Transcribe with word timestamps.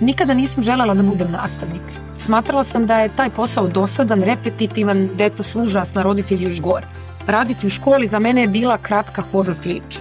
Nikada 0.00 0.34
nisam 0.34 0.62
želela 0.62 0.94
da 0.94 1.02
budem 1.02 1.30
nastavnik. 1.30 1.82
Smatrala 2.18 2.64
sam 2.64 2.86
da 2.86 2.98
je 3.00 3.16
taj 3.16 3.30
posao 3.30 3.66
dosadan, 3.68 4.22
repetitivan, 4.22 5.08
deca 5.16 5.42
su 5.42 5.62
užasna, 5.62 6.02
roditelji 6.02 6.44
još 6.44 6.60
gore. 6.60 6.86
Raditi 7.26 7.66
u 7.66 7.70
školi 7.70 8.06
za 8.06 8.18
mene 8.18 8.40
je 8.40 8.48
bila 8.48 8.78
kratka 8.78 9.22
horror 9.22 9.56
priča. 9.60 10.00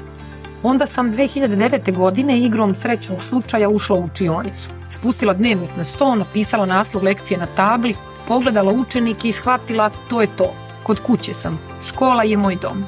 Onda 0.64 0.86
sam 0.86 1.14
2009. 1.14 1.96
godine 1.96 2.40
igrom 2.40 2.76
srećnog 2.76 3.22
slučaja 3.22 3.70
ušla 3.70 3.96
u 3.96 4.06
učionicu. 4.06 4.70
Spustila 4.90 5.34
dnevnik 5.34 5.70
na 5.78 5.84
sto, 5.84 6.16
napisala 6.16 6.66
naslov 6.66 7.04
lekcije 7.04 7.38
na 7.38 7.46
tabli, 7.46 7.96
pogledala 8.28 8.72
učenike 8.72 9.28
i 9.28 9.32
shvatila 9.32 9.90
to 10.10 10.22
je 10.22 10.28
to. 10.38 10.54
Kod 10.84 11.00
kuće 11.00 11.34
sam. 11.34 11.60
Škola 11.88 12.24
je 12.24 12.38
moj 12.38 12.56
dom. 12.56 12.86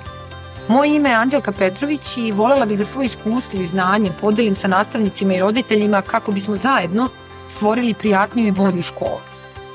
Moje 0.72 0.96
ime 0.96 1.10
je 1.10 1.16
Anđelka 1.16 1.52
Petrović 1.52 2.18
i 2.18 2.32
volela 2.32 2.66
bih 2.66 2.78
da 2.80 2.86
svoje 2.86 3.06
iskustvo 3.06 3.60
i 3.60 3.66
znanje 3.66 4.12
podelim 4.22 4.56
sa 4.56 4.68
nastavnicima 4.68 5.34
i 5.34 5.40
roditeljima 5.40 6.02
kako 6.02 6.32
bismo 6.32 6.56
zajedno 6.56 7.10
stvorili 7.48 7.94
prijatniju 7.94 8.48
i 8.48 8.52
bolju 8.52 8.82
školu. 8.82 9.20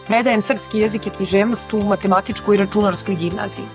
Predajem 0.06 0.42
srpski 0.42 0.78
jezik 0.78 1.06
i 1.06 1.10
književnost 1.10 1.74
u 1.74 1.82
matematičkoj 1.84 2.56
i 2.56 2.58
računarskoj 2.58 3.14
gimnaziji. 3.14 3.66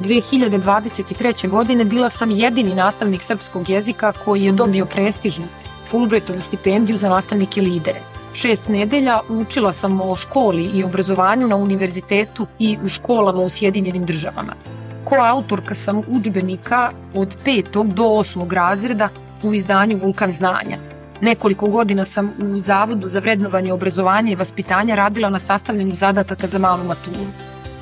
2023. 0.00 1.48
godine 1.48 1.84
bila 1.84 2.10
sam 2.10 2.30
jedini 2.30 2.74
nastavnik 2.74 3.22
srpskog 3.22 3.68
jezika 3.68 4.12
koji 4.24 4.44
je 4.44 4.52
dobio 4.52 4.86
prestižnu 4.86 5.46
Fulbrightovu 5.86 6.40
stipendiju 6.40 6.96
za 6.96 7.08
nastavnike 7.08 7.60
lidere. 7.60 8.00
Šest 8.32 8.68
nedelja 8.68 9.20
učila 9.28 9.72
sam 9.72 10.00
o 10.00 10.16
školi 10.16 10.70
i 10.74 10.84
obrazovanju 10.84 11.48
na 11.48 11.56
univerzitetu 11.56 12.46
i 12.58 12.78
u 12.84 12.88
školama 12.88 13.42
u 13.42 13.48
Sjedinjenim 13.48 14.06
državama. 14.06 14.54
Ko 15.04 15.16
autorka 15.16 15.74
sam 15.74 16.02
učbenika 16.08 16.92
od 17.14 17.36
petog 17.44 17.94
do 17.94 18.04
osmog 18.04 18.52
razreda 18.52 19.08
u 19.42 19.54
izdanju 19.54 19.96
Vulkan 19.96 20.32
znanja. 20.32 20.78
Nekoliko 21.20 21.68
godina 21.68 22.04
sam 22.04 22.32
u 22.54 22.58
Zavodu 22.58 23.08
za 23.08 23.20
vrednovanje 23.20 23.72
obrazovanja 23.72 24.32
i 24.32 24.36
vaspitanja 24.36 24.94
radila 24.94 25.28
na 25.28 25.38
sastavljanju 25.38 25.94
zadataka 25.94 26.46
za 26.46 26.58
malu 26.58 26.84
maturu. 26.84 27.26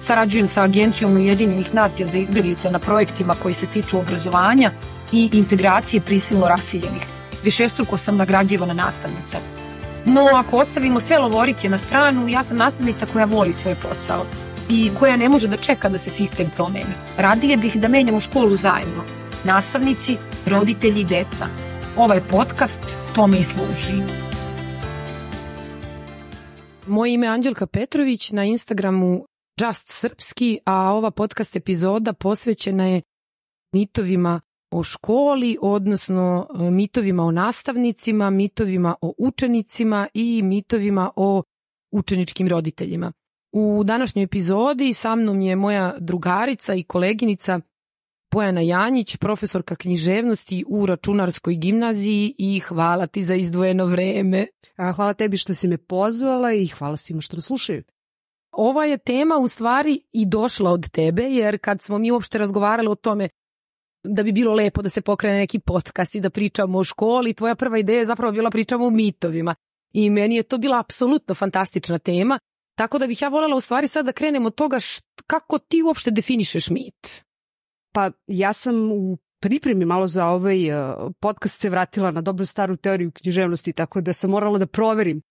Sarađujem 0.01 0.49
sa 0.49 0.63
Agencijom 0.63 1.17
Ujedinjenih 1.17 1.75
nacija 1.75 2.09
za 2.09 2.19
izbjeglice 2.19 2.71
na 2.71 2.79
projektima 2.79 3.35
koji 3.43 3.55
se 3.55 3.67
tiču 3.67 3.99
obrazovanja 3.99 4.71
i 5.13 5.31
integracije 5.33 6.01
prisilno 6.01 6.49
rasiljenih. 6.49 7.07
Višestruko 7.45 7.97
sam 7.97 8.17
nagrađivana 8.17 8.75
nastavnica. 8.75 9.39
No, 10.05 10.27
ako 10.35 10.57
ostavimo 10.57 11.01
sve 11.01 11.19
lovorike 11.19 11.69
na 11.69 11.79
stranu, 11.79 12.29
ja 12.29 12.43
sam 12.43 12.57
nastavnica 12.57 13.07
koja 13.13 13.25
voli 13.25 13.53
svoj 13.53 13.75
posao 13.75 14.25
i 14.71 14.91
koja 14.99 15.17
ne 15.17 15.29
može 15.29 15.49
da 15.49 15.57
čeka 15.57 15.89
da 15.89 15.99
se 15.99 16.11
sistem 16.11 16.51
promeni. 16.57 16.95
Radije 17.17 17.57
bih 17.57 17.77
da 17.77 17.89
menjamo 17.89 18.21
školu 18.21 18.55
zajedno. 18.55 19.05
Nastavnici, 19.45 20.17
roditelji 20.47 21.01
i 21.01 21.05
deca. 21.05 21.47
Ovaj 21.97 22.21
podcast 22.21 22.97
tome 23.15 23.39
i 23.41 23.45
služi. 23.45 24.03
Moje 26.87 27.15
ime 27.15 27.27
je 27.27 27.31
Anđelka 27.31 27.67
Petrović, 27.67 28.31
na 28.31 28.45
Instagramu 28.45 29.27
Just 29.61 29.89
Srpski, 29.89 30.59
a 30.65 30.93
ova 30.93 31.11
podcast 31.11 31.57
epizoda 31.57 32.13
posvećena 32.13 32.87
je 32.87 33.03
mitovima 33.73 34.41
o 34.71 34.83
školi, 34.83 35.59
odnosno 35.61 36.47
e, 36.51 36.71
mitovima 36.71 37.25
o 37.25 37.31
nastavnicima, 37.31 38.31
mitovima 38.31 38.95
o 39.01 39.15
učenicima 39.19 40.09
i 40.15 40.43
mitovima 40.43 41.11
o 41.17 41.43
učeničkim 41.93 42.49
roditeljima. 42.49 43.13
U 43.53 43.85
današnjoj 43.85 44.23
epizodi 44.23 44.93
sa 44.93 45.17
mnom 45.17 45.41
je 45.41 45.57
moja 45.57 45.95
drugarica 45.99 46.75
i 46.75 46.83
koleginica 46.83 47.61
Bojana 48.33 48.61
Janjić, 48.61 49.17
profesorka 49.17 49.77
književnosti 49.77 50.65
u 50.69 50.87
Računarskoj 50.87 51.55
gimnaziji 51.55 52.35
i 52.39 52.61
hvala 52.61 53.07
ti 53.07 53.25
za 53.25 53.35
izdvojeno 53.35 53.87
vreme. 53.87 54.47
A 54.77 54.93
hvala 54.93 55.15
tebi 55.15 55.37
što 55.37 55.55
si 55.55 55.69
me 55.69 55.79
pozvala 55.79 56.53
i 56.53 56.67
hvala 56.67 56.97
svima 56.97 57.21
što 57.21 57.37
nas 57.37 57.45
slušaju. 57.45 57.83
Ova 58.53 58.85
je 58.85 58.99
tema 58.99 59.37
u 59.39 59.49
stvari 59.49 60.01
i 60.13 60.27
došla 60.27 60.71
od 60.71 60.91
tebe, 60.91 61.23
jer 61.23 61.59
kad 61.59 61.83
smo 61.83 61.99
mi 61.99 62.11
uopšte 62.11 62.39
razgovarali 62.39 62.89
o 62.89 62.95
tome 62.95 63.29
da 64.05 64.23
bi 64.23 64.33
bilo 64.33 64.55
lepo 64.55 64.83
da 64.83 64.89
se 64.89 65.01
pokrene 65.01 65.39
neki 65.39 65.59
podcast 65.59 66.15
i 66.15 66.21
da 66.21 66.31
pričamo 66.31 66.79
o 66.79 66.85
školi, 66.85 67.35
tvoja 67.35 67.55
prva 67.55 67.79
ideja 67.79 67.99
je 67.99 68.07
zapravo 68.07 68.33
bila 68.33 68.51
pričamo 68.51 68.87
o 68.87 68.91
mitovima. 68.91 69.55
I 69.93 70.11
meni 70.11 70.37
je 70.37 70.43
to 70.43 70.59
bila 70.59 70.81
apsolutno 70.81 71.35
fantastična 71.35 71.99
tema, 71.99 72.39
tako 72.79 72.99
da 72.99 73.07
bih 73.07 73.23
ja 73.23 73.29
voljela 73.29 73.57
u 73.57 73.61
stvari 73.61 73.89
sad 73.89 74.07
da 74.07 74.13
krenemo 74.13 74.47
od 74.47 74.55
toga 74.55 74.81
št, 74.81 75.05
kako 75.27 75.59
ti 75.59 75.83
uopšte 75.83 76.11
definišeš 76.11 76.71
mit. 76.71 77.25
Pa 77.95 78.11
ja 78.27 78.53
sam 78.53 78.93
u 78.93 79.19
pripremi 79.41 79.85
malo 79.85 80.07
za 80.07 80.27
ovaj 80.27 80.73
uh, 80.73 81.13
podcast 81.21 81.61
se 81.61 81.71
vratila 81.71 82.11
na 82.11 82.21
dobru 82.21 82.47
staru 82.47 82.77
teoriju 82.77 83.11
književnosti, 83.11 83.73
tako 83.73 84.01
da 84.01 84.13
sam 84.13 84.31
morala 84.31 84.59
da 84.59 84.67
proverim 84.67 85.23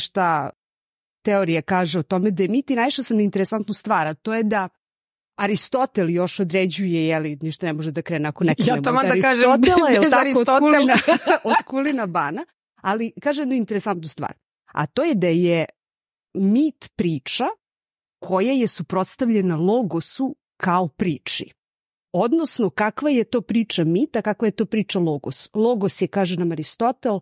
šta 0.00 0.50
teorija 1.24 1.62
kaže 1.62 1.98
o 1.98 2.02
tome 2.02 2.30
da 2.30 2.42
je 2.42 2.48
mit 2.48 2.70
i 2.70 2.76
naišla 2.76 3.04
sam 3.04 3.16
na 3.16 3.22
interesantnu 3.22 3.74
stvar, 3.74 4.06
a 4.06 4.14
to 4.14 4.34
je 4.34 4.42
da 4.42 4.68
Aristotel 5.38 6.10
još 6.10 6.40
određuje, 6.40 7.06
jeli, 7.06 7.38
ništa 7.42 7.66
ne 7.66 7.72
može 7.72 7.90
da 7.90 8.02
krene 8.02 8.28
ako 8.28 8.44
ne 8.44 8.54
krenemo 8.54 8.74
ja, 8.74 8.78
od 8.78 8.84
da 8.84 8.90
Aristotela, 9.20 9.88
je 9.88 10.10
tako 10.10 10.40
od 10.40 10.60
kulina, 10.60 10.94
od 11.58 11.64
kulina 11.66 12.06
bana, 12.06 12.44
ali 12.76 13.12
kaže 13.22 13.42
jednu 13.42 13.54
interesantnu 13.54 14.08
stvar, 14.08 14.32
a 14.72 14.86
to 14.86 15.04
je 15.04 15.14
da 15.14 15.26
je 15.26 15.64
mit 16.34 16.92
priča 16.96 17.44
koja 18.18 18.52
je 18.52 18.68
suprotstavljena 18.68 19.56
logosu 19.56 20.36
kao 20.56 20.88
priči. 20.88 21.52
Odnosno, 22.12 22.70
kakva 22.70 23.10
je 23.10 23.24
to 23.24 23.40
priča 23.40 23.84
mita, 23.84 24.22
kakva 24.22 24.48
je 24.48 24.52
to 24.52 24.66
priča 24.66 24.98
logos. 24.98 25.50
Logos 25.54 26.02
je, 26.02 26.08
kaže 26.08 26.36
nam 26.36 26.52
Aristotel, 26.52 27.20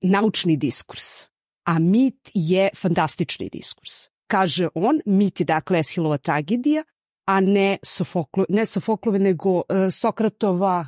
naučni 0.00 0.56
diskurs, 0.56 1.26
a 1.64 1.78
mit 1.78 2.30
je 2.34 2.70
fantastični 2.76 3.48
diskurs. 3.48 4.08
Kaže 4.26 4.68
on, 4.74 5.00
mit 5.06 5.40
je 5.40 5.44
dakle 5.44 5.78
Eshilova 5.78 6.16
tragedija, 6.16 6.84
a 7.26 7.40
ne, 7.40 7.78
Sofoklo, 7.82 8.44
ne 8.48 8.66
Sofoklove, 8.66 9.18
nego 9.18 9.50
uh, 9.50 9.64
Sokratova 9.92 10.86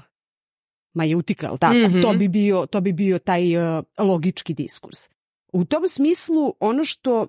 majutika, 0.94 1.48
ali 1.50 1.58
tako? 1.58 1.74
Mm 1.74 1.92
-hmm. 1.92 2.02
to, 2.02 2.12
bi 2.12 2.28
bio, 2.28 2.66
to 2.66 2.80
bi 2.80 2.92
bio 2.92 3.18
taj 3.18 3.56
uh, 3.56 3.84
logički 3.98 4.54
diskurs. 4.54 5.08
U 5.52 5.64
tom 5.64 5.88
smislu, 5.88 6.54
ono 6.60 6.84
što, 6.84 7.26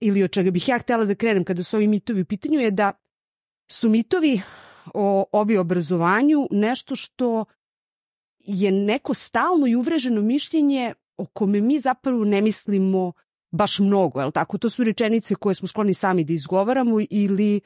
ili 0.00 0.22
od 0.22 0.30
čega 0.30 0.50
bih 0.50 0.68
ja 0.68 0.78
htela 0.78 1.04
da 1.04 1.14
krenem 1.14 1.44
kada 1.44 1.62
su 1.62 1.76
ovi 1.76 1.86
mitovi 1.86 2.22
u 2.22 2.24
pitanju, 2.24 2.60
je 2.60 2.70
da 2.70 2.92
su 3.68 3.88
mitovi 3.88 4.40
o 4.94 5.24
ovi 5.32 5.56
obrazovanju 5.56 6.48
nešto 6.50 6.96
što 6.96 7.44
je 8.38 8.72
neko 8.72 9.14
stalno 9.14 9.66
i 9.66 9.76
uvreženo 9.76 10.20
mišljenje 10.20 10.94
o 11.16 11.26
kome 11.26 11.60
mi 11.60 11.78
zapravo 11.78 12.24
ne 12.24 12.40
mislimo 12.40 13.12
baš 13.50 13.78
mnogo, 13.78 14.20
je 14.20 14.30
tako? 14.30 14.58
To 14.58 14.70
su 14.70 14.84
rečenice 14.84 15.34
koje 15.34 15.54
smo 15.54 15.68
skloni 15.68 15.94
sami 15.94 16.24
da 16.24 16.32
izgovaramo 16.32 16.96
ili 17.10 17.60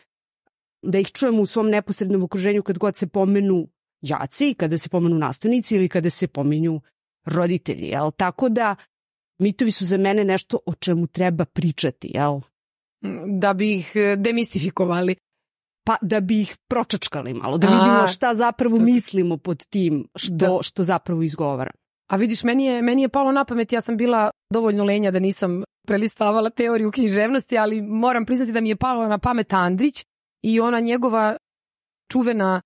da 0.83 0.99
ih 0.99 1.12
čujemo 1.12 1.43
u 1.43 1.47
svom 1.47 1.71
neposrednom 1.71 2.23
okruženju 2.23 2.62
kad 2.62 2.79
god 2.79 2.97
se 2.97 3.07
pomenu 3.07 3.69
đaci, 4.03 4.55
kada 4.55 4.79
se 4.79 4.89
pomenu 4.89 5.19
nastavnici 5.19 5.75
ili 5.77 5.89
kada 5.89 6.11
se 6.11 6.27
pominju 6.27 6.81
roditelji, 7.25 7.87
jel? 7.87 8.11
Tako 8.11 8.49
da 8.49 8.77
mitovi 9.41 9.71
su 9.71 9.84
za 9.84 9.97
mene 9.97 10.25
nešto 10.25 10.59
o 10.67 10.75
čemu 10.75 11.06
treba 11.06 11.45
pričati, 11.45 12.11
jel? 12.15 12.41
Da 13.41 13.53
bi 13.53 13.75
ih 13.75 13.93
e, 13.95 14.17
demistifikovali. 14.17 15.17
Pa 15.87 15.97
da 16.03 16.21
bi 16.21 16.41
ih 16.41 16.56
pročačkali 16.69 17.34
malo, 17.34 17.59
da 17.59 17.67
vidimo 17.67 18.06
šta 18.06 18.34
zapravo 18.34 18.77
to... 18.77 18.83
mislimo 18.83 19.37
pod 19.37 19.67
tim 19.67 20.09
što, 20.17 20.34
da. 20.34 20.59
što 20.62 20.83
zapravo 20.83 21.23
izgovara. 21.23 21.71
A 22.11 22.17
vidiš, 22.17 22.45
meni 22.45 22.65
je, 22.65 22.83
meni 22.83 23.03
je 23.03 23.09
palo 23.09 23.33
na 23.33 23.45
pamet, 23.45 23.73
ja 23.73 23.81
sam 23.81 23.97
bila 23.97 24.31
dovoljno 24.53 24.84
lenja 24.84 25.11
da 25.11 25.19
nisam 25.19 25.62
prelistavala 25.87 26.50
teoriju 26.50 26.91
književnosti, 26.91 27.59
ali 27.59 27.83
moram 27.83 28.27
priznati 28.27 28.53
da 28.53 28.61
mi 28.61 28.69
je 28.69 28.77
palo 28.77 29.09
na 29.09 29.19
pamet 29.19 29.53
Andrić 29.53 30.05
i 30.45 30.61
ona 30.61 30.81
njegova 30.81 31.37
čuvena 32.12 32.61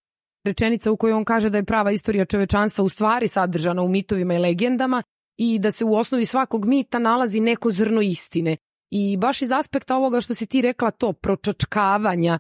rečenica 0.45 0.91
u 0.91 0.97
kojoj 0.97 1.13
on 1.13 1.25
kaže 1.25 1.51
da 1.51 1.59
je 1.59 1.65
prava 1.65 1.91
istorija 1.93 2.25
čovečanstva 2.25 2.84
u 2.84 2.89
stvari 2.89 3.29
sadržana 3.29 3.83
u 3.83 3.89
mitovima 3.89 4.34
i 4.34 4.39
legendama 4.39 5.03
i 5.37 5.59
da 5.59 5.72
se 5.72 5.84
u 5.84 5.95
osnovi 5.95 6.27
svakog 6.27 6.65
mita 6.65 6.98
nalazi 6.98 7.41
neko 7.41 7.71
zrno 7.71 8.01
istine. 8.01 8.57
I 8.91 9.16
baš 9.16 9.42
iz 9.42 9.53
aspekta 9.53 9.97
ovoga 9.97 10.21
što 10.21 10.34
si 10.34 10.47
ti 10.47 10.60
rekla 10.60 10.91
to, 10.91 11.13
pročačkavanja 11.13 12.39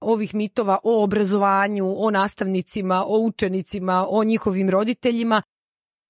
ovih 0.00 0.34
mitova 0.34 0.78
o 0.84 1.04
obrazovanju, 1.04 1.94
o 1.98 2.10
nastavnicima, 2.10 3.04
o 3.06 3.18
učenicima, 3.18 4.06
o 4.08 4.24
njihovim 4.24 4.70
roditeljima, 4.70 5.42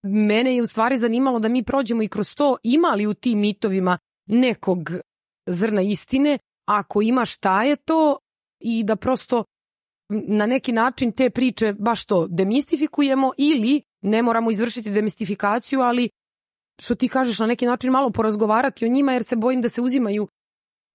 mene 0.02 0.56
je 0.56 0.62
u 0.62 0.66
stvari 0.66 0.98
zanimalo 0.98 1.38
da 1.38 1.48
mi 1.48 1.62
prođemo 1.62 2.02
i 2.02 2.08
kroz 2.08 2.34
to 2.34 2.56
imali 2.62 3.06
u 3.06 3.14
tim 3.14 3.40
mitovima 3.40 3.98
nekog 4.26 4.90
zrna 5.46 5.82
istine, 5.82 6.38
ako 6.68 7.02
ima 7.02 7.24
šta 7.24 7.62
je 7.62 7.76
to 7.76 8.18
i 8.60 8.84
da 8.84 8.96
prosto 8.96 9.44
na 10.08 10.46
neki 10.46 10.72
način 10.72 11.12
te 11.12 11.30
priče 11.30 11.72
baš 11.72 12.04
to 12.04 12.26
demistifikujemo 12.26 13.32
ili 13.38 13.82
ne 14.02 14.22
moramo 14.22 14.50
izvršiti 14.50 14.90
demistifikaciju, 14.90 15.80
ali 15.80 16.10
što 16.82 16.94
ti 16.94 17.08
kažeš 17.08 17.38
na 17.38 17.46
neki 17.46 17.66
način 17.66 17.90
malo 17.90 18.10
porazgovarati 18.10 18.84
o 18.84 18.88
njima 18.88 19.12
jer 19.12 19.24
se 19.24 19.36
bojim 19.36 19.60
da 19.62 19.68
se 19.68 19.80
uzimaju 19.80 20.28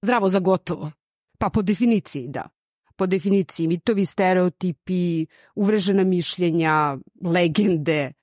zdravo 0.02 0.30
za 0.30 0.40
gotovo. 0.40 0.92
Pa 1.40 1.50
po 1.50 1.62
definiciji 1.62 2.28
da. 2.28 2.50
Po 2.96 3.08
definiciji 3.08 3.68
mitovi, 3.68 4.06
stereotipi, 4.06 5.26
uvrežena 5.56 6.04
mišljenja, 6.04 6.98
legende. 7.24 8.14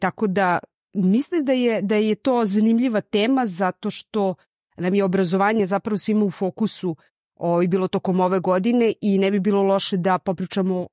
Tako 0.00 0.26
da 0.26 0.58
mislim 0.94 1.44
da 1.44 1.52
je, 1.52 1.82
da 1.82 1.94
je 1.94 2.14
to 2.14 2.44
zanimljiva 2.44 3.00
tema 3.00 3.46
zato 3.46 3.90
što 3.90 4.34
nam 4.76 4.94
je 4.94 5.04
obrazovanje 5.04 5.66
zapravo 5.66 5.96
svima 5.96 6.24
u 6.24 6.30
fokusu 6.30 6.96
o, 7.36 7.62
i 7.62 7.68
bilo 7.68 7.88
tokom 7.88 8.20
ove 8.20 8.40
godine 8.40 8.92
i 9.00 9.18
ne 9.18 9.30
bi 9.30 9.40
bilo 9.40 9.62
loše 9.62 9.96
da 9.96 10.18
popričamo 10.18 10.86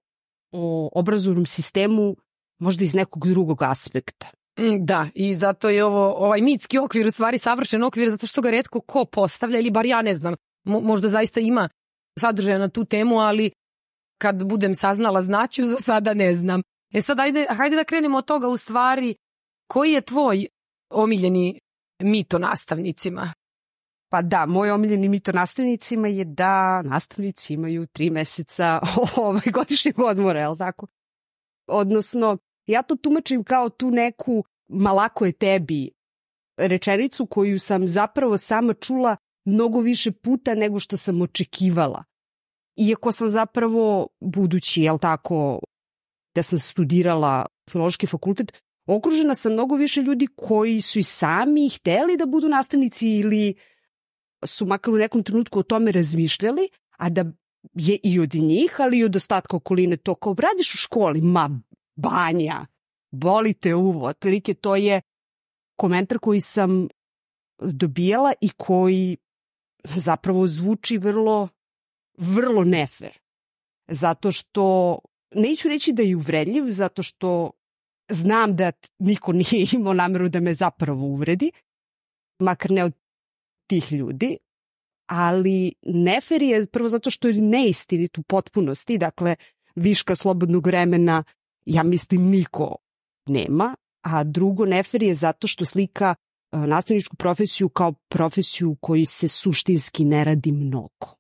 o 0.52 0.90
obrazovnom 0.94 1.46
sistemu 1.46 2.16
možda 2.60 2.84
iz 2.84 2.94
nekog 2.94 3.28
drugog 3.28 3.62
aspekta. 3.62 4.28
Mm, 4.60 4.86
da, 4.86 5.08
i 5.16 5.36
zato 5.36 5.70
je 5.70 5.86
ovo, 5.86 6.14
ovaj 6.18 6.42
mitski 6.42 6.78
okvir 6.78 7.08
u 7.08 7.12
stvari 7.12 7.38
savršen 7.38 7.84
okvir 7.84 8.10
zato 8.10 8.28
što 8.28 8.42
ga 8.42 8.50
redko 8.50 8.82
ko 8.82 9.06
postavlja 9.06 9.60
ili 9.60 9.72
bar 9.72 9.86
ja 9.86 10.02
ne 10.02 10.14
znam, 10.14 10.36
Mo, 10.66 10.80
možda 10.80 11.10
zaista 11.10 11.40
ima 11.40 11.70
sadržaja 12.20 12.58
na 12.58 12.70
tu 12.70 12.86
temu, 12.86 13.16
ali 13.20 13.52
kad 14.22 14.44
budem 14.46 14.76
saznala 14.76 15.22
znaću, 15.22 15.64
za 15.64 15.78
sada 15.80 16.14
ne 16.14 16.34
znam. 16.34 16.62
E 16.94 17.02
sad, 17.02 17.20
ajde, 17.20 17.46
hajde 17.50 17.76
da 17.76 17.84
krenemo 17.84 18.18
od 18.18 18.26
toga 18.26 18.48
u 18.48 18.58
stvari, 18.58 19.16
koji 19.68 19.92
je 19.92 20.02
tvoj 20.02 20.48
omiljeni 20.90 21.60
mito 22.04 22.40
nastavnicima? 22.40 23.34
Pa 24.12 24.22
da, 24.22 24.46
moj 24.46 24.72
omiljeni 24.72 25.10
mito 25.10 25.32
nastavnicima 25.32 26.08
je 26.08 26.26
da 26.26 26.82
nastavnici 26.82 27.54
imaju 27.54 27.88
tri 27.88 28.10
meseca 28.10 28.80
ovaj, 29.18 29.52
godišnjeg 29.54 30.00
odmora, 30.00 30.40
je 30.40 30.50
li 30.50 30.58
tako? 30.58 30.88
Odnosno, 31.68 32.38
ja 32.68 32.82
to 32.82 32.96
tumačim 32.96 33.44
kao 33.44 33.70
tu 33.70 33.92
neku 33.92 34.44
malako 34.68 35.26
je 35.26 35.32
tebi 35.32 35.92
rečenicu 36.58 37.26
koju 37.26 37.60
sam 37.60 37.88
zapravo 37.88 38.38
sama 38.38 38.74
čula 38.74 39.18
mnogo 39.46 39.80
više 39.80 40.12
puta 40.12 40.56
nego 40.56 40.80
što 40.80 40.98
sam 40.98 41.22
očekivala. 41.22 42.04
Iako 42.78 43.12
sam 43.12 43.30
zapravo, 43.30 44.08
budući, 44.20 44.82
jel 44.82 44.98
tako, 45.00 45.60
da 46.36 46.44
sam 46.44 46.60
studirala 46.60 47.46
filološki 47.70 48.08
fakultet, 48.08 48.54
okružena 48.86 49.36
sam 49.36 49.54
mnogo 49.54 49.76
više 49.76 50.02
ljudi 50.02 50.28
koji 50.36 50.82
su 50.82 51.00
i 51.00 51.04
sami 51.04 51.70
hteli 51.70 52.18
da 52.18 52.26
budu 52.26 52.50
nastavnici 52.50 53.10
ili 53.10 53.56
su 54.46 54.66
makar 54.66 54.94
u 54.94 54.98
nekom 54.98 55.24
trenutku 55.24 55.60
o 55.60 55.64
tome 55.64 55.92
razmišljali, 55.92 56.70
a 56.98 57.10
da 57.10 57.26
je 57.74 58.00
i 58.04 58.20
od 58.20 58.34
njih, 58.34 58.76
ali 58.80 58.98
i 58.98 59.04
od 59.04 59.16
ostatka 59.16 59.58
okoline 59.58 59.98
to 59.98 60.16
kao 60.16 60.36
radiš 60.40 60.74
u 60.74 60.78
školi, 60.78 61.22
ma 61.22 61.62
banja, 61.96 62.66
bolite 63.12 63.76
uvo, 63.76 64.08
otprilike 64.08 64.54
to 64.54 64.76
je 64.76 65.02
komentar 65.76 66.20
koji 66.20 66.42
sam 66.42 66.88
dobijala 67.60 68.34
i 68.42 68.50
koji 68.50 69.18
zapravo 69.84 70.48
zvuči 70.48 70.98
vrlo, 70.98 71.50
vrlo 72.18 72.64
nefer. 72.64 73.20
Zato 73.88 74.32
što, 74.32 75.00
neću 75.36 75.70
reći 75.70 75.94
da 75.94 76.04
je 76.04 76.16
uvredljiv, 76.16 76.64
zato 76.70 77.04
što 77.04 77.52
znam 78.10 78.56
da 78.56 78.72
niko 79.00 79.34
nije 79.52 79.68
imao 79.74 79.94
nameru 79.94 80.30
da 80.30 80.40
me 80.40 80.54
zapravo 80.54 81.06
uvredi, 81.06 81.52
makar 82.40 82.72
ne 82.72 82.84
od 82.84 82.94
tih 83.68 83.92
ljudi, 83.92 84.38
ali 85.06 85.74
nefer 85.82 86.42
je 86.42 86.68
prvo 86.68 86.90
zato 86.90 87.12
što 87.12 87.28
je 87.28 87.42
neistinit 87.42 88.18
u 88.18 88.24
potpunosti, 88.24 88.98
dakle 88.98 89.36
viška 89.76 90.16
slobodnog 90.16 90.68
vremena 90.68 91.24
ja 91.66 91.84
mislim 91.84 92.30
niko 92.30 92.76
nema, 93.26 93.76
a 94.02 94.24
drugo 94.24 94.66
nefer 94.66 95.04
je 95.04 95.14
zato 95.14 95.48
što 95.48 95.66
slika 95.66 96.16
e, 96.16 96.58
nastavničku 96.58 97.16
profesiju 97.16 97.70
kao 97.70 97.94
profesiju 98.10 98.78
koji 98.82 99.06
se 99.06 99.28
suštinski 99.28 100.06
ne 100.06 100.24
radi 100.24 100.52
mnogo. 100.52 101.16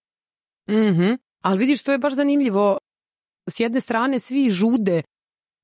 Mm 0.69 0.73
-hmm. 0.73 1.17
Ali 1.41 1.59
vidiš, 1.59 1.83
to 1.83 1.91
je 1.91 1.97
baš 1.97 2.13
zanimljivo. 2.13 2.77
S 3.49 3.59
jedne 3.59 3.81
strane 3.81 4.19
svi 4.19 4.49
žude 4.49 5.01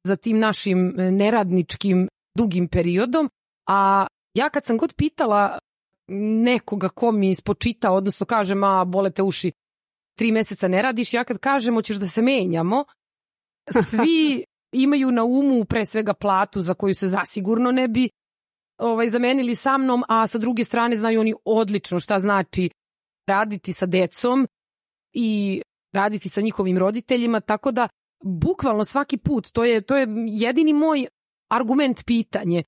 za 0.04 0.16
tim 0.16 0.39
našim 0.39 1.00
e, 1.00 1.12
neradničkim 1.12 2.07
dugim 2.38 2.68
periodom, 2.68 3.30
a 3.68 4.07
ja 4.33 4.50
kad 4.50 4.66
sam 4.66 4.78
god 4.78 4.94
pitala 4.94 5.60
nekoga 6.44 6.89
ko 6.89 7.12
mi 7.12 7.30
ispočita, 7.30 7.92
odnosno 7.92 8.25
kaže, 8.25 8.56
ma, 8.56 8.86
bolete 8.86 9.24
uši, 9.24 9.51
tri 10.18 10.31
meseca 10.31 10.68
ne 10.68 10.81
radiš, 10.81 11.13
ja 11.13 11.24
kad 11.24 11.38
kažem, 11.38 11.75
hoćeš 11.75 11.98
da 11.98 12.07
se 12.07 12.22
menjamo, 12.22 12.86
svi 13.89 14.44
imaju 14.71 15.12
na 15.12 15.23
umu 15.23 15.65
pre 15.65 15.85
svega 15.85 16.13
platu 16.13 16.62
za 16.62 16.73
koju 16.73 16.94
se 16.94 17.07
zasigurno 17.07 17.71
ne 17.71 17.88
bi 17.88 18.09
ovaj, 18.77 19.09
zamenili 19.09 19.56
sa 19.56 19.77
mnom, 19.77 20.03
a 20.07 20.27
sa 20.27 20.38
druge 20.38 20.63
strane 20.63 20.97
znaju 20.97 21.19
oni 21.19 21.33
odlično 21.45 22.00
šta 22.00 22.19
znači 22.19 22.69
raditi 23.27 23.73
sa 23.73 23.85
decom 23.85 24.47
i 25.13 25.62
raditi 25.94 26.29
sa 26.29 26.41
njihovim 26.41 26.77
roditeljima, 26.77 27.39
tako 27.39 27.71
da 27.71 27.88
bukvalno 28.23 28.85
svaki 28.85 29.18
put, 29.18 29.51
to 29.51 29.65
je, 29.65 29.81
to 29.81 29.97
je 29.97 30.07
jedini 30.27 30.73
moj 30.73 31.07
argument 31.50 32.06
pitanje 32.06 32.63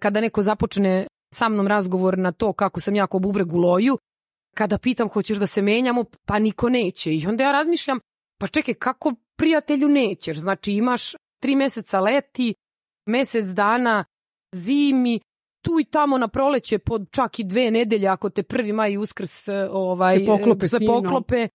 kada 0.00 0.20
neko 0.20 0.42
započne 0.42 1.06
sa 1.34 1.48
mnom 1.48 1.66
razgovor 1.66 2.18
na 2.18 2.32
to 2.32 2.52
kako 2.52 2.80
sam 2.80 2.94
jako 2.94 3.18
bubreg 3.18 3.52
u 3.52 3.56
loju, 3.56 3.98
kada 4.54 4.78
pitam 4.78 5.08
hoćeš 5.08 5.38
da 5.38 5.46
se 5.46 5.62
menjamo, 5.62 6.04
pa 6.26 6.38
niko 6.38 6.68
neće. 6.68 7.14
I 7.14 7.26
onda 7.26 7.44
ja 7.44 7.52
razmišljam, 7.52 7.98
pa 8.40 8.46
čekaj, 8.46 8.74
kako 8.74 9.14
prijatelju 9.36 9.88
nećeš? 9.88 10.38
Znači 10.38 10.72
imaš 10.72 11.14
tri 11.44 11.56
meseca 11.56 12.00
leti, 12.00 12.54
mesec 13.06 13.46
dana 13.46 14.04
zimi, 14.54 15.20
tu 15.64 15.80
i 15.80 15.84
tamo 15.84 16.18
na 16.18 16.28
proleće 16.28 16.78
pod 16.78 17.08
čak 17.10 17.38
i 17.38 17.44
dve 17.44 17.70
nedelje 17.70 18.08
ako 18.08 18.30
te 18.30 18.42
prvi 18.42 18.72
maj 18.72 18.92
i 18.92 18.98
uskrs 18.98 19.48
ovaj, 19.70 20.18
se 20.18 20.26
poklope. 20.26 20.66
Se 20.66 20.78
poklope. 20.86 21.48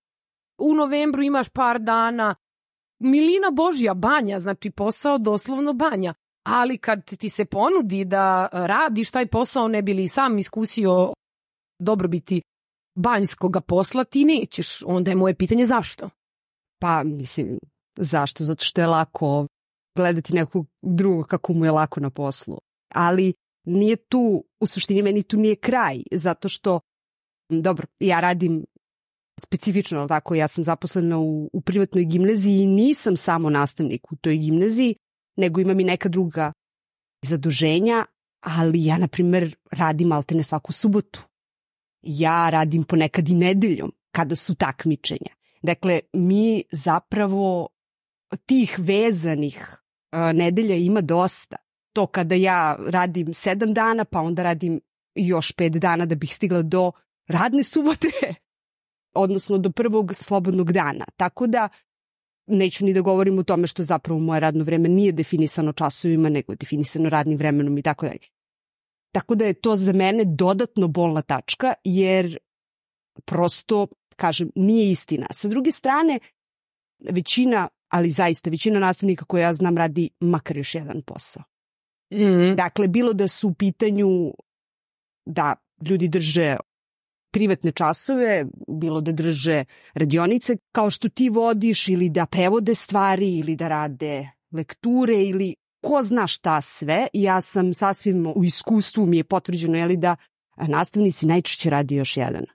U 0.62 0.74
novembru 0.74 1.24
imaš 1.24 1.50
par 1.50 1.80
dana. 1.80 2.36
Milina 3.00 3.51
Božja 3.51 3.94
banja, 3.94 4.39
znači 4.39 4.71
posao 4.71 5.18
doslovno 5.18 5.74
banja. 5.74 6.13
Ali 6.45 6.77
kad 6.77 7.06
ti 7.06 7.30
se 7.30 7.45
ponudi 7.45 8.06
da 8.06 8.50
radiš 8.51 9.12
taj 9.12 9.25
posao 9.25 9.68
ne 9.68 9.81
bi 9.81 9.94
li 9.94 10.07
sam 10.07 10.38
iskusio 10.38 11.13
dobrobiti 11.80 12.41
banjskog 12.95 13.57
posla, 13.68 14.03
ti 14.03 14.25
nećeš. 14.25 14.83
Onda 14.86 15.12
je 15.12 15.15
moje 15.15 15.36
pitanje 15.36 15.65
zašto? 15.65 16.09
Pa, 16.81 17.03
mislim, 17.03 17.57
zašto? 17.97 18.44
Zato 18.44 18.63
što 18.63 18.81
je 18.81 18.88
lako 18.88 19.47
gledati 20.00 20.34
nekog 20.34 20.68
drugog 20.81 21.28
kako 21.28 21.54
mu 21.54 21.66
je 21.66 21.72
lako 21.72 22.00
na 22.00 22.10
poslu. 22.10 22.57
Ali 22.94 23.34
nije 23.66 23.96
tu, 23.96 24.44
u 24.60 24.68
suštini 24.68 25.01
meni 25.01 25.24
tu 25.24 25.38
nije 25.38 25.56
kraj, 25.56 26.04
zato 26.12 26.50
što, 26.50 26.80
dobro, 27.50 27.88
ja 28.00 28.19
radim 28.19 28.66
specifično, 29.40 30.07
tako, 30.07 30.36
ja 30.36 30.48
sam 30.48 30.63
zaposlena 30.63 31.19
u, 31.19 31.50
u 31.54 31.62
privatnoj 31.62 32.06
gimnaziji 32.06 32.62
i 32.62 32.68
nisam 32.68 33.18
samo 33.18 33.50
nastavnik 33.50 34.12
u 34.12 34.16
toj 34.16 34.38
gimnaziji, 34.38 34.96
nego 35.38 35.62
imam 35.62 35.80
i 35.80 35.84
neka 35.84 36.10
druga 36.10 36.54
zaduženja, 37.25 38.06
ali 38.42 38.86
ja, 38.86 38.98
na 38.98 39.07
primer, 39.07 39.56
radim 39.72 40.12
altene 40.12 40.44
svaku 40.44 40.74
subotu. 40.74 41.22
Ja 42.01 42.50
radim 42.50 42.84
ponekad 42.84 43.29
i 43.29 43.34
nedeljom, 43.34 43.91
kada 44.12 44.36
su 44.36 44.56
takmičenja. 44.56 45.34
Dakle, 45.62 46.00
mi 46.13 46.63
zapravo 46.72 47.68
tih 48.46 48.75
vezanih 48.79 49.79
nedelja 50.12 50.75
ima 50.75 51.01
dosta. 51.01 51.56
To 51.94 52.08
kada 52.08 52.36
ja 52.36 52.78
radim 52.88 53.34
sedam 53.34 53.74
dana, 53.74 54.06
pa 54.06 54.22
onda 54.22 54.44
radim 54.44 54.80
još 55.16 55.51
pet 55.51 55.74
dana 55.74 56.06
da 56.06 56.16
bih 56.16 56.36
stigla 56.36 56.62
do 56.62 56.92
radne 57.28 57.63
subote, 57.63 58.08
odnosno 59.13 59.58
do 59.58 59.72
prvog 59.72 60.16
slobodnog 60.16 60.72
dana. 60.72 61.06
Tako 61.18 61.48
da 61.48 61.70
neću 62.48 62.86
ni 62.86 62.94
da 62.94 63.01
govorim 63.01 63.39
o 63.39 63.44
tome 63.44 63.68
što 63.68 63.84
zapravo 63.84 64.20
moje 64.20 64.39
radno 64.39 64.63
vreme 64.63 64.89
nije 64.89 65.12
definisano 65.12 65.74
časovima, 65.74 66.30
nego 66.30 66.51
je 66.54 66.58
definisano 66.58 67.10
radnim 67.10 67.38
vremenom 67.38 67.78
i 67.78 67.82
tako 67.82 68.06
dalje. 68.06 68.28
Tako 69.12 69.36
da 69.36 69.46
je 69.46 69.54
to 69.54 69.75
za 69.75 69.94
mene 69.94 70.24
dodatno 70.25 70.88
bolna 70.88 71.22
tačka, 71.22 71.74
jer 71.84 72.38
prosto, 73.25 73.88
kažem, 74.16 74.51
nije 74.56 74.92
istina. 74.92 75.28
Sa 75.32 75.48
druge 75.48 75.72
strane, 75.72 76.20
većina 77.00 77.68
ali 77.89 78.10
zaista 78.10 78.50
većina 78.50 78.79
nastavnika 78.79 79.25
koja 79.25 79.41
ja 79.41 79.53
znam 79.53 79.77
radi 79.77 80.10
makar 80.19 80.58
još 80.58 80.75
jedan 80.75 81.01
posao. 81.01 81.43
Mm. 82.13 82.55
Dakle, 82.55 82.88
bilo 82.88 83.13
da 83.13 83.27
su 83.27 83.48
u 83.48 83.53
pitanju 83.53 84.08
da 85.25 85.55
ljudi 85.89 86.08
drže 86.08 86.58
privatne 87.31 87.72
časove, 87.72 88.46
bilo 88.67 89.01
da 89.01 89.12
drže 89.12 89.65
radionice 89.93 90.58
kao 90.72 90.89
što 90.89 91.10
ti 91.10 91.29
vodiš 91.29 91.88
ili 91.88 92.10
da 92.10 92.25
prevode 92.25 92.75
stvari 92.75 93.38
ili 93.38 93.55
da 93.55 93.67
rade 93.67 94.29
lekture 94.51 95.24
ili 95.24 95.55
ko 95.81 96.03
zna 96.03 96.27
šta 96.27 96.62
sve. 96.62 97.08
Ja 97.13 97.41
sam 97.41 97.74
sasvim 97.74 98.27
u 98.36 98.43
iskustvu 98.43 99.05
mi 99.05 99.17
je 99.17 99.24
potvrđeno 99.24 99.77
jeli, 99.77 99.98
da 99.98 100.15
nastavnici 100.67 101.27
najčešće 101.27 101.69
radi 101.69 101.96
još 101.96 102.17
jedan 102.17 102.46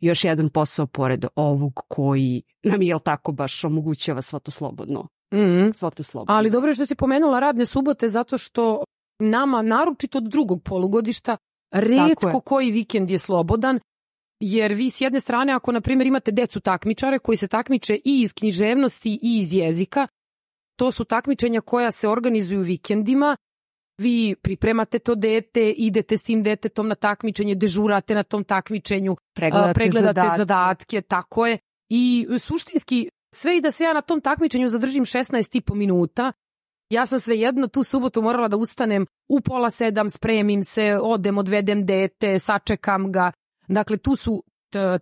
još 0.00 0.24
jedan 0.24 0.48
posao 0.48 0.86
pored 0.86 1.24
ovog 1.36 1.72
koji 1.88 2.42
nam 2.62 2.82
je 2.82 2.98
tako 3.04 3.32
baš 3.32 3.64
omogućava 3.64 4.22
svo 4.22 4.38
to 4.38 4.50
slobodno. 4.50 5.08
Mm. 5.34 5.72
Svo 5.72 5.90
to 5.90 6.02
slobodno. 6.02 6.34
Ali 6.34 6.50
dobro 6.50 6.70
je 6.70 6.74
što 6.74 6.86
si 6.86 6.94
pomenula 6.94 7.40
radne 7.40 7.66
subote 7.66 8.08
zato 8.08 8.38
što 8.38 8.84
nama, 9.18 9.62
naročito 9.62 10.18
od 10.18 10.24
drugog 10.24 10.62
polugodišta, 10.62 11.36
redko 11.72 12.40
koji 12.40 12.70
vikend 12.70 13.10
je 13.10 13.18
slobodan, 13.18 13.80
jer 14.40 14.72
vi 14.72 14.90
s 14.90 15.00
jedne 15.00 15.20
strane, 15.20 15.52
ako 15.52 15.72
na 15.72 15.80
primjer 15.80 16.06
imate 16.06 16.30
decu 16.30 16.60
takmičare 16.60 17.18
koji 17.18 17.36
se 17.36 17.48
takmiče 17.48 17.94
i 17.94 18.20
iz 18.20 18.32
književnosti 18.32 19.18
i 19.22 19.38
iz 19.38 19.54
jezika, 19.54 20.06
to 20.76 20.92
su 20.92 21.04
takmičenja 21.04 21.60
koja 21.60 21.90
se 21.90 22.08
organizuju 22.08 22.60
vikendima 22.60 23.36
vi 23.98 24.34
pripremate 24.42 24.98
to 24.98 25.14
dete, 25.14 25.70
idete 25.70 26.16
s 26.16 26.22
tim 26.22 26.42
detetom 26.42 26.88
na 26.88 26.94
takmičenje, 26.94 27.54
dežurate 27.54 28.14
na 28.14 28.22
tom 28.22 28.44
takmičenju, 28.44 29.16
Pregledate, 29.34 29.74
pregledate 29.74 30.20
zadatke. 30.20 30.36
zadatke, 30.36 31.00
tako 31.00 31.46
je. 31.46 31.58
I 31.88 32.26
suštinski, 32.38 33.08
sve 33.34 33.56
i 33.56 33.60
da 33.60 33.70
se 33.70 33.84
ja 33.84 33.92
na 33.92 34.00
tom 34.00 34.20
takmičenju 34.20 34.68
zadržim 34.68 35.04
16 35.04 35.56
i 35.56 35.60
po 35.60 35.74
minuta, 35.74 36.32
ja 36.90 37.06
sam 37.06 37.20
svejedno 37.20 37.68
tu 37.68 37.84
subotu 37.84 38.22
morala 38.22 38.48
da 38.48 38.56
ustanem 38.56 39.06
u 39.28 39.40
pola 39.40 39.70
sedam, 39.70 40.10
spremim 40.10 40.62
se, 40.62 40.98
odem, 41.02 41.38
odvedem 41.38 41.86
dete, 41.86 42.38
sačekam 42.38 43.12
ga. 43.12 43.32
Dakle, 43.68 43.96
tu 43.96 44.16
su 44.16 44.42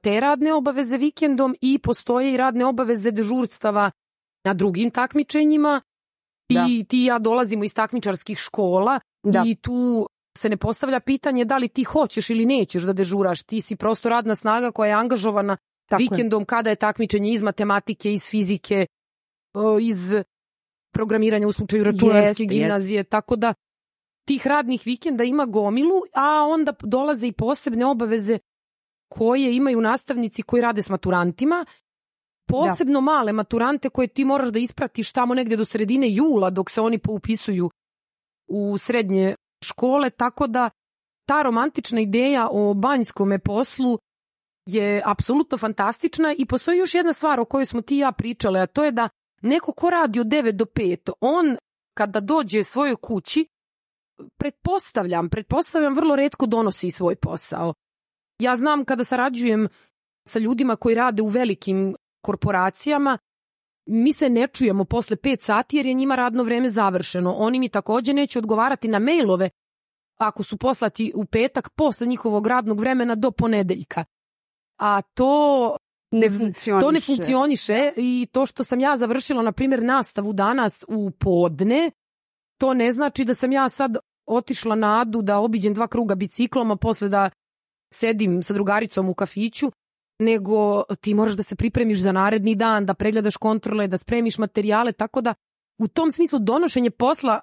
te 0.03 0.21
radne 0.21 0.55
obaveze 0.55 0.99
vikendom 0.99 1.55
i 1.61 1.79
postoje 1.79 2.35
i 2.35 2.37
radne 2.37 2.65
obaveze 2.65 3.11
dežurstava 3.11 3.91
na 4.45 4.55
drugim 4.55 4.91
takmičenjima. 4.91 5.81
Da. 6.49 6.67
I 6.71 6.85
ti 6.85 7.03
i 7.03 7.05
ja 7.05 7.19
dolazimo 7.19 7.65
iz 7.65 7.75
takmičarskih 7.75 8.38
škola 8.38 9.00
Da. 9.23 9.43
i 9.47 9.55
tu 9.55 10.09
se 10.38 10.49
ne 10.49 10.57
postavlja 10.57 11.00
pitanje 11.00 11.45
da 11.45 11.59
li 11.59 11.69
ti 11.69 11.85
hoćeš 11.85 12.31
ili 12.31 12.47
nećeš 12.47 12.83
da 12.83 12.93
dežuraš. 12.93 13.43
Ti 13.43 13.61
si 13.61 13.76
prosto 13.76 14.09
radna 14.09 14.35
snaga 14.35 14.71
koja 14.71 14.88
je 14.88 14.95
angažovana 14.95 15.57
Tako 15.88 16.03
je. 16.03 16.09
vikendom 16.11 16.45
kada 16.45 16.71
je 16.71 16.76
takmičenje 16.76 17.33
iz 17.33 17.43
matematike, 17.43 18.12
iz 18.12 18.29
fizike, 18.31 18.87
iz 19.81 20.15
programiranja 20.93 21.47
u 21.47 21.53
slučaju 21.53 21.85
računarske 21.85 22.43
Jeste, 22.43 22.45
gimnazije, 22.45 23.05
tako 23.05 23.37
da 23.37 23.55
tih 24.26 24.47
radnih 24.47 24.83
vikenda 24.85 25.25
ima 25.25 25.47
gomilu, 25.47 26.00
a 26.15 26.47
onda 26.49 26.73
dolaze 26.83 27.26
i 27.26 27.33
posebne 27.33 27.87
obaveze 27.87 28.38
koje 29.09 29.57
imaju 29.57 29.81
nastavnici 29.81 30.43
koji 30.43 30.62
rade 30.62 30.83
s 30.83 30.91
maturantima, 30.91 31.65
posebno 32.47 33.00
male 33.00 33.33
maturante 33.33 33.88
koje 33.88 34.09
ti 34.09 34.25
moraš 34.25 34.49
da 34.49 34.59
ispratiš 34.59 35.12
tamo 35.12 35.35
negde 35.35 35.57
do 35.57 35.65
sredine 35.65 36.15
jula 36.15 36.50
dok 36.50 36.71
se 36.71 36.81
oni 36.81 36.99
poupisuju 36.99 37.71
u 38.49 38.79
srednje 38.79 39.35
škole, 39.65 40.11
tako 40.11 40.47
da 40.47 40.71
ta 41.29 41.43
romantična 41.43 42.00
ideja 42.00 42.49
o 42.50 42.75
banjskome 42.75 43.38
poslu 43.38 43.99
je 44.67 45.03
apsolutno 45.05 45.59
fantastična 45.59 46.35
i 46.38 46.47
postoji 46.47 46.79
još 46.79 46.95
jedna 46.95 47.12
stvar 47.12 47.41
o 47.41 47.45
kojoj 47.45 47.67
smo 47.67 47.81
ti 47.81 47.97
i 47.97 47.99
ja 47.99 48.12
pričale, 48.12 48.61
a 48.61 48.67
to 48.67 48.85
je 48.85 48.93
da 48.93 49.09
neko 49.43 49.73
ko 49.73 49.91
radi 49.91 50.21
od 50.21 50.26
9 50.26 50.53
do 50.53 50.65
5, 50.65 51.11
on 51.21 51.57
kada 51.95 52.21
dođe 52.21 52.65
svojoj 52.65 52.97
kući, 52.97 53.47
pretpostavljam, 54.38 55.29
pretpostavljam 55.29 55.95
vrlo 55.95 56.17
redko 56.17 56.47
donosi 56.47 56.91
svoj 56.91 57.17
posao. 57.17 57.75
Ja 58.38 58.57
znam 58.57 58.85
kada 58.85 59.05
sarađujem 59.05 59.69
sa 60.29 60.38
ljudima 60.38 60.76
koji 60.76 60.95
rade 60.95 61.23
u 61.23 61.29
velikim 61.29 61.97
korporacijama, 62.26 63.18
mi 63.87 64.12
se 64.12 64.30
ne 64.30 64.47
čujemo 64.47 64.85
posle 64.85 65.16
5 65.16 65.42
sati 65.42 65.76
jer 65.76 65.87
je 65.87 65.95
njima 65.95 66.14
radno 66.14 66.42
vreme 66.42 66.71
završeno. 66.71 67.33
Oni 67.33 67.61
mi 67.61 67.68
takođe 67.68 68.12
neće 68.12 68.38
odgovarati 68.38 68.88
na 68.88 68.99
mailove 68.99 69.50
ako 70.18 70.42
su 70.42 70.56
poslati 70.56 71.12
u 71.14 71.25
petak 71.25 71.71
posle 71.76 72.06
njihovog 72.06 72.47
radnog 72.47 72.80
vremena 72.80 73.14
do 73.14 73.30
ponedeljka. 73.30 74.04
A 74.78 75.02
to 75.02 75.76
Ne 76.11 76.30
funkcioniše. 76.30 76.85
to 76.85 76.90
ne 76.90 77.00
funkcioniše 77.00 77.92
i 77.97 78.26
to 78.33 78.47
što 78.47 78.64
sam 78.64 78.80
ja 78.80 78.97
završila, 78.97 79.42
na 79.42 79.52
primjer, 79.52 79.83
nastavu 79.83 80.33
danas 80.33 80.85
u 80.88 81.11
podne, 81.11 81.90
to 82.61 82.75
ne 82.75 82.92
znači 82.92 83.25
da 83.25 83.35
sam 83.35 83.52
ja 83.52 83.68
sad 83.68 83.97
otišla 84.26 84.75
na 84.75 85.00
Adu 85.00 85.23
da 85.23 85.38
obiđem 85.38 85.75
dva 85.75 85.88
kruga 85.88 86.14
biciklom, 86.14 86.71
a 86.71 86.76
posle 86.76 87.09
da 87.09 87.30
sedim 87.95 88.42
sa 88.42 88.54
drugaricom 88.54 89.09
u 89.09 89.14
kafiću, 89.14 89.71
nego 90.18 90.82
ti 91.00 91.14
moraš 91.14 91.35
da 91.35 91.42
se 91.42 91.56
pripremiš 91.56 92.00
za 92.00 92.12
naredni 92.12 92.54
dan, 92.54 92.87
da 92.87 92.94
pregledaš 92.94 93.37
kontrole, 93.37 93.88
da 93.88 93.99
spremiš 93.99 94.38
materijale, 94.38 94.92
tako 94.92 95.20
da 95.20 95.35
u 95.78 95.88
tom 95.88 96.11
smislu 96.11 96.38
donošenje 96.38 96.90
posla 96.90 97.40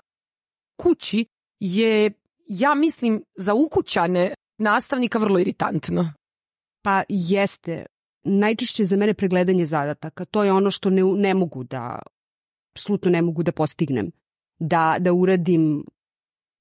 kući 0.82 1.26
je, 1.60 2.12
ja 2.48 2.76
mislim, 2.76 3.24
za 3.36 3.54
ukućane 3.54 4.34
nastavnika 4.58 5.20
vrlo 5.20 5.40
iritantno. 5.40 6.14
Pa 6.84 7.04
jeste. 7.10 7.86
Najčešće 8.26 8.86
za 8.86 8.96
mene 8.98 9.14
pregledanje 9.14 9.66
zadataka. 9.66 10.26
To 10.26 10.44
je 10.44 10.52
ono 10.52 10.72
što 10.72 10.90
ne, 10.90 11.04
ne 11.04 11.34
mogu 11.34 11.64
da, 11.64 12.00
apsolutno 12.74 13.12
ne 13.12 13.22
mogu 13.22 13.44
da 13.44 13.52
postignem. 13.52 14.12
Da, 14.60 14.96
da 15.00 15.14
uradim 15.14 15.86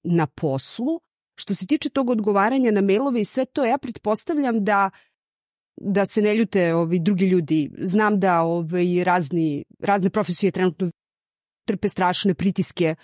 na 0.02 0.26
poslu. 0.26 1.00
Što 1.35 1.54
se 1.54 1.66
tiče 1.66 1.90
tog 1.90 2.11
odgovaranja 2.11 2.71
na 2.71 2.81
mailove 2.81 3.21
i 3.21 3.25
sve 3.25 3.45
to, 3.45 3.64
ja 3.64 3.78
pretpostavljam 3.78 4.64
da 4.64 4.90
da 5.76 6.07
se 6.07 6.23
ne 6.23 6.35
ljute 6.35 6.75
ovi 6.75 6.99
drugi 6.99 7.26
ljudi. 7.26 7.71
Znam 7.79 8.21
da 8.21 8.41
ovaj, 8.41 9.05
razni, 9.05 9.64
razne 9.79 10.11
profesije 10.11 10.52
trenutno 10.52 10.91
trpe 11.67 11.88
strašne 11.88 12.35
pritiske 12.35 12.95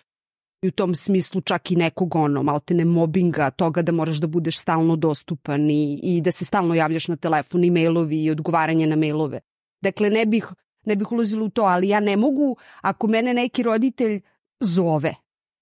i 0.63 0.69
u 0.69 0.71
tom 0.71 0.95
smislu 0.95 1.41
čak 1.41 1.71
i 1.71 1.77
nekog 1.77 2.15
ono, 2.15 2.43
maltene 2.43 2.85
mobinga, 2.85 3.51
toga 3.51 3.83
da 3.83 3.93
moraš 3.93 4.17
da 4.17 4.27
budeš 4.27 4.59
stalno 4.59 4.97
dostupan 4.97 5.71
i, 5.71 6.01
i 6.03 6.21
da 6.21 6.33
se 6.33 6.45
stalno 6.45 6.75
javljaš 6.75 7.09
na 7.09 7.17
telefon 7.17 7.65
i 7.65 7.71
mailovi 7.71 8.25
i 8.25 8.31
odgovaranje 8.31 8.87
na 8.87 8.97
mailove. 8.97 9.41
Dakle, 9.83 10.11
ne 10.11 10.27
bih, 10.27 10.49
ne 10.87 10.97
bih 10.97 11.13
ulazila 11.13 11.45
u 11.45 11.49
to, 11.49 11.63
ali 11.63 11.89
ja 11.89 12.01
ne 12.01 12.17
mogu, 12.17 12.57
ako 12.81 13.07
mene 13.07 13.35
neki 13.35 13.63
roditelj 13.63 14.21
zove, 14.61 15.15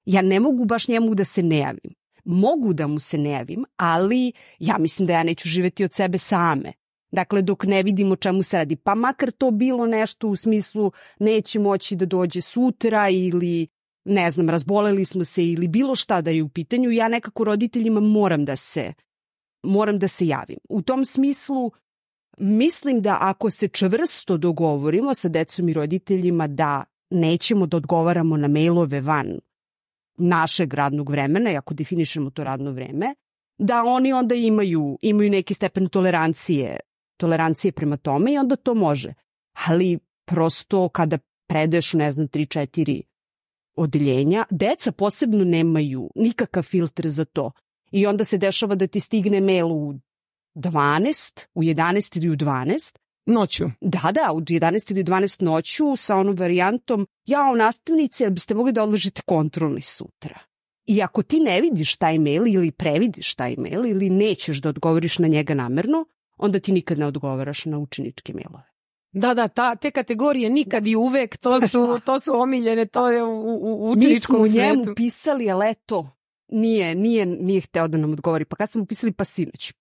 ja 0.04 0.22
ne 0.22 0.40
mogu 0.40 0.64
baš 0.64 0.88
njemu 0.88 1.14
da 1.14 1.25
se 1.25 1.42
ne 1.42 1.58
javim. 1.58 1.94
Mogu 2.25 2.72
da 2.72 2.86
mu 2.86 3.00
se 3.00 3.18
ne 3.18 3.30
javim, 3.30 3.64
ali 3.76 4.32
ja 4.58 4.78
mislim 4.78 5.06
da 5.06 5.12
ja 5.12 5.22
neću 5.22 5.48
živeti 5.48 5.84
od 5.84 5.94
sebe 5.94 6.18
same. 6.18 6.72
Dakle, 7.16 7.42
dok 7.42 7.64
ne 7.64 7.82
vidimo 7.82 8.16
čemu 8.16 8.42
se 8.42 8.58
radi. 8.58 8.76
Pa 8.76 8.94
makar 8.94 9.30
to 9.30 9.50
bilo 9.50 9.87
nešto 9.87 10.28
u 10.28 10.37
smislu 10.37 10.92
neće 11.18 11.58
moći 11.58 11.96
da 11.96 12.06
dođe 12.06 12.40
sutra 12.40 13.08
ili 13.08 13.66
ne 14.04 14.30
znam, 14.30 14.50
razboleli 14.50 15.04
smo 15.04 15.25
se 15.25 15.46
ili 15.46 15.68
bilo 15.68 15.96
šta 15.96 16.20
da 16.20 16.30
je 16.30 16.42
u 16.42 16.49
pitanju, 16.49 16.90
ja 16.90 17.08
nekako 17.08 17.44
roditeljima 17.44 18.00
moram 18.00 18.44
da 18.44 18.56
se 18.56 18.92
moram 19.62 19.99
da 19.99 20.08
se 20.08 20.26
javim. 20.26 20.58
U 20.68 20.82
tom 20.82 21.04
smislu 21.04 21.70
mislim 22.38 23.00
da 23.02 23.18
ako 23.20 23.50
se 23.50 23.68
čvrsto 23.68 24.37
dogovorimo 24.37 25.14
sa 25.14 25.28
decom 25.28 25.68
i 25.68 25.73
roditeljima 25.73 26.46
da 26.46 26.85
nećemo 27.11 27.66
da 27.66 27.76
odgovaramo 27.76 28.37
na 28.37 28.49
mailove 28.49 29.00
van 29.00 29.38
našeg 30.18 30.75
radnog 30.75 31.11
vremena, 31.11 31.52
i 31.52 31.56
ako 31.56 31.75
definišemo 31.75 32.30
to 32.30 32.44
radno 32.44 32.73
vreme, 32.73 33.14
da 33.58 33.82
oni 33.85 34.12
onda 34.12 34.35
imaju, 34.35 34.99
imaju 35.02 35.30
neki 35.30 35.54
stepen 35.54 35.88
tolerancije, 35.88 36.80
tolerancije 37.16 37.73
prema 37.73 37.96
tome 37.96 38.32
i 38.32 38.38
onda 38.38 38.56
to 38.56 38.75
može. 38.75 39.14
Ali 39.66 39.99
prosto 40.25 40.88
kada 40.88 41.18
predeš, 41.49 41.92
ne 41.92 42.11
znam, 42.11 42.28
3-4 42.28 43.02
odeljenja, 43.76 44.44
deca 44.50 44.92
posebno 44.92 45.44
nemaju 45.44 46.11
nikakav 46.14 46.62
filtr 46.62 47.08
za 47.08 47.25
to. 47.25 47.52
I 47.90 48.06
onda 48.06 48.25
se 48.25 48.38
dešava 48.38 48.75
da 48.75 48.87
ti 48.87 49.00
stigne 49.00 49.40
mail 49.40 49.66
u 49.66 49.94
12, 50.54 51.46
u 51.54 51.62
11 51.62 52.16
ili 52.16 52.30
u 52.30 52.37
12. 52.37 52.96
Noću. 53.26 53.64
Da, 53.80 54.12
da, 54.12 54.32
u 54.32 54.40
11 54.40 54.92
ili 54.92 55.04
12 55.04 55.42
noću 55.42 55.96
sa 55.96 56.16
onom 56.16 56.37
varijantom 56.37 57.06
jao 57.26 57.54
nastavnice, 57.54 58.25
jel 58.25 58.30
biste 58.30 58.54
mogli 58.54 58.73
da 58.73 58.82
odložite 58.82 59.23
kontrolni 59.26 59.80
sutra? 59.80 60.38
I 60.87 61.02
ako 61.02 61.23
ti 61.23 61.40
ne 61.40 61.61
vidiš 61.61 61.96
taj 61.96 62.18
mail 62.18 62.46
ili 62.46 62.70
previdiš 62.70 63.35
taj 63.35 63.54
mail 63.58 63.87
ili 63.87 64.11
nećeš 64.11 64.58
da 64.58 64.68
odgovoriš 64.68 65.18
na 65.18 65.28
njega 65.28 65.54
namerno, 65.54 66.04
onda 66.37 66.61
ti 66.61 66.73
nikad 66.73 66.99
ne 66.99 67.07
odgovaraš 67.07 67.64
na 67.64 67.78
učeničke 67.78 68.33
mailove. 68.33 68.76
Da, 69.12 69.35
da, 69.35 69.49
ta, 69.49 69.76
te 69.76 69.90
kategorije 69.90 70.50
nikad 70.50 70.87
i 70.87 70.97
uvek, 70.97 71.37
to 71.37 71.61
su, 71.69 72.00
to 72.05 72.21
su 72.21 72.31
omiljene, 72.35 72.87
to 72.87 73.11
je 73.11 73.23
u, 73.23 73.28
u, 73.28 73.90
u 73.90 73.97
Mi 73.97 74.00
smo 74.00 74.00
učeničkom 74.00 74.40
u 74.40 74.47
njemu 74.47 74.85
svetu. 74.85 74.95
pisali, 74.97 75.50
ali 75.50 75.71
eto, 75.71 76.11
nije, 76.49 76.95
nije, 76.95 77.26
nije 77.26 77.61
hteo 77.61 77.88
da 77.88 77.99
nam 77.99 78.12
odgovori. 78.12 78.45
Pa 78.45 78.57
kad 78.57 78.71
smo 78.71 78.78
mu 78.81 78.87
pisali, 78.87 79.12
pa 79.12 79.25
sinoć. 79.25 79.73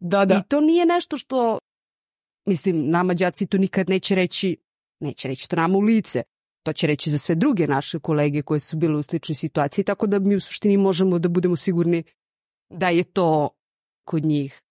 Da, 0.00 0.24
da. 0.24 0.34
I 0.34 0.48
to 0.48 0.60
nije 0.60 0.86
nešto 0.86 1.18
što, 1.18 1.58
mislim, 2.46 2.90
nama 2.90 3.14
đaci 3.14 3.46
to 3.46 3.58
nikad 3.58 3.88
neće 3.88 4.14
reći, 4.14 4.56
neće 5.00 5.28
reći 5.28 5.48
to 5.48 5.56
nama 5.56 5.78
u 5.78 5.80
lice. 5.80 6.22
To 6.62 6.72
će 6.72 6.86
reći 6.86 7.10
za 7.10 7.18
sve 7.18 7.34
druge 7.34 7.66
naše 7.66 7.98
kolege 7.98 8.42
koje 8.42 8.60
su 8.60 8.76
bile 8.76 8.96
u 8.96 9.02
sličnoj 9.02 9.34
situaciji, 9.34 9.84
tako 9.84 10.06
da 10.06 10.18
mi 10.18 10.36
u 10.36 10.40
suštini 10.40 10.76
možemo 10.76 11.18
da 11.18 11.28
budemo 11.28 11.56
sigurni 11.56 12.02
da 12.70 12.88
je 12.88 13.04
to 13.04 13.48
kod 14.04 14.24
njih 14.24 14.62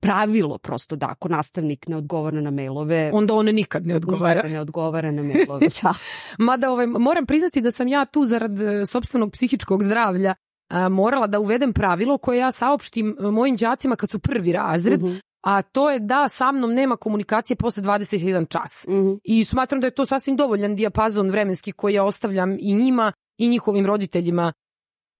pravilo 0.00 0.58
prosto 0.58 0.96
da 0.96 1.06
ako 1.08 1.28
nastavnik 1.28 1.88
ne 1.88 1.96
odgovara 1.96 2.40
na 2.40 2.50
mailove, 2.50 3.10
Onda 3.14 3.34
on 3.34 3.46
nikad 3.46 3.86
ne 3.86 3.96
odgovara. 3.96 4.34
nikada 4.34 4.48
ne 4.48 4.60
odgovara 4.60 5.10
na 5.10 5.22
mailove. 5.22 5.66
da. 5.82 5.94
Mada 6.38 6.70
ovaj, 6.70 6.86
moram 6.86 7.26
priznati 7.26 7.60
da 7.60 7.70
sam 7.70 7.88
ja 7.88 8.04
tu 8.04 8.24
zarad 8.24 8.60
e, 8.62 8.86
sopstvenog 8.86 9.32
psihičkog 9.32 9.82
zdravlja 9.84 10.34
a, 10.68 10.88
morala 10.88 11.26
da 11.26 11.38
uvedem 11.40 11.72
pravilo 11.72 12.18
koje 12.18 12.38
ja 12.38 12.52
saopštim 12.52 13.16
e, 13.20 13.24
mojim 13.24 13.56
đacima 13.56 13.96
kad 13.96 14.10
su 14.10 14.18
prvi 14.18 14.52
razred, 14.52 15.02
Mhm, 15.02 15.12
a 15.42 15.62
to 15.62 15.90
je 15.90 15.98
da 15.98 16.28
sa 16.28 16.52
mnom 16.52 16.74
nema 16.74 16.96
komunikacije 16.96 17.56
posle 17.56 17.82
21 17.82 18.48
čas. 18.48 18.86
mhm. 18.88 19.12
I 19.24 19.44
smatram 19.44 19.80
da 19.80 19.86
je 19.86 19.90
to 19.90 20.06
sasvim 20.06 20.36
dovoljan 20.36 20.76
dijapazon 20.76 21.30
vremenski 21.30 21.72
koji 21.72 21.94
ja 21.94 22.04
ostavljam 22.04 22.56
i 22.60 22.74
njima 22.74 23.12
i 23.38 23.48
njihovim 23.48 23.86
roditeljima 23.86 24.52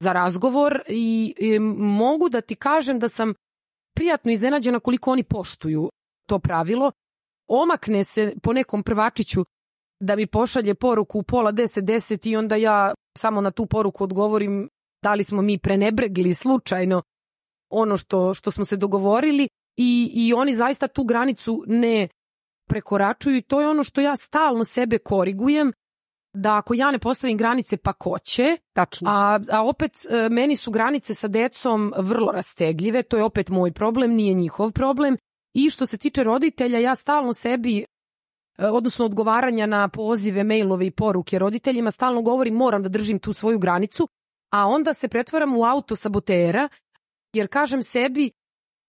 za 0.00 0.12
razgovor 0.12 0.80
i, 0.88 1.34
i 1.38 1.58
mogu 1.78 2.28
da 2.28 2.40
ti 2.40 2.54
kažem 2.54 2.98
da 2.98 3.08
sam 3.08 3.34
prijatno 3.94 4.32
iznenađena 4.32 4.80
koliko 4.80 5.12
oni 5.12 5.22
poštuju 5.22 5.90
to 6.28 6.38
pravilo. 6.38 6.92
Omakne 7.48 8.04
se 8.04 8.34
po 8.42 8.52
nekom 8.52 8.82
prvačiću 8.82 9.44
da 10.00 10.16
mi 10.16 10.26
pošalje 10.26 10.74
poruku 10.74 11.18
u 11.18 11.22
pola 11.22 11.52
deset, 11.52 11.84
deset 11.84 12.26
i 12.26 12.36
onda 12.36 12.56
ja 12.56 12.94
samo 13.18 13.40
na 13.40 13.50
tu 13.50 13.66
poruku 13.66 14.04
odgovorim 14.04 14.68
da 15.02 15.14
li 15.14 15.24
smo 15.24 15.42
mi 15.42 15.58
prenebregli 15.58 16.34
slučajno 16.34 17.02
ono 17.70 17.96
što, 17.96 18.34
što 18.34 18.50
smo 18.50 18.64
se 18.64 18.76
dogovorili 18.76 19.48
i, 19.76 20.10
i 20.14 20.32
oni 20.32 20.54
zaista 20.54 20.88
tu 20.88 21.04
granicu 21.04 21.64
ne 21.66 22.08
prekoračuju 22.68 23.36
i 23.36 23.42
to 23.42 23.60
je 23.60 23.68
ono 23.68 23.82
što 23.82 24.00
ja 24.00 24.16
stalno 24.16 24.64
sebe 24.64 24.98
korigujem 24.98 25.72
da 26.32 26.56
ako 26.56 26.74
ja 26.74 26.90
ne 26.90 26.98
postavim 26.98 27.36
granice 27.36 27.76
pa 27.76 27.92
ko 27.92 28.18
će, 28.18 28.56
Tačno. 28.72 29.10
a, 29.10 29.40
a 29.50 29.64
opet 29.64 29.92
e, 30.10 30.28
meni 30.28 30.56
su 30.56 30.70
granice 30.70 31.14
sa 31.14 31.28
decom 31.28 31.92
vrlo 31.98 32.32
rastegljive, 32.32 33.02
to 33.02 33.16
je 33.16 33.24
opet 33.24 33.48
moj 33.48 33.72
problem, 33.72 34.14
nije 34.14 34.34
njihov 34.34 34.72
problem 34.72 35.16
i 35.54 35.70
što 35.70 35.86
se 35.86 35.98
tiče 35.98 36.24
roditelja 36.24 36.78
ja 36.78 36.94
stalno 36.94 37.32
sebi 37.32 37.78
e, 37.78 37.84
odnosno 38.66 39.04
odgovaranja 39.04 39.66
na 39.66 39.88
pozive, 39.88 40.44
mailove 40.44 40.86
i 40.86 40.90
poruke 40.90 41.38
roditeljima, 41.38 41.90
stalno 41.90 42.22
govorim 42.22 42.54
moram 42.54 42.82
da 42.82 42.88
držim 42.88 43.18
tu 43.18 43.32
svoju 43.32 43.58
granicu, 43.58 44.08
a 44.52 44.66
onda 44.66 44.94
se 44.94 45.08
pretvaram 45.08 45.56
u 45.56 45.64
auto 45.64 45.96
sabotera, 45.96 46.68
jer 47.32 47.48
kažem 47.48 47.82
sebi, 47.82 48.30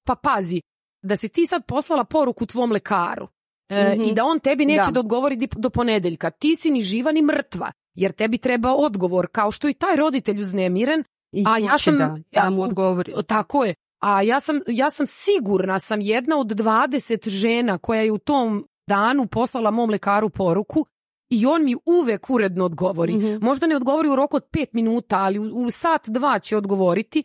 pa 0.05 0.15
pazi, 0.15 0.61
da 1.03 1.15
si 1.15 1.29
ti 1.29 1.45
sad 1.45 1.65
poslala 1.65 2.03
poruku 2.03 2.45
tvom 2.45 2.71
lekaru 2.71 3.27
e, 3.71 3.91
Mhm. 3.91 4.03
i 4.03 4.13
da 4.13 4.25
on 4.25 4.39
tebi 4.39 4.65
neće 4.65 4.81
da. 4.81 4.91
Da. 4.91 4.99
odgovori 4.99 5.47
do 5.49 5.69
ponedeljka, 5.69 6.29
ti 6.29 6.55
si 6.55 6.71
ni 6.71 6.81
živa 6.81 7.11
ni 7.11 7.21
mrtva, 7.21 7.71
jer 7.95 8.11
tebi 8.11 8.37
treba 8.37 8.73
odgovor, 8.73 9.27
kao 9.27 9.51
što 9.51 9.69
i 9.69 9.73
taj 9.73 9.95
roditelj 9.95 10.39
uznemiren, 10.39 11.03
I 11.31 11.43
a 11.47 11.57
ja 11.59 11.77
sam- 11.77 11.97
da, 11.97 12.17
ja- 12.31 12.43
da 12.43 12.49
mu 12.49 12.61
odgovori. 12.61 13.11
tako 13.27 13.65
je. 13.65 13.73
A 13.99 14.21
ja 14.21 14.39
sam, 14.39 14.59
ja 14.67 14.89
sam 14.89 15.05
sigurna, 15.07 15.79
sam 15.79 16.01
jedna 16.01 16.37
od 16.37 16.47
20 16.47 17.29
žena 17.29 17.77
koja 17.77 18.01
je 18.01 18.11
u 18.11 18.17
tom 18.17 18.65
danu 18.87 19.25
poslala 19.27 19.71
mom 19.71 19.89
lekaru 19.89 20.29
poruku 20.29 20.85
i 21.29 21.45
on 21.45 21.63
mi 21.63 21.75
uvek 21.85 22.29
uredno 22.29 22.65
odgovori. 22.65 23.13
Mhm. 23.13 23.35
Možda 23.41 23.67
ne 23.67 23.75
odgovori 23.75 24.09
u 24.09 24.15
roku 24.15 24.35
od 24.35 24.43
pet 24.51 24.73
minuta, 24.73 25.17
ali 25.17 25.39
u, 25.39 25.43
u 25.43 25.71
sat, 25.71 26.09
dva 26.09 26.39
će 26.39 26.57
odgovoriti. 26.57 27.23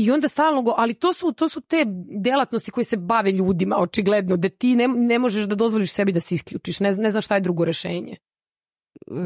I 0.00 0.10
onda 0.10 0.28
stalno 0.28 0.62
go, 0.62 0.74
ali 0.76 0.94
to 0.94 1.12
su, 1.12 1.32
to 1.32 1.48
su 1.48 1.60
te 1.60 1.84
delatnosti 2.24 2.70
koje 2.70 2.84
se 2.84 2.96
bave 2.96 3.32
ljudima, 3.32 3.76
očigledno, 3.78 4.36
da 4.36 4.48
ti 4.48 4.76
ne, 4.76 4.88
ne 4.88 5.18
možeš 5.18 5.44
da 5.44 5.54
dozvoliš 5.54 5.92
sebi 5.92 6.12
da 6.12 6.20
se 6.20 6.34
isključiš, 6.34 6.80
ne, 6.80 6.96
ne 6.96 7.10
znaš 7.10 7.24
šta 7.24 7.34
je 7.34 7.40
drugo 7.40 7.64
rešenje. 7.64 8.16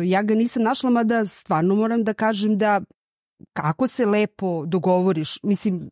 ja 0.05 0.23
ga 0.23 0.35
nisam 0.35 0.63
našla, 0.63 0.91
mada 0.91 1.25
stvarno 1.25 1.75
moram 1.75 2.05
da 2.05 2.15
kažem 2.15 2.59
da 2.59 2.81
kako 3.53 3.87
se 3.87 4.07
lepo 4.07 4.67
dogovoriš, 4.67 5.39
mislim, 5.43 5.91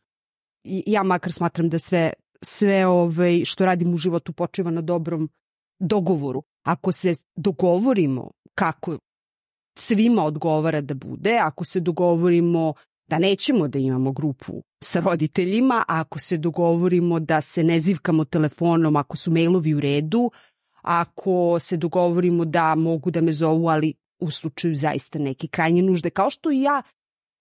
ja 0.64 1.02
makar 1.02 1.32
smatram 1.32 1.68
da 1.68 1.78
sve, 1.78 2.12
sve 2.42 2.86
ovaj, 2.86 3.44
što 3.44 3.66
radim 3.66 3.94
u 3.94 3.96
životu 3.96 4.32
počiva 4.32 4.70
na 4.70 4.80
dobrom 4.80 5.30
dogovoru. 5.78 6.42
Ako 6.62 6.92
se 6.92 7.14
dogovorimo 7.36 8.30
kako 8.54 8.98
svima 9.78 10.24
odgovara 10.24 10.80
da 10.80 10.94
bude, 10.94 11.38
ako 11.42 11.64
se 11.64 11.80
dogovorimo 11.80 12.74
da 13.12 13.18
nećemo 13.18 13.68
da 13.68 13.78
imamo 13.78 14.12
grupu 14.12 14.62
sa 14.84 15.00
roditeljima, 15.00 15.84
a 15.88 16.00
ako 16.00 16.18
se 16.18 16.36
dogovorimo 16.36 17.20
da 17.20 17.40
se 17.40 17.64
ne 17.64 17.80
zivkamo 17.80 18.24
telefonom, 18.24 18.96
ako 18.96 19.16
su 19.16 19.30
mailovi 19.32 19.74
u 19.74 19.80
redu, 19.80 20.30
ako 20.82 21.58
se 21.60 21.76
dogovorimo 21.76 22.44
da 22.44 22.74
mogu 22.74 23.10
da 23.10 23.20
me 23.20 23.32
zovu, 23.32 23.68
ali 23.68 23.94
u 24.20 24.30
slučaju 24.30 24.74
zaista 24.74 25.18
neke 25.18 25.48
krajnje 25.48 25.82
nužde. 25.82 26.10
Kao 26.10 26.30
što 26.30 26.50
i 26.50 26.62
ja, 26.62 26.82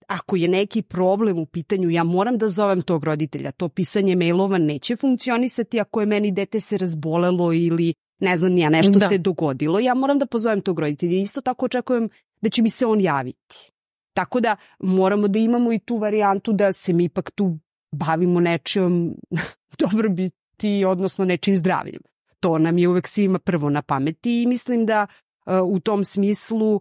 ako 0.08 0.36
je 0.36 0.48
neki 0.48 0.82
problem 0.82 1.38
u 1.38 1.46
pitanju, 1.46 1.90
ja 1.90 2.04
moram 2.04 2.38
da 2.38 2.48
zovem 2.48 2.82
tog 2.82 3.04
roditelja. 3.04 3.52
To 3.52 3.68
pisanje 3.68 4.16
mailova 4.16 4.58
neće 4.58 4.96
funkcionisati 4.96 5.80
ako 5.80 6.00
je 6.00 6.06
meni 6.06 6.32
dete 6.32 6.60
se 6.60 6.78
razbolelo 6.78 7.52
ili 7.52 7.94
ne 8.20 8.36
znam 8.36 8.58
ja, 8.58 8.68
nešto 8.68 8.98
Da. 8.98 9.08
se 9.08 9.18
dogodilo. 9.18 9.80
Ja 9.80 9.94
moram 9.94 10.18
da 10.18 10.26
pozovem 10.26 10.60
tog 10.60 10.78
roditelja. 10.78 11.20
Isto 11.20 11.40
tako 11.40 11.66
očekujem 11.66 12.08
da 12.40 12.50
će 12.50 12.62
mi 12.62 12.70
se 12.70 12.86
on 12.86 13.00
javiti. 13.00 13.71
Tako 14.14 14.40
da 14.40 14.56
moramo 14.78 15.28
da 15.28 15.38
imamo 15.38 15.72
i 15.72 15.78
tu 15.78 15.96
varijantu 15.96 16.52
da 16.52 16.72
se 16.72 16.92
mi 16.92 17.04
ipak 17.04 17.30
tu 17.30 17.58
bavimo 17.92 18.40
nečijom 18.40 19.14
dobrobiti, 19.78 20.84
odnosno 20.84 21.24
nečim 21.24 21.56
zdravljem. 21.56 22.00
To 22.40 22.58
nam 22.58 22.78
je 22.78 22.88
uvek 22.88 23.08
svima 23.08 23.38
prvo 23.38 23.70
na 23.70 23.82
pameti 23.82 24.42
i 24.42 24.46
mislim 24.46 24.86
da 24.86 25.06
e, 25.46 25.60
u 25.60 25.80
tom 25.80 26.04
smislu 26.04 26.80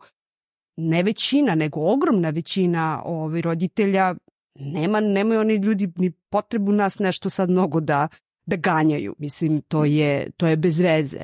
ne 0.77 1.03
većina, 1.03 1.55
nego 1.55 1.79
ogromna 1.93 2.29
većina 2.29 3.01
ovaj, 3.05 3.41
roditelja 3.41 4.15
nema, 4.55 4.99
nemaju 4.99 5.39
oni 5.39 5.55
ljudi 5.55 5.91
ni 5.95 6.11
potrebu 6.11 6.71
nas 6.71 6.99
nešto 6.99 7.29
sad 7.29 7.49
mnogo 7.49 7.79
da, 7.79 8.07
da 8.45 8.55
ganjaju. 8.55 9.15
Mislim, 9.17 9.61
to 9.61 9.85
je, 9.85 10.31
to 10.37 10.47
je 10.47 10.55
bez 10.55 10.79
veze. 10.79 11.19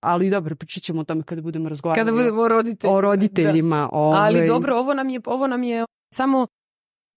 Ali 0.00 0.30
dobro, 0.30 0.56
pričat 0.56 0.82
ćemo 0.82 1.00
o 1.00 1.04
tome 1.04 1.22
kada 1.22 1.42
budemo 1.42 1.68
razgovarali 1.68 2.00
Kada 2.06 2.16
budemo 2.16 2.42
o 2.42 2.48
roditeljima. 2.48 2.96
o 2.96 3.00
roditeljima. 3.00 3.76
Da. 3.76 3.88
Ovaj, 3.92 4.18
Ali 4.20 4.48
dobro, 4.48 4.76
ovo 4.76 4.94
nam 4.94 5.08
je, 5.08 5.20
ovo 5.26 5.46
nam 5.46 5.62
je 5.62 5.84
samo 6.14 6.46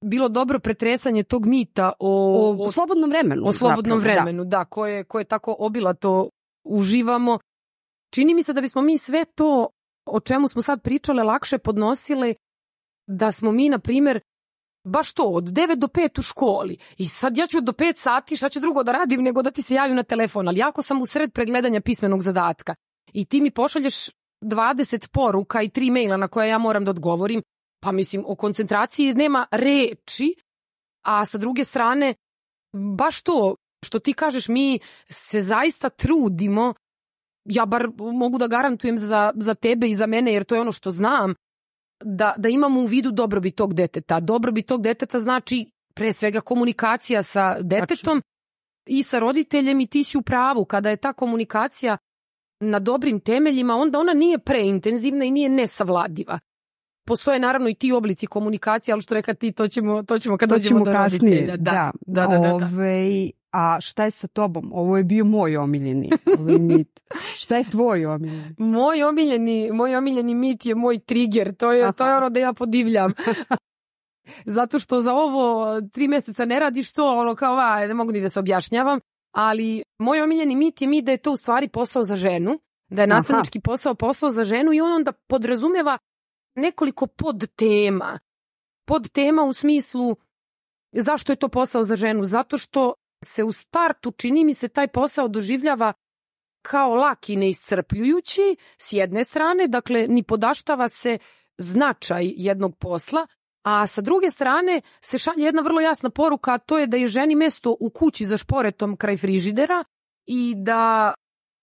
bilo 0.06 0.30
dobro 0.30 0.60
pretresanje 0.60 1.24
tog 1.24 1.46
mita 1.46 1.94
o, 2.00 2.56
O, 2.60 2.72
slobodnom 2.72 3.10
vremenu. 3.10 3.42
o 3.46 3.52
slobodnom 3.52 4.00
zapravo, 4.00 4.16
da. 4.16 4.22
vremenu, 4.22 4.46
da, 4.46 4.66
koje, 4.66 5.04
koje 5.04 5.24
tako 5.24 5.56
obilato 5.60 6.30
uživamo. 6.66 7.40
Čini 8.14 8.34
mi 8.34 8.44
se 8.44 8.54
da 8.54 8.62
bismo 8.62 8.82
mi 8.82 8.98
sve 8.98 9.26
to 9.26 9.68
o 10.06 10.20
čemu 10.20 10.48
smo 10.48 10.62
sad 10.62 10.82
pričale 10.82 11.24
lakše 11.24 11.58
podnosile 11.58 12.34
da 13.08 13.32
smo 13.32 13.52
mi, 13.52 13.70
na 13.70 13.80
primjer, 13.80 14.20
baš 14.84 15.14
to, 15.14 15.24
od 15.24 15.44
9 15.44 15.76
do 15.76 15.88
5 15.88 16.20
u 16.20 16.22
školi. 16.22 16.78
I 16.98 17.08
sad 17.08 17.38
ja 17.38 17.48
ću 17.48 17.62
do 17.62 17.72
5 17.72 17.98
sati, 17.98 18.38
šta 18.38 18.50
ću 18.50 18.60
drugo 18.60 18.84
da 18.84 18.92
radim 18.92 19.22
nego 19.22 19.42
da 19.42 19.52
ti 19.52 19.62
se 19.62 19.76
javim 19.76 19.96
na 19.96 20.04
telefon, 20.04 20.48
ali 20.48 20.60
jako 20.60 20.82
sam 20.82 21.02
u 21.02 21.06
sred 21.06 21.34
pregledanja 21.34 21.82
pismenog 21.82 22.22
zadatka. 22.22 22.76
I 23.14 23.26
ti 23.26 23.42
mi 23.42 23.52
pošalješ 23.52 24.10
20 24.44 25.08
poruka 25.12 25.62
i 25.62 25.70
tri 25.70 25.92
maila 25.92 26.18
na 26.18 26.28
koje 26.28 26.50
ja 26.50 26.58
moram 26.58 26.86
da 26.86 26.92
odgovorim, 26.92 27.42
pa 27.84 27.92
mislim, 27.92 28.24
o 28.28 28.36
koncentraciji 28.36 29.14
nema 29.14 29.46
reči, 29.52 30.36
a 31.06 31.26
sa 31.26 31.38
druge 31.38 31.64
strane, 31.64 32.16
baš 32.98 33.22
to 33.22 33.56
što 33.86 34.00
ti 34.00 34.14
kažeš, 34.14 34.48
mi 34.48 34.80
se 35.10 35.42
zaista 35.42 35.90
trudimo, 35.90 36.74
ja 37.46 37.66
bar 37.66 37.88
mogu 37.98 38.38
da 38.38 38.48
garantujem 38.48 38.98
za, 38.98 39.32
za 39.36 39.54
tebe 39.54 39.88
i 39.88 39.96
za 39.96 40.08
mene, 40.08 40.34
jer 40.34 40.44
to 40.44 40.56
je 40.56 40.62
ono 40.62 40.72
što 40.72 40.92
znam, 40.92 41.34
da, 42.06 42.34
da 42.38 42.50
imamo 42.50 42.80
u 42.80 42.86
vidu 42.86 43.12
dobrobit 43.12 43.56
tog 43.56 43.74
deteta. 43.74 44.20
Dobrobit 44.20 44.66
tog 44.68 44.82
deteta 44.82 45.20
znači 45.20 45.66
pre 45.94 46.14
svega 46.14 46.42
komunikacija 46.42 47.24
sa 47.24 47.58
detetom 47.62 48.22
i 48.86 49.04
sa 49.04 49.20
roditeljem 49.20 49.80
i 49.80 49.88
ti 49.88 50.04
si 50.04 50.18
u 50.18 50.22
pravu. 50.22 50.66
Kada 50.66 50.90
je 50.90 50.98
ta 50.98 51.14
komunikacija 51.14 51.98
na 52.60 52.80
dobrim 52.80 53.20
temeljima, 53.20 53.76
onda 53.76 54.00
ona 54.00 54.14
nije 54.14 54.40
preintenzivna 54.40 55.26
i 55.26 55.32
nije 55.32 55.50
nesavladiva. 55.50 56.40
Postoje 57.06 57.40
naravno 57.40 57.70
i 57.70 57.74
ti 57.74 57.92
oblici 57.92 58.28
komunikacije, 58.28 58.94
ali 58.94 59.02
što 59.02 59.14
reka 59.14 59.34
ti, 59.34 59.52
to 59.52 59.68
ćemo, 59.68 60.04
to 60.04 60.20
ćemo 60.20 60.38
kad 60.38 60.50
To 60.50 60.56
dođemo 60.56 60.80
ćemo 60.80 60.86
do 60.86 60.92
kasnije. 60.92 61.36
roditelja. 61.36 61.58
Da, 61.58 61.92
da, 62.08 62.28
da. 62.28 62.38
da, 62.38 62.42
da. 62.42 62.54
Ovaj, 62.54 63.32
a 63.54 63.82
šta 63.82 64.04
je 64.04 64.12
sa 64.12 64.28
tobom? 64.28 64.72
Ovo 64.74 64.98
je 64.98 65.04
bio 65.04 65.26
moj 65.26 65.58
omiljeni 65.58 66.10
ovaj 66.40 66.60
mit. 66.72 67.00
Šta 67.36 67.58
je 67.58 67.70
tvoj 67.72 68.06
omiljeni? 68.06 68.56
Moj 68.58 69.04
omiljeni, 69.04 69.72
moj 69.72 69.96
omiljeni 69.96 70.36
mit 70.36 70.66
je 70.66 70.76
moj 70.76 71.00
trigger, 71.00 71.56
to 71.56 71.72
je, 71.72 71.94
to 71.94 72.04
je 72.04 72.10
Aha. 72.10 72.18
ono 72.18 72.30
da 72.30 72.40
ja 72.40 72.54
podivljam. 72.54 73.14
Zato 74.46 74.80
što 74.80 75.02
za 75.02 75.14
ovo 75.14 75.82
tri 75.82 76.08
mjeseca 76.08 76.46
ne 76.46 76.60
radiš 76.60 76.94
to, 76.94 77.20
ono 77.20 77.36
kao, 77.36 77.56
va, 77.56 77.88
ne 77.88 77.94
mogu 77.94 78.12
ni 78.12 78.22
da 78.22 78.30
se 78.30 78.40
objašnjavam, 78.40 79.00
ali 79.32 79.84
moj 80.00 80.22
omiljeni 80.22 80.56
mit 80.56 80.82
je 80.82 80.88
mit 80.88 81.06
da 81.06 81.12
je 81.12 81.18
to 81.18 81.32
u 81.32 81.38
stvari 81.38 81.68
posao 81.68 82.04
za 82.04 82.16
ženu, 82.16 82.60
da 82.90 83.02
je 83.02 83.08
Aha. 83.08 83.18
nastavnički 83.18 83.60
posao 83.60 83.96
posao 83.96 84.30
za 84.30 84.44
ženu 84.44 84.74
i 84.74 84.82
on 84.82 84.92
onda 84.92 85.12
podrazumeva 85.12 85.98
nekoliko 86.56 87.08
podtema. 87.08 88.20
Podtema 88.88 89.44
u 89.44 89.54
smislu 89.54 90.16
zašto 90.92 91.32
je 91.32 91.36
to 91.36 91.50
posao 91.50 91.84
za 91.84 91.96
ženu? 91.96 92.26
Zato 92.26 92.58
što 92.58 92.94
se 93.24 93.44
u 93.44 93.52
startu, 93.52 94.12
čini 94.12 94.46
mi 94.46 94.54
se, 94.54 94.68
taj 94.68 94.88
posao 94.88 95.28
doživljava 95.28 95.94
kao 96.62 96.96
lak 96.96 97.30
i 97.30 97.36
neiscrpljujući 97.36 98.56
s 98.78 98.94
jedne 98.94 99.24
strane, 99.24 99.68
dakle 99.68 100.08
ni 100.08 100.24
podaštava 100.24 100.90
se 100.90 101.18
značaj 101.58 102.34
jednog 102.36 102.78
posla, 102.78 103.28
a 103.64 103.88
sa 103.88 104.02
druge 104.02 104.30
strane 104.30 104.82
se 105.02 105.18
šalje 105.18 105.44
jedna 105.44 105.62
vrlo 105.62 105.82
jasna 105.82 106.10
poruka, 106.10 106.54
a 106.54 106.58
to 106.58 106.78
je 106.78 106.88
da 106.88 106.98
je 106.98 107.08
ženi 107.08 107.36
mesto 107.36 107.78
u 107.80 107.90
kući 107.90 108.26
za 108.26 108.38
šporetom 108.38 108.98
kraj 108.98 109.18
frižidera 109.18 109.84
i 110.26 110.54
da 110.58 111.14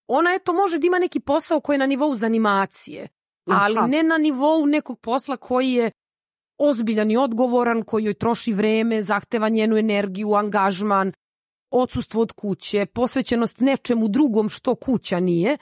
ona 0.07 0.33
eto 0.33 0.53
može 0.53 0.79
da 0.79 0.87
ima 0.87 0.99
neki 0.99 1.19
posao 1.19 1.59
koji 1.59 1.75
je 1.75 1.79
na 1.79 1.85
nivou 1.85 2.15
zanimacije, 2.15 3.07
ali 3.49 3.77
Aha. 3.77 3.87
ne 3.87 4.03
na 4.03 4.17
nivou 4.17 4.65
nekog 4.65 4.99
posla 4.99 5.37
koji 5.37 5.71
je 5.71 5.91
ozbiljan 6.59 7.11
i 7.11 7.17
odgovoran, 7.17 7.83
koji 7.83 8.03
joj 8.03 8.13
troši 8.13 8.53
vreme, 8.53 9.01
zahteva 9.01 9.49
njenu 9.49 9.77
energiju, 9.77 10.33
angažman, 10.33 11.11
odsustvo 11.71 12.21
od 12.21 12.31
kuće, 12.31 12.85
posvećenost 12.85 13.59
nečemu 13.59 14.07
drugom 14.07 14.49
što 14.49 14.75
kuća 14.75 15.19
nije. 15.19 15.57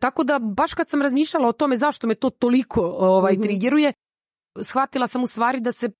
Tako 0.00 0.24
da 0.24 0.38
baš 0.38 0.74
kad 0.74 0.88
sam 0.88 1.02
razmišljala 1.02 1.48
o 1.48 1.52
tome 1.52 1.76
zašto 1.76 2.06
me 2.06 2.14
to 2.14 2.30
toliko 2.30 2.80
ovaj 2.98 3.32
Mhm. 3.32 3.42
trigeruje, 3.42 3.92
shvatila 4.62 5.06
sam 5.06 5.22
u 5.22 5.26
stvari 5.26 5.60
da 5.60 5.72
se 5.72 5.90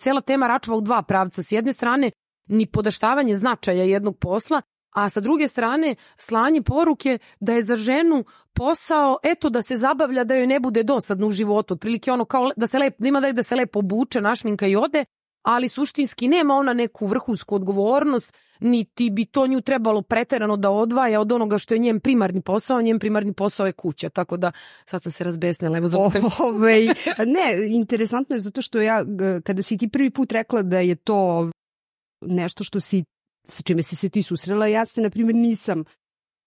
cela 0.00 0.20
tema 0.20 0.46
račva 0.46 0.76
u 0.76 0.80
dva 0.80 1.02
pravca. 1.02 1.42
S 1.42 1.52
jedne 1.52 1.72
strane, 1.72 2.10
ni 2.48 2.66
podaštavanje 2.66 3.36
značaja 3.36 3.84
jednog 3.84 4.18
posla 4.18 4.62
a 4.90 5.08
sa 5.08 5.20
druge 5.20 5.48
strane 5.48 5.94
slanje 6.16 6.62
poruke 6.62 7.18
da 7.40 7.52
je 7.52 7.62
za 7.62 7.76
ženu 7.76 8.24
posao 8.54 9.18
eto 9.22 9.50
da 9.50 9.62
se 9.62 9.76
zabavlja 9.76 10.24
da 10.24 10.34
joj 10.34 10.46
ne 10.46 10.60
bude 10.60 10.82
dosadno 10.82 11.26
u 11.26 11.30
životu 11.30 11.74
otprilike 11.74 12.12
ono 12.12 12.24
kao 12.24 12.50
da 12.56 12.66
se 12.66 12.78
lepo 12.78 12.96
da 12.98 13.08
ima 13.08 13.20
da, 13.20 13.32
da 13.32 13.42
se 13.42 13.56
lepo 13.56 13.78
obuče 13.78 14.20
našminka 14.20 14.66
i 14.66 14.76
ode 14.76 15.04
ali 15.42 15.68
suštinski 15.68 16.28
nema 16.28 16.54
ona 16.54 16.72
neku 16.72 17.06
vrhunsku 17.06 17.54
odgovornost 17.54 18.36
niti 18.60 19.10
bi 19.10 19.24
to 19.24 19.46
nju 19.46 19.60
trebalo 19.60 20.02
preterano 20.02 20.56
da 20.56 20.70
odvaja 20.70 21.20
od 21.20 21.32
onoga 21.32 21.58
što 21.58 21.74
je 21.74 21.78
njen 21.78 22.00
primarni 22.00 22.40
posao, 22.40 22.82
njen 22.82 22.98
primarni 22.98 23.32
posao 23.32 23.66
je 23.66 23.72
kuća, 23.72 24.08
tako 24.08 24.36
da 24.36 24.52
sad 24.86 25.02
sam 25.02 25.12
se 25.12 25.24
razbesnila, 25.24 25.78
evo 25.78 25.88
za 25.88 25.98
Ove, 25.98 26.86
ne, 27.26 27.68
interesantno 27.68 28.36
je 28.36 28.40
zato 28.40 28.62
što 28.62 28.80
ja, 28.80 29.04
kada 29.44 29.62
si 29.62 29.78
ti 29.78 29.88
prvi 29.88 30.10
put 30.10 30.32
rekla 30.32 30.62
da 30.62 30.78
je 30.78 30.94
to 30.94 31.50
nešto 32.20 32.64
što 32.64 32.80
si 32.80 33.04
sa 33.50 33.62
čime 33.62 33.82
si 33.82 33.96
se 33.96 34.08
ti 34.08 34.22
susrela, 34.22 34.66
ja 34.66 34.86
se, 34.86 35.00
na 35.00 35.10
primjer, 35.10 35.34
nisam. 35.34 35.84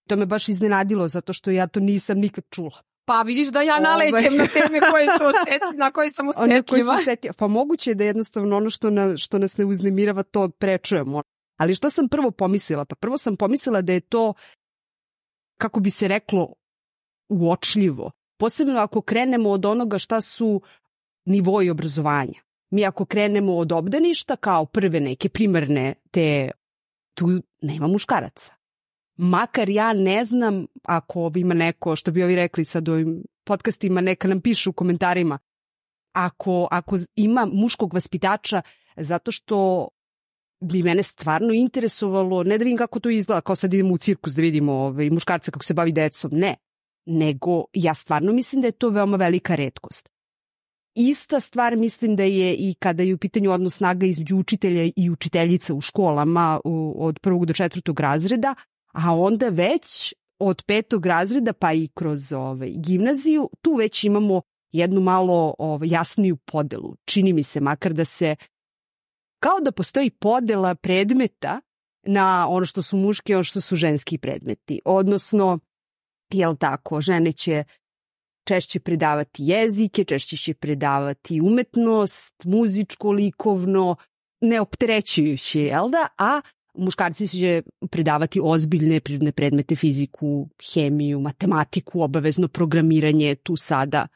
To 0.08 0.16
me 0.16 0.26
baš 0.26 0.48
iznenadilo, 0.48 1.08
zato 1.08 1.32
što 1.32 1.50
ja 1.50 1.66
to 1.66 1.80
nisam 1.80 2.18
nikad 2.18 2.44
čula. 2.50 2.82
Pa 3.04 3.22
vidiš 3.22 3.48
da 3.48 3.62
ja 3.62 3.80
nalećem 3.80 4.36
na 4.36 4.46
teme 4.46 4.80
koje 4.90 5.06
su 5.06 5.24
osjet, 5.24 5.62
na 5.74 5.90
koje 5.90 6.10
sam 6.10 6.28
osetljiva. 6.30 6.62
Koje 6.62 6.82
su 6.82 6.90
osetljiva. 6.94 7.34
Pa 7.38 7.48
moguće 7.48 7.90
je 7.90 7.94
da 7.94 8.04
jednostavno 8.04 8.56
ono 8.56 8.70
što, 8.70 8.90
na, 8.90 9.16
što 9.16 9.38
nas 9.38 9.56
ne 9.56 9.64
uznemirava 9.64 10.22
to 10.22 10.48
prečujemo. 10.48 11.22
Ali 11.56 11.74
šta 11.74 11.90
sam 11.90 12.08
prvo 12.08 12.30
pomislila? 12.30 12.84
Pa 12.84 12.94
prvo 12.94 13.18
sam 13.18 13.36
pomislila 13.36 13.82
da 13.82 13.92
je 13.92 14.00
to, 14.00 14.34
kako 15.58 15.80
bi 15.80 15.90
se 15.90 16.08
reklo, 16.08 16.54
uočljivo. 17.28 18.10
Posebno 18.38 18.80
ako 18.80 19.00
krenemo 19.00 19.50
od 19.50 19.66
onoga 19.66 19.98
šta 19.98 20.20
su 20.20 20.62
nivoji 21.24 21.70
obrazovanja. 21.70 22.40
Mi 22.70 22.86
ako 22.86 23.04
krenemo 23.04 23.56
od 23.56 23.72
obdaništa 23.72 24.36
kao 24.36 24.66
prve 24.66 25.00
neke 25.00 25.28
primarne 25.28 25.94
te 26.10 26.50
tu 27.14 27.26
nema 27.60 27.86
muškaraca. 27.86 28.63
Makar 29.16 29.68
ja 29.68 29.92
ne 29.92 30.24
znam 30.24 30.66
ako 30.82 31.32
ima 31.36 31.54
neko, 31.54 31.96
što 31.96 32.10
bi 32.10 32.22
ovi 32.22 32.36
rekli 32.36 32.64
sad 32.64 32.88
u 32.88 32.92
ovim 32.92 33.22
podcastima, 33.44 34.00
neka 34.00 34.28
nam 34.28 34.40
pišu 34.40 34.70
u 34.70 34.72
komentarima, 34.72 35.38
ako, 36.12 36.68
ako 36.70 36.98
ima 37.16 37.48
muškog 37.52 37.94
vaspitača, 37.94 38.62
zato 38.96 39.32
što 39.32 39.88
bi 40.60 40.82
mene 40.82 41.02
stvarno 41.02 41.52
interesovalo, 41.52 42.42
ne 42.42 42.58
da 42.58 42.64
vidim 42.64 42.78
kako 42.78 43.00
to 43.00 43.10
izgleda, 43.10 43.40
kao 43.40 43.56
sad 43.56 43.74
idemo 43.74 43.94
u 43.94 43.98
cirkus 43.98 44.32
da 44.32 44.42
vidimo 44.42 44.72
ovaj, 44.72 45.10
muškarca 45.10 45.50
kako 45.50 45.64
se 45.64 45.74
bavi 45.74 45.92
decom, 45.92 46.30
ne. 46.34 46.56
Nego 47.06 47.64
ja 47.72 47.94
stvarno 47.94 48.32
mislim 48.32 48.62
da 48.62 48.68
je 48.68 48.72
to 48.72 48.88
veoma 48.88 49.16
velika 49.16 49.54
redkost. 49.54 50.10
Ista 50.94 51.40
stvar 51.40 51.76
mislim 51.76 52.16
da 52.16 52.22
je 52.22 52.54
i 52.54 52.74
kada 52.78 53.02
je 53.02 53.14
u 53.14 53.18
pitanju 53.18 53.50
odnos 53.50 53.76
snaga 53.76 54.06
između 54.06 54.36
učitelja 54.36 54.90
i 54.96 55.10
učiteljica 55.10 55.74
u 55.74 55.80
školama 55.80 56.60
u, 56.64 56.94
od 56.98 57.18
prvog 57.18 57.46
do 57.46 57.52
četvrtog 57.52 58.00
razreda, 58.00 58.54
a 58.94 59.14
onda 59.14 59.48
već 59.48 60.14
od 60.38 60.62
petog 60.66 61.06
razreda 61.06 61.52
pa 61.52 61.72
i 61.72 61.88
kroz 61.94 62.32
ovaj, 62.32 62.70
gimnaziju, 62.70 63.50
tu 63.62 63.74
već 63.74 64.04
imamo 64.04 64.42
jednu 64.72 65.00
malo 65.00 65.54
ovaj, 65.58 65.88
jasniju 65.88 66.36
podelu. 66.36 66.94
Čini 67.04 67.32
mi 67.32 67.42
se 67.42 67.60
makar 67.60 67.92
da 67.92 68.04
se 68.04 68.36
kao 69.42 69.60
da 69.60 69.72
postoji 69.72 70.10
podela 70.10 70.74
predmeta 70.74 71.60
na 72.06 72.48
ono 72.48 72.66
što 72.66 72.82
su 72.82 72.96
muški 72.96 73.32
i 73.32 73.34
ono 73.34 73.44
što 73.44 73.60
su 73.60 73.76
ženski 73.76 74.18
predmeti. 74.18 74.80
Odnosno, 74.84 75.58
jel 76.32 76.56
tako, 76.56 77.00
žene 77.00 77.32
će 77.32 77.64
češće 78.48 78.80
predavati 78.80 79.42
jezike, 79.42 80.04
češće 80.04 80.36
će 80.36 80.54
predavati 80.54 81.40
umetnost, 81.40 82.44
muzičko, 82.44 83.12
likovno, 83.12 83.96
neopterećujuće, 84.40 85.60
jel 85.60 85.88
da? 85.88 86.08
A 86.18 86.40
muškarci 86.74 87.28
će 87.28 87.62
predavati 87.90 88.40
ozbiljne 88.42 89.00
prirodne 89.00 89.32
predmete, 89.32 89.76
fiziku, 89.76 90.48
hemiju, 90.74 91.20
matematiku, 91.20 92.02
obavezno 92.02 92.48
programiranje 92.48 93.34
tu 93.34 93.56
sada. 93.56 94.06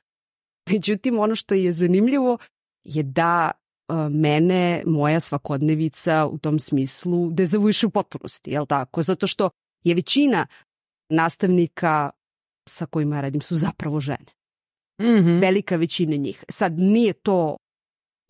Međutim, 0.70 1.18
ono 1.18 1.36
što 1.36 1.54
je 1.54 1.72
zanimljivo 1.72 2.38
je 2.84 3.02
da 3.02 3.50
mene 4.10 4.82
moja 4.86 5.20
svakodnevica 5.20 6.26
u 6.26 6.38
tom 6.38 6.58
smislu 6.58 7.30
dezavuiše 7.30 7.86
u 7.86 7.90
potpunosti, 7.90 8.50
jel 8.50 8.66
tako? 8.66 9.02
Zato 9.02 9.26
što 9.26 9.50
je 9.84 9.94
većina 9.94 10.46
nastavnika 11.10 12.10
sa 12.68 12.86
kojima 12.86 13.20
radim 13.20 13.40
su 13.40 13.56
zapravo 13.56 14.00
žene. 14.00 14.32
Mm 15.00 15.04
-hmm. 15.04 15.40
Velika 15.40 15.76
većina 15.76 16.16
njih. 16.16 16.44
Sad 16.48 16.78
nije 16.78 17.12
to 17.12 17.56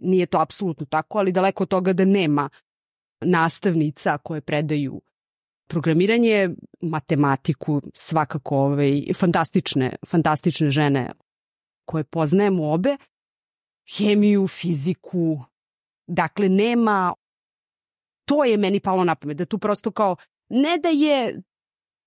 nije 0.03 0.27
to 0.27 0.39
apsolutno 0.41 0.87
tako, 0.87 1.19
ali 1.19 1.33
daleko 1.33 1.63
od 1.63 1.69
toga 1.69 1.93
da 1.93 2.05
nema 2.05 2.49
nastavnica 3.21 4.19
koje 4.19 4.41
predaju 4.41 5.01
programiranje, 5.69 6.51
matematiku, 6.81 7.83
svakako 7.95 8.57
ovaj, 8.57 9.03
fantastične, 9.15 9.97
fantastične 10.07 10.71
žene 10.71 11.13
koje 11.85 12.05
poznajemo 12.05 12.73
obe, 12.73 12.97
hemiju, 13.97 14.49
fiziku, 14.49 15.41
dakle 16.07 16.49
nema, 16.49 17.15
to 18.25 18.45
je 18.45 18.57
meni 18.57 18.81
palo 18.81 19.05
na 19.05 19.15
pamet, 19.15 19.37
da 19.37 19.45
tu 19.45 19.59
prosto 19.59 19.91
kao, 19.91 20.17
ne 20.49 20.79
da 20.79 20.89
je 20.89 21.43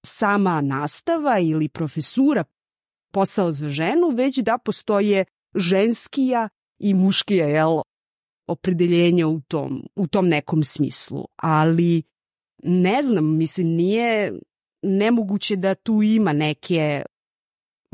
sama 0.05 0.61
nastava 0.61 1.39
ili 1.39 1.69
profesura 1.69 2.43
posao 3.11 3.51
za 3.51 3.69
ženu, 3.69 4.09
već 4.09 4.37
da 4.37 4.57
postoje 4.57 5.25
ženskija 5.55 6.49
i 6.79 6.93
muškija 6.93 7.47
jel, 7.47 7.81
opredeljenja 8.51 9.27
u 9.27 9.41
tom, 9.41 9.83
u 9.95 10.07
tom 10.07 10.27
nekom 10.27 10.63
smislu. 10.63 11.25
Ali 11.35 12.03
ne 12.63 13.03
znam, 13.03 13.37
mislim, 13.37 13.67
nije 13.67 14.33
nemoguće 14.81 15.55
da 15.55 15.75
tu 15.75 16.01
ima 16.03 16.33
neke 16.33 17.03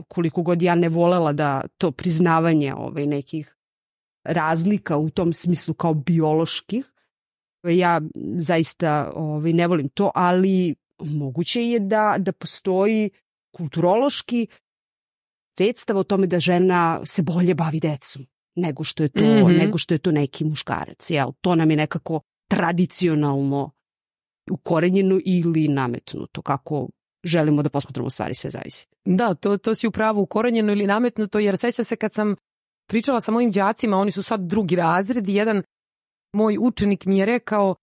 koliko 0.08 0.42
god 0.42 0.62
ja 0.62 0.76
ne 0.76 0.90
volela 0.90 1.34
da 1.34 1.64
to 1.78 1.92
priznavanje 1.92 2.74
ovaj, 2.76 3.06
nekih 3.06 3.56
razlika 4.24 4.98
u 4.98 5.10
tom 5.10 5.34
smislu 5.34 5.74
kao 5.74 5.94
bioloških. 5.94 6.94
Ja 7.64 8.02
zaista 8.38 9.12
ovaj, 9.16 9.54
ne 9.54 9.68
volim 9.68 9.90
to, 9.90 10.12
ali 10.16 10.76
moguće 11.00 11.62
je 11.62 11.80
da, 11.80 12.16
da 12.20 12.32
postoji 12.32 13.10
kulturološki 13.52 14.48
predstav 15.56 15.98
o 15.98 16.04
tome 16.04 16.28
da 16.28 16.40
žena 16.40 17.02
se 17.06 17.22
bolje 17.22 17.56
bavi 17.56 17.80
decom 17.80 18.28
nego 18.58 18.84
što 18.84 19.04
je 19.04 19.10
to, 19.10 19.24
mm 19.24 19.28
-hmm. 19.28 19.58
nego 19.58 19.78
što 19.78 19.94
je 19.94 19.98
to 19.98 20.12
neki 20.12 20.46
muškarac. 20.46 21.10
Jel? 21.10 21.32
To 21.42 21.56
nam 21.56 21.72
je 21.72 21.78
nekako 21.78 22.22
tradicionalno 22.50 23.72
ukorenjeno 24.52 25.20
ili 25.26 25.68
nametnuto, 25.68 26.42
kako 26.42 26.90
želimo 27.24 27.64
da 27.64 27.70
posmatramo 27.70 28.10
stvari, 28.10 28.34
sve 28.36 28.50
zavisi. 28.50 28.88
Da, 29.06 29.34
to, 29.34 29.58
to 29.58 29.76
si 29.76 29.88
upravo 29.88 30.22
ukorenjeno 30.22 30.72
ili 30.72 30.88
nametnuto, 30.88 31.40
jer 31.40 31.58
seća 31.58 31.84
se 31.84 31.96
kad 31.96 32.14
sam 32.14 32.36
pričala 32.88 33.22
sa 33.22 33.32
mojim 33.32 33.52
đacima, 33.52 33.98
oni 33.98 34.12
su 34.12 34.24
sad 34.24 34.42
drugi 34.42 34.76
razred 34.76 35.30
i 35.30 35.34
jedan 35.34 35.64
moj 36.34 36.58
učenik 36.60 37.06
mi 37.06 37.18
je 37.18 37.26
rekao, 37.26 37.76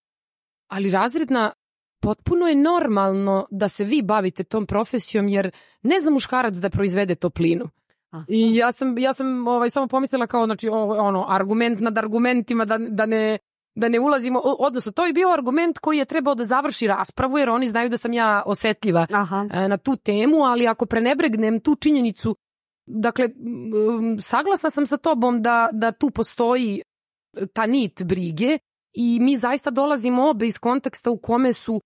ali 0.70 0.90
razredna 0.90 1.52
potpuno 2.00 2.46
je 2.46 2.54
normalno 2.54 3.46
da 3.50 3.68
se 3.68 3.84
vi 3.84 4.02
bavite 4.02 4.44
tom 4.44 4.66
profesijom 4.66 5.28
jer 5.28 5.50
ne 5.82 6.00
zna 6.00 6.10
muškarac 6.10 6.54
da 6.54 6.70
proizvede 6.70 7.14
toplinu. 7.14 7.68
I 8.28 8.56
ja 8.56 8.72
sam, 8.72 8.98
ja 8.98 9.12
sam 9.12 9.48
ovaj, 9.48 9.70
samo 9.70 9.88
pomislila 9.88 10.26
kao 10.26 10.44
znači, 10.44 10.68
ono, 10.68 11.26
argument 11.28 11.80
nad 11.80 11.98
argumentima 11.98 12.64
da, 12.64 12.78
da 12.78 13.06
ne 13.06 13.38
da 13.76 13.88
ne 13.88 14.00
ulazimo, 14.00 14.40
odnosno 14.58 14.92
to 14.92 15.06
je 15.06 15.12
bio 15.12 15.28
argument 15.28 15.78
koji 15.78 15.98
je 15.98 16.04
trebao 16.04 16.34
da 16.34 16.44
završi 16.44 16.86
raspravu 16.86 17.38
jer 17.38 17.50
oni 17.50 17.68
znaju 17.68 17.88
da 17.88 17.98
sam 17.98 18.12
ja 18.12 18.42
osetljiva 18.46 19.06
Aha. 19.10 19.48
E, 19.52 19.68
na 19.68 19.76
tu 19.76 19.96
temu, 19.96 20.36
ali 20.36 20.66
ako 20.66 20.86
prenebregnem 20.86 21.60
tu 21.60 21.74
činjenicu, 21.74 22.36
dakle, 22.86 23.28
saglasna 24.20 24.70
sam 24.70 24.86
sa 24.86 24.96
tobom 24.96 25.42
da, 25.42 25.68
da 25.72 25.92
tu 25.92 26.10
postoji 26.10 26.82
ta 27.52 27.66
nit 27.66 28.02
brige 28.04 28.58
i 28.92 29.18
mi 29.20 29.36
zaista 29.36 29.70
dolazimo 29.70 30.28
obe 30.30 30.46
iz 30.46 30.58
konteksta 30.58 31.10
u 31.10 31.18
kome 31.18 31.52
su 31.52 31.80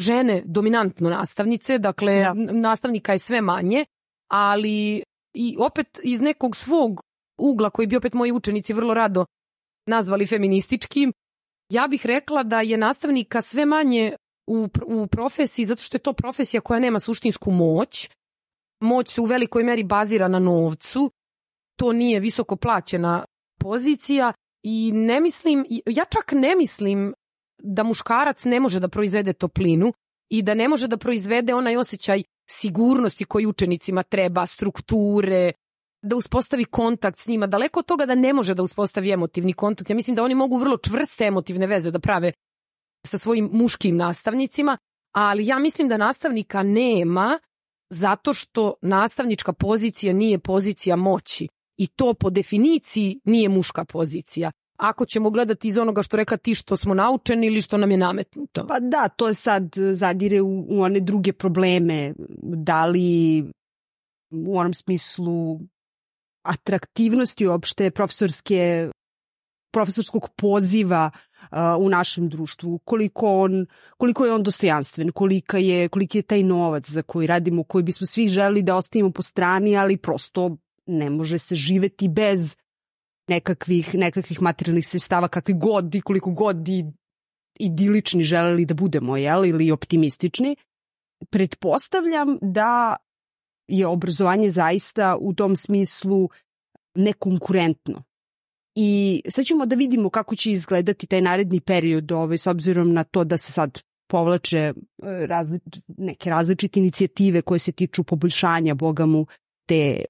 žene 0.00 0.42
dominantno 0.44 1.10
nastavnice, 1.10 1.78
dakle 1.78 2.20
da. 2.20 2.34
nastavnika 2.34 3.12
je 3.12 3.18
sve 3.18 3.40
manje, 3.40 3.84
ali 4.30 5.02
i 5.34 5.56
opet 5.58 6.00
iz 6.02 6.20
nekog 6.20 6.56
svog 6.56 7.00
ugla 7.38 7.70
koji 7.70 7.86
bi 7.86 7.96
opet 7.96 8.14
moji 8.14 8.32
učenici 8.32 8.72
vrlo 8.72 8.94
rado 8.94 9.26
nazvali 9.86 10.26
feminističkim, 10.26 11.12
ja 11.72 11.86
bih 11.86 12.06
rekla 12.06 12.42
da 12.42 12.60
je 12.60 12.76
nastavnika 12.76 13.42
sve 13.42 13.66
manje 13.66 14.12
u, 14.46 14.68
u 14.86 15.06
profesiji 15.06 15.66
zato 15.66 15.82
što 15.82 15.96
je 15.96 16.02
to 16.02 16.12
profesija 16.12 16.60
koja 16.60 16.80
nema 16.80 17.00
suštinsku 17.00 17.50
moć. 17.50 18.10
Moć 18.80 19.14
se 19.14 19.20
u 19.20 19.24
velikoj 19.24 19.64
meri 19.64 19.84
bazira 19.84 20.28
na 20.28 20.38
novcu, 20.38 21.10
to 21.78 21.92
nije 21.92 22.20
visoko 22.20 22.56
plaćena 22.56 23.24
pozicija 23.60 24.32
i 24.62 24.92
ne 24.92 25.20
mislim, 25.20 25.64
ja 25.86 26.04
čak 26.04 26.32
ne 26.32 26.56
mislim 26.56 27.14
da 27.62 27.82
muškarac 27.82 28.44
ne 28.44 28.60
može 28.60 28.80
da 28.80 28.88
proizvede 28.88 29.32
toplinu 29.32 29.92
i 30.30 30.42
da 30.42 30.54
ne 30.54 30.68
može 30.68 30.88
da 30.88 30.96
proizvede 30.96 31.54
onaj 31.54 31.76
osjećaj 31.76 32.22
sigurnosti 32.50 33.24
koji 33.24 33.46
učenicima 33.46 34.02
treba, 34.02 34.46
strukture, 34.46 35.52
da 36.02 36.16
uspostavi 36.16 36.64
kontakt 36.64 37.18
s 37.18 37.26
njima. 37.26 37.46
Daleko 37.46 37.78
od 37.80 37.86
toga 37.86 38.06
da 38.06 38.14
ne 38.14 38.32
može 38.32 38.54
da 38.54 38.62
uspostavi 38.62 39.10
emotivni 39.10 39.52
kontakt. 39.52 39.90
Ja 39.90 39.96
mislim 39.96 40.16
da 40.16 40.22
oni 40.22 40.34
mogu 40.34 40.58
vrlo 40.58 40.76
čvrste 40.76 41.24
emotivne 41.24 41.66
veze 41.66 41.90
da 41.90 41.98
prave 41.98 42.32
sa 43.06 43.18
svojim 43.18 43.50
muškim 43.52 43.96
nastavnicima, 43.96 44.78
ali 45.14 45.46
ja 45.46 45.58
mislim 45.58 45.88
da 45.88 45.96
nastavnika 45.96 46.62
nema 46.62 47.38
zato 47.90 48.34
što 48.34 48.74
nastavnička 48.82 49.52
pozicija 49.52 50.12
nije 50.12 50.38
pozicija 50.38 50.96
moći 50.96 51.48
i 51.76 51.86
to 51.86 52.14
po 52.14 52.30
definiciji 52.30 53.20
nije 53.24 53.48
muška 53.48 53.84
pozicija. 53.84 54.50
Ako 54.76 55.06
ćemo 55.06 55.30
gledati 55.30 55.68
iz 55.68 55.78
onoga 55.78 56.02
što 56.02 56.16
reka 56.16 56.36
ti 56.36 56.54
što 56.54 56.76
smo 56.76 56.94
naučeni 56.94 57.46
ili 57.46 57.62
što 57.62 57.76
nam 57.76 57.90
je 57.90 57.96
nametnuto. 57.96 58.66
Pa 58.66 58.80
da, 58.80 59.08
to 59.08 59.28
je 59.28 59.34
sad 59.34 59.74
zadire 59.92 60.40
u, 60.40 60.66
u 60.68 60.80
one 60.80 61.00
druge 61.00 61.32
probleme. 61.32 62.14
Da 62.42 62.86
li 62.86 63.40
u 64.30 64.58
onom 64.58 64.74
smislu 64.74 65.60
atraktivnosti 66.42 67.46
uopšte 67.46 67.90
profesorske 67.90 68.90
profesorskog 69.74 70.28
poziva 70.36 71.10
uh, 71.10 71.58
u 71.78 71.88
našem 71.88 72.28
društvu, 72.28 72.78
koliko, 72.78 73.40
on, 73.40 73.66
koliko 73.96 74.26
je 74.26 74.32
on 74.32 74.42
dostojanstven, 74.42 75.12
kolika 75.12 75.58
je, 75.58 75.88
koliki 75.88 76.18
je 76.18 76.22
taj 76.22 76.42
novac 76.42 76.90
za 76.90 77.02
koji 77.02 77.26
radimo, 77.26 77.64
koji 77.64 77.84
bismo 77.84 78.06
svi 78.06 78.28
želi 78.28 78.62
da 78.62 78.76
ostavimo 78.76 79.10
po 79.10 79.22
strani, 79.22 79.76
ali 79.76 79.96
prosto 79.96 80.56
ne 80.86 81.10
može 81.10 81.38
se 81.38 81.54
živeti 81.54 82.08
bez 82.08 82.56
nekakvih, 83.28 83.94
nekakvih 83.94 84.42
materijalnih 84.42 84.86
sredstava, 84.86 85.28
kakvi 85.28 85.54
god 85.54 85.94
i 85.94 86.00
koliko 86.00 86.30
god 86.30 86.68
i 86.68 86.84
idilični 87.58 88.24
želeli 88.24 88.64
da 88.64 88.74
budemo, 88.74 89.16
jel, 89.16 89.46
ili 89.46 89.70
optimistični. 89.70 90.56
Pretpostavljam 91.30 92.38
da 92.42 92.96
je 93.68 93.86
obrazovanje 93.86 94.50
zaista 94.50 95.16
u 95.20 95.34
tom 95.34 95.56
smislu 95.56 96.28
nekonkurentno. 96.94 98.02
I 98.74 99.22
sad 99.28 99.44
ćemo 99.44 99.66
da 99.66 99.76
vidimo 99.76 100.10
kako 100.10 100.36
će 100.36 100.50
izgledati 100.50 101.06
taj 101.06 101.20
naredni 101.20 101.60
period 101.60 102.12
ovaj, 102.12 102.38
s 102.38 102.46
obzirom 102.46 102.92
na 102.92 103.04
to 103.04 103.24
da 103.24 103.36
se 103.36 103.52
sad 103.52 103.80
povlače 104.10 104.58
e, 104.58 104.72
razli, 105.26 105.60
neke 105.86 106.30
različite 106.30 106.80
inicijative 106.80 107.42
koje 107.42 107.58
se 107.58 107.72
tiču 107.72 108.04
poboljšanja, 108.04 108.74
bogamu, 108.74 109.26
te 109.68 110.04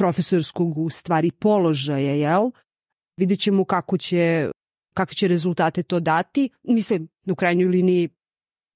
profesorskog 0.00 0.78
u 0.78 0.90
stvari 0.90 1.30
položaja, 1.30 2.14
jel? 2.14 2.50
Vidjet 3.16 3.40
ćemo 3.40 3.64
kako 3.64 3.98
će, 3.98 4.50
kakve 4.94 5.14
će 5.14 5.28
rezultate 5.28 5.82
to 5.82 6.00
dati. 6.00 6.48
Mislim, 6.62 7.08
u 7.26 7.34
krajnjoj 7.34 7.68
liniji, 7.68 8.08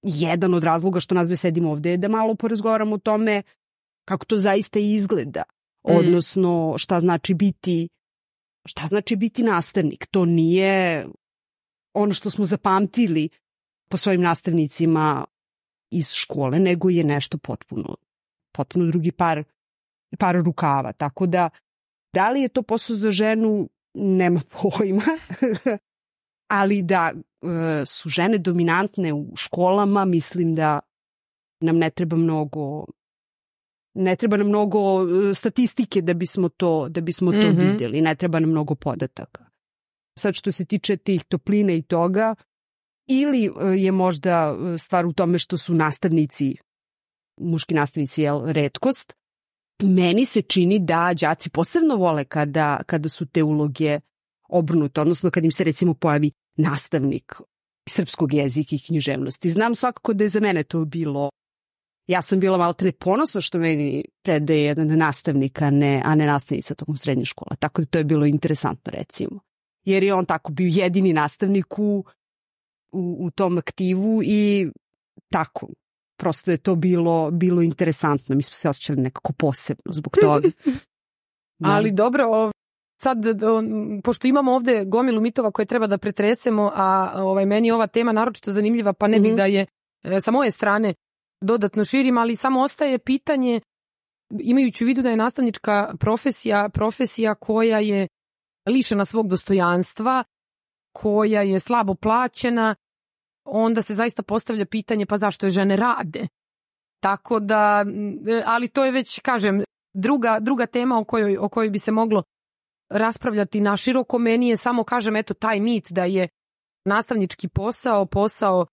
jedan 0.02 0.54
od 0.54 0.64
razloga 0.64 1.00
što 1.00 1.14
nas 1.14 1.26
dve 1.26 1.36
sedimo 1.36 1.70
ovde 1.70 1.90
je 1.90 1.96
da 1.96 2.08
malo 2.08 2.34
porazgovaramo 2.34 2.94
o 2.94 2.98
tome 2.98 3.42
kako 4.04 4.26
to 4.26 4.38
zaista 4.38 4.78
izgleda, 4.78 5.42
mm. 5.88 5.96
odnosno 5.96 6.74
šta 6.78 7.00
znači 7.00 7.34
biti 7.34 7.88
šta 8.68 8.86
znači 8.86 9.16
biti 9.16 9.42
nastavnik. 9.42 10.06
To 10.10 10.24
nije 10.24 11.06
ono 11.94 12.12
što 12.12 12.30
smo 12.30 12.44
zapamtili 12.44 13.28
po 13.88 13.96
svojim 13.96 14.20
nastavnicima 14.20 15.24
iz 15.90 16.12
škole, 16.12 16.58
nego 16.58 16.90
je 16.90 17.04
nešto 17.04 17.38
potpuno, 17.38 17.96
potpuno 18.52 18.86
drugi 18.86 19.12
par, 19.12 19.44
par 20.16 20.36
rukava. 20.36 20.92
Tako 20.92 21.26
da, 21.26 21.50
da 22.14 22.30
li 22.30 22.40
je 22.40 22.48
to 22.48 22.62
posao 22.62 22.96
za 22.96 23.10
ženu, 23.10 23.68
nema 23.94 24.40
pojma, 24.54 25.04
ali 26.50 26.82
da 26.82 27.12
e, 27.12 27.86
su 27.86 28.08
žene 28.08 28.38
dominantne 28.38 29.12
u 29.12 29.36
školama, 29.36 30.04
mislim 30.04 30.54
da 30.54 30.80
nam 31.60 31.78
ne 31.78 31.90
treba 31.90 32.16
mnogo 32.16 32.84
ne 33.94 34.16
treba 34.16 34.36
nam 34.36 34.48
mnogo 34.48 34.78
e, 34.80 35.34
statistike 35.34 36.02
da 36.02 36.14
bismo 36.14 36.48
to, 36.48 36.88
da 36.88 37.00
bismo 37.00 37.32
to 37.32 37.38
mm 37.38 37.56
-hmm. 37.56 37.70
videli, 37.70 38.00
ne 38.00 38.14
treba 38.14 38.40
nam 38.40 38.50
mnogo 38.50 38.74
podataka. 38.74 39.44
Sad 40.18 40.34
što 40.34 40.52
se 40.52 40.64
tiče 40.64 40.96
tih 40.96 41.24
topline 41.24 41.76
i 41.76 41.82
toga, 41.82 42.34
ili 43.08 43.46
e, 43.46 43.50
je 43.76 43.92
možda 43.92 44.56
e, 44.74 44.78
stvar 44.78 45.06
u 45.06 45.12
tome 45.12 45.38
što 45.38 45.56
su 45.56 45.74
nastavnici, 45.74 46.56
muški 47.40 47.74
nastavnici, 47.74 48.22
jel, 48.22 48.42
redkost, 48.46 49.14
meni 49.82 50.24
se 50.24 50.42
čini 50.42 50.78
da 50.78 51.14
đaci 51.20 51.50
posebno 51.50 51.96
vole 51.96 52.24
kada, 52.24 52.82
kada 52.86 53.08
su 53.08 53.26
te 53.26 53.42
uloge 53.42 54.00
obrnute, 54.48 55.00
odnosno 55.00 55.30
kad 55.30 55.44
im 55.44 55.52
se 55.52 55.64
recimo 55.64 55.94
pojavi 55.94 56.30
nastavnik 56.56 57.34
srpskog 57.88 58.34
jezika 58.34 58.76
i 58.76 58.78
književnosti. 58.78 59.50
Znam 59.50 59.74
svakako 59.74 60.12
da 60.12 60.24
je 60.24 60.28
za 60.28 60.40
mene 60.40 60.62
to 60.62 60.84
bilo 60.84 61.30
ja 62.06 62.22
sam 62.22 62.40
bila 62.40 62.58
malo 62.58 62.72
tre 62.72 62.92
ponosna 62.92 63.40
što 63.40 63.58
meni 63.58 64.04
predaje 64.22 64.62
jedan 64.62 64.98
nastavnik, 64.98 65.62
a 65.62 65.70
ne, 65.70 66.02
a 66.04 66.14
ne 66.14 66.26
nastavnica 66.26 66.74
tokom 66.74 66.96
srednje 66.96 67.24
škola. 67.24 67.56
Tako 67.56 67.82
da 67.82 67.86
to 67.86 67.98
je 67.98 68.04
bilo 68.04 68.26
interesantno 68.26 68.92
recimo. 68.96 69.40
Jer 69.84 70.02
je 70.02 70.14
on 70.14 70.26
tako 70.26 70.52
bio 70.52 70.70
jedini 70.72 71.12
nastavnik 71.12 71.78
u, 71.78 72.04
u, 72.92 73.16
u 73.20 73.30
tom 73.30 73.58
aktivu 73.58 74.22
i 74.24 74.70
tako. 75.28 75.68
Prosto 76.16 76.50
je 76.50 76.56
to 76.56 76.74
bilo, 76.74 77.30
bilo 77.30 77.62
interesantno. 77.62 78.34
Mi 78.34 78.42
smo 78.42 78.54
se 78.54 78.68
osjećali 78.68 79.00
nekako 79.00 79.32
posebno 79.32 79.92
zbog 79.92 80.16
toga. 80.20 80.48
da. 81.62 81.70
Ali 81.70 81.92
dobro, 81.92 82.50
sad, 83.02 83.18
pošto 84.04 84.26
imamo 84.26 84.52
ovde 84.52 84.84
gomilu 84.84 85.20
mitova 85.20 85.50
koje 85.50 85.66
treba 85.66 85.86
da 85.86 85.98
pretresemo, 85.98 86.70
a 86.74 87.12
ovaj, 87.16 87.46
meni 87.46 87.68
je 87.68 87.74
ova 87.74 87.86
tema 87.86 88.12
naročito 88.12 88.52
zanimljiva, 88.52 88.92
pa 88.92 89.08
ne 89.08 89.20
bih 89.20 89.32
mm 89.32 89.34
-hmm. 89.34 89.36
da 89.36 89.44
je 89.44 89.66
e, 90.04 90.20
sa 90.20 90.30
moje 90.30 90.50
strane 90.50 90.94
dodatno 91.40 91.84
širim, 91.84 92.18
ali 92.18 92.36
samo 92.36 92.60
ostaje 92.60 92.98
pitanje, 92.98 93.60
imajući 94.40 94.84
u 94.84 94.86
vidu 94.86 95.02
da 95.02 95.10
je 95.10 95.16
nastavnička 95.16 95.94
profesija 96.00 96.68
profesija 96.68 97.34
koja 97.34 97.78
je 97.78 98.08
lišena 98.68 99.04
svog 99.04 99.28
dostojanstva, 99.28 100.24
koja 100.92 101.42
je 101.42 101.60
slabo 101.60 101.94
plaćena, 101.94 102.74
onda 103.44 103.82
se 103.82 103.94
zaista 103.94 104.22
postavlja 104.22 104.66
pitanje 104.66 105.06
pa 105.06 105.18
zašto 105.18 105.46
je 105.46 105.50
žene 105.50 105.76
rade. 105.76 106.28
Tako 107.00 107.40
da, 107.40 107.84
ali 108.46 108.68
to 108.68 108.84
je 108.84 108.92
već, 108.92 109.20
kažem, 109.20 109.62
druga, 109.94 110.38
druga 110.40 110.66
tema 110.66 110.98
o 110.98 111.04
kojoj, 111.04 111.38
o 111.38 111.48
kojoj 111.48 111.70
bi 111.70 111.78
se 111.78 111.92
moglo 111.92 112.22
raspravljati 112.90 113.60
na 113.60 113.76
široko. 113.76 114.18
Meni 114.18 114.48
je 114.48 114.56
samo, 114.56 114.84
kažem, 114.84 115.16
eto, 115.16 115.34
taj 115.34 115.60
mit 115.60 115.92
da 115.92 116.04
je 116.04 116.28
nastavnički 116.84 117.48
posao, 117.48 118.06
posao 118.06 118.66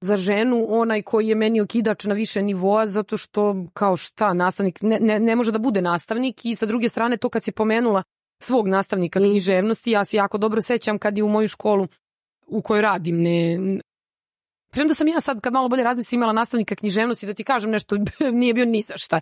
za 0.00 0.16
ženu 0.16 0.66
onaj 0.68 1.02
koji 1.02 1.28
je 1.28 1.34
meni 1.34 1.60
okidač 1.60 2.04
na 2.04 2.14
više 2.14 2.42
nivoa 2.42 2.86
zato 2.86 3.16
što 3.16 3.66
kao 3.72 3.96
šta 3.96 4.34
nastavnik 4.34 4.82
ne, 4.82 4.98
ne, 5.00 5.20
ne 5.20 5.36
može 5.36 5.52
da 5.52 5.58
bude 5.58 5.82
nastavnik 5.82 6.44
i 6.44 6.54
sa 6.54 6.66
druge 6.66 6.88
strane 6.88 7.16
to 7.16 7.28
kad 7.28 7.44
se 7.44 7.52
pomenula 7.52 8.02
svog 8.42 8.68
nastavnika 8.68 9.20
književnosti 9.20 9.90
ja 9.90 10.04
se 10.04 10.16
jako 10.16 10.38
dobro 10.38 10.62
sećam 10.62 10.98
kad 10.98 11.16
je 11.16 11.24
u 11.24 11.28
moju 11.28 11.48
školu 11.48 11.86
u 12.46 12.62
kojoj 12.62 12.82
radim 12.82 13.22
ne 13.22 13.58
Premda 14.74 14.94
sam 14.94 15.08
ja 15.08 15.20
sad, 15.20 15.40
kad 15.40 15.52
malo 15.52 15.68
bolje 15.68 15.84
razmislim, 15.84 16.18
imala 16.18 16.32
nastavnika 16.32 16.74
književnosti, 16.74 17.26
da 17.26 17.34
ti 17.34 17.44
kažem 17.44 17.70
nešto, 17.70 17.96
nije 18.40 18.54
bio 18.54 18.64
ni 18.64 18.82
za 18.82 18.94
šta. 18.96 19.20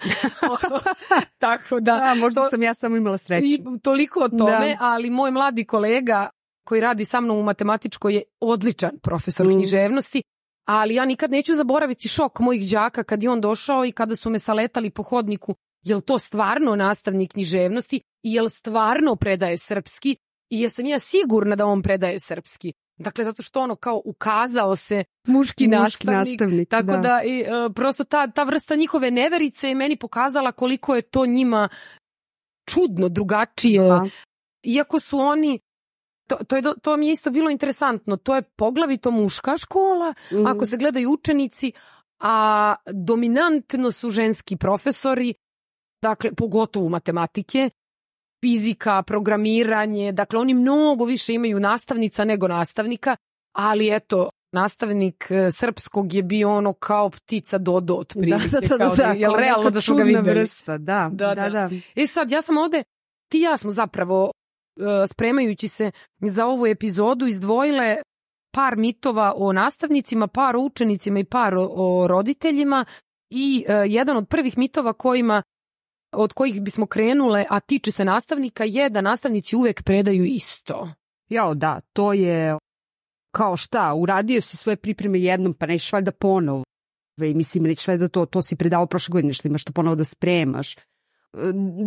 Tako 1.38 1.81
da... 1.81 1.97
da 1.97 2.15
možda 2.15 2.43
to, 2.43 2.51
sam 2.51 2.62
ja 2.62 2.75
samo 2.75 2.97
imala 2.97 3.19
sreću. 3.19 3.47
I, 3.47 3.61
toliko 3.83 4.21
o 4.21 4.29
tome, 4.29 4.69
da. 4.69 4.77
ali 4.81 5.11
moj 5.11 5.31
mladi 5.31 5.65
kolega 5.65 6.29
koji 6.65 6.81
radi 6.81 7.05
sa 7.05 7.21
mnom 7.21 7.38
u 7.38 7.43
matematičkoj 7.43 8.15
je 8.15 8.23
odličan 8.41 8.91
profesor 9.03 9.47
mm. 9.47 9.51
književnosti 9.51 10.23
ali 10.65 10.95
ja 10.95 11.05
nikad 11.05 11.31
neću 11.31 11.55
zaboraviti 11.55 12.09
šok 12.09 12.41
mojih 12.41 12.71
đaka 12.71 13.05
kad 13.05 13.23
je 13.23 13.31
on 13.31 13.41
došao 13.41 13.85
i 13.85 13.93
kada 13.93 14.17
su 14.17 14.31
me 14.31 14.38
saletali 14.38 14.91
po 14.91 15.03
hodniku, 15.03 15.55
jel 15.83 16.01
to 16.01 16.19
stvarno 16.19 16.77
nastavnik 16.77 17.33
književnosti 17.33 18.01
i 18.23 18.33
jel 18.33 18.49
stvarno 18.49 19.17
predaje 19.17 19.59
srpski 19.59 20.17
i 20.51 20.61
jesam 20.61 20.87
ja 20.87 20.99
sigurna 20.99 21.57
da 21.57 21.67
on 21.67 21.83
predaje 21.83 22.21
srpski. 22.21 22.73
Dakle, 23.03 23.25
zato 23.25 23.43
što 23.43 23.61
ono 23.61 23.77
kao 23.77 24.03
ukazao 24.05 24.77
se 24.77 25.05
muški, 25.27 25.69
muški 25.69 25.69
nastavnik, 25.69 26.41
nastavnik 26.41 26.69
tako 26.69 26.87
da, 26.87 26.97
da 26.97 27.23
i, 27.25 27.43
uh, 27.43 27.73
prosto 27.75 28.05
ta, 28.05 28.27
ta 28.27 28.45
vrsta 28.45 28.75
njihove 28.75 29.11
neverice 29.11 29.69
je 29.69 29.75
meni 29.75 29.97
pokazala 29.97 30.53
koliko 30.53 30.95
je 30.95 31.03
to 31.03 31.27
njima 31.27 31.69
čudno, 32.71 33.09
drugačije. 33.09 33.91
Aha. 33.91 34.07
Iako 34.62 35.01
su 35.01 35.19
oni 35.19 35.59
to, 36.29 36.37
to, 36.45 36.57
je, 36.57 36.62
to 36.83 36.97
mi 36.97 37.07
je 37.07 37.12
isto 37.12 37.31
bilo 37.31 37.51
interesantno. 37.51 38.17
To 38.17 38.35
je 38.35 38.43
poglavito 38.43 39.11
muška 39.11 39.57
škola, 39.57 40.15
mm. 40.33 40.47
ako 40.47 40.67
se 40.67 40.77
gledaju 40.77 41.11
učenici, 41.11 41.73
a 42.21 42.75
dominantno 42.93 43.91
su 43.91 44.11
ženski 44.11 44.57
profesori, 44.57 45.35
dakle, 46.03 46.33
pogotovo 46.33 46.88
matematike, 46.88 47.71
fizika, 48.45 49.03
programiranje, 49.03 50.13
dakle, 50.13 50.39
oni 50.39 50.55
mnogo 50.55 51.05
više 51.05 51.35
imaju 51.35 51.61
nastavnica 51.61 52.25
nego 52.25 52.49
nastavnika, 52.49 53.17
ali 53.57 53.95
eto, 53.95 54.31
nastavnik 54.53 55.27
e, 55.31 55.51
srpskog 55.51 56.15
je 56.15 56.23
bio 56.23 56.51
ono 56.51 56.73
kao 56.73 57.11
ptica 57.11 57.59
dodo 57.59 57.95
od 57.95 58.07
prilike. 58.09 58.49
Da, 58.49 58.61
da, 58.61 58.69
da, 58.69 58.79
kao 58.79 58.97
da, 58.97 59.05
da, 59.05 59.13
jel 59.13 59.35
realno 59.35 59.71
da 59.71 59.81
su 59.81 59.95
ga 59.95 60.03
videli? 60.03 60.41
Vrsta, 60.41 60.79
da, 60.79 61.11
da, 61.13 61.35
da, 61.35 61.49
da. 61.49 61.71
E 61.97 62.07
sad, 62.07 62.31
ja 62.31 62.43
sam 62.43 62.59
ovde, 62.59 62.83
ti 63.29 63.41
ja 63.41 63.57
smo 63.57 63.71
zapravo 63.71 64.33
E, 64.77 65.07
spremajući 65.07 65.69
se 65.69 65.91
za 66.21 66.47
ovu 66.47 66.67
epizodu 66.67 67.27
izdvojile 67.27 67.97
par 68.55 68.77
mitova 68.77 69.35
o 69.37 69.53
nastavnicima, 69.53 70.27
par 70.27 70.57
o 70.57 70.61
učenicima 70.61 71.19
i 71.19 71.25
par 71.25 71.55
o, 71.55 71.69
o 71.75 72.07
roditeljima 72.07 72.85
i 73.31 73.65
uh, 73.69 73.75
jedan 73.87 74.17
od 74.17 74.29
prvih 74.29 74.59
mitova 74.59 74.93
kojima 74.93 75.43
od 76.12 76.33
kojih 76.33 76.62
bismo 76.62 76.87
krenule, 76.87 77.46
a 77.51 77.61
tiče 77.61 77.92
se 77.92 78.05
nastavnika, 78.05 78.64
je 78.64 78.90
da 78.90 79.01
nastavnici 79.01 79.57
uvek 79.57 79.83
predaju 79.83 80.25
isto. 80.25 80.88
Jao, 81.29 81.55
da, 81.55 81.81
to 81.92 82.12
je 82.12 82.59
kao 83.35 83.57
šta, 83.57 83.94
uradio 83.94 84.40
si 84.40 84.57
svoje 84.57 84.77
pripreme 84.77 85.20
jednom, 85.20 85.55
pa 85.55 85.66
neš 85.66 85.92
valjda 85.92 86.12
ponovo. 86.12 86.64
Ve, 87.20 87.35
mislim, 87.35 87.66
reći 87.66 87.85
sve 87.85 87.96
da 87.96 88.09
to, 88.09 88.27
to 88.27 88.42
si 88.42 88.57
predao 88.57 88.87
prošle 88.87 89.12
godine, 89.12 89.33
što 89.33 89.48
imaš 89.48 89.64
to 89.64 89.72
ponovo 89.72 89.96
da 89.96 90.05
spremaš. 90.05 90.77
E, 90.77 90.79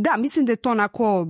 da, 0.04 0.18
mislim 0.18 0.46
da 0.46 0.52
je 0.52 0.56
to 0.56 0.72
onako 0.72 1.28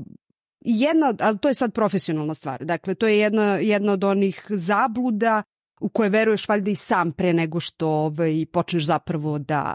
jedna, 0.62 1.14
ali 1.20 1.38
to 1.38 1.48
je 1.48 1.54
sad 1.54 1.74
profesionalna 1.74 2.34
stvar. 2.34 2.66
Dakle, 2.66 2.96
to 2.96 3.08
je 3.08 3.20
jedna, 3.20 3.44
jedna 3.44 3.92
od 3.92 4.04
onih 4.04 4.46
zabluda 4.50 5.44
u 5.82 5.90
koje 5.90 6.10
veruješ 6.10 6.48
valjda 6.48 6.72
i 6.72 6.76
sam 6.76 7.12
pre 7.12 7.34
nego 7.34 7.60
što 7.60 7.90
ovaj, 7.90 8.46
počneš 8.52 8.86
zapravo 8.86 9.40
da, 9.40 9.74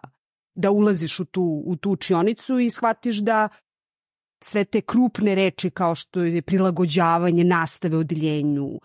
da 0.54 0.70
ulaziš 0.70 1.20
u 1.20 1.24
tu, 1.24 1.62
u 1.66 1.76
tu 1.76 1.90
učionicu 1.90 2.58
i 2.58 2.70
shvatiš 2.70 3.16
da 3.16 3.48
sve 4.44 4.64
te 4.64 4.80
krupne 4.80 5.34
reči 5.34 5.70
kao 5.70 5.94
što 5.94 6.20
je 6.20 6.42
prilagođavanje 6.42 7.44
nastave 7.44 7.96
odeljenju, 7.96 8.80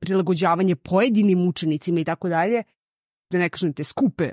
prilagođavanje 0.00 0.76
pojedinim 0.76 1.48
učenicima 1.48 2.00
i 2.00 2.04
tako 2.04 2.28
dalje, 2.28 2.62
da 3.32 3.38
ne 3.38 3.48
kažem 3.48 3.72
te 3.72 3.84
skupe 3.84 4.32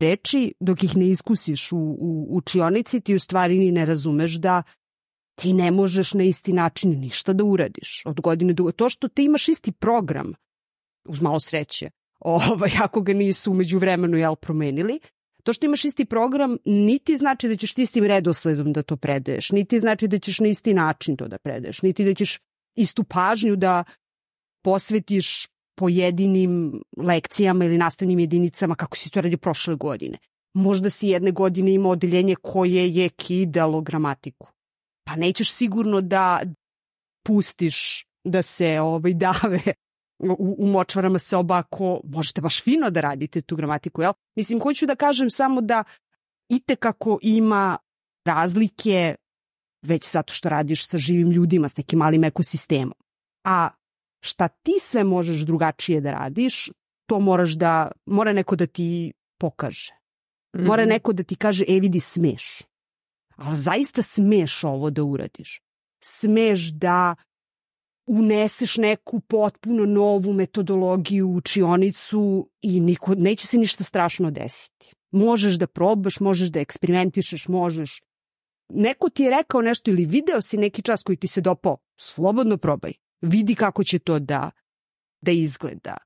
reči, 0.00 0.54
dok 0.60 0.82
ih 0.82 0.96
ne 0.96 1.08
iskusiš 1.08 1.72
u, 1.72 1.78
u 1.78 2.36
učionici, 2.36 3.00
ti 3.00 3.14
u 3.14 3.18
stvari 3.18 3.58
ni 3.58 3.70
ne 3.70 3.84
razumeš 3.84 4.34
da 4.34 4.62
ti 5.38 5.52
ne 5.52 5.70
možeš 5.70 6.14
na 6.14 6.22
isti 6.22 6.52
način 6.52 7.00
ništa 7.00 7.32
da 7.32 7.44
uradiš 7.44 8.02
od 8.06 8.20
godine 8.20 8.52
do 8.52 8.72
To 8.72 8.88
što 8.88 9.08
ti 9.08 9.24
imaš 9.24 9.48
isti 9.48 9.72
program, 9.72 10.32
uz 11.08 11.22
malo 11.22 11.40
sreće, 11.40 11.90
ovaj, 12.20 12.70
ako 12.82 13.00
ga 13.00 13.12
nisu 13.12 13.50
umeđu 13.50 13.78
vremenu 13.78 14.16
jel, 14.16 14.36
promenili, 14.36 15.00
to 15.48 15.52
što 15.52 15.66
imaš 15.66 15.84
isti 15.84 16.04
program 16.04 16.56
niti 16.64 17.16
znači 17.16 17.48
da 17.48 17.56
ćeš 17.56 17.74
ti 17.74 17.82
istim 17.82 18.04
redosledom 18.04 18.72
da 18.72 18.82
to 18.82 18.96
predaješ, 18.96 19.50
niti 19.50 19.80
znači 19.80 20.08
da 20.08 20.18
ćeš 20.18 20.40
na 20.40 20.48
isti 20.48 20.74
način 20.74 21.16
to 21.16 21.28
da 21.28 21.38
predaješ, 21.38 21.82
niti 21.82 22.04
da 22.04 22.14
ćeš 22.14 22.38
istu 22.76 23.04
pažnju 23.04 23.56
da 23.56 23.84
posvetiš 24.64 25.46
pojedinim 25.78 26.82
lekcijama 26.96 27.64
ili 27.64 27.78
nastavnim 27.78 28.18
jedinicama 28.18 28.74
kako 28.74 28.96
si 28.96 29.10
to 29.10 29.20
radio 29.20 29.38
prošle 29.38 29.74
godine. 29.74 30.18
Možda 30.54 30.90
si 30.90 31.08
jedne 31.08 31.30
godine 31.30 31.74
imao 31.74 31.92
odeljenje 31.92 32.36
koje 32.42 32.94
je 32.94 33.08
kidalo 33.08 33.80
gramatiku. 33.80 34.48
Pa 35.04 35.16
nećeš 35.16 35.52
sigurno 35.52 36.00
da 36.00 36.42
pustiš 37.26 38.06
da 38.24 38.42
se 38.42 38.80
ovaj 38.80 39.14
dave 39.14 39.60
u, 40.18 40.56
u 40.58 40.66
močvarama 40.66 41.18
soba 41.18 41.58
ako 41.58 42.00
možete 42.04 42.40
baš 42.40 42.62
fino 42.62 42.90
da 42.90 43.00
radite 43.00 43.40
tu 43.40 43.56
gramatiku, 43.56 44.02
jel? 44.02 44.12
Mislim, 44.36 44.60
hoću 44.60 44.86
da 44.86 44.94
kažem 44.94 45.30
samo 45.30 45.60
da 45.60 45.84
ite 46.48 46.76
kako 46.76 47.18
ima 47.22 47.76
razlike 48.24 49.14
već 49.82 50.10
zato 50.12 50.34
što 50.34 50.48
radiš 50.48 50.88
sa 50.88 50.98
živim 50.98 51.30
ljudima, 51.30 51.68
s 51.68 51.76
nekim 51.76 51.98
malim 51.98 52.24
ekosistemom. 52.24 52.94
A 53.44 53.68
šta 54.20 54.48
ti 54.48 54.72
sve 54.80 55.04
možeš 55.04 55.38
drugačije 55.38 56.00
da 56.00 56.10
radiš, 56.10 56.70
to 57.06 57.20
moraš 57.20 57.52
da, 57.52 57.90
mora 58.06 58.32
neko 58.32 58.56
da 58.56 58.66
ti 58.66 59.12
pokaže. 59.40 59.98
Mora 60.52 60.84
mm 60.84 60.88
neko 60.88 61.12
da 61.12 61.22
ti 61.22 61.36
kaže, 61.36 61.64
e 61.68 61.80
vidi, 61.80 62.00
smeš. 62.00 62.62
Ali 63.36 63.56
zaista 63.56 64.02
smeš 64.02 64.64
ovo 64.64 64.90
da 64.90 65.02
uradiš. 65.02 65.60
Smeš 66.04 66.60
da 66.60 67.14
uneseš 68.08 68.76
neku 68.76 69.20
potpuno 69.20 69.86
novu 69.86 70.32
metodologiju 70.32 71.28
u 71.28 71.34
učionicu 71.34 72.50
i 72.62 72.80
niko, 72.80 73.14
neće 73.14 73.46
se 73.46 73.58
ništa 73.58 73.84
strašno 73.84 74.30
desiti. 74.30 74.94
Možeš 75.10 75.58
da 75.58 75.66
probaš, 75.66 76.20
možeš 76.20 76.48
da 76.48 76.60
eksperimentišeš, 76.60 77.48
možeš. 77.48 78.02
Neko 78.68 79.08
ti 79.08 79.22
je 79.22 79.30
rekao 79.30 79.62
nešto 79.62 79.90
ili 79.90 80.04
video 80.04 80.40
si 80.40 80.56
neki 80.56 80.82
čas 80.82 81.02
koji 81.02 81.16
ti 81.16 81.26
se 81.26 81.40
dopao, 81.40 81.76
slobodno 81.96 82.56
probaj 82.56 82.92
vidi 83.20 83.54
kako 83.54 83.84
će 83.84 83.98
to 83.98 84.18
da, 84.18 84.50
da 85.20 85.30
izgleda. 85.30 85.96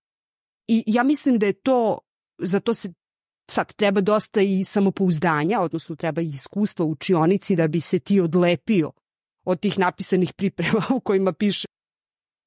I 0.69 0.85
ja 0.87 1.03
mislim 1.03 1.39
da 1.39 1.47
je 1.47 1.53
to, 1.53 1.99
za 2.39 2.61
to 2.61 2.75
se 2.75 2.93
sad 3.51 3.75
treba 3.75 4.01
dosta 4.01 4.41
i 4.41 4.65
samopouzdanja, 4.65 5.61
odnosno 5.61 5.97
treba 5.97 6.23
i 6.23 6.29
iskustva 6.29 6.87
u 6.87 6.91
učionici 6.91 7.57
da 7.57 7.69
bi 7.69 7.81
se 7.81 7.99
ti 7.99 8.21
odlepio 8.21 8.93
od 9.45 9.61
tih 9.61 9.79
napisanih 9.79 10.33
priprema 10.33 10.83
u 10.97 11.01
kojima 11.01 11.33
piše 11.33 11.67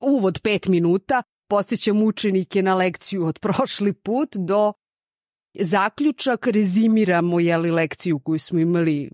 uvod 0.05 0.39
pet 0.43 0.67
minuta, 0.67 1.23
podsjećam 1.49 2.03
učenike 2.03 2.61
na 2.61 2.75
lekciju 2.75 3.25
od 3.25 3.39
prošli 3.39 3.93
put 3.93 4.29
do 4.35 4.73
zaključak, 5.59 6.47
rezimiramo 6.47 7.39
jeli, 7.39 7.71
lekciju 7.71 8.19
koju 8.19 8.39
smo 8.39 8.59
imali. 8.59 9.11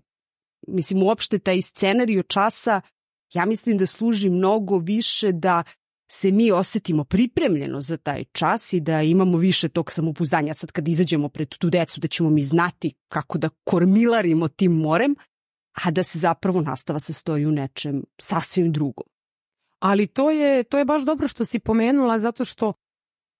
Mislim, 0.68 1.02
uopšte 1.02 1.38
taj 1.38 1.62
scenario 1.62 2.22
časa 2.22 2.80
ja 3.34 3.44
mislim 3.44 3.78
da 3.78 3.86
služi 3.86 4.30
mnogo 4.30 4.78
više 4.78 5.32
da 5.32 5.62
se 6.10 6.30
mi 6.30 6.52
osetimo 6.52 7.04
pripremljeno 7.04 7.80
za 7.80 7.96
taj 7.96 8.24
čas 8.24 8.72
i 8.72 8.80
da 8.80 9.02
imamo 9.02 9.38
više 9.38 9.68
tog 9.68 9.92
samopouzdanja 9.92 10.54
sad 10.54 10.72
kad 10.72 10.88
izađemo 10.88 11.28
pred 11.28 11.48
tu 11.48 11.70
decu 11.70 12.00
da 12.00 12.08
ćemo 12.08 12.30
mi 12.30 12.42
znati 12.42 12.92
kako 13.08 13.38
da 13.38 13.48
kormilarimo 13.64 14.48
tim 14.48 14.72
morem, 14.72 15.14
a 15.84 15.90
da 15.90 16.02
se 16.02 16.18
zapravo 16.18 16.60
nastava 16.60 17.00
sastoji 17.00 17.46
u 17.46 17.52
nečem 17.52 18.04
sasvim 18.20 18.72
drugom. 18.72 19.11
Ali 19.82 20.06
to 20.06 20.30
je, 20.30 20.64
to 20.64 20.78
je 20.78 20.84
baš 20.84 21.02
dobro 21.02 21.28
što 21.28 21.44
si 21.44 21.58
pomenula 21.58 22.18
zato 22.18 22.44
što 22.44 22.72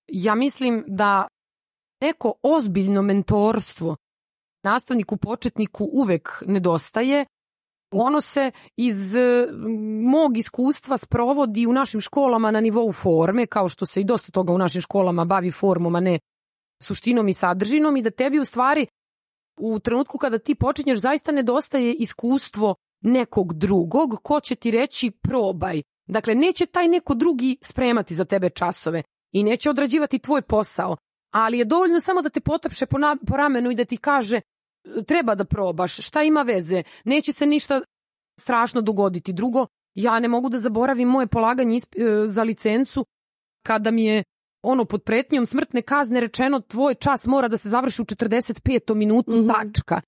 ja 0.07 0.35
mislim 0.35 0.83
da 0.87 1.27
neko 2.01 2.33
ozbiljno 2.43 3.01
mentorstvo 3.01 3.95
nastavniku 4.63 5.17
početniku 5.17 5.89
uvek 5.93 6.43
nedostaje 6.45 7.25
ono 7.93 8.21
se 8.21 8.51
iz 8.77 9.15
mog 10.01 10.37
iskustva 10.37 10.97
sprovodi 10.97 11.67
u 11.67 11.73
našim 11.73 12.01
školama 12.01 12.51
na 12.51 12.61
nivou 12.61 12.91
forme, 12.91 13.45
kao 13.45 13.69
što 13.69 13.85
se 13.85 14.01
i 14.01 14.03
dosta 14.03 14.31
toga 14.31 14.53
u 14.53 14.57
našim 14.57 14.81
školama 14.81 15.25
bavi 15.25 15.51
formom, 15.51 15.95
a 15.95 15.99
ne 15.99 16.19
suštinom 16.83 17.27
i 17.27 17.33
sadržinom 17.33 17.97
i 17.97 18.01
da 18.01 18.11
tebi 18.11 18.39
u 18.39 18.45
stvari 18.45 18.87
u 19.59 19.79
trenutku 19.79 20.17
kada 20.17 20.39
ti 20.39 20.55
počinješ 20.55 20.99
zaista 20.99 21.31
nedostaje 21.31 21.93
iskustvo 21.93 22.75
nekog 23.01 23.53
drugog 23.53 24.19
ko 24.23 24.39
će 24.39 24.55
ti 24.55 24.71
reći 24.71 25.11
probaj. 25.11 25.81
Dakle, 26.07 26.35
neće 26.35 26.65
taj 26.65 26.87
neko 26.87 27.15
drugi 27.15 27.57
spremati 27.61 28.15
za 28.15 28.25
tebe 28.25 28.49
časove 28.49 29.03
i 29.31 29.43
neće 29.43 29.69
odrađivati 29.69 30.19
tvoj 30.19 30.41
posao, 30.41 30.97
ali 31.33 31.57
je 31.57 31.65
dovoljno 31.65 31.99
samo 31.99 32.21
da 32.21 32.29
te 32.29 32.39
potapše 32.39 32.85
po, 32.85 32.97
na, 32.97 33.17
po 33.27 33.37
ramenu 33.37 33.71
i 33.71 33.75
da 33.75 33.85
ti 33.85 33.97
kaže 33.97 34.41
treba 35.07 35.35
da 35.35 35.45
probaš, 35.45 36.07
šta 36.07 36.23
ima 36.23 36.41
veze, 36.41 36.83
neće 37.05 37.33
se 37.33 37.45
ništa 37.45 37.81
strašno 38.39 38.81
dogoditi. 38.81 39.33
Drugo, 39.33 39.67
ja 39.95 40.19
ne 40.19 40.27
mogu 40.27 40.49
da 40.49 40.59
zaboravim 40.59 41.07
moje 41.07 41.27
polaganje 41.27 41.77
e, 41.77 41.81
za 42.25 42.43
licencu 42.43 43.05
kada 43.65 43.91
mi 43.91 44.05
je 44.05 44.23
ono 44.63 44.85
pod 44.85 45.03
pretnjom 45.03 45.45
smrtne 45.45 45.81
kazne 45.81 46.19
rečeno 46.19 46.59
tvoj 46.59 46.95
čas 46.95 47.25
mora 47.25 47.47
da 47.47 47.57
se 47.57 47.69
završi 47.69 48.01
u 48.01 48.05
45. 48.05 48.95
minutu 48.95 49.31
mm 49.31 49.35
-hmm. 49.35 49.53
tačka. 49.53 50.01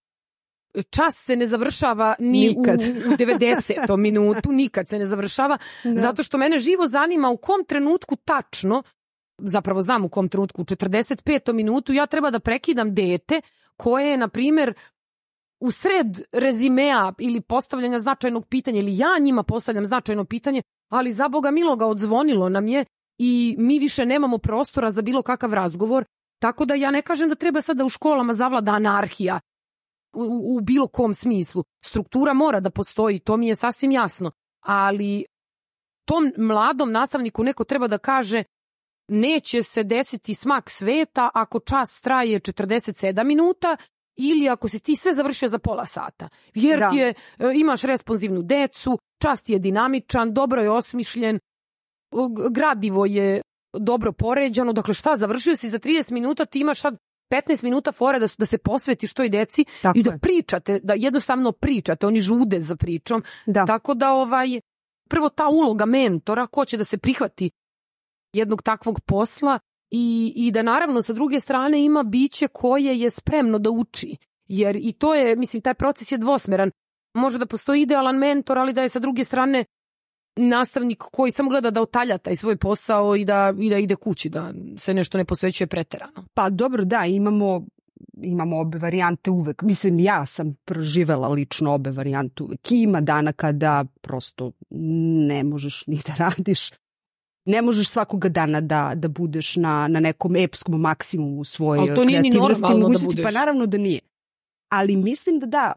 Čas 0.89 1.15
se 1.15 1.35
ne 1.35 1.47
završava 1.47 2.15
ni 2.19 2.47
nikad. 2.47 2.81
u, 2.81 3.13
u 3.13 3.17
90. 3.17 3.97
minutu, 4.05 4.51
nikad 4.51 4.89
se 4.89 4.99
ne 4.99 5.05
završava, 5.05 5.57
da. 5.83 5.99
zato 6.01 6.23
što 6.23 6.37
mene 6.37 6.59
živo 6.59 6.87
zanima 6.87 7.29
u 7.29 7.37
kom 7.37 7.65
trenutku 7.67 8.15
tačno, 8.15 8.83
zapravo 9.37 9.81
znam 9.81 10.05
u 10.05 10.09
kom 10.09 10.29
trenutku, 10.29 10.61
u 10.61 10.65
45. 10.65 11.53
minutu 11.53 11.93
ja 11.93 12.05
treba 12.05 12.31
da 12.31 12.39
prekidam 12.39 12.93
dete 12.93 13.41
koje 13.77 14.09
je, 14.09 14.17
na 14.17 14.27
primer, 14.27 14.73
u 15.59 15.71
sred 15.71 16.21
rezimea 16.31 17.13
ili 17.19 17.41
postavljanja 17.41 17.99
značajnog 17.99 18.47
pitanja 18.47 18.79
ili 18.79 18.97
ja 18.97 19.17
njima 19.19 19.43
postavljam 19.43 19.85
značajno 19.85 20.25
pitanje, 20.25 20.61
ali 20.89 21.11
za 21.11 21.27
Boga 21.27 21.51
miloga 21.51 21.85
odzvonilo 21.85 22.49
nam 22.49 22.67
je 22.67 22.85
i 23.17 23.55
mi 23.59 23.79
više 23.79 24.05
nemamo 24.05 24.37
prostora 24.37 24.91
za 24.91 25.01
bilo 25.01 25.21
kakav 25.21 25.53
razgovor, 25.53 26.05
tako 26.39 26.65
da 26.65 26.73
ja 26.73 26.91
ne 26.91 27.01
kažem 27.01 27.29
da 27.29 27.35
treba 27.35 27.61
sada 27.61 27.85
u 27.85 27.89
školama 27.89 28.33
zavlada 28.33 28.71
anarhija 28.71 29.39
u, 30.15 30.57
u 30.57 30.61
bilo 30.61 30.87
kom 30.87 31.13
smislu. 31.13 31.63
Struktura 31.85 32.33
mora 32.33 32.59
da 32.59 32.69
postoji, 32.69 33.19
to 33.19 33.37
mi 33.37 33.47
je 33.47 33.55
sasvim 33.55 33.91
jasno, 33.91 34.31
ali 34.65 35.25
tom 36.05 36.33
mladom 36.37 36.91
nastavniku 36.91 37.43
neko 37.43 37.63
treba 37.63 37.87
da 37.87 37.97
kaže 37.97 38.43
neće 39.07 39.63
se 39.63 39.83
desiti 39.83 40.33
smak 40.33 40.69
sveta 40.69 41.29
ako 41.33 41.59
čas 41.59 42.01
traje 42.01 42.39
47 42.39 43.23
minuta 43.23 43.77
ili 44.17 44.49
ako 44.49 44.69
si 44.69 44.79
ti 44.79 44.95
sve 44.95 45.13
završio 45.13 45.49
za 45.49 45.59
pola 45.59 45.85
sata. 45.85 46.29
Jer 46.53 46.79
da. 46.79 46.89
ti 46.89 46.95
je, 46.95 47.07
e, 47.09 47.13
imaš 47.55 47.81
responsivnu 47.81 48.41
decu, 48.41 48.99
čas 49.21 49.41
ti 49.41 49.53
je 49.53 49.59
dinamičan, 49.59 50.33
dobro 50.33 50.61
je 50.61 50.69
osmišljen, 50.69 51.39
gradivo 52.51 53.05
je 53.05 53.41
dobro 53.79 54.11
poređano, 54.11 54.73
dakle 54.73 54.93
šta, 54.93 55.15
završio 55.15 55.55
si 55.55 55.69
za 55.69 55.79
30 55.79 56.11
minuta, 56.11 56.45
ti 56.45 56.59
imaš 56.59 56.81
sad 56.81 56.97
15 57.31 57.63
minuta 57.63 57.91
fora 57.91 58.19
da, 58.19 58.27
da 58.37 58.45
se 58.45 58.57
posvetiš 58.57 59.13
toj 59.13 59.29
deci 59.29 59.65
Tako 59.81 59.99
i 59.99 60.03
da 60.03 60.11
je. 60.11 60.19
pričate, 60.19 60.79
da 60.83 60.93
jednostavno 60.93 61.51
pričate, 61.51 62.07
oni 62.07 62.21
žude 62.21 62.59
za 62.59 62.75
pričom. 62.75 63.23
Da. 63.45 63.65
Tako 63.65 63.93
da 63.93 64.13
ovaj, 64.13 64.59
prvo 65.09 65.29
ta 65.29 65.47
uloga 65.47 65.85
mentora, 65.85 66.47
ko 66.47 66.65
će 66.65 66.77
da 66.77 66.83
se 66.83 66.97
prihvati 66.97 67.51
jednog 68.33 68.61
takvog 68.61 69.01
posla 69.01 69.59
i, 69.91 70.33
i 70.35 70.51
da 70.51 70.61
naravno 70.61 71.01
sa 71.01 71.13
druge 71.13 71.39
strane 71.39 71.85
ima 71.85 72.03
biće 72.03 72.47
koje 72.47 72.99
je 72.99 73.09
spremno 73.09 73.59
da 73.59 73.69
uči. 73.69 74.17
Jer 74.47 74.75
i 74.75 74.93
to 74.93 75.13
je, 75.15 75.35
mislim, 75.35 75.61
taj 75.61 75.73
proces 75.73 76.11
je 76.11 76.17
dvosmeran. 76.17 76.71
Može 77.13 77.37
da 77.37 77.45
postoji 77.45 77.81
idealan 77.81 78.17
mentor, 78.17 78.57
ali 78.57 78.73
da 78.73 78.81
je 78.81 78.89
sa 78.89 78.99
druge 78.99 79.23
strane 79.23 79.65
nastavnik 80.35 80.97
koji 80.97 81.31
samo 81.31 81.49
gleda 81.49 81.71
da 81.71 81.81
otalja 81.81 82.17
taj 82.17 82.35
svoj 82.35 82.57
posao 82.57 83.15
i 83.15 83.25
da, 83.25 83.53
i 83.59 83.69
da 83.69 83.77
ide 83.77 83.95
kući, 83.95 84.29
da 84.29 84.53
se 84.77 84.93
nešto 84.93 85.17
ne 85.17 85.25
posvećuje 85.25 85.67
preterano. 85.67 86.25
Pa 86.33 86.49
dobro, 86.49 86.85
da, 86.85 87.05
imamo 87.05 87.65
imamo 88.21 88.59
obe 88.59 88.77
varijante 88.77 89.29
uvek. 89.29 89.61
Mislim, 89.61 89.99
ja 89.99 90.25
sam 90.25 90.53
proživela 90.65 91.27
lično 91.27 91.73
obe 91.73 91.91
varijante 91.91 92.43
uvek. 92.43 92.71
Ima 92.71 93.01
dana 93.01 93.33
kada 93.33 93.85
prosto 94.01 94.51
ne 95.27 95.43
možeš 95.43 95.83
ni 95.87 95.99
da 96.07 96.13
radiš. 96.17 96.71
Ne 97.45 97.61
možeš 97.61 97.89
svakoga 97.89 98.29
dana 98.29 98.61
da, 98.61 98.91
da 98.95 99.07
budeš 99.07 99.55
na, 99.55 99.87
na 99.87 99.99
nekom 99.99 100.35
epskom 100.35 100.81
maksimumu 100.81 101.43
svoje 101.43 101.79
Ali 101.79 101.95
to 101.95 102.05
nije 102.05 102.21
ni 102.21 102.29
normalno 102.29 102.89
da 102.89 102.99
budeš. 103.05 103.23
Pa 103.23 103.31
naravno 103.31 103.65
da 103.65 103.77
nije. 103.77 103.99
Ali 104.69 104.95
mislim 104.95 105.39
da 105.39 105.45
da, 105.45 105.73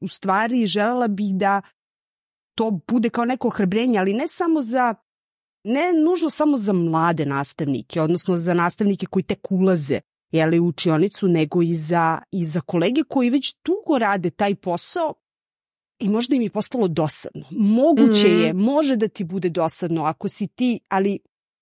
u 0.00 0.08
stvari 0.08 0.66
želela 0.66 1.08
bih 1.08 1.34
da 1.34 1.60
to 2.54 2.80
bude 2.88 3.10
kao 3.10 3.24
neko 3.24 3.48
ohrebrenje, 3.48 3.98
ali 3.98 4.14
ne 4.14 4.26
samo 4.26 4.62
za 4.62 4.94
ne 5.64 5.92
nužno 5.92 6.30
samo 6.30 6.56
za 6.56 6.72
mlade 6.72 7.26
nastavnike, 7.26 8.00
odnosno 8.00 8.36
za 8.36 8.54
nastavnike 8.54 9.06
koji 9.06 9.22
tek 9.22 9.52
ulaze 9.52 10.00
jeli, 10.32 10.60
u 10.60 10.66
učionicu, 10.66 11.28
nego 11.28 11.62
i 11.62 11.74
za, 11.74 12.18
i 12.30 12.44
za 12.44 12.60
kolege 12.60 13.02
koji 13.08 13.30
već 13.30 13.54
dugo 13.64 13.98
rade 13.98 14.30
taj 14.30 14.54
posao 14.54 15.14
i 15.98 16.08
možda 16.08 16.36
im 16.36 16.42
je 16.42 16.50
postalo 16.50 16.88
dosadno. 16.88 17.44
Moguće 17.50 18.28
mm 18.28 18.40
je, 18.40 18.52
može 18.52 18.96
da 18.96 19.08
ti 19.08 19.24
bude 19.24 19.48
dosadno 19.48 20.04
ako 20.04 20.28
si 20.28 20.46
ti, 20.46 20.80
ali 20.88 21.18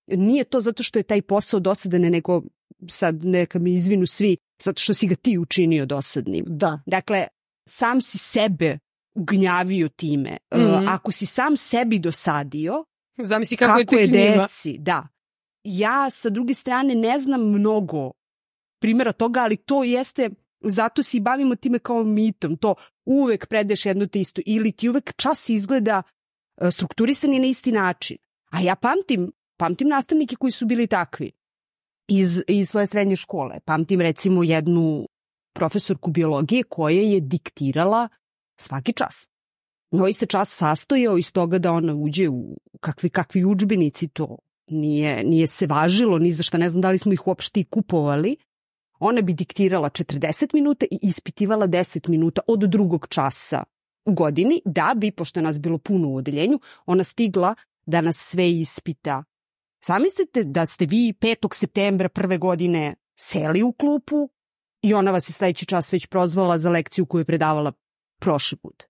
nije 0.07 0.43
to 0.43 0.61
zato 0.61 0.83
što 0.83 0.99
je 0.99 1.03
taj 1.03 1.21
posao 1.21 1.59
dosadan, 1.59 2.01
nego 2.01 2.41
sad 2.87 3.25
neka 3.25 3.59
mi 3.59 3.73
izvinu 3.73 4.07
svi, 4.07 4.37
zato 4.63 4.81
što 4.81 4.93
si 4.93 5.07
ga 5.07 5.15
ti 5.15 5.37
učinio 5.37 5.85
dosadnim. 5.85 6.45
Da. 6.47 6.79
Dakle, 6.85 7.27
sam 7.69 8.01
si 8.01 8.17
sebe 8.17 8.79
ugnjavio 9.13 9.89
time. 9.89 10.37
Mm 10.55 10.59
-hmm. 10.59 10.85
Ako 10.89 11.11
si 11.11 11.25
sam 11.25 11.57
sebi 11.57 11.99
dosadio, 11.99 12.85
Zamisli 13.23 13.57
kako, 13.57 13.79
kako 13.79 13.95
je, 13.95 14.01
je 14.01 14.07
deci, 14.07 14.77
da. 14.77 15.07
Ja 15.63 16.09
sa 16.09 16.29
druge 16.29 16.53
strane 16.53 16.95
ne 16.95 17.17
znam 17.17 17.41
mnogo 17.41 18.11
primjera 18.81 19.11
toga, 19.11 19.39
ali 19.39 19.57
to 19.57 19.83
jeste, 19.83 20.29
zato 20.63 21.03
se 21.03 21.17
i 21.17 21.19
bavimo 21.19 21.55
time 21.55 21.79
kao 21.79 22.03
mitom, 22.03 22.57
to 22.57 22.75
uvek 23.05 23.47
predeš 23.47 23.85
jedno 23.85 24.07
te 24.07 24.19
isto, 24.19 24.41
ili 24.45 24.71
ti 24.71 24.89
uvek 24.89 25.13
čas 25.15 25.49
izgleda 25.49 26.03
e, 26.61 26.71
strukturisan 26.71 27.33
je 27.33 27.39
na 27.39 27.47
isti 27.47 27.71
način. 27.71 28.17
A 28.51 28.61
ja 28.61 28.75
pamtim, 28.75 29.31
pamtim 29.57 29.87
nastavnike 29.87 30.35
koji 30.35 30.51
su 30.51 30.65
bili 30.65 30.87
takvi 30.87 31.31
iz, 32.07 32.41
iz 32.47 32.69
svoje 32.69 32.87
srednje 32.87 33.15
škole. 33.15 33.59
Pamtim 33.65 34.01
recimo 34.01 34.43
jednu 34.43 35.07
profesorku 35.53 36.11
biologije 36.11 36.63
koja 36.63 37.01
je 37.01 37.19
diktirala 37.19 38.09
svaki 38.61 38.93
čas. 38.93 39.27
Njoj 39.91 40.13
se 40.13 40.25
čas 40.25 40.49
sastojao 40.49 41.17
iz 41.17 41.31
toga 41.31 41.57
da 41.57 41.71
ona 41.71 41.93
uđe 41.93 42.29
u 42.29 42.57
kakvi, 42.79 43.09
kakvi 43.09 43.45
učbenici 43.45 44.07
to 44.07 44.37
nije, 44.67 45.23
nije 45.23 45.47
se 45.47 45.67
važilo, 45.67 46.19
ni 46.19 46.31
za 46.31 46.43
šta 46.43 46.57
ne 46.57 46.69
znam 46.69 46.81
da 46.81 46.89
li 46.89 46.97
smo 46.97 47.13
ih 47.13 47.27
uopšte 47.27 47.59
i 47.59 47.63
kupovali. 47.63 48.35
Ona 48.99 49.21
bi 49.21 49.33
diktirala 49.33 49.89
40 49.89 50.53
minuta 50.53 50.85
i 50.91 50.99
ispitivala 51.01 51.67
10 51.67 52.09
minuta 52.09 52.41
od 52.47 52.59
drugog 52.59 53.07
časa 53.09 53.63
u 54.05 54.13
godini, 54.13 54.61
da 54.65 54.93
bi, 54.97 55.11
pošto 55.11 55.39
je 55.39 55.43
nas 55.43 55.59
bilo 55.59 55.77
puno 55.77 56.09
u 56.09 56.15
odeljenju, 56.15 56.59
ona 56.85 57.03
stigla 57.03 57.55
da 57.85 58.01
nas 58.01 58.17
sve 58.17 58.51
ispita. 58.51 59.23
Zamislite 59.87 60.43
da 60.43 60.65
ste 60.65 60.85
vi 60.85 61.13
5. 61.13 61.55
septembra 61.55 62.09
prve 62.09 62.37
godine 62.37 62.95
seli 63.15 63.63
u 63.63 63.71
klupu 63.73 64.29
i 64.81 64.93
ona 64.93 65.11
vas 65.11 65.29
je 65.29 65.33
sledeći 65.33 65.65
čas 65.65 65.93
već 65.93 66.07
prozvala 66.07 66.57
za 66.57 66.69
lekciju 66.69 67.05
koju 67.05 67.21
je 67.21 67.25
predavala 67.25 67.71
prošli 68.21 68.57
put. 68.57 68.83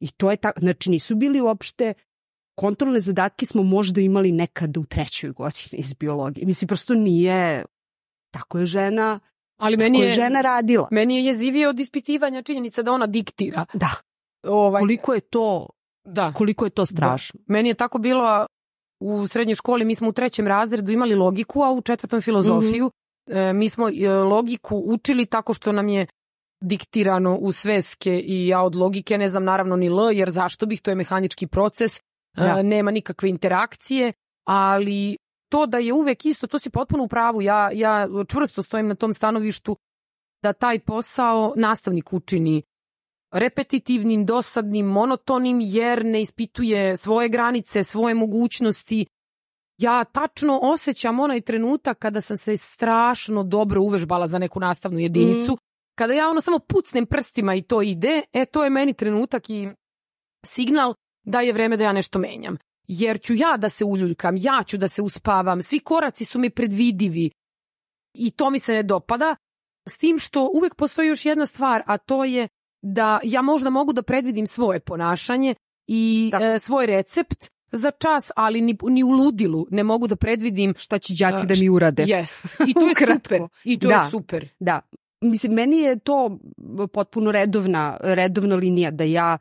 I 0.00 0.10
to 0.10 0.30
je 0.30 0.36
tako, 0.36 0.60
znači 0.60 0.90
nisu 0.90 1.16
bili 1.16 1.40
uopšte 1.40 1.94
kontrolne 2.54 3.00
zadatke 3.00 3.46
smo 3.46 3.62
možda 3.62 4.00
imali 4.00 4.32
nekada 4.32 4.80
u 4.80 4.84
trećoj 4.84 5.30
godini 5.30 5.72
iz 5.72 5.94
biologije. 5.94 6.46
Mislim, 6.46 6.68
prosto 6.68 6.94
nije, 6.94 7.64
tako 8.30 8.58
je 8.58 8.66
žena, 8.66 9.20
Ali 9.58 9.76
meni 9.76 9.98
je, 9.98 10.06
je 10.08 10.14
žena 10.14 10.40
radila. 10.40 10.88
Meni 10.90 11.16
je 11.16 11.24
jezivije 11.24 11.68
od 11.68 11.80
ispitivanja 11.80 12.42
činjenica 12.42 12.82
da 12.82 12.92
ona 12.92 13.06
diktira. 13.06 13.66
Da. 13.72 13.90
Ovaj, 14.46 14.80
koliko 14.80 15.14
je 15.14 15.20
to, 15.20 15.68
da. 16.04 16.32
koliko 16.32 16.64
je 16.64 16.70
to 16.70 16.86
strašno. 16.86 17.40
Da. 17.46 17.52
Meni 17.52 17.68
je 17.68 17.74
tako 17.74 17.98
bilo 17.98 18.46
u 19.00 19.26
srednjoj 19.26 19.54
školi, 19.54 19.84
mi 19.84 19.94
smo 19.94 20.08
u 20.08 20.12
trećem 20.12 20.46
razredu 20.46 20.92
imali 20.92 21.14
logiku, 21.14 21.62
a 21.62 21.70
u 21.72 21.80
četvrtom 21.80 22.20
filozofiju. 22.20 22.86
Mm 22.86 23.32
-hmm. 23.32 23.50
e, 23.50 23.52
mi 23.52 23.68
smo 23.68 23.88
e, 23.88 24.08
logiku 24.08 24.82
učili 24.86 25.26
tako 25.26 25.54
što 25.54 25.72
nam 25.72 25.88
je 25.88 26.06
diktirano 26.64 27.36
u 27.36 27.52
sveske 27.52 28.20
i 28.20 28.46
ja 28.46 28.62
od 28.62 28.74
logike 28.74 29.18
ne 29.18 29.28
znam 29.28 29.44
naravno 29.44 29.76
ni 29.76 29.86
L, 29.86 30.12
jer 30.12 30.30
zašto 30.30 30.66
bih, 30.66 30.82
to 30.82 30.90
je 30.90 30.94
mehanički 30.94 31.46
proces, 31.46 32.00
da. 32.36 32.62
nema 32.62 32.90
nikakve 32.90 33.28
interakcije, 33.28 34.12
ali 34.46 35.16
to 35.48 35.66
da 35.66 35.78
je 35.78 35.92
uvek 35.92 36.26
isto, 36.26 36.46
to 36.46 36.58
si 36.58 36.70
potpuno 36.70 37.04
u 37.04 37.08
pravu, 37.08 37.42
ja, 37.42 37.70
ja 37.72 38.08
čvrsto 38.28 38.62
stojim 38.62 38.88
na 38.88 38.94
tom 38.94 39.12
stanovištu 39.12 39.76
da 40.42 40.52
taj 40.52 40.78
posao 40.78 41.52
nastavnik 41.56 42.12
učini 42.12 42.62
repetitivnim, 43.32 44.26
dosadnim, 44.26 44.86
monotonim, 44.86 45.58
jer 45.60 46.04
ne 46.04 46.22
ispituje 46.22 46.96
svoje 46.96 47.28
granice, 47.28 47.82
svoje 47.82 48.14
mogućnosti. 48.14 49.06
Ja 49.78 50.04
tačno 50.04 50.58
osjećam 50.62 51.20
onaj 51.20 51.40
trenutak 51.40 51.98
kada 51.98 52.20
sam 52.20 52.36
se 52.36 52.56
strašno 52.56 53.42
dobro 53.42 53.82
uvežbala 53.82 54.26
za 54.26 54.38
neku 54.38 54.60
nastavnu 54.60 54.98
jedinicu, 54.98 55.52
mm 55.52 55.73
kada 55.94 56.14
ja 56.14 56.30
ono 56.30 56.40
samo 56.40 56.58
pucnem 56.58 57.06
prstima 57.06 57.54
i 57.54 57.62
to 57.62 57.82
ide, 57.82 58.22
e 58.32 58.44
to 58.44 58.64
je 58.64 58.70
meni 58.70 58.92
trenutak 58.92 59.50
i 59.50 59.68
signal 60.46 60.94
da 61.24 61.40
je 61.40 61.52
vreme 61.52 61.76
da 61.76 61.84
ja 61.84 61.92
nešto 61.92 62.18
menjam. 62.18 62.56
Jer 62.88 63.20
ću 63.20 63.34
ja 63.34 63.56
da 63.56 63.68
se 63.68 63.84
uljuljkam, 63.84 64.36
ja 64.38 64.62
ću 64.66 64.76
da 64.76 64.88
se 64.88 65.02
uspavam, 65.02 65.62
svi 65.62 65.78
koraci 65.78 66.24
su 66.24 66.38
mi 66.38 66.50
predvidivi 66.50 67.30
i 68.14 68.30
to 68.30 68.50
mi 68.50 68.58
se 68.58 68.72
ne 68.72 68.82
dopada. 68.82 69.36
S 69.88 69.98
tim 69.98 70.18
što 70.18 70.50
uvek 70.54 70.74
postoji 70.74 71.08
još 71.08 71.26
jedna 71.26 71.46
stvar, 71.46 71.82
a 71.86 71.98
to 71.98 72.24
je 72.24 72.48
da 72.82 73.20
ja 73.22 73.42
možda 73.42 73.70
mogu 73.70 73.92
da 73.92 74.02
predvidim 74.02 74.46
svoje 74.46 74.80
ponašanje 74.80 75.54
i 75.86 76.30
e, 76.40 76.58
svoj 76.58 76.86
recept 76.86 77.48
za 77.72 77.90
čas, 77.90 78.30
ali 78.36 78.60
ni, 78.60 78.76
ni 78.82 79.04
u 79.04 79.10
ludilu 79.10 79.66
ne 79.70 79.84
mogu 79.84 80.06
da 80.06 80.16
predvidim 80.16 80.74
šta 80.78 80.98
će 80.98 81.14
đaci 81.18 81.46
da 81.46 81.54
mi 81.60 81.68
urade. 81.68 82.04
Yes. 82.04 82.64
I 82.68 82.74
to 82.74 82.80
je 82.80 82.94
super. 83.14 83.42
I 83.64 83.78
to 83.78 83.88
da, 83.88 83.94
je 83.94 84.10
super. 84.10 84.48
Da, 84.60 84.80
mislim, 85.24 85.52
meni 85.52 85.76
je 85.76 85.98
to 85.98 86.38
potpuno 86.92 87.32
redovna, 87.32 87.96
redovna 88.00 88.56
linija 88.56 88.90
da 88.90 89.04
ja 89.04 89.38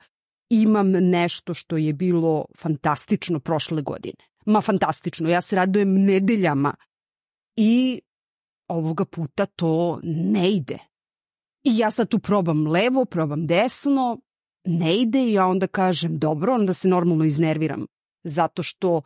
imam 0.50 0.92
nešto 0.92 1.54
što 1.54 1.78
je 1.78 1.94
bilo 1.94 2.46
fantastično 2.58 3.40
prošle 3.40 3.82
godine. 3.82 4.24
Ma 4.46 4.62
fantastično, 4.62 5.30
ja 5.30 5.42
se 5.42 5.56
radujem 5.56 5.94
nedeljama 5.94 6.74
i 7.56 8.02
ovoga 8.68 9.06
puta 9.06 9.46
to 9.46 10.00
ne 10.04 10.52
ide. 10.52 10.78
I 11.64 11.78
ja 11.78 11.92
sad 11.92 12.10
tu 12.10 12.20
probam 12.20 12.68
levo, 12.68 13.06
probam 13.06 13.46
desno, 13.46 14.20
ne 14.66 14.98
ide 14.98 15.24
i 15.24 15.34
ja 15.34 15.46
onda 15.46 15.68
kažem 15.68 16.20
dobro, 16.20 16.54
onda 16.54 16.74
se 16.74 16.88
normalno 16.88 17.24
iznerviram. 17.24 17.86
Zato 18.24 18.64
što 18.64 19.02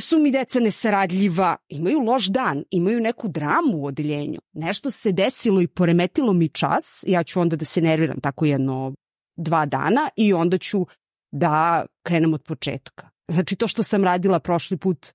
su 0.00 0.18
mi 0.18 0.30
deca 0.30 0.60
nesaradljiva, 0.60 1.56
imaju 1.68 2.00
loš 2.00 2.26
dan, 2.26 2.64
imaju 2.70 3.00
neku 3.00 3.28
dramu 3.28 3.78
u 3.78 3.86
odeljenju. 3.86 4.40
Nešto 4.52 4.90
se 4.90 5.12
desilo 5.12 5.60
i 5.60 5.66
poremetilo 5.66 6.32
mi 6.32 6.48
čas, 6.48 7.04
ja 7.06 7.22
ću 7.22 7.40
onda 7.40 7.56
da 7.56 7.64
se 7.64 7.80
nerviram 7.80 8.20
tako 8.20 8.44
jedno 8.44 8.94
dva 9.36 9.66
dana 9.66 10.08
i 10.16 10.32
onda 10.32 10.58
ću 10.58 10.86
da 11.32 11.86
krenem 12.02 12.34
od 12.34 12.42
početka. 12.42 13.08
Znači 13.28 13.56
to 13.56 13.68
što 13.68 13.82
sam 13.82 14.04
radila 14.04 14.40
prošli 14.40 14.76
put 14.76 15.12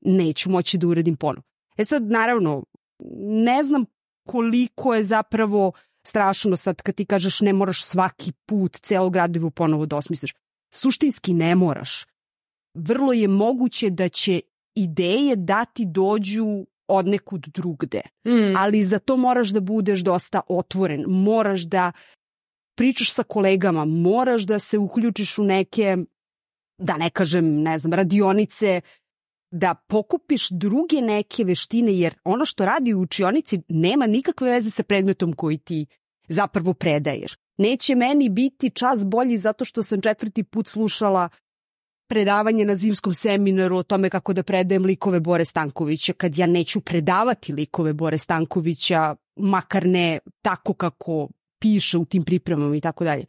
neću 0.00 0.50
moći 0.50 0.78
da 0.78 0.86
uradim 0.86 1.16
ponovo. 1.16 1.42
E 1.76 1.84
sad, 1.84 2.02
naravno, 2.02 2.64
ne 3.44 3.62
znam 3.62 3.84
koliko 4.26 4.94
je 4.94 5.04
zapravo 5.04 5.72
strašno 6.06 6.56
sad 6.56 6.82
kad 6.82 6.94
ti 6.94 7.04
kažeš 7.04 7.40
ne 7.40 7.52
moraš 7.52 7.84
svaki 7.84 8.32
put 8.46 8.76
celo 8.76 9.10
gradivo 9.10 9.50
ponovo 9.50 9.86
da 9.86 9.96
osmisliš. 9.96 10.34
Suštinski 10.74 11.34
ne 11.34 11.54
moraš 11.54 12.04
vrlo 12.78 13.12
je 13.12 13.28
moguće 13.28 13.90
da 13.90 14.08
će 14.08 14.40
ideje 14.74 15.36
dati 15.36 15.84
dođu 15.84 16.66
od 16.88 17.06
nekud 17.06 17.40
drugde. 17.40 18.00
Mm. 18.26 18.56
Ali 18.56 18.82
za 18.82 18.98
to 18.98 19.16
moraš 19.16 19.48
da 19.48 19.60
budeš 19.60 20.00
dosta 20.00 20.40
otvoren. 20.48 21.04
Moraš 21.06 21.62
da 21.62 21.92
pričaš 22.76 23.12
sa 23.12 23.22
kolegama, 23.22 23.84
moraš 23.84 24.42
da 24.42 24.58
se 24.58 24.78
uključiš 24.78 25.38
u 25.38 25.44
neke, 25.44 25.96
da 26.78 26.96
ne 26.96 27.10
kažem, 27.10 27.62
ne 27.62 27.78
znam, 27.78 27.92
radionice, 27.92 28.80
da 29.50 29.74
pokupiš 29.74 30.48
druge 30.50 31.00
neke 31.00 31.44
veštine, 31.44 31.98
jer 31.98 32.14
ono 32.24 32.44
što 32.44 32.64
radi 32.64 32.94
u 32.94 33.00
učionici 33.00 33.60
nema 33.68 34.06
nikakve 34.06 34.50
veze 34.50 34.70
sa 34.70 34.82
predmetom 34.82 35.32
koji 35.32 35.58
ti 35.58 35.86
zapravo 36.28 36.74
predaješ. 36.74 37.36
Neće 37.58 37.94
meni 37.94 38.28
biti 38.28 38.70
čas 38.70 39.06
bolji 39.06 39.36
zato 39.36 39.64
što 39.64 39.82
sam 39.82 40.00
četvrti 40.00 40.42
put 40.42 40.68
slušala 40.68 41.28
predavanje 42.08 42.64
na 42.64 42.74
zimskom 42.74 43.14
seminaru 43.14 43.76
o 43.76 43.82
tome 43.82 44.10
kako 44.10 44.32
da 44.32 44.42
predajem 44.42 44.84
likove 44.84 45.20
Bore 45.20 45.44
Stankovića, 45.44 46.12
kad 46.12 46.38
ja 46.38 46.46
neću 46.46 46.80
predavati 46.80 47.52
likove 47.52 47.92
Bore 47.92 48.18
Stankovića, 48.18 49.16
makar 49.36 49.86
ne 49.86 50.18
tako 50.42 50.74
kako 50.74 51.28
piše 51.58 51.98
u 51.98 52.04
tim 52.04 52.22
pripremama 52.22 52.76
i 52.76 52.80
tako 52.80 53.04
dalje. 53.04 53.24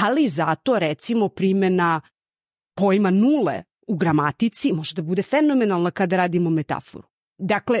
Ali 0.00 0.28
zato, 0.28 0.78
recimo, 0.78 1.28
primena 1.28 2.00
pojma 2.74 3.10
nule 3.10 3.62
u 3.86 3.96
gramatici 3.96 4.72
može 4.72 4.94
da 4.94 5.02
bude 5.02 5.22
fenomenalna 5.22 5.90
kada 5.90 6.16
radimo 6.16 6.50
metaforu. 6.50 7.08
Dakle, 7.38 7.80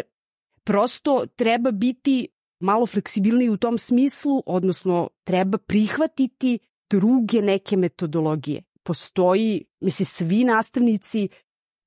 prosto 0.64 1.26
treba 1.36 1.70
biti 1.70 2.28
malo 2.60 2.86
fleksibilniji 2.86 3.48
u 3.48 3.56
tom 3.56 3.78
smislu, 3.78 4.42
odnosno 4.46 5.08
treba 5.24 5.58
prihvatiti 5.58 6.58
druge 6.90 7.42
neke 7.42 7.76
metodologije. 7.76 8.62
Postoji, 8.88 9.64
misli, 9.80 10.04
svi 10.04 10.44
nastavnici 10.44 11.28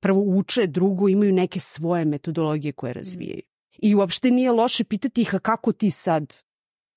prvo 0.02 0.20
uče, 0.20 0.66
drugo 0.66 1.08
imaju 1.08 1.32
neke 1.32 1.60
svoje 1.60 2.04
metodologije 2.04 2.72
koje 2.72 2.92
razvijaju. 2.92 3.42
I 3.78 3.94
uopšte 3.94 4.30
nije 4.30 4.52
loše 4.52 4.84
pitati 4.84 5.22
ih, 5.22 5.34
a 5.34 5.38
kako 5.38 5.72
ti 5.72 5.90
sad, 5.90 6.36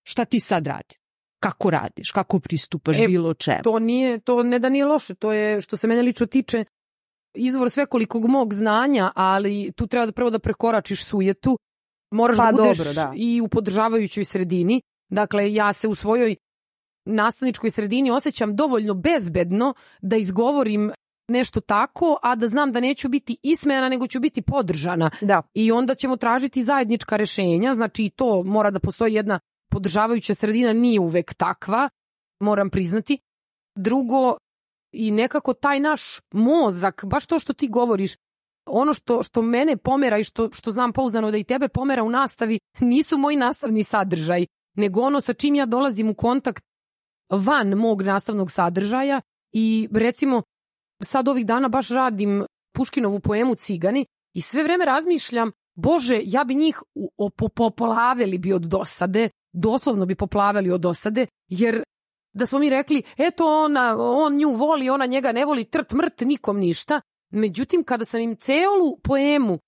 šta 0.04 0.26
ti 0.26 0.40
sad 0.40 0.68
radi? 0.68 0.96
Kako 1.40 1.70
radiš? 1.70 2.12
Kako 2.12 2.40
pristupaš 2.40 3.00
e, 3.00 3.08
bilo 3.08 3.34
čemu? 3.34 3.64
To 3.64 3.80
nije, 3.80 4.20
to 4.20 4.44
ne 4.44 4.60
da 4.60 4.70
nije 4.70 4.86
loše, 4.86 5.16
to 5.16 5.34
je 5.34 5.62
što 5.62 5.78
se 5.78 5.88
mene 5.88 6.02
lično 6.02 6.28
tiče 6.28 6.66
izvor 7.36 7.70
svekolikog 7.70 8.28
mog 8.28 8.54
znanja, 8.54 9.12
ali 9.16 9.72
tu 9.76 9.88
treba 9.88 10.06
da 10.06 10.12
prvo 10.12 10.30
da 10.30 10.40
prekoračiš 10.40 11.06
sujetu, 11.06 11.58
moraš 12.12 12.38
pa, 12.38 12.52
da 12.52 12.62
budeš 12.62 12.78
dobro, 12.78 12.94
da. 12.94 13.14
i 13.16 13.42
u 13.42 13.48
podržavajućoj 13.48 14.24
sredini. 14.24 14.82
Dakle, 15.10 15.54
ja 15.54 15.74
se 15.74 15.88
u 15.88 15.96
svojoj 15.96 16.36
nastavničkoj 17.06 17.70
sredini 17.70 18.12
osjećam 18.12 18.56
dovoljno 18.56 18.94
bezbedno 18.94 19.74
da 20.02 20.16
izgovorim 20.16 20.92
nešto 21.28 21.62
tako, 21.62 22.18
a 22.24 22.36
da 22.36 22.48
znam 22.48 22.72
da 22.72 22.80
neću 22.80 23.10
biti 23.10 23.38
ismejana, 23.44 23.90
nego 23.90 24.08
ću 24.08 24.20
biti 24.20 24.42
podržana. 24.42 25.10
Da. 25.22 25.42
I 25.54 25.72
onda 25.72 25.96
ćemo 25.96 26.18
tražiti 26.18 26.64
zajednička 26.64 27.18
rešenja, 27.18 27.76
znači 27.76 28.06
i 28.06 28.10
to 28.10 28.44
mora 28.44 28.72
da 28.72 28.80
postoji 28.80 29.14
jedna 29.14 29.40
podržavajuća 29.72 30.34
sredina, 30.34 30.74
nije 30.74 31.00
uvek 31.00 31.34
takva, 31.34 31.90
moram 32.40 32.70
priznati. 32.70 33.20
Drugo, 33.78 34.38
i 34.92 35.12
nekako 35.12 35.54
taj 35.54 35.80
naš 35.80 36.02
mozak, 36.34 37.06
baš 37.06 37.26
to 37.26 37.40
što 37.40 37.54
ti 37.54 37.68
govoriš, 37.68 38.12
ono 38.66 38.94
što, 38.94 39.24
što 39.24 39.42
mene 39.42 39.78
pomera 39.78 40.18
i 40.18 40.24
što, 40.24 40.50
što 40.52 40.72
znam 40.72 40.94
pouzdano 40.94 41.32
da 41.32 41.38
i 41.38 41.44
tebe 41.44 41.68
pomera 41.68 42.04
u 42.04 42.10
nastavi, 42.10 42.60
nisu 42.80 43.18
moji 43.18 43.38
nastavni 43.38 43.84
sadržaj, 43.84 44.46
nego 44.76 45.02
ono 45.02 45.22
sa 45.22 45.34
čim 45.34 45.56
ja 45.56 45.66
dolazim 45.66 46.10
u 46.10 46.14
kontakt 46.14 46.64
van 47.30 47.70
mog 47.70 48.02
nastavnog 48.02 48.52
sadržaja 48.52 49.22
i 49.54 49.90
recimo 49.92 50.42
sad 51.04 51.28
ovih 51.28 51.46
dana 51.46 51.68
baš 51.68 51.90
radim 51.90 52.46
Puškinovu 52.76 53.20
poemu 53.20 53.56
Cigani 53.56 54.06
i 54.34 54.42
sve 54.42 54.64
vreme 54.64 54.86
razmišljam, 54.86 55.52
bože, 55.76 56.22
ja 56.24 56.44
bi 56.44 56.56
njih 56.56 56.80
popolavili 57.56 58.38
bi 58.38 58.54
od 58.54 58.62
dosade, 58.62 59.30
doslovno 59.54 60.06
bi 60.06 60.16
poplavili 60.16 60.72
od 60.72 60.82
dosade, 60.82 61.28
jer 61.48 61.84
da 62.34 62.46
smo 62.46 62.60
mi 62.60 62.70
rekli, 62.70 63.04
eto 63.18 63.64
ona, 63.64 63.96
on 64.00 64.36
nju 64.38 64.52
voli, 64.52 64.90
ona 64.90 65.06
njega 65.06 65.32
ne 65.32 65.46
voli, 65.46 65.66
trt 65.66 65.94
mrt, 65.94 66.22
nikom 66.22 66.60
ništa. 66.60 67.02
Međutim, 67.32 67.84
kada 67.84 68.06
sam 68.06 68.22
im 68.22 68.36
celu 68.36 68.98
poemu 69.04 69.60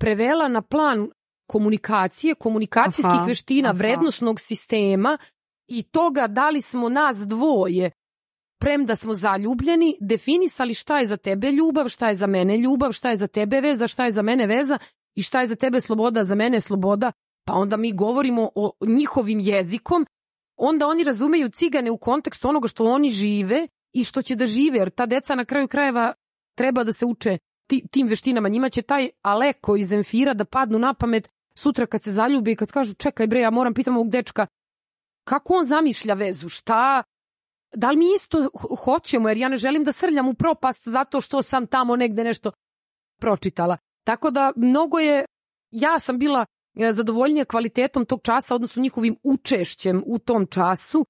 prevela 0.00 0.48
na 0.48 0.62
plan 0.62 1.10
komunikacije, 1.46 2.34
komunikacijskih 2.34 3.14
aha, 3.14 3.24
veština, 3.24 3.68
aha. 3.68 3.78
vrednostnog 3.78 4.40
sistema 4.40 5.18
i 5.68 5.82
toga 5.82 6.26
da 6.26 6.50
li 6.50 6.60
smo 6.60 6.88
nas 6.88 7.16
dvoje 7.16 7.90
premda 8.64 8.96
smo 8.96 9.14
zaljubljeni, 9.14 9.96
definisali 10.00 10.74
šta 10.74 10.98
je 10.98 11.06
za 11.06 11.16
tebe 11.16 11.52
ljubav, 11.52 11.88
šta 11.88 12.08
je 12.08 12.14
za 12.14 12.26
mene 12.26 12.56
ljubav, 12.58 12.92
šta 12.92 13.10
je 13.10 13.16
za 13.16 13.26
tebe 13.26 13.60
veza, 13.60 13.88
šta 13.88 14.04
je 14.04 14.12
za 14.12 14.22
mene 14.22 14.46
veza 14.46 14.78
i 15.14 15.22
šta 15.22 15.40
je 15.40 15.46
za 15.46 15.54
tebe 15.54 15.80
sloboda, 15.80 16.24
za 16.24 16.34
mene 16.34 16.60
sloboda, 16.60 17.12
pa 17.46 17.52
onda 17.54 17.76
mi 17.76 17.92
govorimo 17.92 18.50
o 18.54 18.72
njihovim 18.86 19.40
jezikom, 19.40 20.06
onda 20.56 20.86
oni 20.86 21.04
razumeju 21.04 21.48
cigane 21.48 21.90
u 21.90 21.98
kontekstu 21.98 22.48
onoga 22.48 22.68
što 22.68 22.84
oni 22.84 23.10
žive 23.10 23.68
i 23.92 24.04
što 24.04 24.22
će 24.22 24.36
da 24.36 24.46
žive, 24.46 24.78
jer 24.78 24.90
ta 24.90 25.06
deca 25.06 25.34
na 25.34 25.44
kraju 25.44 25.68
krajeva 25.68 26.12
treba 26.56 26.84
da 26.84 26.92
se 26.92 27.06
uče 27.06 27.38
tim 27.90 28.06
veštinama. 28.06 28.48
Njima 28.48 28.68
će 28.68 28.82
taj 28.82 29.08
Aleko 29.22 29.76
iz 29.76 29.88
Zemfira 29.88 30.34
da 30.34 30.44
padnu 30.44 30.78
na 30.78 30.94
pamet 30.94 31.28
sutra 31.58 31.86
kad 31.86 32.02
se 32.02 32.12
zaljube 32.12 32.52
i 32.52 32.56
kad 32.56 32.72
kažu 32.72 32.94
čekaj 32.94 33.26
bre, 33.26 33.40
ja 33.40 33.50
moram 33.50 33.74
pitam 33.74 33.96
ovog 33.96 34.10
dečka 34.10 34.46
kako 35.24 35.54
on 35.54 35.66
zamišlja 35.66 36.14
vezu, 36.14 36.48
šta, 36.48 37.02
da 37.74 37.90
li 37.90 37.96
mi 37.96 38.04
isto 38.14 38.48
hoćemo, 38.84 39.28
jer 39.28 39.38
ja 39.38 39.48
ne 39.48 39.56
želim 39.56 39.84
da 39.84 39.92
srljam 39.92 40.28
u 40.28 40.34
propast 40.34 40.88
zato 40.88 41.20
što 41.20 41.42
sam 41.42 41.66
tamo 41.66 41.96
negde 41.96 42.24
nešto 42.24 42.52
pročitala. 43.20 43.76
Tako 44.04 44.30
da 44.30 44.52
mnogo 44.56 44.98
je, 44.98 45.24
ja 45.70 45.98
sam 45.98 46.18
bila 46.18 46.46
e, 46.78 46.92
zadovoljnija 46.92 47.44
kvalitetom 47.44 48.06
tog 48.06 48.20
časa, 48.22 48.54
odnosno 48.54 48.82
njihovim 48.82 49.16
učešćem 49.22 50.02
u 50.06 50.18
tom 50.18 50.46
času, 50.46 51.06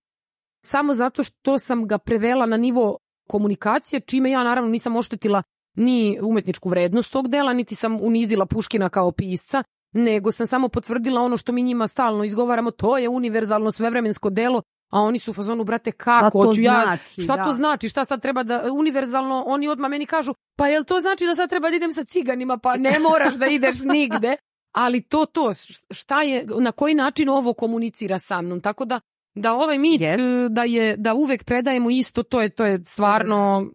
samo 0.65 0.95
zato 0.95 1.23
što 1.23 1.59
sam 1.59 1.87
ga 1.87 1.99
prevela 1.99 2.47
na 2.47 2.57
nivo 2.57 2.99
komunikacije, 3.29 4.01
čime 4.01 4.31
ja 4.31 4.45
naravno 4.45 4.71
nisam 4.71 4.97
oštetila 4.97 5.43
ni 5.77 6.19
umetničku 6.23 6.69
vrednost 6.69 7.13
tog 7.13 7.29
dela, 7.29 7.53
niti 7.53 7.75
sam 7.75 8.01
unizila 8.01 8.47
Puškina 8.47 8.89
kao 8.89 9.13
pisca, 9.13 9.63
nego 9.95 10.33
sam 10.33 10.47
samo 10.47 10.69
potvrdila 10.69 11.23
ono 11.23 11.37
što 11.37 11.53
mi 11.53 11.63
njima 11.63 11.89
stalno 11.89 12.25
izgovaramo, 12.25 12.71
to 12.71 12.99
je 12.99 13.09
univerzalno 13.09 13.71
svevremensko 13.71 14.31
delo 14.31 14.63
a 14.95 15.01
oni 15.01 15.19
su 15.19 15.31
u 15.31 15.35
fazonu, 15.35 15.65
brate, 15.65 15.93
kako, 15.93 16.45
hoću 16.45 16.61
ja, 16.61 16.83
znači, 16.83 17.23
šta 17.23 17.37
da. 17.37 17.45
to 17.45 17.53
znači, 17.53 17.89
šta 17.89 18.05
sad 18.05 18.23
treba 18.23 18.43
da, 18.43 18.73
univerzalno, 18.73 19.45
oni 19.47 19.69
odmah 19.69 19.91
meni 19.91 20.07
kažu, 20.07 20.35
pa 20.57 20.69
jel 20.69 20.85
to 20.85 21.01
znači 21.01 21.27
da 21.27 21.35
sad 21.35 21.51
treba 21.51 21.71
da 21.71 21.77
idem 21.77 21.93
sa 21.93 22.05
ciganima, 22.05 22.59
pa 22.59 22.77
ne 22.77 22.99
moraš 22.99 23.35
da 23.35 23.47
ideš 23.47 23.77
nigde, 23.85 24.37
ali 24.73 25.01
to, 25.01 25.27
to, 25.27 25.53
šta 25.91 26.23
je, 26.23 26.47
na 26.61 26.73
koji 26.73 26.95
način 26.95 27.29
ovo 27.29 27.53
komunicira 27.53 28.19
sa 28.19 28.43
mnom, 28.43 28.61
tako 28.61 28.85
da, 28.85 29.01
da 29.35 29.55
ovaj 29.55 29.79
mit, 29.79 30.01
yes. 30.01 30.49
da 30.49 30.65
je, 30.65 30.97
da 30.97 31.15
uvek 31.15 31.45
predajemo 31.45 31.91
isto, 31.91 32.23
to 32.23 32.41
je, 32.41 32.49
to 32.49 32.65
je 32.65 32.83
stvarno 32.87 33.67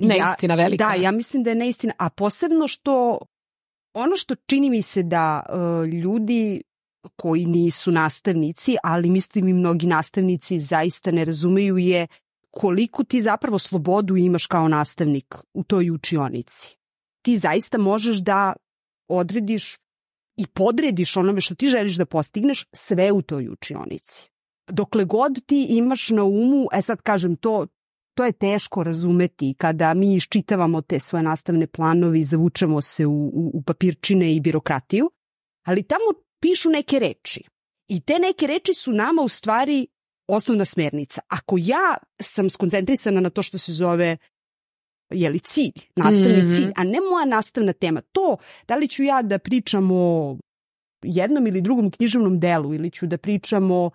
neistina 0.00 0.54
velika. 0.54 0.88
Da, 0.88 0.94
ja 0.94 1.10
mislim 1.10 1.42
da 1.42 1.50
je 1.50 1.56
neistina, 1.56 1.92
a 1.98 2.10
posebno 2.10 2.68
što 2.68 3.18
ono 3.94 4.16
što 4.16 4.34
čini 4.34 4.70
mi 4.70 4.82
se 4.82 5.02
da 5.02 5.42
uh, 5.48 5.88
ljudi 5.88 6.62
koji 7.16 7.46
nisu 7.46 7.90
nastavnici, 7.90 8.76
ali 8.82 9.10
mislim 9.10 9.48
i 9.48 9.52
mnogi 9.52 9.86
nastavnici 9.86 10.58
zaista 10.58 11.10
ne 11.10 11.24
razumeju 11.24 11.78
je 11.78 12.06
koliko 12.50 13.04
ti 13.04 13.20
zapravo 13.20 13.58
slobodu 13.58 14.16
imaš 14.16 14.46
kao 14.46 14.68
nastavnik 14.68 15.34
u 15.54 15.64
toj 15.64 15.90
učionici. 15.90 16.76
Ti 17.22 17.38
zaista 17.38 17.78
možeš 17.78 18.18
da 18.18 18.52
odrediš 19.08 19.76
i 20.36 20.46
podrediš 20.46 21.16
onome 21.16 21.40
što 21.40 21.54
ti 21.54 21.68
želiš 21.68 21.96
da 21.96 22.06
postigneš 22.06 22.66
sve 22.72 23.12
u 23.12 23.22
toj 23.22 23.48
učionici. 23.48 24.30
Dokle 24.68 25.04
god 25.04 25.46
ti 25.46 25.66
imaš 25.68 26.10
na 26.10 26.24
umu, 26.24 26.66
e 26.72 26.82
sad 26.82 27.02
kažem 27.02 27.36
to, 27.36 27.66
to 28.14 28.24
je 28.24 28.32
teško 28.32 28.82
razumeti 28.82 29.54
kada 29.58 29.94
mi 29.94 30.14
iščitavamo 30.14 30.82
te 30.82 31.00
svoje 31.00 31.22
nastavne 31.22 31.66
planovi 31.66 32.20
i 32.20 32.24
zavučemo 32.24 32.80
se 32.80 33.06
u, 33.06 33.12
u, 33.12 33.50
u 33.54 33.62
papirčine 33.62 34.34
i 34.34 34.40
birokratiju, 34.40 35.10
ali 35.66 35.82
tamo 35.82 36.04
pišu 36.40 36.70
neke 36.70 36.98
reči. 36.98 37.42
I 37.88 38.00
te 38.00 38.18
neke 38.18 38.46
reči 38.46 38.74
su 38.74 38.92
nama 38.92 39.22
u 39.22 39.28
stvari 39.28 39.86
osnovna 40.28 40.64
smernica. 40.64 41.20
Ako 41.28 41.56
ja 41.58 41.96
sam 42.22 42.50
skoncentrisana 42.50 43.20
na 43.20 43.30
to 43.30 43.42
što 43.42 43.58
se 43.58 43.72
zove 43.72 44.16
je 45.10 45.30
li 45.30 45.38
cilj, 45.38 45.72
nastavni 45.96 46.42
mm 46.42 46.46
-hmm. 46.46 46.56
cilj, 46.56 46.72
a 46.76 46.84
ne 46.84 46.98
moja 47.10 47.24
nastavna 47.24 47.72
tema, 47.72 48.00
to 48.00 48.36
da 48.68 48.76
li 48.76 48.88
ću 48.88 49.02
ja 49.02 49.22
da 49.22 49.38
pričam 49.38 49.90
o 49.92 50.38
jednom 51.02 51.46
ili 51.46 51.60
drugom 51.60 51.90
književnom 51.90 52.40
delu 52.40 52.74
ili 52.74 52.90
ću 52.90 53.06
da 53.06 53.18
pričam 53.18 53.70
o 53.70 53.90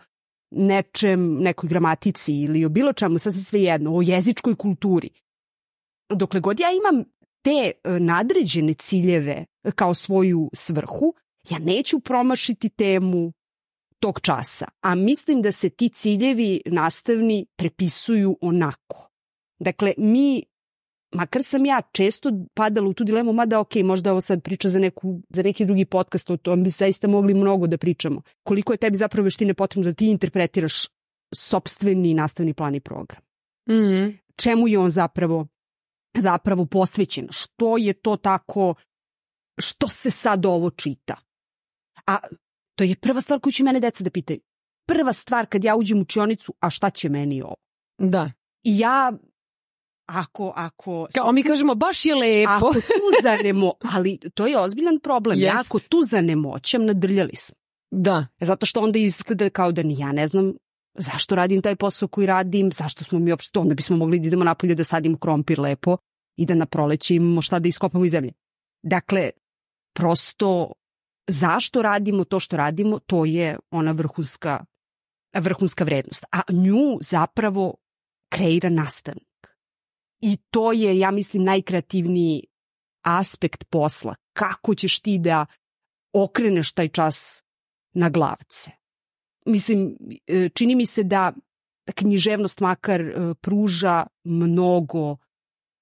nečem, 0.51 1.37
nekoj 1.41 1.69
gramatici 1.69 2.33
ili 2.33 2.65
o 2.65 2.69
bilo 2.69 2.93
čemu, 2.93 3.19
sasvim 3.19 3.43
sve 3.43 3.61
jedno, 3.61 3.95
o 3.95 4.01
jezičkoj 4.01 4.55
kulturi. 4.55 5.09
Dokle 6.09 6.39
god 6.39 6.59
ja 6.59 6.67
imam 6.71 7.03
te 7.41 7.71
e, 7.71 7.99
nadređene 7.99 8.73
ciljeve 8.73 9.45
kao 9.75 9.93
svoju 9.93 10.49
svrhu, 10.53 11.13
ja 11.49 11.59
neću 11.59 11.99
promašiti 11.99 12.69
temu 12.69 13.33
tog 13.99 14.19
časa, 14.21 14.65
a 14.81 14.95
mislim 14.95 15.41
da 15.41 15.51
se 15.51 15.69
ti 15.69 15.89
ciljevi 15.89 16.61
nastavni 16.65 17.45
prepisuju 17.55 18.37
onako. 18.41 19.09
Dakle, 19.59 19.93
mi, 19.97 20.43
makar 21.15 21.43
sam 21.43 21.65
ja 21.65 21.81
često 21.91 22.31
padala 22.53 22.87
u 22.87 22.93
tu 22.93 23.03
dilemu, 23.03 23.33
mada 23.33 23.59
ok, 23.59 23.75
možda 23.75 24.11
ovo 24.11 24.21
sad 24.21 24.43
priča 24.43 24.69
za, 24.69 24.79
neku, 24.79 25.21
za 25.29 25.43
neki 25.43 25.65
drugi 25.65 25.85
podcast, 25.85 26.29
o 26.29 26.37
tom 26.37 26.63
bi 26.63 26.69
zaista 26.69 27.07
mogli 27.07 27.33
mnogo 27.33 27.67
da 27.67 27.77
pričamo. 27.77 28.21
Koliko 28.43 28.73
je 28.73 28.77
tebi 28.77 28.97
zapravo 28.97 29.23
veštine 29.23 29.53
potrebno 29.53 29.91
da 29.91 29.95
ti 29.95 30.07
interpretiraš 30.07 30.87
sobstveni 31.35 32.13
nastavni 32.13 32.53
plan 32.53 32.75
i 32.75 32.79
program. 32.79 33.21
Mm. 33.69 34.19
Čemu 34.35 34.67
je 34.67 34.79
on 34.79 34.89
zapravo 34.89 35.47
zapravo 36.17 36.65
posvećen? 36.65 37.27
Što 37.31 37.77
je 37.77 37.93
to 37.93 38.17
tako 38.17 38.75
što 39.59 39.87
se 39.87 40.09
sad 40.09 40.45
ovo 40.45 40.69
čita? 40.69 41.15
A 42.07 42.17
to 42.75 42.83
je 42.83 42.95
prva 42.95 43.21
stvar 43.21 43.39
koju 43.39 43.53
će 43.53 43.63
mene 43.63 43.79
deca 43.79 44.03
da 44.03 44.09
pitaju. 44.09 44.39
Prva 44.87 45.13
stvar 45.13 45.45
kad 45.45 45.63
ja 45.63 45.75
uđem 45.75 45.97
u 45.97 46.01
učionicu, 46.01 46.53
a 46.59 46.69
šta 46.69 46.89
će 46.89 47.09
meni 47.09 47.41
ovo? 47.41 47.55
Da. 47.97 48.31
I 48.63 48.79
ja, 48.79 49.13
ako... 50.07 50.53
ako 50.55 51.07
Kao 51.13 51.31
mi 51.31 51.43
kažemo, 51.43 51.75
baš 51.75 52.05
je 52.05 52.15
lepo. 52.15 52.51
Ako 52.51 52.73
tu 52.73 53.07
zanemo, 53.23 53.73
ali 53.93 54.19
to 54.33 54.47
je 54.47 54.59
ozbiljan 54.59 54.99
problem. 54.99 55.37
Yes. 55.37 55.43
Ja 55.43 55.53
ako 55.65 55.79
tu 55.79 56.03
zanemoćam, 56.03 56.85
nadrljali 56.85 57.35
smo. 57.35 57.55
Da. 57.91 58.27
Zato 58.41 58.65
što 58.65 58.81
onda 58.81 58.99
izgleda 58.99 59.49
kao 59.49 59.71
da 59.71 59.83
ni 59.83 59.99
ja 59.99 60.11
ne 60.11 60.27
znam 60.27 60.53
zašto 60.97 61.35
radim 61.35 61.61
taj 61.61 61.75
posao 61.75 62.07
koji 62.07 62.27
radim, 62.27 62.71
zašto 62.71 63.03
smo 63.03 63.19
mi 63.19 63.31
uopšte, 63.31 63.59
onda 63.59 63.75
bismo 63.75 63.97
mogli 63.97 64.19
da 64.19 64.27
idemo 64.27 64.43
napolje 64.43 64.75
da 64.75 64.83
sadimo 64.83 65.17
krompir 65.17 65.59
lepo 65.59 65.97
i 66.37 66.45
da 66.45 66.55
na 66.55 66.65
proleće 66.65 67.15
imamo 67.15 67.41
šta 67.41 67.59
da 67.59 67.67
iskopamo 67.67 68.05
iz 68.05 68.11
zemlje. 68.11 68.31
Dakle, 68.83 69.29
prosto 69.93 70.71
zašto 71.27 71.81
radimo 71.81 72.23
to 72.23 72.39
što 72.39 72.57
radimo, 72.57 72.99
to 72.99 73.25
je 73.25 73.57
ona 73.71 73.91
vrhunska, 73.91 74.65
vrhunska 75.33 75.83
vrednost. 75.83 76.23
A 76.31 76.41
nju 76.51 76.97
zapravo 77.01 77.75
kreira 78.29 78.69
nastavnik. 78.69 79.27
I 80.21 80.37
to 80.51 80.71
je, 80.71 80.99
ja 80.99 81.11
mislim, 81.11 81.43
najkreativniji 81.43 82.43
aspekt 83.01 83.63
posla. 83.69 84.15
Kako 84.33 84.75
ćeš 84.75 84.99
ti 84.99 85.17
da 85.17 85.45
okreneš 86.13 86.71
taj 86.71 86.87
čas 86.87 87.43
na 87.93 88.09
glavce. 88.09 88.71
Mislim, 89.45 89.97
e, 90.27 90.49
čini 90.49 90.75
mi 90.75 90.85
se 90.85 91.03
da 91.03 91.33
književnost 91.95 92.59
makar 92.59 93.01
e, 93.01 93.33
pruža 93.41 94.05
mnogo 94.23 95.17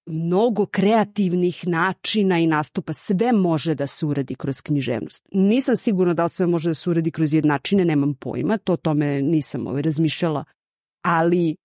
mnogo 0.06 0.66
kreativnih 0.66 1.68
načina 1.68 2.40
i 2.40 2.48
nastupa. 2.48 2.94
Sve 2.94 3.32
može 3.32 3.76
da 3.76 3.88
se 3.88 4.06
uradi 4.06 4.36
kroz 4.36 4.62
književnost. 4.62 5.28
Nisam 5.32 5.76
sigurna 5.78 6.14
da 6.14 6.24
li 6.24 6.30
sve 6.30 6.48
može 6.48 6.70
da 6.70 6.74
se 6.74 6.90
uradi 6.90 7.12
kroz 7.12 7.34
jednačine, 7.34 7.86
nemam 7.86 8.14
pojma, 8.14 8.58
to 8.58 8.74
o 8.74 8.78
tome 8.78 9.22
nisam 9.22 9.68
ovaj, 9.68 9.82
razmišljala, 9.82 10.44
ali 11.02 11.56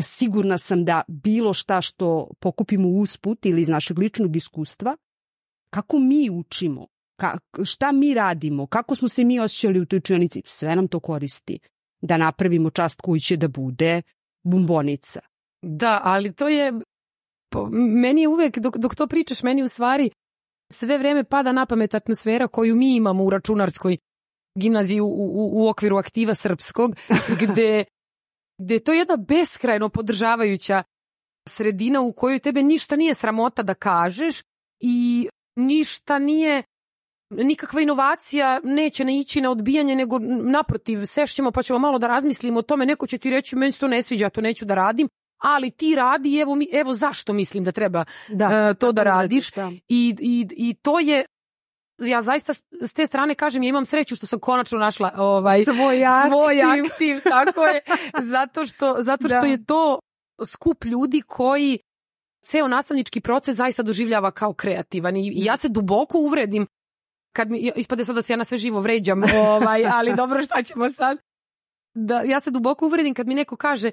sigurna 0.00 0.58
sam 0.58 0.84
da 0.84 1.02
bilo 1.08 1.52
šta 1.52 1.80
što 1.80 2.28
pokupimo 2.40 2.88
usput 2.88 3.46
ili 3.46 3.62
iz 3.62 3.68
našeg 3.68 3.98
ličnog 3.98 4.36
iskustva, 4.36 4.96
kako 5.70 5.98
mi 5.98 6.30
učimo, 6.30 6.86
ka, 7.16 7.38
šta 7.64 7.92
mi 7.92 8.14
radimo, 8.14 8.66
kako 8.66 8.94
smo 8.94 9.08
se 9.08 9.24
mi 9.24 9.40
osjećali 9.40 9.80
u 9.80 9.86
toj 9.86 9.96
učionici, 9.96 10.42
sve 10.46 10.76
nam 10.76 10.88
to 10.88 11.00
koristi 11.00 11.58
da 12.00 12.16
napravimo 12.16 12.70
čast 12.70 13.00
koji 13.00 13.20
će 13.20 13.36
da 13.36 13.48
bude 13.48 14.02
bombonica. 14.42 15.20
Da, 15.62 16.00
ali 16.04 16.32
to 16.32 16.48
je, 16.48 16.72
meni 17.72 18.20
je 18.20 18.28
uvek, 18.28 18.58
dok, 18.58 18.76
dok 18.76 18.94
to 18.94 19.06
pričaš, 19.06 19.42
meni 19.42 19.62
u 19.62 19.68
stvari 19.68 20.10
sve 20.72 20.98
vreme 20.98 21.24
pada 21.24 21.52
na 21.52 21.66
pamet 21.66 21.94
atmosfera 21.94 22.48
koju 22.48 22.76
mi 22.76 22.96
imamo 22.96 23.24
u 23.24 23.30
računarskoj 23.30 23.96
gimnaziji 24.58 25.00
u, 25.00 25.06
u, 25.06 25.50
u 25.52 25.68
okviru 25.68 25.96
aktiva 25.96 26.34
srpskog, 26.34 26.96
gde, 27.40 27.84
gde 28.58 28.74
je 28.74 28.84
to 28.84 28.92
jedna 28.92 29.16
beskrajno 29.16 29.88
podržavajuća 29.88 30.82
sredina 31.48 32.00
u 32.00 32.12
kojoj 32.12 32.38
tebe 32.38 32.62
ništa 32.62 32.96
nije 32.96 33.14
sramota 33.14 33.62
da 33.62 33.74
kažeš 33.74 34.42
i 34.80 35.28
ništa 35.56 36.18
nije 36.18 36.62
nikakva 37.30 37.80
inovacija 37.80 38.60
neće 38.64 39.04
ne 39.04 39.20
ići 39.20 39.40
na 39.40 39.50
odbijanje, 39.50 39.96
nego 39.96 40.18
naprotiv, 40.42 41.06
sešćemo 41.06 41.50
pa 41.50 41.62
ćemo 41.62 41.78
malo 41.78 41.98
da 41.98 42.06
razmislimo 42.06 42.58
o 42.58 42.62
tome, 42.62 42.86
neko 42.86 43.06
će 43.06 43.18
ti 43.18 43.30
reći 43.30 43.56
meni 43.56 43.72
se 43.72 43.78
to 43.78 43.88
ne 43.88 44.02
sviđa, 44.02 44.30
to 44.30 44.40
neću 44.40 44.64
da 44.64 44.74
radim, 44.74 45.08
ali 45.42 45.70
ti 45.70 45.94
radi, 45.94 46.38
evo, 46.38 46.54
mi, 46.54 46.68
evo 46.72 46.94
zašto 46.94 47.32
mislim 47.32 47.64
da 47.64 47.72
treba 47.72 48.04
da, 48.28 48.70
uh, 48.70 48.78
to 48.78 48.92
da 48.92 49.02
radiš 49.02 49.52
da. 49.52 49.70
I, 49.88 50.14
i, 50.20 50.46
i 50.56 50.74
to 50.74 51.00
je 51.00 51.24
ja 51.98 52.22
zaista 52.22 52.54
s 52.80 52.92
te 52.92 53.06
strane 53.06 53.34
kažem 53.34 53.62
ja 53.62 53.68
imam 53.68 53.84
sreću 53.84 54.16
što 54.16 54.26
sam 54.26 54.38
konačno 54.38 54.78
našla 54.78 55.12
ovaj 55.16 55.64
svoj 55.64 56.04
aktiv, 56.04 56.30
svoj 56.30 56.62
aktiv 56.62 57.20
tako 57.34 57.64
je 57.64 57.80
zato 58.22 58.66
što 58.66 58.96
zato 59.00 59.28
što 59.28 59.40
da. 59.40 59.46
je 59.46 59.64
to 59.64 59.98
skup 60.46 60.84
ljudi 60.84 61.22
koji 61.26 61.78
ceo 62.44 62.68
nastavnički 62.68 63.20
proces 63.20 63.56
zaista 63.56 63.82
doživljava 63.82 64.30
kao 64.30 64.54
kreativan 64.54 65.16
i, 65.16 65.28
i 65.28 65.44
ja 65.44 65.56
se 65.56 65.68
duboko 65.68 66.18
uvredim 66.18 66.66
kad 67.36 67.50
mi, 67.50 67.72
ispade 67.76 68.04
sad 68.04 68.14
da 68.14 68.22
se 68.22 68.32
ja 68.32 68.36
na 68.36 68.44
sve 68.44 68.58
živo 68.58 68.80
vređam, 68.80 69.22
ovaj, 69.46 69.84
ali 69.92 70.14
dobro 70.16 70.42
šta 70.42 70.62
ćemo 70.62 70.88
sad. 70.92 71.18
Da, 71.94 72.22
ja 72.22 72.40
se 72.40 72.50
duboko 72.50 72.86
uvredim 72.86 73.14
kad 73.14 73.26
mi 73.26 73.34
neko 73.34 73.56
kaže 73.56 73.90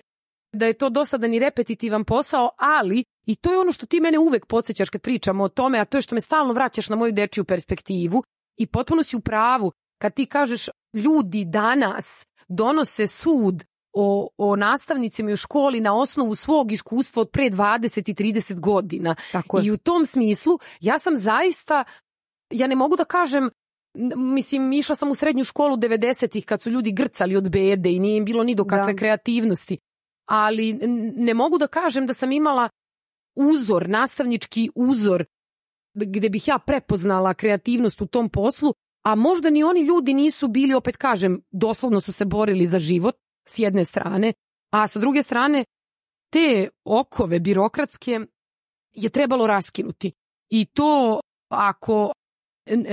da 0.54 0.66
je 0.66 0.74
to 0.74 0.90
dosadan 0.90 1.34
i 1.34 1.40
repetitivan 1.40 2.04
posao, 2.04 2.50
ali 2.58 3.04
i 3.26 3.36
to 3.36 3.52
je 3.52 3.60
ono 3.60 3.72
što 3.72 3.86
ti 3.86 4.00
mene 4.00 4.20
uvek 4.20 4.46
podsjećaš 4.46 4.90
kad 4.90 5.02
pričamo 5.02 5.44
o 5.44 5.50
tome, 5.50 5.80
a 5.80 5.86
to 5.86 5.98
je 5.98 6.02
što 6.02 6.16
me 6.16 6.22
stalno 6.22 6.54
vraćaš 6.54 6.90
na 6.90 6.96
moju 6.96 7.12
dečiju 7.12 7.46
perspektivu 7.46 8.24
i 8.58 8.68
potpuno 8.68 9.04
si 9.04 9.16
u 9.16 9.20
pravu 9.20 9.72
kad 10.02 10.14
ti 10.14 10.26
kažeš 10.26 10.70
ljudi 10.94 11.46
danas 11.46 12.26
donose 12.48 13.08
sud 13.08 13.64
o, 13.94 14.30
o 14.38 14.56
nastavnicima 14.56 15.32
u 15.32 15.36
školi 15.36 15.80
na 15.80 15.96
osnovu 15.96 16.36
svog 16.36 16.72
iskustva 16.72 17.22
od 17.22 17.30
pre 17.30 17.50
20 17.50 18.10
i 18.10 18.34
30 18.34 18.60
godina. 18.60 19.16
Tako 19.32 19.62
I 19.64 19.72
u 19.72 19.78
tom 19.78 20.06
smislu 20.06 20.60
ja 20.80 20.98
sam 20.98 21.18
zaista 21.18 21.84
ja 22.52 22.68
ne 22.68 22.76
mogu 22.76 22.96
da 22.96 23.06
kažem 23.06 23.50
mislim, 24.16 24.74
išla 24.74 24.96
sam 24.96 25.12
u 25.12 25.16
srednju 25.16 25.44
školu 25.44 25.78
90-ih 25.78 26.46
kad 26.46 26.62
su 26.62 26.70
ljudi 26.70 26.92
grcali 26.92 27.36
od 27.36 27.50
bede 27.50 27.92
i 27.92 28.00
nije 28.00 28.18
im 28.18 28.26
bilo 28.26 28.44
ni 28.44 28.56
do 28.56 28.66
kakve 28.66 28.94
da. 28.94 29.00
kreativnosti. 29.00 29.78
Ali 30.30 30.74
ne 31.16 31.34
mogu 31.34 31.58
da 31.58 31.68
kažem 31.68 32.08
da 32.08 32.14
sam 32.14 32.32
imala 32.32 32.70
uzor, 33.36 33.90
nastavnički 33.90 34.70
uzor 34.76 35.26
gde 35.94 36.30
bih 36.30 36.48
ja 36.48 36.60
prepoznala 36.60 37.34
kreativnost 37.34 38.02
u 38.02 38.06
tom 38.06 38.30
poslu, 38.30 38.74
a 39.06 39.16
možda 39.16 39.50
ni 39.50 39.64
oni 39.64 39.82
ljudi 39.82 40.14
nisu 40.14 40.48
bili, 40.48 40.74
opet 40.74 40.98
kažem, 40.98 41.42
doslovno 41.52 42.02
su 42.02 42.12
se 42.12 42.26
borili 42.26 42.68
za 42.68 42.80
život 42.80 43.16
s 43.48 43.60
jedne 43.60 43.86
strane, 43.86 44.34
a 44.72 44.88
sa 44.88 45.00
druge 45.00 45.24
strane 45.24 45.66
te 46.32 46.70
okove 46.86 47.40
birokratske 47.40 48.20
je 48.92 49.10
trebalo 49.10 49.48
raskinuti. 49.48 50.12
I 50.50 50.66
to 50.66 51.20
ako 51.50 52.12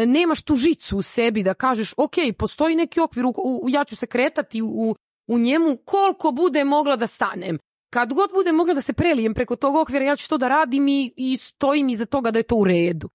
nemaš 0.07 0.43
tu 0.43 0.57
žicu 0.57 0.99
u 0.99 1.03
sebi 1.03 1.43
da 1.43 1.55
kažeš 1.55 1.95
ok, 1.97 2.15
postoji 2.39 2.77
neki 2.77 3.01
okvir, 3.01 3.25
u, 3.27 3.67
ja 3.69 3.85
ću 3.85 3.97
se 3.97 4.07
kretati 4.07 4.63
u, 4.63 4.95
u 5.31 5.39
njemu 5.39 5.77
koliko 5.85 6.33
bude 6.33 6.65
mogla 6.65 6.97
da 6.97 7.07
stanem. 7.07 7.59
Kad 7.93 8.15
god 8.15 8.31
bude 8.33 8.53
mogla 8.53 8.75
da 8.75 8.83
se 8.83 8.93
prelijem 8.93 9.35
preko 9.35 9.57
tog 9.57 9.77
okvira, 9.77 10.05
ja 10.05 10.17
ću 10.17 10.29
to 10.29 10.39
da 10.39 10.49
radim 10.49 10.89
i, 10.89 11.13
i 11.17 11.37
stojim 11.37 11.89
iza 11.89 12.07
toga 12.07 12.31
da 12.31 12.39
je 12.39 12.43
to 12.43 12.57
u 12.57 12.65
redu. 12.65 13.09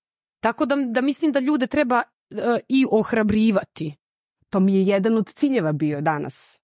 Tako 0.43 0.65
da, 0.65 0.75
da 0.75 1.01
mislim 1.01 1.31
da 1.31 1.39
ljude 1.39 1.67
treba 1.67 2.01
uh, 2.01 2.39
i 2.69 2.85
ohrabrivati. 2.91 3.95
To 4.49 4.59
mi 4.59 4.75
je 4.75 4.83
jedan 4.83 5.17
od 5.17 5.33
ciljeva 5.33 5.71
bio 5.73 6.01
danas. 6.01 6.59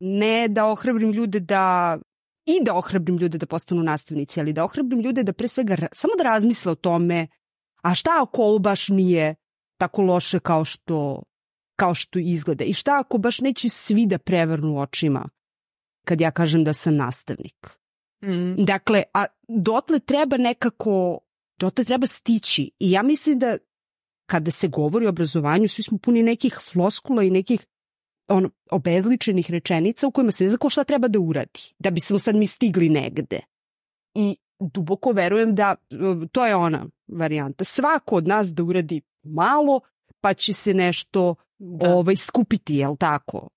Ne 0.00 0.48
da 0.48 0.66
ohrabrim 0.66 1.12
ljude 1.12 1.40
da 1.40 1.98
i 2.46 2.64
da 2.64 2.74
ohrabrim 2.74 3.16
ljude 3.16 3.38
da 3.38 3.46
postanu 3.46 3.82
nastavnici, 3.82 4.40
ali 4.40 4.52
da 4.52 4.64
ohrabrim 4.64 5.00
ljude 5.00 5.22
da 5.22 5.32
pre 5.32 5.48
svega 5.48 5.76
samo 5.92 6.12
da 6.18 6.24
razmisle 6.24 6.72
o 6.72 6.74
tome 6.74 7.28
A 7.84 7.94
šta 7.94 8.10
ako 8.22 8.42
ovo 8.42 8.58
baš 8.58 8.88
nije 8.88 9.34
tako 9.78 10.02
loše 10.02 10.40
kao 10.40 10.64
što, 10.64 11.22
kao 11.76 11.94
što 11.94 12.18
izgleda? 12.18 12.64
I 12.64 12.72
šta 12.72 12.98
ako 12.98 13.18
baš 13.18 13.40
neće 13.40 13.68
svi 13.68 14.06
da 14.06 14.18
prevrnu 14.18 14.80
očima 14.80 15.28
kad 16.04 16.20
ja 16.20 16.30
kažem 16.30 16.64
da 16.64 16.72
sam 16.72 16.96
nastavnik? 16.96 17.68
Mm. 18.24 18.64
Dakle, 18.64 19.02
a 19.14 19.24
dotle 19.48 19.98
treba 19.98 20.36
nekako, 20.36 21.18
dotle 21.58 21.84
treba 21.84 22.06
stići. 22.06 22.70
I 22.78 22.90
ja 22.90 23.02
mislim 23.02 23.38
da 23.38 23.56
kada 24.26 24.50
se 24.50 24.68
govori 24.68 25.06
o 25.06 25.08
obrazovanju, 25.08 25.68
svi 25.68 25.82
smo 25.82 25.98
puni 25.98 26.22
nekih 26.22 26.58
floskula 26.72 27.22
i 27.22 27.30
nekih 27.30 27.66
ono, 28.28 28.50
obezličenih 28.70 29.50
rečenica 29.50 30.06
u 30.06 30.10
kojima 30.10 30.32
se 30.32 30.44
ne 30.44 30.50
zna 30.50 30.58
ko 30.58 30.70
šta 30.70 30.84
treba 30.84 31.08
da 31.08 31.20
uradi, 31.20 31.74
da 31.78 31.90
bismo 31.90 32.18
sad 32.18 32.36
mi 32.36 32.46
stigli 32.46 32.88
negde. 32.88 33.40
I 34.14 34.36
duboko 34.60 35.12
verujem 35.12 35.54
da 35.54 35.74
to 36.32 36.46
je 36.46 36.56
ona 36.56 36.86
varijanta. 37.08 37.64
Svako 37.64 38.16
od 38.16 38.28
nas 38.28 38.54
da 38.54 38.62
uradi 38.62 39.00
malo, 39.22 39.80
pa 40.20 40.34
će 40.34 40.52
se 40.52 40.74
nešto 40.74 41.34
da. 41.64 41.94
ovaj, 41.94 42.16
skupiti, 42.16 42.74
jel 42.74 42.96
tako? 42.96 43.48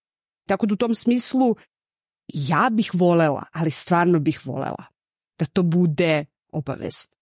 Tako 0.48 0.66
da 0.66 0.74
u 0.74 0.78
tom 0.78 0.96
smislu 0.96 1.56
ja 2.28 2.70
bih 2.72 2.92
volela, 2.94 3.44
ali 3.52 3.72
stvarno 3.72 4.20
bih 4.20 4.42
volela 4.46 4.86
da 5.40 5.46
to 5.46 5.64
bude 5.64 6.26
obavezno. 6.52 7.16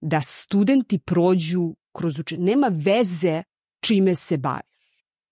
Da 0.00 0.20
studenti 0.20 0.98
prođu 0.98 1.74
kroz 1.92 2.18
učenje. 2.18 2.44
Nema 2.44 2.70
veze 2.72 3.42
čime 3.80 4.14
se 4.14 4.36
baviš. 4.36 4.70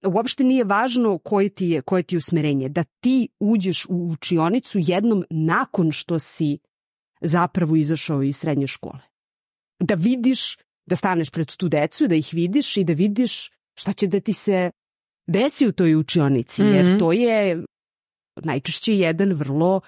Uopšte 0.07 0.44
nije 0.44 0.64
važno 0.64 1.18
koje 1.18 1.49
ti 1.49 1.66
je, 1.66 1.82
koje 1.82 2.03
ti 2.03 2.14
je 2.14 2.18
usmerenje. 2.18 2.68
Da 2.68 2.84
ti 2.84 3.28
uđeš 3.40 3.86
u 3.88 4.09
učionicu 4.12 4.78
jednom 4.82 5.24
nakon 5.30 5.92
što 5.92 6.18
si 6.18 6.59
zapravo 7.20 7.76
izašao 7.76 8.22
iz 8.22 8.36
srednje 8.36 8.66
škole. 8.66 9.01
Da 9.80 9.94
vidiš, 9.94 10.57
da 10.86 10.96
staneš 10.96 11.30
pred 11.30 11.57
tu 11.57 11.68
decu, 11.68 12.07
da 12.07 12.14
ih 12.14 12.30
vidiš 12.32 12.76
i 12.76 12.84
da 12.84 12.92
vidiš 12.92 13.51
šta 13.74 13.92
će 13.92 14.07
da 14.07 14.20
ti 14.20 14.32
se 14.32 14.70
desi 15.29 15.66
u 15.66 15.72
toj 15.72 15.95
učionici, 15.95 16.62
jer 16.62 16.85
mhm. 16.87 16.99
to 16.99 17.12
je 17.12 17.64
najčešće 18.37 18.95
jedan 18.95 19.33
vrlo 19.33 19.81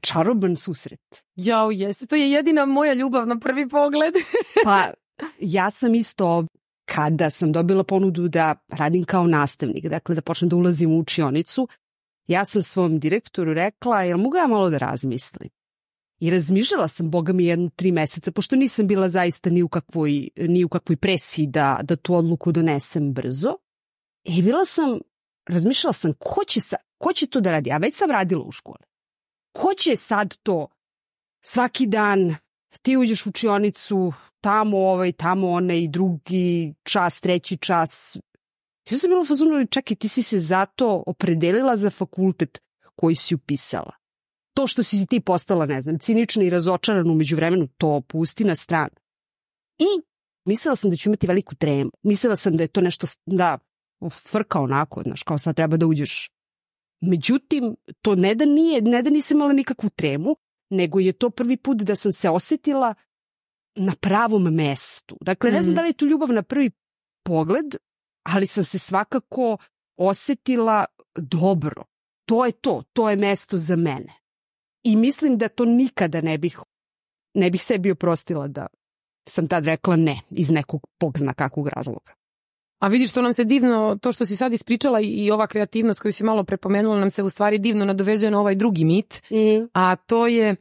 čaroban 0.00 0.56
susret. 0.56 1.00
Jao, 1.34 1.70
jeste. 1.70 2.06
To 2.06 2.16
je 2.16 2.30
jedina 2.30 2.66
moja 2.66 2.94
ljubav 2.94 3.26
na 3.26 3.38
prvi 3.38 3.68
pogled. 3.68 4.14
pa, 4.64 4.90
ja 5.40 5.70
sam 5.70 5.94
isto 5.94 6.46
kada 6.84 7.30
sam 7.30 7.52
dobila 7.52 7.84
ponudu 7.84 8.28
da 8.28 8.54
radim 8.68 9.04
kao 9.04 9.26
nastavnik, 9.26 9.88
dakle 9.88 10.14
da 10.14 10.20
počnem 10.20 10.48
da 10.48 10.56
ulazim 10.56 10.92
u 10.92 10.98
učionicu, 10.98 11.68
ja 12.26 12.44
sam 12.44 12.62
svom 12.62 12.98
direktoru 12.98 13.54
rekla, 13.54 14.02
jel 14.02 14.18
mogu 14.18 14.36
ja 14.36 14.46
malo 14.46 14.70
da 14.70 14.78
razmislim? 14.78 15.48
I 16.20 16.30
razmišljala 16.30 16.88
sam, 16.88 17.10
boga 17.10 17.32
mi, 17.32 17.44
jedno 17.44 17.70
tri 17.76 17.92
meseca, 17.92 18.32
pošto 18.32 18.56
nisam 18.56 18.86
bila 18.86 19.08
zaista 19.08 19.50
ni 19.50 19.62
u 19.62 19.68
kakvoj, 19.68 20.28
ni 20.36 20.64
u 20.64 20.68
kakvoj 20.68 20.96
presiji 20.96 21.46
da, 21.46 21.80
da 21.82 21.96
tu 21.96 22.14
odluku 22.14 22.52
donesem 22.52 23.12
brzo. 23.12 23.56
I 24.28 24.42
bila 24.42 24.64
sam, 24.64 24.98
razmišljala 25.48 25.92
sam, 25.92 26.12
ko 26.18 26.44
će, 26.44 26.60
sa, 26.60 26.76
ko 26.98 27.12
će 27.12 27.26
to 27.26 27.40
da 27.40 27.50
radi? 27.50 27.70
Ja 27.70 27.76
već 27.76 27.96
sam 27.96 28.10
radila 28.10 28.44
u 28.44 28.52
školi. 28.52 28.84
Ko 29.52 29.74
će 29.74 29.96
sad 29.96 30.36
to 30.42 30.68
svaki 31.44 31.86
dan 31.86 32.36
ti 32.82 32.96
uđeš 32.96 33.26
u 33.26 33.28
učionicu, 33.28 34.12
tamo 34.40 34.78
ovaj, 34.78 35.12
tamo 35.12 35.48
onaj, 35.48 35.88
drugi 35.88 36.74
čas, 36.82 37.20
treći 37.20 37.56
čas, 37.56 38.16
Ja 38.90 38.98
sam 38.98 39.10
bila 39.10 39.24
fazonu, 39.24 39.66
čekaj, 39.66 39.96
ti 39.96 40.08
si 40.08 40.22
se 40.22 40.40
zato 40.40 41.02
opredelila 41.06 41.76
za 41.76 41.90
fakultet 41.90 42.58
koji 42.96 43.14
si 43.14 43.34
upisala. 43.34 43.92
To 44.54 44.66
što 44.66 44.82
si 44.82 45.06
ti 45.06 45.20
postala, 45.20 45.66
ne 45.66 45.82
znam, 45.82 45.98
cinična 45.98 46.44
i 46.44 46.50
razočarana 46.50 47.12
umeđu 47.12 47.36
vremenu, 47.36 47.68
to 47.78 48.00
pusti 48.00 48.44
na 48.44 48.54
stranu. 48.54 48.94
I 49.78 49.84
mislila 50.44 50.76
sam 50.76 50.90
da 50.90 50.96
ću 50.96 51.08
imati 51.08 51.26
veliku 51.26 51.54
tremu. 51.54 51.90
Mislila 52.02 52.36
sam 52.36 52.56
da 52.56 52.64
je 52.64 52.68
to 52.68 52.80
nešto, 52.80 53.06
da, 53.26 53.58
frka 54.10 54.60
onako, 54.60 55.02
znaš, 55.02 55.22
kao 55.22 55.38
sad 55.38 55.56
treba 55.56 55.76
da 55.76 55.86
uđeš. 55.86 56.30
Međutim, 57.00 57.76
to 58.02 58.14
ne 58.14 58.34
da 58.34 58.44
nije, 58.44 58.82
ne 58.82 59.02
da 59.02 59.10
nisam 59.10 59.36
imala 59.36 59.52
nikakvu 59.52 59.90
tremu, 59.90 60.36
nego 60.70 61.00
je 61.00 61.12
to 61.12 61.30
prvi 61.30 61.56
put 61.56 61.76
da 61.78 61.96
sam 61.96 62.12
se 62.12 62.30
osetila 62.30 62.94
na 63.76 63.94
pravom 64.00 64.42
mestu. 64.54 65.16
Dakle, 65.20 65.50
ne 65.50 65.60
znam 65.62 65.72
Mhm. 65.72 65.76
da 65.76 65.82
li 65.82 65.88
je 65.88 65.92
to 65.92 66.06
ljubav 66.06 66.28
na 66.28 66.42
prvi 66.42 66.70
pogled, 67.24 67.74
ali 68.22 68.46
sam 68.46 68.64
se 68.64 68.78
svakako 68.78 69.56
osetila 69.96 70.84
dobro. 71.16 71.84
To 72.28 72.46
je 72.46 72.52
to, 72.52 72.82
to 72.92 73.10
je 73.10 73.16
mesto 73.16 73.56
za 73.56 73.76
mene. 73.76 74.12
I 74.82 74.96
mislim 74.96 75.38
da 75.38 75.48
to 75.48 75.64
nikada 75.64 76.20
ne 76.20 76.38
bih, 76.38 76.58
ne 77.34 77.50
bih 77.50 77.62
sebi 77.62 77.90
oprostila 77.90 78.48
da 78.48 78.66
sam 79.28 79.46
tad 79.48 79.66
rekla 79.66 79.96
ne 79.96 80.20
iz 80.30 80.50
nekog 80.50 80.86
pogzna 80.98 81.34
kakvog 81.34 81.68
razloga. 81.68 82.12
A 82.78 82.88
vidiš 82.88 83.10
što 83.10 83.22
nam 83.22 83.32
se 83.32 83.44
divno, 83.44 83.98
to 84.02 84.12
što 84.12 84.26
si 84.26 84.36
sad 84.36 84.52
ispričala 84.52 85.00
i- 85.00 85.30
ova 85.30 85.46
kreativnost 85.46 86.00
koju 86.00 86.12
si 86.12 86.24
malo 86.24 86.44
prepomenula 86.44 87.00
nam 87.00 87.10
se 87.10 87.22
u 87.22 87.28
stvari 87.28 87.58
divno 87.58 87.84
nadovezuje 87.84 88.30
na 88.30 88.40
ovaj 88.40 88.54
drugi 88.54 88.84
mit, 88.84 89.22
Mm. 89.30 89.68
a 89.72 89.96
to 89.96 90.26
je 90.26 90.56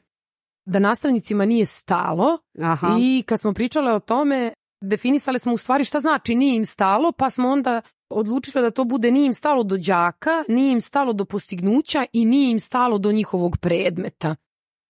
da 0.66 0.80
nastavnicima 0.80 1.45
nije 1.45 1.66
stalo 1.66 2.38
Aha. 2.61 2.95
i 2.99 3.24
kad 3.26 3.41
smo 3.41 3.53
pričale 3.53 3.93
o 3.93 3.99
tome, 3.99 4.53
definisale 4.82 5.39
smo 5.39 5.53
u 5.53 5.57
stvari 5.57 5.84
šta 5.84 5.99
znači 5.99 6.36
nije 6.36 6.55
im 6.55 6.66
stalo, 6.66 7.11
pa 7.11 7.30
smo 7.30 7.49
onda 7.49 7.82
odlučile 8.09 8.61
da 8.61 8.72
to 8.72 8.84
bude 8.84 9.11
nije 9.11 9.26
im 9.26 9.34
stalo 9.34 9.63
do 9.63 9.78
đaka, 9.78 10.43
nije 10.47 10.72
im 10.72 10.82
stalo 10.82 11.13
do 11.13 11.26
postignuća 11.26 12.05
i 12.13 12.26
nije 12.26 12.51
im 12.51 12.59
stalo 12.59 12.97
do 12.97 13.11
njihovog 13.11 13.57
predmeta. 13.57 14.36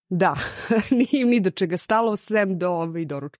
Da, 0.09 0.35
nije 0.91 1.21
im 1.21 1.27
ni 1.29 1.39
do 1.39 1.49
čega 1.49 1.77
stalo, 1.77 2.15
sem 2.15 2.57
do 2.57 2.69
ove 2.71 3.05
doručka. 3.05 3.39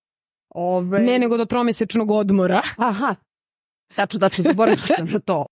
Ove... 0.50 1.00
Ne 1.00 1.20
nego 1.20 1.38
do 1.38 1.46
tromesečnog 1.46 2.12
odmora. 2.12 2.62
Aha, 2.78 3.16
tačno, 3.96 4.20
tačno, 4.20 4.44
zaboravila 4.44 4.88
sam 4.88 5.08
na 5.14 5.20
to. 5.20 5.46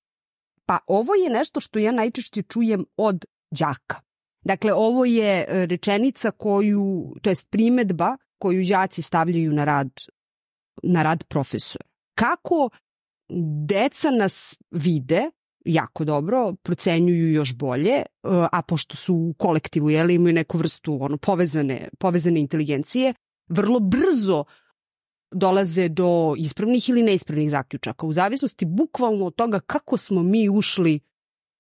Pa 0.66 0.80
ovo 0.88 1.16
je 1.16 1.30
nešto 1.30 1.60
što 1.60 1.80
ja 1.80 1.92
najčešće 1.92 2.44
čujem 2.44 2.86
od 2.98 3.26
đaka. 3.52 4.02
Dakle, 4.46 4.74
ovo 4.74 5.06
je 5.06 5.46
e, 5.48 5.66
rečenica 5.66 6.32
koju, 6.32 7.16
to 7.22 7.30
jest 7.30 7.50
primetba 7.50 8.18
koju 8.38 8.64
đaci 8.70 9.02
stavljaju 9.02 9.54
na 9.54 9.66
rad, 9.66 9.90
na 10.84 11.04
rad 11.04 11.24
profesora. 11.24 11.86
Kako 12.16 12.70
deca 13.68 14.12
nas 14.12 14.58
vide 14.72 15.30
jako 15.66 16.06
dobro, 16.06 16.54
procenjuju 16.64 17.32
još 17.32 17.56
bolje, 17.56 17.92
e, 17.94 18.04
a 18.52 18.62
pošto 18.62 18.96
su 18.96 19.16
u 19.16 19.34
kolektivu, 19.38 19.90
jeli, 19.90 20.16
imaju 20.16 20.34
neku 20.34 20.58
vrstu 20.58 20.98
ono, 21.02 21.18
povezane, 21.18 21.90
povezane 22.00 22.40
inteligencije, 22.40 23.14
vrlo 23.50 23.80
brzo 23.80 24.44
dolaze 25.34 25.90
do 25.90 26.36
ispravnih 26.38 26.90
ili 26.90 27.04
neispravnih 27.04 27.52
zaključaka, 27.52 28.06
u 28.06 28.14
zavisnosti 28.14 28.66
bukvalno 28.66 29.26
od 29.26 29.36
toga 29.36 29.60
kako 29.60 29.98
smo 29.98 30.24
mi 30.24 30.50
ušli 30.50 31.00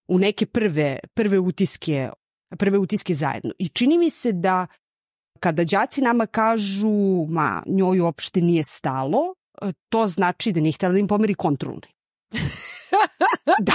u 0.07 0.19
neke 0.19 0.45
prve, 0.45 0.99
prve 1.13 1.39
utiske 1.39 2.09
prve 2.57 2.77
utiske 2.77 3.15
zajedno. 3.15 3.51
I 3.59 3.67
čini 3.67 3.97
mi 3.97 4.09
se 4.09 4.31
da 4.31 4.67
kada 5.39 5.63
đaci 5.63 6.01
nama 6.01 6.25
kažu 6.25 7.25
ma 7.29 7.63
njoj 7.65 7.99
uopšte 7.99 8.41
nije 8.41 8.63
stalo, 8.63 9.35
to 9.89 10.07
znači 10.07 10.51
da 10.51 10.59
nije 10.59 10.73
htjela 10.73 10.93
da 10.93 10.99
im 10.99 11.07
pomeri 11.07 11.33
kontrolni. 11.33 11.87
da. 13.67 13.73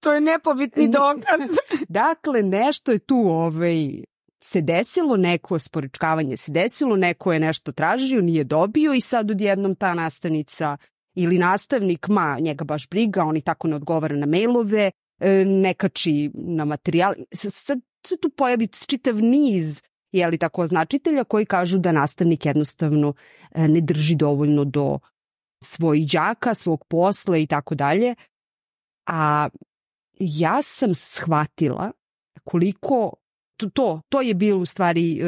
To 0.00 0.12
je 0.12 0.20
nepobitni 0.20 0.88
dokaz. 0.88 1.56
Dakle, 1.88 2.42
nešto 2.42 2.92
je 2.92 2.98
tu 2.98 3.16
ovaj, 3.16 4.04
se 4.46 4.60
desilo, 4.60 5.16
neko 5.16 5.58
sporečkavanje 5.58 6.36
se 6.36 6.52
desilo, 6.52 6.96
neko 6.96 7.32
je 7.32 7.40
nešto 7.40 7.72
tražio, 7.72 8.20
nije 8.22 8.44
dobio 8.44 8.94
i 8.94 9.00
sad 9.00 9.30
odjednom 9.30 9.74
ta 9.74 9.94
nastavnica 9.94 10.76
ili 11.14 11.38
nastavnik, 11.38 12.08
ma 12.08 12.36
njega 12.40 12.64
baš 12.64 12.88
briga, 12.88 13.24
on 13.24 13.36
i 13.36 13.40
tako 13.40 13.68
ne 13.68 13.76
odgovara 13.76 14.16
na 14.16 14.26
mailove, 14.26 14.90
e, 15.20 15.44
ne 15.44 15.74
kači 15.74 16.30
na 16.34 16.64
materijal. 16.64 17.14
Sad, 17.32 17.54
sad 17.54 17.78
se 18.06 18.16
tu 18.16 18.30
pojavi 18.30 18.66
čitav 18.66 19.16
niz 19.16 19.82
jeli 20.12 20.38
tako 20.38 20.62
označitelja 20.62 21.24
koji 21.24 21.46
kažu 21.46 21.78
da 21.78 21.92
nastavnik 21.92 22.46
jednostavno 22.46 23.14
e, 23.50 23.68
ne 23.68 23.80
drži 23.80 24.14
dovoljno 24.14 24.64
do 24.64 24.98
svojih 25.64 26.10
đaka, 26.12 26.54
svog 26.54 26.84
posla 26.88 27.36
i 27.36 27.46
tako 27.46 27.74
dalje. 27.74 28.14
A 29.06 29.48
ja 30.18 30.62
sam 30.62 30.94
shvatila 30.94 31.92
koliko 32.44 33.12
to, 33.56 33.70
to, 33.70 34.00
to 34.08 34.20
je 34.20 34.34
bio 34.34 34.58
u 34.58 34.66
stvari 34.66 35.20
e, 35.20 35.24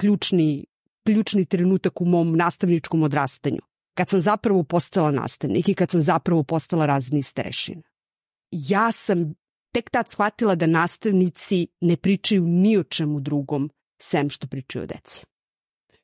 ključni, 0.00 0.66
ključni 1.06 1.44
trenutak 1.44 2.00
u 2.00 2.04
mom 2.04 2.36
nastavničkom 2.36 3.02
odrastanju. 3.02 3.60
Kad 3.94 4.08
sam 4.08 4.20
zapravo 4.20 4.62
postala 4.62 5.10
nastavnik 5.10 5.68
i 5.68 5.74
kad 5.74 5.90
sam 5.90 6.00
zapravo 6.00 6.42
postala 6.42 6.86
razni 6.86 7.22
starešina. 7.22 7.82
Ja 8.50 8.92
sam 8.92 9.34
tek 9.72 9.90
tad 9.90 10.08
shvatila 10.08 10.54
da 10.54 10.66
nastavnici 10.66 11.66
ne 11.80 11.96
pričaju 11.96 12.42
ni 12.42 12.78
o 12.78 12.82
čemu 12.82 13.20
drugom 13.20 13.70
sem 14.02 14.30
što 14.30 14.46
pričaju 14.46 14.82
o 14.82 14.86
deci. 14.86 15.24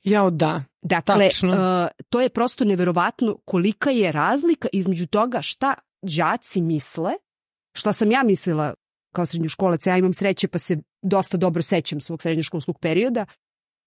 Jao 0.02 0.30
da. 0.30 0.64
Dakle, 0.82 1.28
Tačno. 1.28 1.52
uh, 1.52 1.88
to 2.08 2.20
je 2.20 2.28
prosto 2.28 2.64
neverovatno 2.64 3.38
kolika 3.44 3.90
je 3.90 4.12
razlika 4.12 4.68
između 4.72 5.06
toga 5.06 5.42
šta 5.42 5.74
đaci 6.02 6.60
misle, 6.60 7.12
šta 7.74 7.92
sam 7.92 8.10
ja 8.10 8.22
mislila 8.22 8.74
kao 9.14 9.26
srednjoškolac, 9.26 9.86
ja 9.86 9.96
imam 9.96 10.12
sreće 10.12 10.48
pa 10.48 10.58
se 10.58 10.76
dosta 11.06 11.36
dobro 11.36 11.62
sećam 11.62 12.00
svog 12.00 12.22
srednjoškolskog 12.22 12.78
perioda, 12.78 13.26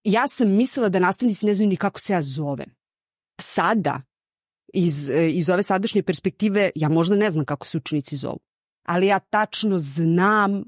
ja 0.03 0.27
sam 0.27 0.51
mislila 0.51 0.89
da 0.89 0.99
nastavnici 0.99 1.45
ne 1.45 1.53
znaju 1.53 1.69
ni 1.69 1.75
kako 1.75 1.99
se 1.99 2.13
ja 2.13 2.21
zovem. 2.21 2.69
Sada, 3.41 4.01
iz, 4.73 5.09
iz 5.29 5.49
ove 5.49 5.63
sadašnje 5.63 6.03
perspektive, 6.03 6.71
ja 6.75 6.89
možda 6.89 7.15
ne 7.15 7.29
znam 7.29 7.45
kako 7.45 7.67
se 7.67 7.77
učenici 7.77 8.17
zovu, 8.17 8.39
ali 8.87 9.07
ja 9.07 9.19
tačno 9.19 9.79
znam 9.79 10.63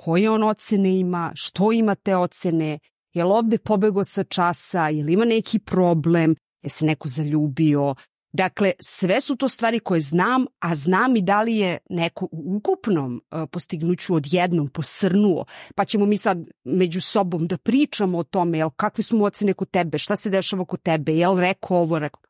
koje 0.00 0.30
on 0.30 0.42
ocene 0.42 0.98
ima, 0.98 1.32
što 1.34 1.72
ima 1.72 1.94
te 1.94 2.16
ocene, 2.16 2.78
je 3.14 3.24
li 3.24 3.30
ovde 3.30 3.58
pobego 3.58 4.04
sa 4.04 4.24
časa, 4.24 4.88
je 4.88 5.04
li 5.04 5.12
ima 5.12 5.24
neki 5.24 5.58
problem, 5.58 6.34
je 6.62 6.70
se 6.70 6.86
neko 6.86 7.08
zaljubio. 7.08 7.94
Dakle, 8.32 8.72
sve 8.80 9.20
su 9.20 9.36
to 9.36 9.48
stvari 9.48 9.80
koje 9.80 10.00
znam, 10.00 10.46
a 10.60 10.74
znam 10.74 11.16
i 11.16 11.22
da 11.22 11.42
li 11.42 11.56
je 11.56 11.78
neko 11.90 12.28
u 12.32 12.56
ukupnom 12.56 13.22
e, 13.30 13.46
postignuću 13.46 14.14
odjednom 14.14 14.68
posrnuo. 14.68 15.44
Pa 15.74 15.84
ćemo 15.84 16.06
mi 16.06 16.16
sad 16.16 16.38
među 16.64 17.00
sobom 17.00 17.46
da 17.46 17.58
pričamo 17.58 18.18
o 18.18 18.22
tome, 18.22 18.58
jel, 18.58 18.70
kakve 18.70 19.04
su 19.04 19.16
mu 19.16 19.24
ocene 19.24 19.54
kod 19.54 19.70
tebe, 19.70 19.98
šta 19.98 20.16
se 20.16 20.30
dešava 20.30 20.64
kod 20.64 20.82
tebe, 20.82 21.12
jel 21.12 21.38
rekao 21.38 21.76
ovo, 21.76 21.98
rekao. 21.98 22.22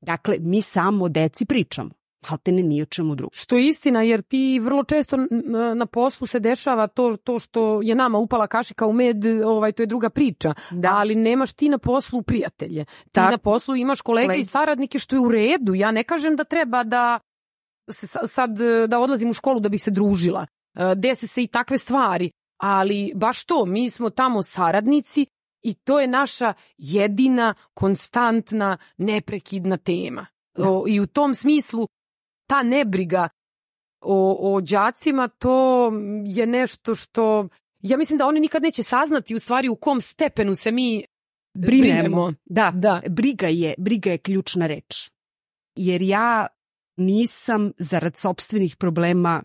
Dakle, 0.00 0.36
mi 0.40 0.62
samo 0.62 1.08
deci 1.08 1.44
pričamo, 1.44 1.90
ali 2.28 2.38
te 2.42 2.52
ne 2.52 2.62
ni 2.62 2.82
o 2.82 2.86
čemu 2.86 3.14
drugom. 3.14 3.30
Što 3.34 3.56
je 3.56 3.68
istina, 3.68 4.02
jer 4.02 4.22
ti 4.22 4.58
vrlo 4.62 4.84
često 4.84 5.16
na 5.74 5.86
poslu 5.86 6.26
se 6.26 6.40
dešava 6.40 6.86
to, 6.86 7.16
to 7.16 7.38
što 7.38 7.82
je 7.82 7.94
nama 7.94 8.18
upala 8.18 8.46
kašika 8.46 8.86
u 8.86 8.92
med, 8.92 9.16
ovaj, 9.44 9.72
to 9.72 9.82
je 9.82 9.86
druga 9.86 10.10
priča. 10.10 10.54
Da. 10.70 10.88
Ali 10.92 11.14
nemaš 11.14 11.52
ti 11.52 11.68
na 11.68 11.78
poslu 11.78 12.22
prijatelje. 12.22 12.84
Ti 12.84 13.10
Tak. 13.12 13.30
na 13.30 13.38
poslu 13.38 13.76
imaš 13.76 14.00
kolege 14.00 14.26
Kolege. 14.26 14.40
i 14.40 14.44
saradnike 14.44 14.98
što 14.98 15.16
je 15.16 15.20
u 15.20 15.28
redu. 15.28 15.74
Ja 15.74 15.90
ne 15.90 16.04
kažem 16.04 16.36
da 16.36 16.44
treba 16.44 16.84
da 16.84 17.18
se 17.90 18.06
sa- 18.06 18.26
sad 18.28 18.60
e, 18.60 18.86
da 18.86 18.98
odlazim 18.98 19.30
u 19.30 19.34
školu 19.34 19.60
da 19.60 19.68
bih 19.68 19.82
se 19.82 19.90
družila. 19.90 20.46
E, 20.74 20.94
Dese 20.94 21.26
se 21.26 21.42
i 21.42 21.46
takve 21.46 21.78
stvari. 21.78 22.30
Ali 22.60 23.12
baš 23.14 23.44
to, 23.44 23.64
mi 23.66 23.90
smo 23.90 24.10
tamo 24.10 24.42
saradnici 24.42 25.26
i 25.62 25.74
to 25.74 26.00
je 26.00 26.06
naša 26.06 26.52
jedina, 26.78 27.54
konstantna, 27.74 28.76
neprekidna 28.98 29.76
tema. 29.76 30.26
O, 30.58 30.84
I 30.88 31.00
u 31.00 31.06
tom 31.06 31.34
smislu 31.34 31.86
ta 32.46 32.62
nebriga 32.62 33.28
o, 34.00 34.54
o 34.54 34.60
đacima, 34.60 35.28
to 35.28 35.90
je 36.26 36.46
nešto 36.46 36.94
što 36.94 37.48
ja 37.80 37.96
mislim 37.96 38.18
da 38.18 38.26
oni 38.26 38.40
nikad 38.40 38.62
neće 38.62 38.82
saznati 38.82 39.34
u 39.34 39.38
stvari 39.38 39.68
u 39.68 39.76
kom 39.76 40.00
stepenu 40.00 40.54
se 40.54 40.72
mi 40.72 41.04
brinemo. 41.54 42.32
Da, 42.44 42.70
Da. 42.74 43.02
briga 43.10 43.46
je, 43.46 43.74
briga 43.78 44.10
je 44.10 44.18
ključna 44.18 44.66
reč. 44.66 45.10
Jer 45.76 46.02
ja 46.02 46.46
nisam 46.96 47.72
zarad 47.78 48.16
sobstvenih 48.16 48.76
problema 48.76 49.42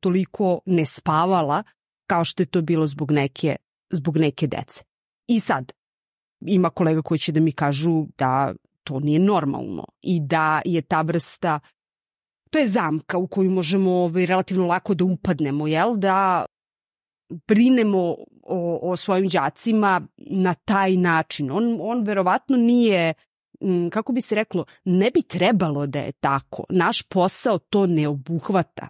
toliko 0.00 0.60
ne 0.66 0.86
spavala 0.86 1.62
kao 2.06 2.24
što 2.24 2.42
je 2.42 2.46
to 2.46 2.62
bilo 2.62 2.86
zbog 2.86 3.10
neke, 3.10 3.56
zbog 3.90 4.16
neke 4.16 4.46
dece. 4.46 4.84
I 5.28 5.40
sad, 5.40 5.72
ima 6.46 6.70
kolega 6.70 7.02
koji 7.02 7.18
će 7.18 7.32
da 7.32 7.40
mi 7.40 7.52
kažu 7.52 8.06
da 8.18 8.54
to 8.84 9.00
nije 9.00 9.18
normalno 9.18 9.84
i 10.02 10.20
da 10.20 10.62
je 10.64 10.82
ta 10.82 11.02
vrsta 11.02 11.60
to 12.50 12.58
je 12.58 12.68
zamka 12.68 13.18
u 13.18 13.26
koju 13.26 13.50
možemo 13.50 13.90
ovaj, 13.90 14.26
relativno 14.26 14.66
lako 14.66 14.94
da 14.94 15.04
upadnemo, 15.04 15.66
jel? 15.66 15.96
Da 15.96 16.44
brinemo 17.48 18.16
o, 18.42 18.78
o 18.82 18.96
svojim 18.96 19.28
đacima 19.28 20.00
na 20.16 20.54
taj 20.54 20.96
način. 20.96 21.50
On, 21.50 21.78
on 21.80 22.02
verovatno 22.02 22.56
nije 22.56 23.14
kako 23.90 24.12
bi 24.12 24.20
se 24.20 24.34
reklo, 24.34 24.64
ne 24.84 25.10
bi 25.10 25.22
trebalo 25.22 25.86
da 25.86 25.98
je 25.98 26.12
tako. 26.12 26.64
Naš 26.68 27.02
posao 27.02 27.58
to 27.58 27.86
ne 27.86 28.08
obuhvata. 28.08 28.88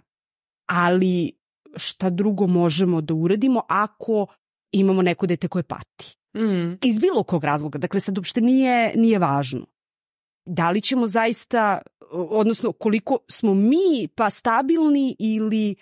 Ali 0.69 1.31
šta 1.75 2.09
drugo 2.09 2.47
možemo 2.47 3.01
da 3.01 3.13
uradimo 3.13 3.61
ako 3.69 4.27
imamo 4.71 5.01
neko 5.01 5.27
dete 5.27 5.47
koje 5.47 5.63
pati? 5.63 6.17
Mm. 6.37 6.77
Iz 6.83 6.99
bilo 6.99 7.23
kog 7.23 7.43
razloga. 7.43 7.79
Dakle, 7.79 7.99
sad 7.99 8.17
uopšte 8.17 8.41
nije, 8.41 8.93
nije 8.95 9.19
važno. 9.19 9.65
Da 10.45 10.71
li 10.71 10.81
ćemo 10.81 11.07
zaista, 11.07 11.81
odnosno 12.11 12.71
koliko 12.71 13.17
smo 13.29 13.53
mi 13.53 14.07
pa 14.15 14.29
stabilni 14.29 15.15
ili 15.19 15.75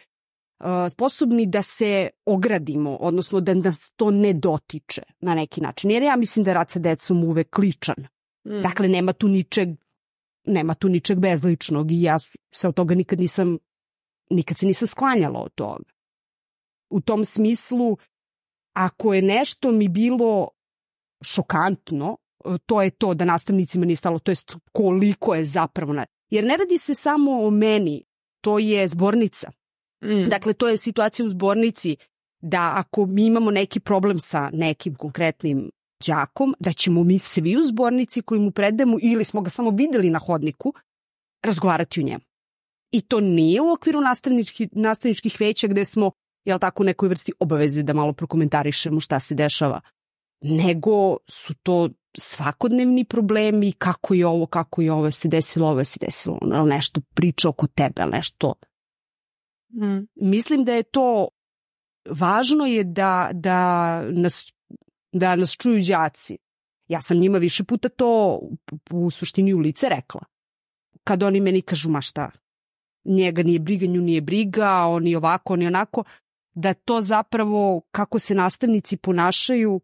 sposobni 0.89 1.45
da 1.45 1.61
se 1.61 2.09
ogradimo, 2.25 2.95
odnosno 2.95 3.39
da 3.39 3.53
nas 3.53 3.91
to 3.91 4.11
ne 4.11 4.33
dotiče 4.33 5.01
na 5.19 5.35
neki 5.35 5.61
način. 5.61 5.91
Jer 5.91 6.03
ja 6.03 6.15
mislim 6.15 6.43
da 6.43 6.51
je 6.51 6.55
rad 6.55 6.71
sa 6.71 6.79
decom 6.79 7.23
uvek 7.23 7.57
ličan. 7.57 7.95
Mm. 8.47 8.61
Dakle, 8.61 8.87
nema 8.87 9.13
tu 9.13 9.27
ničeg 9.27 9.69
nema 10.45 10.73
tu 10.73 10.89
ničeg 10.89 11.19
bezličnog 11.19 11.91
i 11.91 12.01
ja 12.01 12.17
se 12.51 12.67
od 12.67 12.75
toga 12.75 12.95
nikad 12.95 13.19
nisam 13.19 13.57
nikad 14.29 14.57
se 14.57 14.65
nisam 14.65 14.87
sklanjala 14.87 15.39
od 15.39 15.53
toga. 15.55 15.83
U 16.89 17.01
tom 17.01 17.25
smislu, 17.25 17.97
ako 18.73 19.13
je 19.13 19.21
nešto 19.21 19.71
mi 19.71 19.87
bilo 19.87 20.47
šokantno, 21.21 22.17
to 22.65 22.81
je 22.81 22.89
to 22.89 23.13
da 23.13 23.25
nastavnicima 23.25 23.85
nije 23.85 23.95
stalo, 23.95 24.19
to 24.19 24.31
je 24.31 24.35
koliko 24.71 25.35
je 25.35 25.43
zapravo... 25.43 25.93
Na... 25.93 26.05
Jer 26.29 26.45
ne 26.45 26.57
radi 26.57 26.77
se 26.77 26.95
samo 26.95 27.45
o 27.45 27.49
meni, 27.49 28.03
to 28.41 28.59
je 28.59 28.87
zbornica. 28.87 29.51
Mm. 30.03 30.29
Dakle, 30.29 30.53
to 30.53 30.67
je 30.67 30.77
situacija 30.77 31.25
u 31.25 31.29
zbornici 31.29 31.97
da 32.41 32.73
ako 32.75 33.05
mi 33.05 33.25
imamo 33.25 33.51
neki 33.51 33.79
problem 33.79 34.19
sa 34.19 34.49
nekim 34.53 34.95
konkretnim 34.95 35.71
đakom, 36.07 36.55
da 36.59 36.73
ćemo 36.73 37.03
mi 37.03 37.19
svi 37.19 37.57
u 37.57 37.63
zbornici 37.67 38.21
koji 38.21 38.41
mu 38.41 38.51
predajemo 38.51 38.97
ili 39.01 39.23
smo 39.23 39.41
ga 39.41 39.49
samo 39.49 39.69
videli 39.69 40.09
na 40.09 40.19
hodniku, 40.19 40.73
razgovarati 41.43 41.99
o 41.99 42.03
njemu. 42.03 42.23
I 42.91 43.01
to 43.01 43.19
nije 43.19 43.61
u 43.61 43.71
okviru 43.71 44.01
nastavničkih, 44.01 44.69
nastavničkih 44.71 45.35
veća 45.39 45.67
gde 45.67 45.85
smo, 45.85 46.11
jel 46.45 46.59
tako, 46.59 46.83
u 46.83 46.85
nekoj 46.85 47.09
vrsti 47.09 47.31
obaveze 47.39 47.83
da 47.83 47.93
malo 47.93 48.13
prokomentarišemo 48.13 48.99
šta 48.99 49.19
se 49.19 49.35
dešava, 49.35 49.81
nego 50.41 51.17
su 51.27 51.53
to 51.63 51.89
svakodnevni 52.17 53.05
problemi, 53.05 53.71
kako 53.71 54.13
je 54.13 54.27
ovo, 54.27 54.45
kako 54.45 54.81
je 54.81 54.91
ovo, 54.91 55.11
se 55.11 55.27
desilo 55.27 55.67
ovo, 55.67 55.83
se 55.83 55.99
desilo 56.01 56.37
ono, 56.41 56.65
nešto 56.65 57.01
priča 57.13 57.49
oko 57.49 57.67
tebe, 57.67 58.05
nešto. 58.05 58.53
Mm. 59.73 60.07
Mislim 60.15 60.63
da 60.63 60.73
je 60.73 60.83
to 60.83 61.27
važno 62.09 62.65
je 62.65 62.83
da, 62.83 63.29
da, 63.33 64.01
nas, 64.11 64.53
da 65.11 65.35
nas 65.35 65.57
čuju 65.57 65.83
đaci. 65.87 66.37
Ja 66.87 67.01
sam 67.01 67.17
njima 67.17 67.37
više 67.37 67.63
puta 67.63 67.89
to 67.89 68.41
u 68.91 69.11
suštini 69.11 69.53
u 69.53 69.59
lice 69.59 69.89
rekla. 69.89 70.21
Kad 71.03 71.23
oni 71.23 71.41
meni 71.41 71.61
kažu, 71.61 71.89
ma 71.89 72.01
šta, 72.01 72.31
njega 73.05 73.43
nije 73.43 73.59
briga, 73.59 73.85
nju 73.85 74.01
nije 74.01 74.21
briga, 74.21 74.71
oni 74.71 75.15
ovako, 75.15 75.53
oni 75.53 75.67
onako, 75.67 76.03
da 76.53 76.73
to 76.73 77.01
zapravo 77.01 77.81
kako 77.91 78.19
se 78.19 78.35
nastavnici 78.35 78.97
ponašaju, 78.97 79.81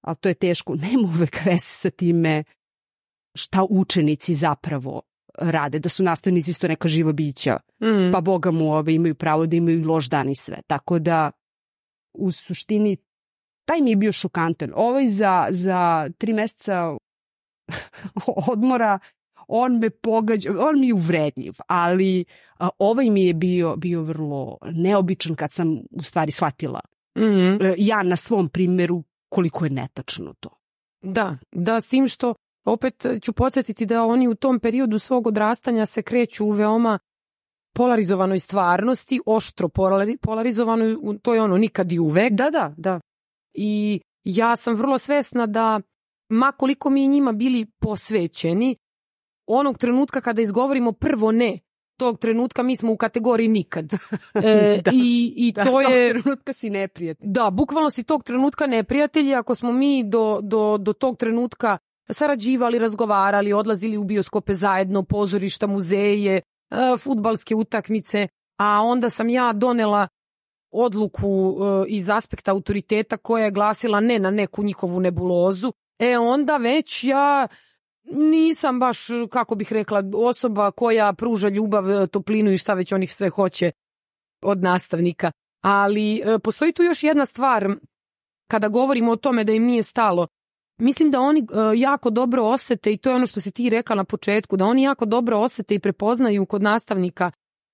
ali 0.00 0.16
to 0.16 0.28
je 0.28 0.34
teško, 0.34 0.74
nema 0.90 1.02
uvek 1.08 1.44
veze 1.44 1.58
sa 1.66 1.90
time 1.90 2.44
šta 3.34 3.66
učenici 3.70 4.34
zapravo 4.34 5.02
rade, 5.38 5.78
da 5.78 5.88
su 5.88 6.02
nastavnici 6.02 6.50
isto 6.50 6.68
neka 6.68 6.88
živa 6.88 7.12
bića, 7.12 7.58
Mm. 7.82 8.12
pa 8.12 8.20
boga 8.20 8.50
mu 8.50 8.72
ove, 8.72 8.94
imaju 8.94 9.14
pravo 9.14 9.46
da 9.46 9.56
imaju 9.56 9.86
loš 9.88 10.08
dan 10.08 10.28
i 10.28 10.34
sve. 10.34 10.56
Tako 10.66 10.98
da, 10.98 11.30
u 12.14 12.32
suštini, 12.32 12.96
taj 13.64 13.80
mi 13.80 13.90
je 13.90 13.96
bio 13.96 14.12
šokantan. 14.12 14.72
Ovaj 14.74 15.08
za, 15.08 15.46
za 15.50 16.10
tri 16.18 16.32
meseca 16.32 16.96
odmora, 18.52 18.98
on 19.48 19.78
me 19.78 19.90
pogađa, 19.90 20.50
on 20.58 20.80
mi 20.80 20.86
je 20.86 20.94
uvredljiv, 20.94 21.52
ali 21.66 22.24
a, 22.58 22.68
ovaj 22.78 23.10
mi 23.10 23.24
je 23.24 23.34
bio, 23.34 23.76
bio 23.76 24.02
vrlo 24.02 24.58
neobičan 24.72 25.34
kad 25.34 25.52
sam 25.52 25.78
u 25.90 26.02
stvari 26.02 26.30
shvatila 26.32 26.80
Mm. 27.18 27.62
e, 27.64 27.74
ja 27.78 28.02
na 28.02 28.16
svom 28.16 28.48
primjeru 28.48 29.02
koliko 29.30 29.64
je 29.64 29.70
netačno 29.70 30.34
to. 30.40 30.50
Da, 31.02 31.38
da, 31.52 31.80
s 31.80 31.88
tim 31.88 32.08
što 32.08 32.34
opet 32.64 33.06
ću 33.22 33.32
podsjetiti 33.32 33.86
da 33.86 34.04
oni 34.04 34.28
u 34.28 34.34
tom 34.34 34.60
periodu 34.60 34.98
svog 34.98 35.26
odrastanja 35.26 35.86
se 35.86 36.02
kreću 36.02 36.44
u 36.44 36.50
veoma 36.50 36.98
polarizovanoj 37.74 38.38
stvarnosti, 38.38 39.20
oštro 39.26 39.68
polari, 39.68 40.16
polarizovanoj, 40.16 40.96
to 41.22 41.34
je 41.34 41.42
ono 41.42 41.56
nikad 41.56 41.92
i 41.92 41.98
uvek. 41.98 42.32
Da, 42.32 42.50
da, 42.50 42.74
da. 42.76 43.00
I 43.54 44.00
ja 44.24 44.56
sam 44.56 44.74
vrlo 44.74 44.98
svesna 44.98 45.46
da 45.46 45.80
ma 46.28 46.52
koliko 46.52 46.90
mi 46.90 47.08
njima 47.08 47.32
bili 47.32 47.66
posvećeni, 47.80 48.76
onog 49.46 49.78
trenutka 49.78 50.20
kada 50.20 50.42
izgovorimo 50.42 50.92
prvo 50.92 51.32
ne, 51.32 51.58
tog 52.00 52.18
trenutka 52.18 52.62
mi 52.62 52.76
smo 52.76 52.92
u 52.92 52.96
kategoriji 52.96 53.48
nikad. 53.48 53.92
E, 54.34 54.80
Da. 54.84 54.90
I, 54.94 55.34
i 55.36 55.52
da 55.52 55.64
to 55.64 55.80
je... 55.80 56.10
trenutka 56.10 56.52
si 56.52 56.70
neprijatelj. 56.70 57.28
Da, 57.28 57.50
bukvalno 57.50 57.90
si 57.90 58.04
tog 58.04 58.24
trenutka 58.24 58.66
neprijatelji, 58.66 59.34
ako 59.34 59.54
smo 59.54 59.72
mi 59.72 60.04
do, 60.04 60.40
do, 60.42 60.78
do 60.78 60.92
tog 60.92 61.16
trenutka 61.16 61.78
sarađivali, 62.10 62.78
razgovarali, 62.78 63.52
odlazili 63.52 63.96
u 63.96 64.04
bioskope 64.04 64.54
zajedno, 64.54 65.02
pozorišta, 65.02 65.66
muzeje, 65.66 66.36
e, 66.36 66.42
futbalske 66.98 67.54
utakmice, 67.54 68.28
a 68.58 68.82
onda 68.82 69.10
sam 69.10 69.28
ja 69.28 69.52
donela 69.52 70.08
odluku 70.70 71.56
e, 71.60 71.84
iz 71.88 72.10
aspekta 72.10 72.50
autoriteta 72.50 73.16
koja 73.16 73.44
je 73.44 73.50
glasila 73.50 74.00
ne 74.00 74.18
na 74.18 74.30
neku 74.30 74.62
njihovu 74.62 75.00
nebulozu, 75.00 75.72
e 75.98 76.18
onda 76.18 76.56
već 76.56 77.04
ja 77.04 77.48
nisam 78.04 78.80
baš, 78.80 79.06
kako 79.30 79.54
bih 79.54 79.72
rekla, 79.72 80.02
osoba 80.14 80.70
koja 80.70 81.12
pruža 81.12 81.48
ljubav, 81.48 81.90
e, 81.90 82.06
toplinu 82.06 82.52
i 82.52 82.58
šta 82.58 82.74
već 82.74 82.92
onih 82.92 83.14
sve 83.14 83.30
hoće 83.30 83.70
od 84.42 84.62
nastavnika. 84.62 85.32
Ali 85.64 86.16
e, 86.16 86.38
postoji 86.38 86.72
tu 86.72 86.82
još 86.82 87.02
jedna 87.02 87.26
stvar 87.26 87.68
kada 88.50 88.68
govorimo 88.68 89.12
o 89.12 89.16
tome 89.16 89.44
da 89.44 89.52
im 89.52 89.64
nije 89.64 89.82
stalo. 89.82 90.26
Mislim 90.80 91.10
da 91.10 91.20
oni 91.20 91.40
e, 91.40 91.44
jako 91.76 92.10
dobro 92.10 92.42
osete 92.42 92.92
i 92.92 92.96
to 92.96 93.10
je 93.10 93.16
ono 93.16 93.26
što 93.26 93.40
si 93.40 93.50
ti 93.50 93.70
rekla 93.70 93.96
na 93.96 94.04
početku, 94.04 94.56
da 94.56 94.64
oni 94.64 94.82
jako 94.82 95.04
dobro 95.04 95.38
osete 95.38 95.74
i 95.74 95.80
prepoznaju 95.80 96.46
kod 96.46 96.62
nastavnika 96.62 97.30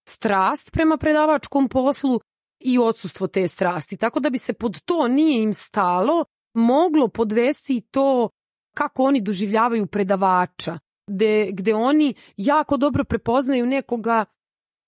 strast 0.08 0.72
prema 0.72 0.96
predavačkom 0.96 1.68
poslu 1.68 2.20
i 2.60 2.78
odsustvo 2.78 3.26
te 3.26 3.48
strasti. 3.48 3.96
Tako 3.96 4.20
da 4.20 4.30
bi 4.30 4.38
se 4.38 4.52
pod 4.52 4.80
to 4.80 5.08
nije 5.08 5.42
im 5.42 5.54
stalo 5.54 6.24
moglo 6.54 7.08
podvesti 7.08 7.80
to 7.80 8.28
kako 8.76 9.02
oni 9.02 9.20
doživljavaju 9.20 9.86
predavača, 9.86 10.78
gde, 11.10 11.48
gde 11.52 11.74
oni 11.74 12.14
jako 12.36 12.76
dobro 12.76 13.04
prepoznaju 13.04 13.66
nekoga 13.66 14.24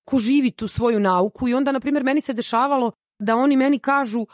ko 0.05 0.19
živi 0.19 0.51
tu 0.51 0.69
svoju 0.69 1.01
nauku 1.01 1.49
i 1.49 1.55
onda, 1.55 1.73
na 1.73 1.81
primjer, 1.81 2.05
meni 2.05 2.21
se 2.21 2.33
dešavalo 2.33 2.93
da 3.19 3.37
oni 3.37 3.57
meni 3.57 3.79
kažu 3.79 4.27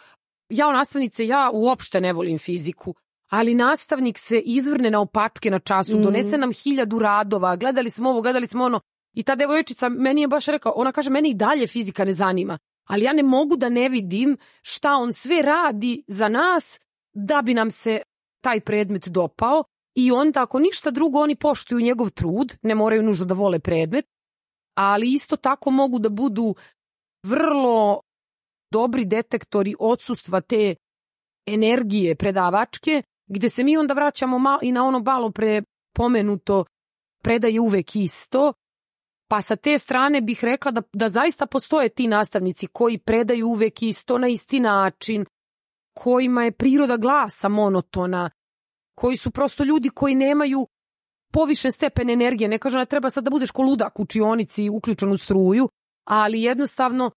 ja 0.49 0.73
nastavnice, 0.73 1.27
ja 1.27 1.51
uopšte 1.53 2.01
ne 2.01 2.13
volim 2.13 2.39
fiziku, 2.39 2.95
ali 3.31 3.55
nastavnik 3.55 4.19
se 4.19 4.39
izvrne 4.41 4.91
na 4.91 5.01
opačke 5.01 5.51
na 5.51 5.59
času, 5.59 5.93
Mhm. 5.93 6.03
donese 6.03 6.39
nam 6.39 6.53
hiljadu 6.53 6.99
radova, 6.99 7.57
gledali 7.57 7.91
smo 7.91 8.11
ovo, 8.11 8.23
gledali 8.23 8.47
smo 8.47 8.65
ono, 8.65 8.81
i 9.15 9.23
ta 9.23 9.35
devojčica 9.35 9.89
meni 9.89 10.21
je 10.21 10.29
baš 10.29 10.47
rekao, 10.47 10.73
ona 10.77 10.93
kaže, 10.93 11.11
meni 11.11 11.31
i 11.31 11.35
dalje 11.35 11.67
fizika 11.67 12.05
ne 12.05 12.13
zanima, 12.13 12.59
ali 12.89 13.05
ja 13.05 13.13
ne 13.13 13.23
mogu 13.23 13.57
da 13.57 13.69
ne 13.69 13.89
vidim 13.89 14.37
šta 14.63 14.93
on 14.93 15.13
sve 15.13 15.43
radi 15.43 16.05
za 16.09 16.29
nas 16.29 16.81
da 17.15 17.43
bi 17.43 17.55
nam 17.55 17.71
se 17.71 18.03
taj 18.45 18.61
predmet 18.61 19.09
dopao 19.09 19.65
i 19.95 20.11
onda 20.13 20.43
ako 20.43 20.59
ništa 20.59 20.91
drugo 20.91 21.19
oni 21.19 21.37
poštuju 21.37 21.81
njegov 21.81 22.11
trud, 22.11 22.57
ne 22.63 22.75
moraju 22.75 23.03
nužno 23.03 23.27
da 23.27 23.35
vole 23.35 23.59
predmet, 23.59 24.05
ali 24.75 25.13
isto 25.13 25.37
tako 25.37 25.71
mogu 25.71 25.99
da 25.99 26.09
budu 26.09 26.55
vrlo 27.27 28.01
dobri 28.73 29.05
detektori 29.05 29.75
odsustva 29.79 30.41
te 30.41 30.75
energije 31.47 32.15
predavačke, 32.15 33.03
gde 33.31 33.49
se 33.49 33.65
mi 33.65 33.77
onda 33.77 33.95
vraćamo 33.95 34.39
malo 34.39 34.59
i 34.63 34.73
na 34.73 34.85
ono 34.85 34.99
malo 34.99 35.31
pre 35.31 35.63
pomenuto 35.97 36.65
predaje 37.23 37.61
uvek 37.61 37.97
isto, 37.97 38.53
pa 39.31 39.41
sa 39.41 39.57
te 39.57 39.79
strane 39.79 40.21
bih 40.21 40.45
rekla 40.45 40.71
da, 40.71 40.83
da 40.93 41.09
zaista 41.09 41.47
postoje 41.47 41.89
ti 41.89 42.09
nastavnici 42.09 42.67
koji 42.67 42.99
predaju 42.99 43.49
uvek 43.49 43.83
isto 43.83 44.19
na 44.19 44.29
isti 44.29 44.61
način, 44.61 45.25
kojima 45.95 46.45
je 46.45 46.53
priroda 46.53 46.97
glasa 46.97 47.49
monotona, 47.49 48.31
koji 48.95 49.17
su 49.17 49.31
prosto 49.31 49.65
ljudi 49.65 49.89
koji 49.89 50.15
nemaju 50.15 50.67
povišen 51.33 51.73
stepen 51.73 52.11
energije. 52.11 52.49
Ne 52.49 52.59
kažem 52.59 52.79
da 52.79 52.85
treba 52.85 53.11
sad 53.11 53.25
da 53.25 53.31
budeš 53.31 53.51
ko 53.51 53.63
ludak 53.63 53.99
u 53.99 54.03
učionici 54.03 54.69
uključen 54.69 55.13
u 55.13 55.19
struju, 55.19 55.69
ali 56.05 56.43
jednostavno 56.43 57.11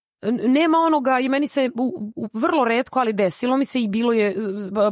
nema 0.47 0.77
onoga 0.77 1.19
i 1.19 1.29
meni 1.29 1.47
se 1.47 1.71
u, 1.75 2.11
u, 2.15 2.27
vrlo 2.33 2.65
redko, 2.65 2.99
ali 2.99 3.13
desilo 3.13 3.57
mi 3.57 3.65
se 3.65 3.81
i 3.81 3.87
bilo 3.87 4.13
je, 4.13 4.35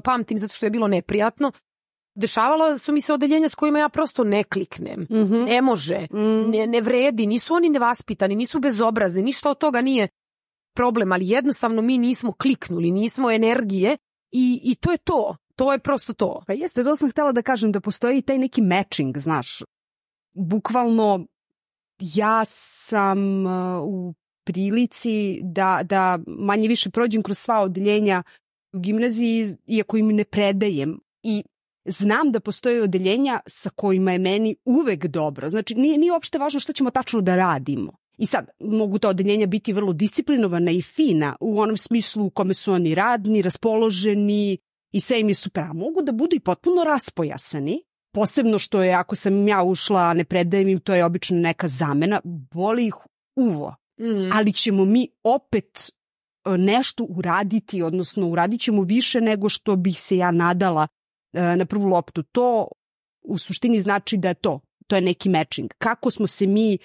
pamtim 0.03 0.37
zato 0.37 0.53
što 0.53 0.65
je 0.65 0.69
bilo 0.69 0.87
neprijatno, 0.87 1.51
dešavalo 2.15 2.77
su 2.77 2.93
mi 2.93 3.01
se 3.01 3.13
odeljenja 3.13 3.49
s 3.49 3.55
kojima 3.55 3.79
ja 3.79 3.89
prosto 3.89 4.23
ne 4.23 4.43
kliknem. 4.43 5.07
Mm 5.09 5.45
Ne 5.45 5.61
može, 5.61 6.07
-hmm. 6.11 6.49
ne, 6.49 6.67
ne 6.67 6.81
vredi, 6.81 7.27
nisu 7.27 7.53
oni 7.53 7.69
nevaspitani, 7.69 8.35
nisu 8.35 8.59
bezobrazni, 8.59 9.21
ništa 9.21 9.49
od 9.49 9.57
toga 9.57 9.81
nije 9.81 10.07
problem, 10.75 11.11
ali 11.11 11.29
jednostavno 11.29 11.81
mi 11.81 11.97
nismo 11.97 12.31
kliknuli, 12.31 12.91
nismo 12.91 13.31
energije 13.31 13.97
i, 14.31 14.59
i 14.63 14.75
to 14.75 14.91
je 14.91 14.97
to. 14.97 15.35
to 15.55 15.71
je 15.71 15.79
prosto 15.79 16.13
to. 16.13 16.43
Pa 16.47 16.53
jeste, 16.53 16.83
to 16.83 16.95
sam 16.95 17.11
htela 17.11 17.31
da 17.31 17.41
kažem 17.41 17.71
da 17.71 17.81
postoji 17.81 18.21
taj 18.21 18.37
neki 18.37 18.61
matching, 18.61 19.17
znaš. 19.17 19.63
Bukvalno 20.33 21.25
ja 21.99 22.45
sam 22.45 23.45
uh, 23.45 23.83
u 23.83 24.13
prilici 24.45 25.39
da, 25.43 25.81
da 25.83 26.19
manje 26.27 26.67
više 26.67 26.89
prođem 26.89 27.23
kroz 27.23 27.37
sva 27.37 27.61
odeljenja 27.61 28.23
u 28.73 28.79
gimnaziji, 28.79 29.55
iako 29.67 29.97
im 29.97 30.07
ne 30.07 30.23
predajem. 30.23 30.99
I 31.23 31.43
znam 31.85 32.31
da 32.31 32.39
postoje 32.39 32.83
odeljenja 32.83 33.39
sa 33.47 33.69
kojima 33.69 34.11
je 34.11 34.19
meni 34.19 34.55
uvek 34.65 35.07
dobro. 35.07 35.49
Znači, 35.49 35.75
nije, 35.75 35.97
nije 35.97 36.11
uopšte 36.11 36.37
važno 36.37 36.59
šta 36.59 36.73
ćemo 36.73 36.89
tačno 36.89 37.21
da 37.21 37.35
radimo. 37.35 37.97
I 38.17 38.25
sad, 38.25 38.49
mogu 38.59 38.99
ta 38.99 39.09
odeljenja 39.09 39.47
biti 39.47 39.73
vrlo 39.73 39.93
disciplinovana 39.93 40.71
i 40.71 40.81
fina 40.81 41.35
u 41.39 41.59
onom 41.59 41.77
smislu 41.77 42.25
u 42.25 42.29
kome 42.29 42.53
su 42.53 42.73
oni 42.73 42.95
radni, 42.95 43.41
raspoloženi 43.41 44.57
i 44.91 44.99
sve 44.99 45.19
im 45.19 45.29
je 45.29 45.35
super. 45.35 45.63
A 45.63 45.73
mogu 45.73 46.01
da 46.01 46.11
budu 46.11 46.35
i 46.35 46.39
potpuno 46.39 46.83
raspojasani, 46.83 47.81
posebno 48.13 48.59
što 48.59 48.83
je 48.83 48.93
ako 48.93 49.15
sam 49.15 49.47
ja 49.47 49.63
ušla, 49.63 50.13
ne 50.13 50.23
predajem 50.23 50.67
im, 50.67 50.79
to 50.79 50.93
je 50.93 51.05
obično 51.05 51.37
neka 51.37 51.67
zamena, 51.67 52.21
boli 52.23 52.87
ih 52.87 52.95
uvo. 53.35 53.75
Mm. 53.99 54.31
Ali 54.33 54.53
ćemo 54.53 54.85
mi 54.85 55.07
opet 55.23 55.91
e, 56.45 56.57
nešto 56.57 57.05
uraditi, 57.09 57.81
odnosno 57.81 58.27
uradit 58.27 58.61
ćemo 58.61 58.81
više 58.81 59.21
nego 59.21 59.49
što 59.49 59.75
bih 59.75 60.01
se 60.01 60.17
ja 60.17 60.31
nadala 60.31 60.87
e, 61.33 61.55
na 61.55 61.65
prvu 61.65 61.87
loptu. 61.87 62.23
To 62.23 62.67
u 63.21 63.37
suštini 63.37 63.79
znači 63.79 64.17
da 64.17 64.27
je 64.27 64.33
to, 64.33 64.59
to 64.87 64.95
je 64.95 65.01
neki 65.01 65.29
matching. 65.29 65.71
Kako 65.77 66.11
smo 66.11 66.27
se 66.27 66.47
mi 66.47 66.77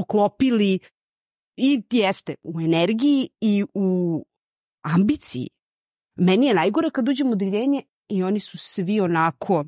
poklopili 0.00 0.78
i 1.56 1.82
jeste 1.90 2.34
u 2.42 2.60
energiji 2.60 3.28
i 3.40 3.64
u 3.74 4.24
ambiciji. 4.82 5.48
Meni 6.16 6.46
je 6.46 6.54
najgore 6.54 6.90
kad 6.90 7.08
uđem 7.08 7.28
u 7.28 7.32
odeljenje 7.32 7.82
i 8.08 8.22
oni 8.22 8.40
su 8.40 8.58
svi 8.58 9.00
onako 9.00 9.64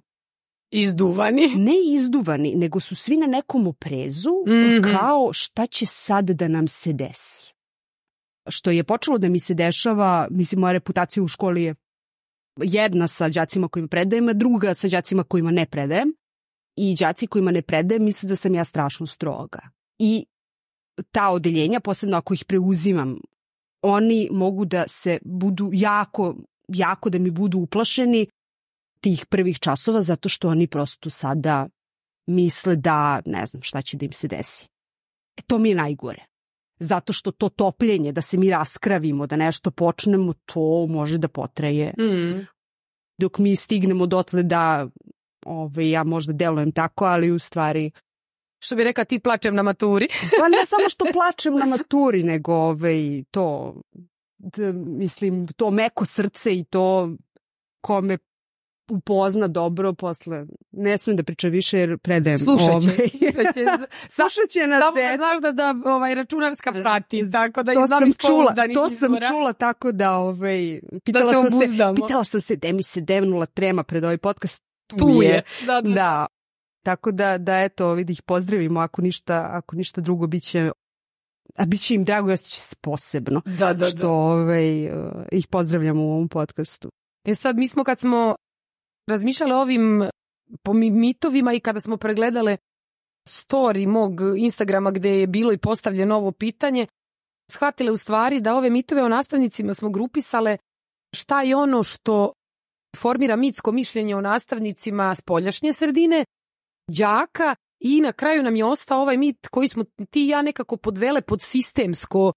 Izduvani? 0.74 1.54
Ne 1.56 1.72
izduvani, 1.86 2.54
nego 2.54 2.80
su 2.80 2.96
svi 2.96 3.16
na 3.16 3.26
nekom 3.26 3.66
oprezu, 3.66 4.30
mm 4.46 4.50
-hmm. 4.50 4.92
kao 4.92 5.32
šta 5.32 5.66
će 5.66 5.86
sad 5.86 6.30
da 6.30 6.48
nam 6.48 6.68
se 6.68 6.92
desi. 6.92 7.52
Što 8.48 8.70
je 8.70 8.84
počelo 8.84 9.18
da 9.18 9.28
mi 9.28 9.40
se 9.40 9.54
dešava, 9.54 10.28
mislim, 10.30 10.60
moja 10.60 10.72
reputacija 10.72 11.22
u 11.22 11.28
školi 11.28 11.62
je 11.62 11.74
jedna 12.56 13.06
sa 13.06 13.28
đacima 13.28 13.68
kojima 13.68 13.88
predajem, 13.88 14.28
a 14.28 14.32
druga 14.32 14.74
sa 14.74 14.88
đacima 14.88 15.24
kojima 15.24 15.50
ne 15.50 15.66
predajem. 15.66 16.14
I 16.76 16.96
đaci 16.98 17.26
kojima 17.26 17.50
ne 17.50 17.62
predajem 17.62 18.04
misle 18.04 18.28
da 18.28 18.36
sam 18.36 18.54
ja 18.54 18.64
strašno 18.64 19.06
stroga. 19.06 19.60
I 19.98 20.24
ta 21.12 21.30
odeljenja, 21.30 21.80
posebno 21.80 22.16
ako 22.16 22.34
ih 22.34 22.44
preuzimam, 22.44 23.18
oni 23.82 24.28
mogu 24.32 24.64
da 24.64 24.88
se 24.88 25.18
budu 25.24 25.70
jako, 25.72 26.36
jako 26.68 27.10
da 27.10 27.18
mi 27.18 27.30
budu 27.30 27.58
uplašeni 27.58 28.26
tih 29.00 29.26
prvih 29.26 29.58
časova 29.58 30.02
zato 30.02 30.28
što 30.28 30.48
oni 30.48 30.66
prosto 30.66 31.10
sada 31.10 31.68
misle 32.26 32.76
da 32.76 33.20
ne 33.26 33.46
znam 33.46 33.62
šta 33.62 33.82
će 33.82 33.96
da 33.96 34.04
im 34.04 34.12
se 34.12 34.28
desi. 34.28 34.66
E, 35.38 35.42
to 35.46 35.58
mi 35.58 35.68
je 35.68 35.74
najgore. 35.74 36.24
Zato 36.80 37.12
što 37.12 37.30
to 37.30 37.48
topljenje, 37.48 38.12
da 38.12 38.20
se 38.20 38.36
mi 38.36 38.50
raskravimo, 38.50 39.26
da 39.26 39.36
nešto 39.36 39.70
počnemo, 39.70 40.32
to 40.46 40.86
može 40.86 41.18
da 41.18 41.28
potraje. 41.28 41.94
Mm. 41.98 42.46
Dok 43.18 43.38
mi 43.38 43.56
stignemo 43.56 44.06
dotle 44.06 44.42
da 44.42 44.88
ove, 45.46 45.62
ovaj, 45.72 45.90
ja 45.90 46.04
možda 46.04 46.32
delujem 46.32 46.72
tako, 46.72 47.04
ali 47.04 47.30
u 47.30 47.38
stvari 47.38 47.90
što 48.62 48.76
bi 48.76 48.84
reka 48.84 49.04
ti 49.04 49.18
plačem 49.18 49.54
na 49.54 49.62
maturi. 49.62 50.08
pa 50.40 50.48
ne 50.48 50.66
samo 50.72 50.88
što 50.88 51.04
plačem 51.12 51.54
na 51.54 51.66
maturi, 51.66 52.22
nego 52.22 52.54
ovaj, 52.54 53.22
to, 53.30 53.74
da, 54.38 54.72
mislim, 54.72 55.48
to 55.48 55.70
meko 55.70 56.04
srce 56.04 56.54
i 56.54 56.64
to 56.64 57.10
kome 57.80 58.18
upozna 58.90 59.48
dobro 59.48 59.92
posle. 59.92 60.46
Ne 60.70 60.98
smem 60.98 61.16
da 61.16 61.22
pričam 61.22 61.50
više 61.50 61.78
jer 61.78 61.98
predajem. 61.98 62.38
Slušat 62.38 62.82
će. 62.82 62.88
Ovaj. 62.88 63.08
Slušat 64.16 64.50
će 64.50 64.66
nas 64.66 64.84
Samo 64.84 64.96
da 64.96 65.16
znaš 65.16 65.40
da, 65.40 65.52
da 65.52 65.74
ovaj, 65.84 66.14
računarska 66.14 66.72
prati, 66.72 67.22
tako 67.32 67.62
da 67.62 67.74
to 67.74 67.86
znam 67.86 68.00
sam 68.00 68.12
čula, 68.12 68.54
To 68.74 68.88
sam 68.88 69.16
čula 69.28 69.52
tako 69.52 69.92
da 69.92 70.16
ovaj, 70.16 70.80
pitala, 71.04 71.32
da 71.32 71.32
sam 71.32 71.60
se, 71.60 71.66
pitala 71.94 72.24
sam 72.24 72.40
se 72.40 72.56
gde 72.56 72.72
mi 72.72 72.82
se 72.82 73.00
devnula 73.00 73.46
trema 73.46 73.82
pred 73.82 74.04
ovaj 74.04 74.18
podcast. 74.18 74.62
Tu, 74.86 74.96
tu 74.96 75.22
je. 75.22 75.28
je. 75.28 75.42
Da, 75.66 75.80
da. 75.80 75.90
da. 75.90 76.26
Tako 76.82 77.12
da, 77.12 77.38
da 77.38 77.60
eto, 77.60 77.92
vidi 77.92 78.12
ih 78.12 78.22
pozdravimo, 78.22 78.80
ako 78.80 79.02
ništa, 79.02 79.48
ako 79.52 79.76
ništa 79.76 80.00
drugo 80.00 80.26
biće 80.26 80.70
a 81.56 81.66
bit 81.66 81.80
će 81.80 81.94
im 81.94 82.04
drago 82.04 82.30
i 82.30 82.32
ostaće 82.32 82.60
se 82.60 82.76
posebno 82.80 83.42
da, 83.58 83.74
da, 83.74 83.86
što 83.86 83.98
da. 83.98 84.10
Ovaj, 84.10 84.86
uh, 84.86 85.12
ih 85.32 85.46
pozdravljamo 85.46 86.02
u 86.02 86.10
ovom 86.10 86.28
podcastu. 86.28 86.88
E 87.24 87.34
sad, 87.34 87.56
mi 87.56 87.68
smo 87.68 87.84
kad 87.84 87.98
smo 87.98 88.34
razmišljali 89.10 89.52
o 89.52 89.60
ovim 89.60 90.02
po 90.62 90.72
mitovima 90.72 91.52
i 91.52 91.60
kada 91.60 91.80
smo 91.80 91.96
pregledale 91.96 92.56
story 93.28 93.86
mog 93.86 94.20
Instagrama 94.36 94.90
gde 94.90 95.20
je 95.20 95.26
bilo 95.26 95.52
i 95.52 95.58
postavljeno 95.58 96.16
ovo 96.16 96.32
pitanje, 96.32 96.86
shvatile 97.50 97.92
u 97.92 97.96
stvari 97.96 98.40
da 98.40 98.56
ove 98.56 98.70
mitove 98.70 99.02
o 99.02 99.08
nastavnicima 99.08 99.74
smo 99.74 99.90
grupisale 99.90 100.56
šta 101.16 101.42
je 101.42 101.56
ono 101.56 101.82
što 101.82 102.32
formira 102.96 103.36
mitsko 103.36 103.72
mišljenje 103.72 104.16
o 104.16 104.20
nastavnicima 104.20 105.14
spoljašnje 105.14 105.72
sredine, 105.72 106.24
đaka 106.98 107.54
i 107.80 108.00
na 108.00 108.12
kraju 108.12 108.42
nam 108.42 108.56
je 108.56 108.64
ostao 108.64 109.00
ovaj 109.00 109.16
mit 109.16 109.48
koji 109.48 109.68
smo 109.68 109.84
ti 110.10 110.24
i 110.24 110.28
ja 110.28 110.42
nekako 110.42 110.76
podvele 110.76 111.22
pod 111.22 111.42
sistemsko 111.42 112.32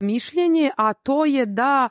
mišljenje, 0.00 0.70
a 0.76 0.92
to 0.92 1.24
je 1.24 1.46
da 1.46 1.88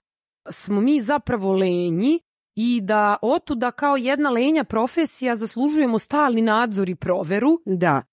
smo 0.49 0.81
mi 0.81 1.01
zapravo 1.01 1.53
lenji 1.53 2.19
i 2.55 2.81
da 2.81 3.17
otuda 3.21 3.71
kao 3.71 3.97
jedna 3.97 4.29
lenja 4.29 4.63
profesija 4.63 5.35
zaslužujemo 5.35 5.99
stalni 5.99 6.41
nadzor 6.41 6.89
i 6.89 6.95
proveru. 6.95 7.61
Da. 7.65 8.03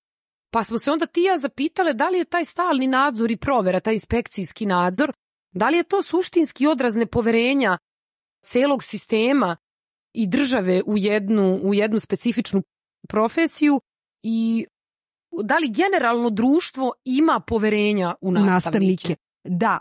Pa 0.51 0.65
smo 0.65 0.79
se 0.79 0.91
onda 0.91 1.07
ti 1.07 1.23
ja 1.23 1.39
zapitale 1.39 1.93
da 1.93 2.09
li 2.09 2.19
je 2.19 2.25
taj 2.25 2.45
stalni 2.45 2.87
nadzor 2.87 3.31
i 3.31 3.37
provera, 3.37 3.81
taj 3.81 3.95
inspekcijski 3.95 4.67
nadzor, 4.67 5.13
da 5.53 5.69
li 5.69 5.77
je 5.77 5.83
to 5.83 6.03
suštinski 6.03 6.67
odraz 6.67 6.97
nepoverenja 6.97 7.79
celog 8.45 8.83
sistema 8.83 9.57
i 10.15 10.27
države 10.27 10.83
u 10.87 10.99
jednu, 10.99 11.61
u 11.63 11.75
jednu 11.75 11.99
specifičnu 11.99 12.63
profesiju 13.09 13.81
i 14.23 14.67
da 15.43 15.59
li 15.59 15.69
generalno 15.69 16.31
društvo 16.31 16.93
ima 17.05 17.41
poverenja 17.47 18.15
u 18.21 18.33
nastavnike? 18.33 18.55
nastavnike. 18.55 19.17
Da. 19.45 19.79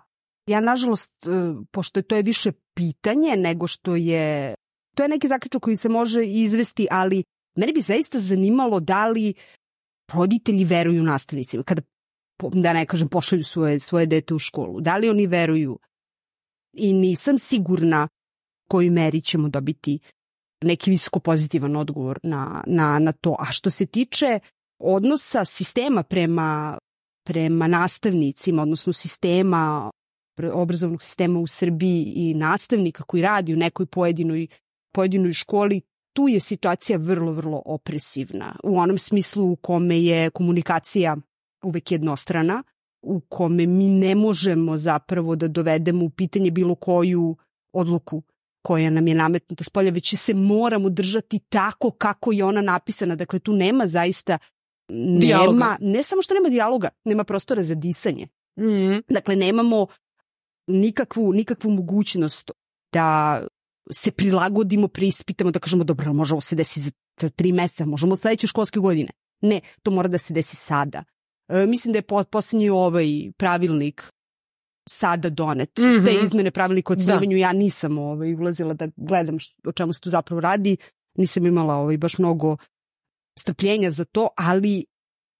Ja, 0.47 0.59
nažalost, 0.59 1.11
e, 1.27 1.29
pošto 1.71 2.01
to 2.01 2.15
je 2.15 2.21
više 2.21 2.51
pitanje 2.73 3.35
nego 3.37 3.67
što 3.67 3.95
je... 3.95 4.55
To 4.95 5.03
je 5.03 5.09
neki 5.09 5.27
zaključak 5.27 5.61
koji 5.61 5.75
se 5.75 5.89
može 5.89 6.25
izvesti, 6.25 6.87
ali 6.91 7.23
mene 7.57 7.73
bi 7.73 7.81
zaista 7.81 8.19
zanimalo 8.19 8.79
da 8.79 9.07
li 9.07 9.33
roditelji 10.13 10.63
veruju 10.63 11.03
nastavnicima. 11.03 11.63
Kada, 11.63 11.81
da 12.53 12.73
ne 12.73 12.85
kažem, 12.85 13.07
pošalju 13.07 13.43
svoje, 13.43 13.79
svoje 13.79 14.05
dete 14.05 14.33
u 14.33 14.39
školu. 14.39 14.81
Da 14.81 14.97
li 14.97 15.09
oni 15.09 15.27
veruju? 15.27 15.79
I 16.73 16.93
nisam 16.93 17.39
sigurna 17.39 18.07
koju 18.69 18.91
meri 18.91 19.21
ćemo 19.21 19.49
dobiti 19.49 19.99
neki 20.63 20.91
visoko 20.91 21.19
pozitivan 21.19 21.75
odgovor 21.75 22.19
na, 22.23 22.63
na, 22.67 22.99
na 22.99 23.11
to. 23.11 23.35
A 23.39 23.51
što 23.51 23.69
se 23.69 23.85
tiče 23.85 24.39
odnosa 24.79 25.45
sistema 25.45 26.03
prema, 26.03 26.77
prema 27.25 27.67
nastavnicima, 27.67 28.61
odnosno 28.61 28.93
sistema 28.93 29.91
obrazovnog 30.53 31.01
sistema 31.01 31.39
u 31.39 31.47
Srbiji 31.47 32.13
i 32.15 32.33
nastavnika 32.33 33.03
koji 33.03 33.23
radi 33.23 33.53
u 33.53 33.57
nekoj 33.57 33.85
pojedinoj, 33.85 34.47
pojedinoj 34.93 35.33
školi, 35.33 35.81
tu 36.13 36.27
je 36.27 36.39
situacija 36.39 36.97
vrlo, 36.97 37.31
vrlo 37.31 37.61
opresivna. 37.65 38.55
U 38.63 38.79
onom 38.79 38.97
smislu 38.97 39.51
u 39.51 39.55
kome 39.55 39.99
je 39.99 40.29
komunikacija 40.29 41.17
uvek 41.63 41.91
jednostrana, 41.91 42.63
u 43.01 43.19
kome 43.19 43.67
mi 43.67 43.89
ne 43.89 44.15
možemo 44.15 44.77
zapravo 44.77 45.35
da 45.35 45.47
dovedemo 45.47 46.05
u 46.05 46.09
pitanje 46.09 46.51
bilo 46.51 46.75
koju 46.75 47.35
odluku 47.73 48.23
koja 48.67 48.89
nam 48.89 49.07
je 49.07 49.15
nametnuta 49.15 49.63
s 49.63 49.69
polja, 49.69 49.91
već 49.91 50.15
se 50.15 50.33
moramo 50.33 50.89
držati 50.89 51.39
tako 51.39 51.91
kako 51.91 52.31
je 52.31 52.43
ona 52.43 52.61
napisana. 52.61 53.15
Dakle, 53.15 53.39
tu 53.39 53.53
nema 53.53 53.87
zaista 53.87 54.37
nema, 54.89 55.77
ne 55.81 56.03
samo 56.03 56.21
što 56.21 56.33
nema 56.33 56.49
dijaloga, 56.49 56.89
nema 57.05 57.23
prostora 57.23 57.63
za 57.63 57.75
disanje. 57.75 58.27
Mm. 58.59 58.99
Dakle, 59.09 59.35
nemamo 59.35 59.87
nikakvu, 60.67 61.33
nikakvu 61.33 61.71
mogućnost 61.71 62.51
da 62.93 63.39
se 63.91 64.11
prilagodimo, 64.11 64.87
preispitamo, 64.87 65.51
da 65.51 65.59
kažemo 65.59 65.83
dobro, 65.83 66.13
može 66.13 66.33
ovo 66.33 66.41
se 66.41 66.55
desi 66.55 66.79
za 67.21 67.29
tri 67.29 67.51
meseca, 67.51 67.85
možemo 67.85 68.13
od 68.13 68.19
sledeće 68.19 68.47
školske 68.47 68.79
godine. 68.79 69.09
Ne, 69.41 69.61
to 69.83 69.91
mora 69.91 70.07
da 70.07 70.17
se 70.17 70.33
desi 70.33 70.55
sada. 70.55 71.03
E, 71.47 71.65
mislim 71.65 71.93
da 71.93 71.97
je 71.97 72.03
po, 72.03 72.23
poslednji 72.23 72.69
ovaj 72.69 73.07
pravilnik 73.37 74.11
sada 74.87 75.29
donet. 75.29 75.77
Mm 75.77 75.83
-hmm. 75.83 76.05
Te 76.05 76.13
izmene 76.23 76.51
pravilnika 76.51 76.93
o 76.93 76.95
ocenjivanju 76.95 77.35
da. 77.35 77.41
ja 77.41 77.53
nisam 77.53 77.97
ovaj, 77.97 78.33
ulazila 78.33 78.73
da 78.73 78.87
gledam 78.95 79.39
što, 79.39 79.69
o 79.69 79.71
čemu 79.71 79.93
se 79.93 80.01
tu 80.01 80.09
zapravo 80.09 80.39
radi. 80.39 80.77
Nisam 81.17 81.45
imala 81.45 81.75
ovaj, 81.75 81.97
baš 81.97 82.17
mnogo 82.17 82.57
strpljenja 83.39 83.89
za 83.89 84.05
to, 84.05 84.29
ali 84.37 84.85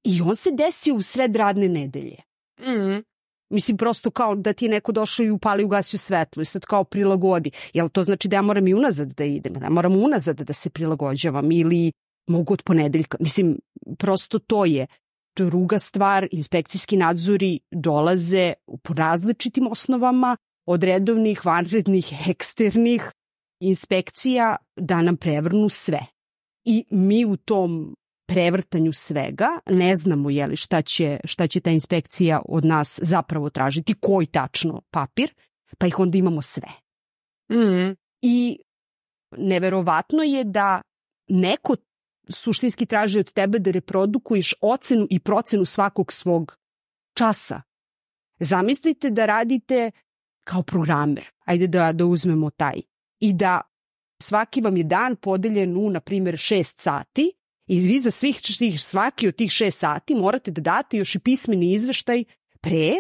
i 0.03 0.21
on 0.21 0.35
se 0.35 0.51
desio 0.51 0.95
u 0.95 1.01
sred 1.01 1.35
radne 1.35 1.69
nedelje. 1.69 2.17
Mm. 2.59 3.03
Mislim, 3.49 3.77
prosto 3.77 4.11
kao 4.11 4.35
da 4.35 4.53
ti 4.53 4.65
je 4.65 4.69
neko 4.69 4.91
došao 4.91 5.25
i 5.25 5.31
upali 5.31 5.63
ugasio 5.63 5.99
svetlo 5.99 6.41
i 6.41 6.45
sad 6.45 6.65
kao 6.65 6.83
prilagodi. 6.83 7.51
Jel 7.73 7.89
to 7.89 8.03
znači 8.03 8.27
da 8.27 8.35
ja 8.35 8.41
moram 8.41 8.67
i 8.67 8.73
unazad 8.73 9.11
da 9.11 9.23
idem? 9.23 9.53
Da 9.53 9.69
moram 9.69 9.95
unazad 9.95 10.41
da 10.41 10.53
se 10.53 10.69
prilagođavam 10.69 11.51
ili 11.51 11.91
mogu 12.27 12.53
od 12.53 12.63
ponedeljka? 12.63 13.17
Mislim, 13.19 13.59
prosto 13.97 14.39
to 14.39 14.65
je. 14.65 14.87
Druga 15.37 15.79
stvar, 15.79 16.27
inspekcijski 16.31 16.97
nadzori 16.97 17.59
dolaze 17.71 18.53
po 18.83 18.93
različitim 18.93 19.67
osnovama 19.67 20.37
od 20.65 20.83
redovnih, 20.83 21.45
vanrednih, 21.45 22.13
eksternih 22.29 23.11
inspekcija 23.59 24.55
da 24.75 25.01
nam 25.01 25.17
prevrnu 25.17 25.69
sve. 25.69 25.99
I 26.65 26.85
mi 26.89 27.25
u 27.25 27.37
tom 27.37 27.95
prevrtanju 28.27 28.93
svega, 28.93 29.47
ne 29.65 29.95
znamo 29.95 30.29
je 30.29 30.47
li 30.47 30.55
šta 30.55 30.81
će, 30.81 31.19
šta 31.23 31.47
će 31.47 31.59
ta 31.59 31.71
inspekcija 31.71 32.41
od 32.45 32.65
nas 32.65 32.99
zapravo 33.03 33.49
tražiti, 33.49 33.93
koji 33.93 34.25
tačno 34.25 34.81
papir, 34.91 35.33
pa 35.77 35.87
ih 35.87 35.99
onda 35.99 36.17
imamo 36.17 36.41
sve. 36.41 36.67
Mm. 37.51 37.95
I 38.21 38.59
neverovatno 39.37 40.23
je 40.23 40.43
da 40.43 40.81
neko 41.29 41.75
suštinski 42.29 42.85
traži 42.85 43.19
od 43.19 43.33
tebe 43.33 43.59
da 43.59 43.71
reprodukuješ 43.71 44.53
ocenu 44.61 45.07
i 45.09 45.19
procenu 45.19 45.65
svakog 45.65 46.13
svog 46.13 46.57
časa. 47.13 47.61
Zamislite 48.39 49.09
da 49.09 49.25
radite 49.25 49.91
kao 50.43 50.63
programer, 50.63 51.25
ajde 51.45 51.67
da, 51.67 51.91
da 51.91 52.05
uzmemo 52.05 52.49
taj, 52.49 52.81
i 53.19 53.33
da 53.33 53.61
svaki 54.21 54.61
vam 54.61 54.77
je 54.77 54.83
dan 54.83 55.15
podeljen 55.15 55.77
u, 55.77 55.89
na 55.89 55.99
primjer, 55.99 56.37
šest 56.37 56.79
sati 56.79 57.33
i 57.67 57.79
vi 57.79 57.99
za 57.99 58.11
svih, 58.11 58.39
svih, 58.41 58.81
svaki 58.81 59.27
od 59.27 59.35
tih 59.35 59.51
šest 59.51 59.79
sati 59.79 60.15
morate 60.15 60.51
da 60.51 60.61
date 60.61 60.97
još 60.97 61.15
i 61.15 61.19
pismeni 61.19 61.73
izveštaj 61.73 62.23
pre 62.61 62.93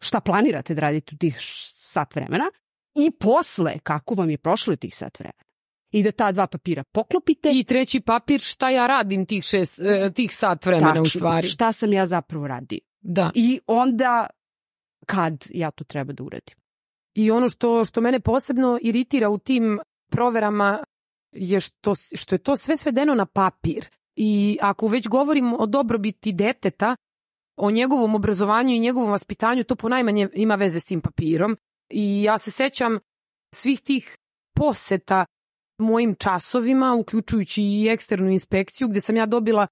šta 0.00 0.20
planirate 0.20 0.74
da 0.74 0.80
radite 0.80 1.14
u 1.14 1.18
tih 1.18 1.38
sat 1.74 2.14
vremena 2.14 2.50
i 2.94 3.10
posle 3.10 3.78
kako 3.78 4.14
vam 4.14 4.30
je 4.30 4.38
prošlo 4.38 4.76
tih 4.76 4.96
sat 4.96 5.18
vremena. 5.18 5.47
I 5.90 6.02
da 6.02 6.12
ta 6.12 6.32
dva 6.32 6.46
papira 6.46 6.84
poklopite. 6.92 7.50
I 7.52 7.64
treći 7.64 8.00
papir 8.00 8.40
šta 8.40 8.70
ja 8.70 8.86
radim 8.86 9.26
tih, 9.26 9.44
šest, 9.44 9.78
e, 9.78 10.10
tih 10.14 10.36
sat 10.36 10.66
vremena 10.66 10.88
tačno, 10.88 11.02
u 11.02 11.06
stvari. 11.06 11.48
Šta 11.48 11.72
sam 11.72 11.92
ja 11.92 12.06
zapravo 12.06 12.46
radio. 12.46 12.78
Da. 13.00 13.30
I 13.34 13.60
onda 13.66 14.26
kad 15.06 15.46
ja 15.50 15.70
to 15.70 15.84
treba 15.84 16.12
da 16.12 16.22
uradim. 16.22 16.56
I 17.14 17.30
ono 17.30 17.48
što, 17.48 17.84
što 17.84 18.00
mene 18.00 18.20
posebno 18.20 18.78
iritira 18.82 19.28
u 19.28 19.38
tim 19.38 19.78
proverama 20.10 20.84
je 21.32 21.60
što, 21.60 21.94
što 21.94 22.34
je 22.34 22.38
to 22.38 22.56
sve 22.56 22.76
svedeno 22.76 23.14
na 23.14 23.26
papir. 23.26 23.88
I 24.16 24.58
ako 24.62 24.86
već 24.86 25.08
govorim 25.08 25.52
o 25.52 25.66
dobrobiti 25.66 26.32
deteta, 26.32 26.96
o 27.56 27.70
njegovom 27.70 28.14
obrazovanju 28.14 28.74
i 28.74 28.80
njegovom 28.80 29.10
vaspitanju, 29.10 29.64
to 29.64 29.76
ponajmanje 29.76 30.28
ima 30.34 30.54
veze 30.54 30.80
s 30.80 30.84
tim 30.84 31.00
papirom. 31.00 31.56
I 31.90 32.22
ja 32.22 32.38
se 32.38 32.50
sećam 32.50 32.98
svih 33.54 33.80
tih 33.80 34.16
poseta 34.54 35.24
mojim 35.78 36.14
časovima, 36.14 36.94
uključujući 36.94 37.62
i 37.62 37.88
eksternu 37.88 38.30
inspekciju, 38.30 38.88
gde 38.88 39.00
sam 39.00 39.16
ja 39.16 39.26
dobila 39.26 39.66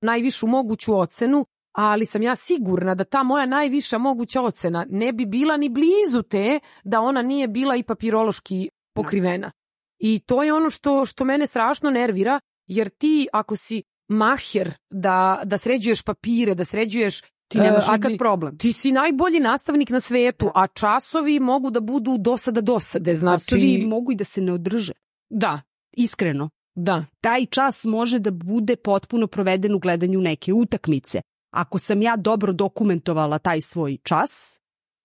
najvišu 0.00 0.46
moguću 0.46 0.98
ocenu, 0.98 1.46
ali 1.72 2.06
sam 2.06 2.22
ja 2.22 2.36
sigurna 2.36 2.94
da 2.94 3.04
ta 3.04 3.22
moja 3.22 3.46
najviša 3.46 3.98
moguća 3.98 4.42
ocena 4.42 4.86
ne 4.88 5.12
bi 5.12 5.26
bila 5.26 5.56
ni 5.56 5.68
blizu 5.68 6.22
te 6.22 6.60
da 6.84 7.00
ona 7.00 7.22
nije 7.22 7.48
bila 7.48 7.76
i 7.76 7.82
papirološki 7.82 8.68
pokrivena. 8.94 9.50
I 9.98 10.18
to 10.18 10.42
je 10.42 10.52
ono 10.52 10.70
što, 10.70 11.06
što 11.06 11.24
mene 11.24 11.46
strašno 11.46 11.90
nervira, 11.90 12.40
jer 12.66 12.88
ti 12.88 13.28
ako 13.32 13.56
si 13.56 13.82
maher 14.08 14.72
da, 14.90 15.42
da 15.44 15.58
sređuješ 15.58 16.02
papire, 16.02 16.54
da 16.54 16.64
sređuješ 16.64 17.22
Ti 17.48 17.58
nemaš 17.58 17.88
e, 17.88 17.92
nikad 17.92 18.12
admi- 18.12 18.18
problem. 18.18 18.58
Ti 18.58 18.72
si 18.72 18.92
najbolji 18.92 19.40
nastavnik 19.40 19.90
na 19.90 20.00
svetu, 20.00 20.50
a 20.54 20.66
časovi 20.66 21.40
mogu 21.40 21.70
da 21.70 21.80
budu 21.80 22.18
dosada 22.18 22.60
dosade, 22.60 23.14
znači... 23.16 23.44
Znači, 23.44 23.84
mogu 23.86 24.12
i 24.12 24.14
da 24.14 24.24
se 24.24 24.40
ne 24.40 24.52
održe. 24.52 24.92
Da, 25.30 25.60
Iskreno. 25.92 26.50
da. 26.74 27.04
Taj 27.20 27.46
čas 27.46 27.84
može 27.84 28.18
da 28.18 28.30
bude 28.30 28.76
potpuno 28.76 29.26
proveden 29.26 29.74
u 29.74 29.78
gledanju 29.78 30.20
neke 30.20 30.52
utakmice. 30.52 31.20
Ako 31.50 31.78
sam 31.78 32.02
ja 32.02 32.16
dobro 32.16 32.52
dokumentovala 32.52 33.38
taj 33.38 33.60
svoj 33.60 33.98
čas, 34.02 34.60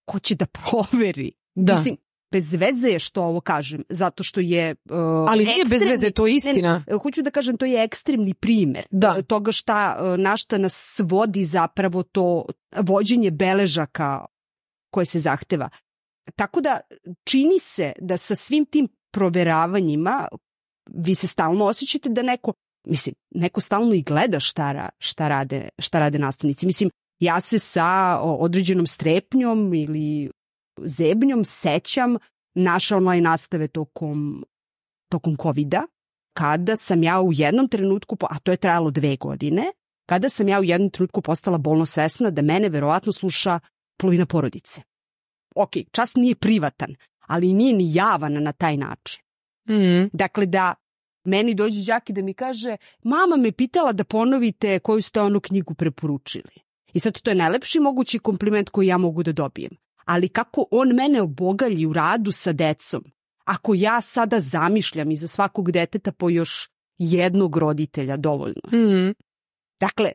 ko 0.06 0.20
će 0.20 0.36
da 0.36 0.46
proveri? 0.46 1.32
Da. 1.56 1.74
Mislim, 1.74 1.98
bez 2.32 2.54
veze 2.54 2.88
je 2.90 3.00
što 3.00 3.24
ovo 3.24 3.42
kažem, 3.42 3.84
zato 3.90 4.24
što 4.24 4.40
je... 4.40 4.76
Uh, 4.90 4.98
Ali 5.30 5.46
nije 5.46 5.66
bez 5.66 5.82
veze, 5.88 6.12
to 6.12 6.28
je 6.28 6.36
istina. 6.36 6.74
Ne, 6.88 6.94
ne, 6.94 6.98
hoću 6.98 7.22
da 7.22 7.32
kažem, 7.32 7.58
to 7.58 7.66
je 7.66 7.84
ekstremni 7.84 8.34
primer 8.34 8.86
Da. 8.92 9.16
e, 9.20 9.24
toga 9.24 9.52
šta, 9.52 9.98
e, 10.00 10.18
na 10.18 10.38
šta 10.38 10.58
nas 10.58 11.02
vodi 11.04 11.44
zapravo 11.44 12.04
to 12.04 12.46
vođenje 12.78 13.32
beležaka 13.32 14.26
koje 14.92 15.06
se 15.06 15.20
zahteva. 15.20 15.70
Tako 16.36 16.62
da 16.62 16.80
čini 17.24 17.60
se 17.60 17.94
da 18.02 18.18
sa 18.18 18.36
svim 18.36 18.66
tim 18.66 18.88
proveravanjima 19.16 20.28
vi 20.94 21.16
se 21.16 21.28
stalno 21.28 21.66
osjećate 21.66 22.10
da 22.10 22.22
neko, 22.22 22.54
mislim, 22.88 23.16
neko 23.36 23.62
stalno 23.62 23.94
i 23.94 24.02
gleda 24.02 24.40
šta, 24.40 24.72
ra, 24.72 24.90
šta, 25.00 25.28
rade, 25.28 25.70
šta 25.80 26.00
rade 26.00 26.20
nastavnici. 26.20 26.66
Mislim, 26.66 26.90
ja 27.20 27.40
se 27.40 27.60
sa 27.60 28.20
određenom 28.22 28.88
strepnjom 28.88 29.74
ili 29.74 30.32
zebnjom 30.82 31.46
sećam 31.46 32.18
naše 32.56 32.96
online 32.96 33.22
nastave 33.22 33.68
tokom, 33.68 34.46
tokom 35.12 35.38
COVID-a, 35.42 35.84
kada 36.38 36.76
sam 36.76 37.04
ja 37.04 37.22
u 37.22 37.34
jednom 37.34 37.68
trenutku, 37.68 38.18
a 38.22 38.40
to 38.40 38.52
je 38.52 38.58
trajalo 38.58 38.92
dve 38.92 39.16
godine, 39.16 39.72
kada 40.10 40.30
sam 40.30 40.48
ja 40.48 40.60
u 40.60 40.64
jednom 40.64 40.90
trenutku 40.90 41.22
postala 41.22 41.58
bolno 41.58 41.86
svesna 41.86 42.30
da 42.30 42.42
mene 42.42 42.70
verovatno 42.70 43.12
sluša 43.12 43.60
polovina 43.98 44.26
porodice. 44.26 44.82
Ok, 45.56 45.72
čas 45.92 46.16
nije 46.16 46.36
privatan, 46.36 46.96
ali 47.28 47.54
nije 47.54 47.74
ni 47.74 47.96
javan 47.96 48.44
na 48.44 48.52
taj 48.52 48.78
način. 48.78 49.24
Mm. 49.70 50.10
Dakle, 50.14 50.46
da 50.46 50.76
meni 51.26 51.54
dođe 51.54 51.84
đak 51.84 52.10
i 52.10 52.14
da 52.14 52.22
mi 52.22 52.34
kaže 52.34 52.78
mama 53.04 53.36
me 53.38 53.52
pitala 53.52 53.92
da 53.92 54.04
ponovite 54.04 54.80
koju 54.80 55.02
ste 55.02 55.22
onu 55.22 55.40
knjigu 55.40 55.74
preporučili. 55.74 56.66
I 56.94 57.00
sad 57.00 57.22
to 57.22 57.32
je 57.32 57.36
najlepši 57.36 57.80
mogući 57.80 58.20
kompliment 58.20 58.70
koji 58.70 58.88
ja 58.88 58.98
mogu 58.98 59.24
da 59.24 59.32
dobijem. 59.32 59.72
Ali 60.06 60.30
kako 60.30 60.66
on 60.72 60.96
mene 60.96 61.22
obogalji 61.22 61.86
u 61.86 61.94
radu 61.94 62.32
sa 62.32 62.52
decom, 62.54 63.04
ako 63.46 63.74
ja 63.74 64.02
sada 64.02 64.40
zamišljam 64.40 65.12
iza 65.12 65.28
svakog 65.28 65.72
deteta 65.72 66.12
po 66.12 66.30
još 66.30 66.70
jednog 66.98 67.58
roditelja 67.58 68.18
dovoljno. 68.18 68.62
Mm. 68.72 69.14
Dakle, 69.80 70.12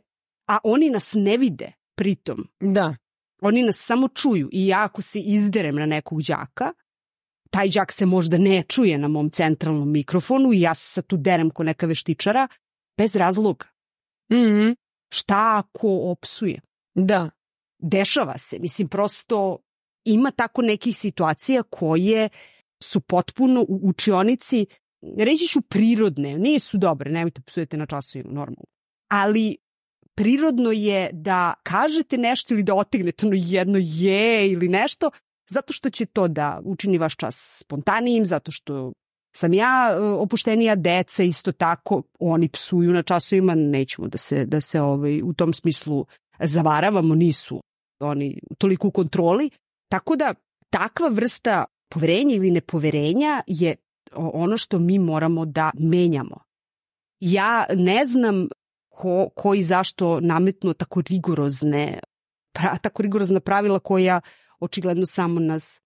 a 0.49 0.59
oni 0.65 0.91
nas 0.91 1.13
ne 1.15 1.37
vide 1.37 1.73
pritom. 1.95 2.49
Da. 2.61 2.97
Oni 3.43 3.63
nas 3.63 3.77
samo 3.77 4.09
čuju 4.09 4.49
i 4.53 4.67
ja 4.67 4.85
ako 4.85 5.03
se 5.03 5.19
izderem 5.19 5.77
na 5.77 5.87
nekog 5.87 6.23
đaka, 6.23 6.73
taj 7.51 7.69
đak 7.69 7.93
se 7.93 8.07
možda 8.07 8.39
ne 8.39 8.63
čuje 8.69 8.99
na 8.99 9.09
mom 9.09 9.31
centralnom 9.31 9.93
mikrofonu 9.93 10.53
i 10.53 10.61
ja 10.61 10.75
se 10.75 10.93
sad 10.93 11.07
tu 11.07 11.17
derem 11.17 11.51
ko 11.51 11.63
neka 11.63 11.87
veštičara 11.87 12.49
bez 12.99 13.17
razloga. 13.17 13.67
Mm. 14.33 14.75
Šta 15.13 15.65
ako 15.65 15.89
opsuje? 15.89 16.61
Da. 16.95 17.31
Dešava 17.79 18.39
se. 18.39 18.59
Mislim, 18.59 18.89
prosto 18.89 19.59
ima 20.05 20.31
tako 20.31 20.63
nekih 20.63 20.97
situacija 20.97 21.63
koje 21.63 22.29
su 22.83 23.01
potpuno 23.01 23.61
u 23.69 23.81
učionici, 23.83 24.67
reći 25.19 25.47
ću 25.47 25.61
prirodne, 25.61 26.39
nisu 26.39 26.79
dobre, 26.79 27.11
nemojte 27.11 27.41
psujete 27.41 27.77
na 27.77 27.87
časovima, 27.87 28.33
normalno. 28.33 28.65
Ali 29.09 29.57
prirodno 30.15 30.73
je 30.73 31.11
da 31.13 31.55
kažete 31.63 32.19
nešto 32.19 32.55
ili 32.55 32.63
da 32.63 32.75
otegnete 32.75 33.27
ono 33.27 33.37
jedno 33.39 33.79
je 33.83 34.51
ili 34.51 34.69
nešto, 34.69 35.11
zato 35.51 35.73
što 35.73 35.91
će 35.91 36.07
to 36.07 36.29
da 36.29 36.61
učini 36.65 36.99
vaš 36.99 37.17
čas 37.17 37.57
spontanijim, 37.61 38.27
zato 38.27 38.53
što 38.53 38.93
sam 39.37 39.55
ja 39.55 39.91
e, 39.93 40.01
opuštenija 40.01 40.75
deca, 40.75 41.23
isto 41.23 41.53
tako 41.53 42.03
oni 42.19 42.49
psuju 42.49 42.93
na 42.93 43.03
časovima, 43.03 43.55
nećemo 43.55 44.09
da 44.09 44.19
se, 44.19 44.45
da 44.47 44.61
se 44.61 44.81
ovaj, 44.81 45.23
u 45.23 45.33
tom 45.33 45.53
smislu 45.53 46.07
zavaravamo, 46.41 47.15
nisu 47.15 47.61
oni 48.01 48.41
toliko 48.59 48.89
u 48.89 48.91
kontroli, 48.91 49.51
tako 49.89 50.17
da 50.17 50.35
takva 50.71 51.09
vrsta 51.09 51.65
poverenja 51.89 52.35
ili 52.35 52.51
nepoverenja 52.51 53.43
je 53.47 53.77
ono 54.17 54.57
što 54.57 54.79
mi 54.79 54.99
moramo 54.99 55.47
da 55.47 55.71
menjamo. 55.79 56.45
Ja 57.21 57.67
ne 57.75 58.07
znam 58.07 58.49
ko, 58.89 59.29
ko 59.37 59.55
i 59.55 59.63
zašto 59.63 60.21
nametnuo 60.21 60.75
tako 60.75 61.03
rigorozne 61.09 61.99
pra, 62.53 62.77
tako 62.79 63.03
rigorozna 63.03 63.41
pravila 63.41 63.79
koja 63.79 64.21
očigledno 64.61 65.07
samo 65.07 65.41
nas 65.41 65.81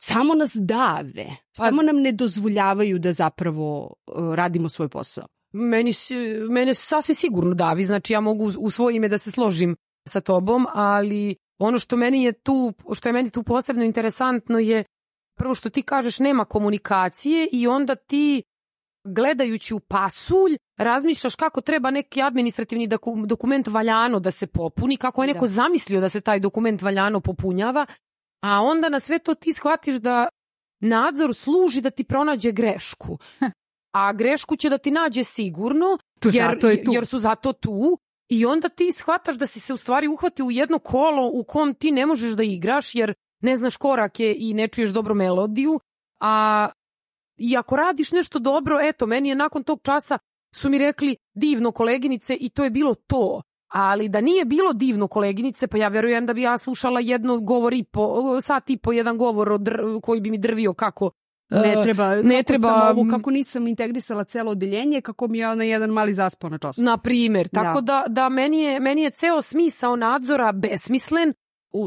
samo 0.00 0.34
nas 0.34 0.52
dave. 0.54 1.26
Pa- 1.56 1.68
Samo 1.68 1.82
nam 1.82 1.96
ne 1.96 2.12
dozvoljavaju 2.12 2.98
da 2.98 3.12
zapravo 3.12 3.94
uh, 4.06 4.34
radimo 4.34 4.68
svoj 4.68 4.88
posao. 4.88 5.26
Meni, 5.52 5.92
mene 6.50 6.74
sasvim 6.74 7.14
sigurno 7.14 7.54
davi, 7.54 7.84
znači 7.84 8.12
ja 8.12 8.20
mogu 8.20 8.52
u 8.58 8.70
svoje 8.70 8.96
ime 8.96 9.08
da 9.08 9.18
se 9.18 9.30
složim 9.30 9.76
sa 10.08 10.20
tobom, 10.20 10.66
ali 10.74 11.36
ono 11.58 11.78
što 11.78 11.96
meni 11.96 12.24
je 12.24 12.32
tu, 12.32 12.72
što 12.94 13.08
je 13.08 13.12
meni 13.12 13.30
tu 13.30 13.42
posebno 13.42 13.84
interesantno 13.84 14.58
je 14.58 14.84
prvo 15.38 15.54
što 15.54 15.70
ti 15.70 15.82
kažeš 15.82 16.18
nema 16.18 16.44
komunikacije 16.44 17.48
i 17.52 17.66
onda 17.66 17.94
ti 17.94 18.42
gledajući 19.04 19.74
u 19.74 19.80
pasulj 19.80 20.56
razmišljaš 20.78 21.34
kako 21.34 21.60
treba 21.60 21.90
neki 21.90 22.22
administrativni 22.22 22.88
dokument 23.26 23.66
valjano 23.66 24.20
da 24.20 24.30
se 24.30 24.46
popuni, 24.46 24.96
kako 24.96 25.22
je 25.22 25.26
neko 25.26 25.46
da. 25.46 25.52
zamislio 25.52 26.00
da 26.00 26.08
se 26.08 26.20
taj 26.20 26.40
dokument 26.40 26.82
valjano 26.82 27.20
popunjava, 27.20 27.86
a 28.40 28.62
onda 28.62 28.88
na 28.88 29.00
sve 29.00 29.18
to 29.18 29.34
ti 29.34 29.52
shvatiš 29.52 29.94
da 29.94 30.28
nadzor 30.80 31.34
služi 31.34 31.80
da 31.80 31.90
ti 31.90 32.04
pronađe 32.04 32.52
grešku. 32.52 33.18
A 33.92 34.12
grešku 34.12 34.56
će 34.56 34.68
da 34.68 34.78
ti 34.78 34.90
nađe 34.90 35.24
sigurno, 35.24 35.98
tu 36.20 36.30
jer, 36.32 36.58
je 36.62 36.84
tu. 36.84 36.92
jer 36.92 37.06
su 37.06 37.18
zato 37.18 37.52
tu 37.52 37.98
i 38.28 38.46
onda 38.46 38.68
ti 38.68 38.92
shvataš 38.92 39.36
da 39.36 39.46
si 39.46 39.60
se 39.60 39.74
u 39.74 39.76
stvari 39.76 40.08
uhvatio 40.08 40.44
u 40.44 40.50
jedno 40.50 40.78
kolo 40.78 41.30
u 41.34 41.44
kom 41.44 41.74
ti 41.74 41.92
ne 41.92 42.06
možeš 42.06 42.32
da 42.32 42.42
igraš 42.42 42.94
jer 42.94 43.14
ne 43.42 43.56
znaš 43.56 43.76
korake 43.76 44.34
i 44.38 44.54
ne 44.54 44.68
čuješ 44.68 44.90
dobro 44.90 45.14
melodiju, 45.14 45.80
a 46.20 46.68
i 47.36 47.56
ako 47.56 47.76
radiš 47.76 48.12
nešto 48.12 48.38
dobro, 48.38 48.78
eto, 48.80 49.06
meni 49.06 49.28
je 49.28 49.34
nakon 49.34 49.62
tog 49.62 49.80
časa 49.82 50.18
su 50.54 50.70
mi 50.70 50.78
rekli 50.78 51.16
divno 51.34 51.72
koleginice 51.72 52.34
i 52.34 52.48
to 52.48 52.64
je 52.64 52.70
bilo 52.70 52.94
to. 52.94 53.42
Ali 53.68 54.08
da 54.08 54.20
nije 54.20 54.44
bilo 54.44 54.72
divno 54.72 55.08
koleginice, 55.08 55.66
pa 55.66 55.78
ja 55.78 55.88
verujem 55.88 56.26
da 56.26 56.34
bi 56.34 56.42
ja 56.42 56.58
slušala 56.58 57.00
jedno 57.00 57.40
govor 57.40 57.74
i 57.74 57.84
po, 57.84 58.40
sat 58.40 58.70
i 58.70 58.76
po 58.76 58.92
jedan 58.92 59.18
govor 59.18 59.52
od, 59.52 59.68
koji 60.02 60.20
bi 60.20 60.30
mi 60.30 60.38
drvio 60.38 60.74
kako 60.74 61.10
Ne 61.50 61.72
e, 61.72 61.82
treba, 61.82 62.14
ne 62.22 62.42
treba 62.42 62.90
ovo, 62.90 63.06
kako 63.10 63.30
nisam 63.30 63.66
integrisala 63.66 64.24
celo 64.24 64.50
odeljenje, 64.50 65.00
kako 65.00 65.28
mi 65.28 65.38
je 65.38 65.56
na 65.56 65.64
jedan 65.64 65.90
mali 65.90 66.14
zaspao 66.14 66.50
na 66.50 66.58
času. 66.58 66.82
Na 66.82 66.96
primer, 66.98 67.48
tako 67.48 67.80
da, 67.80 68.04
da, 68.06 68.12
da 68.12 68.28
meni, 68.28 68.62
je, 68.62 68.80
meni 68.80 69.02
je 69.02 69.10
ceo 69.10 69.42
smisao 69.42 69.96
nadzora 69.96 70.52
besmislen 70.52 71.34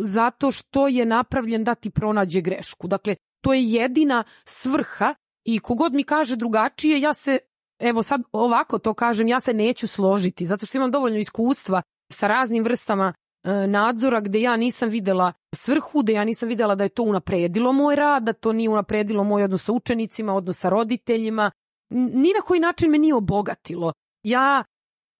zato 0.03 0.51
što 0.51 0.87
je 0.87 1.05
napravljen 1.05 1.63
da 1.63 1.75
ti 1.75 1.89
pronađe 1.89 2.41
grešku. 2.41 2.87
Dakle, 2.87 3.15
to 3.41 3.53
je 3.53 3.63
jedina 3.63 4.23
svrha 4.45 5.15
i 5.43 5.59
kogod 5.59 5.93
mi 5.93 6.03
kaže 6.03 6.35
drugačije, 6.35 7.01
ja 7.01 7.13
se 7.13 7.37
evo 7.81 8.03
sad 8.03 8.21
ovako 8.31 8.79
to 8.79 8.93
kažem, 8.93 9.27
ja 9.27 9.39
se 9.39 9.53
neću 9.53 9.87
složiti, 9.87 10.45
zato 10.45 10.65
što 10.65 10.77
imam 10.77 10.91
dovoljno 10.91 11.19
iskustva 11.19 11.81
sa 12.11 12.27
raznim 12.27 12.63
vrstama 12.63 13.13
e, 13.43 13.67
nadzora 13.67 14.21
gde 14.21 14.41
ja 14.41 14.55
nisam 14.55 14.89
videla 14.89 15.33
svrhu, 15.55 16.03
da 16.03 16.11
ja 16.11 16.23
nisam 16.23 16.49
videla 16.49 16.75
da 16.75 16.83
je 16.83 16.89
to 16.89 17.03
unapredilo 17.03 17.73
moj 17.73 17.95
rad, 17.95 18.23
da 18.23 18.33
to 18.33 18.53
nije 18.53 18.69
unapredilo 18.69 19.23
moj 19.23 19.43
odnos 19.43 19.63
sa 19.63 19.71
učenicima, 19.71 20.33
odnos 20.33 20.59
sa 20.59 20.69
roditeljima, 20.69 21.51
ni 21.89 22.33
na 22.33 22.41
koji 22.45 22.59
način 22.59 22.91
me 22.91 22.97
nije 22.97 23.15
obogatilo. 23.15 23.93
Ja 24.23 24.63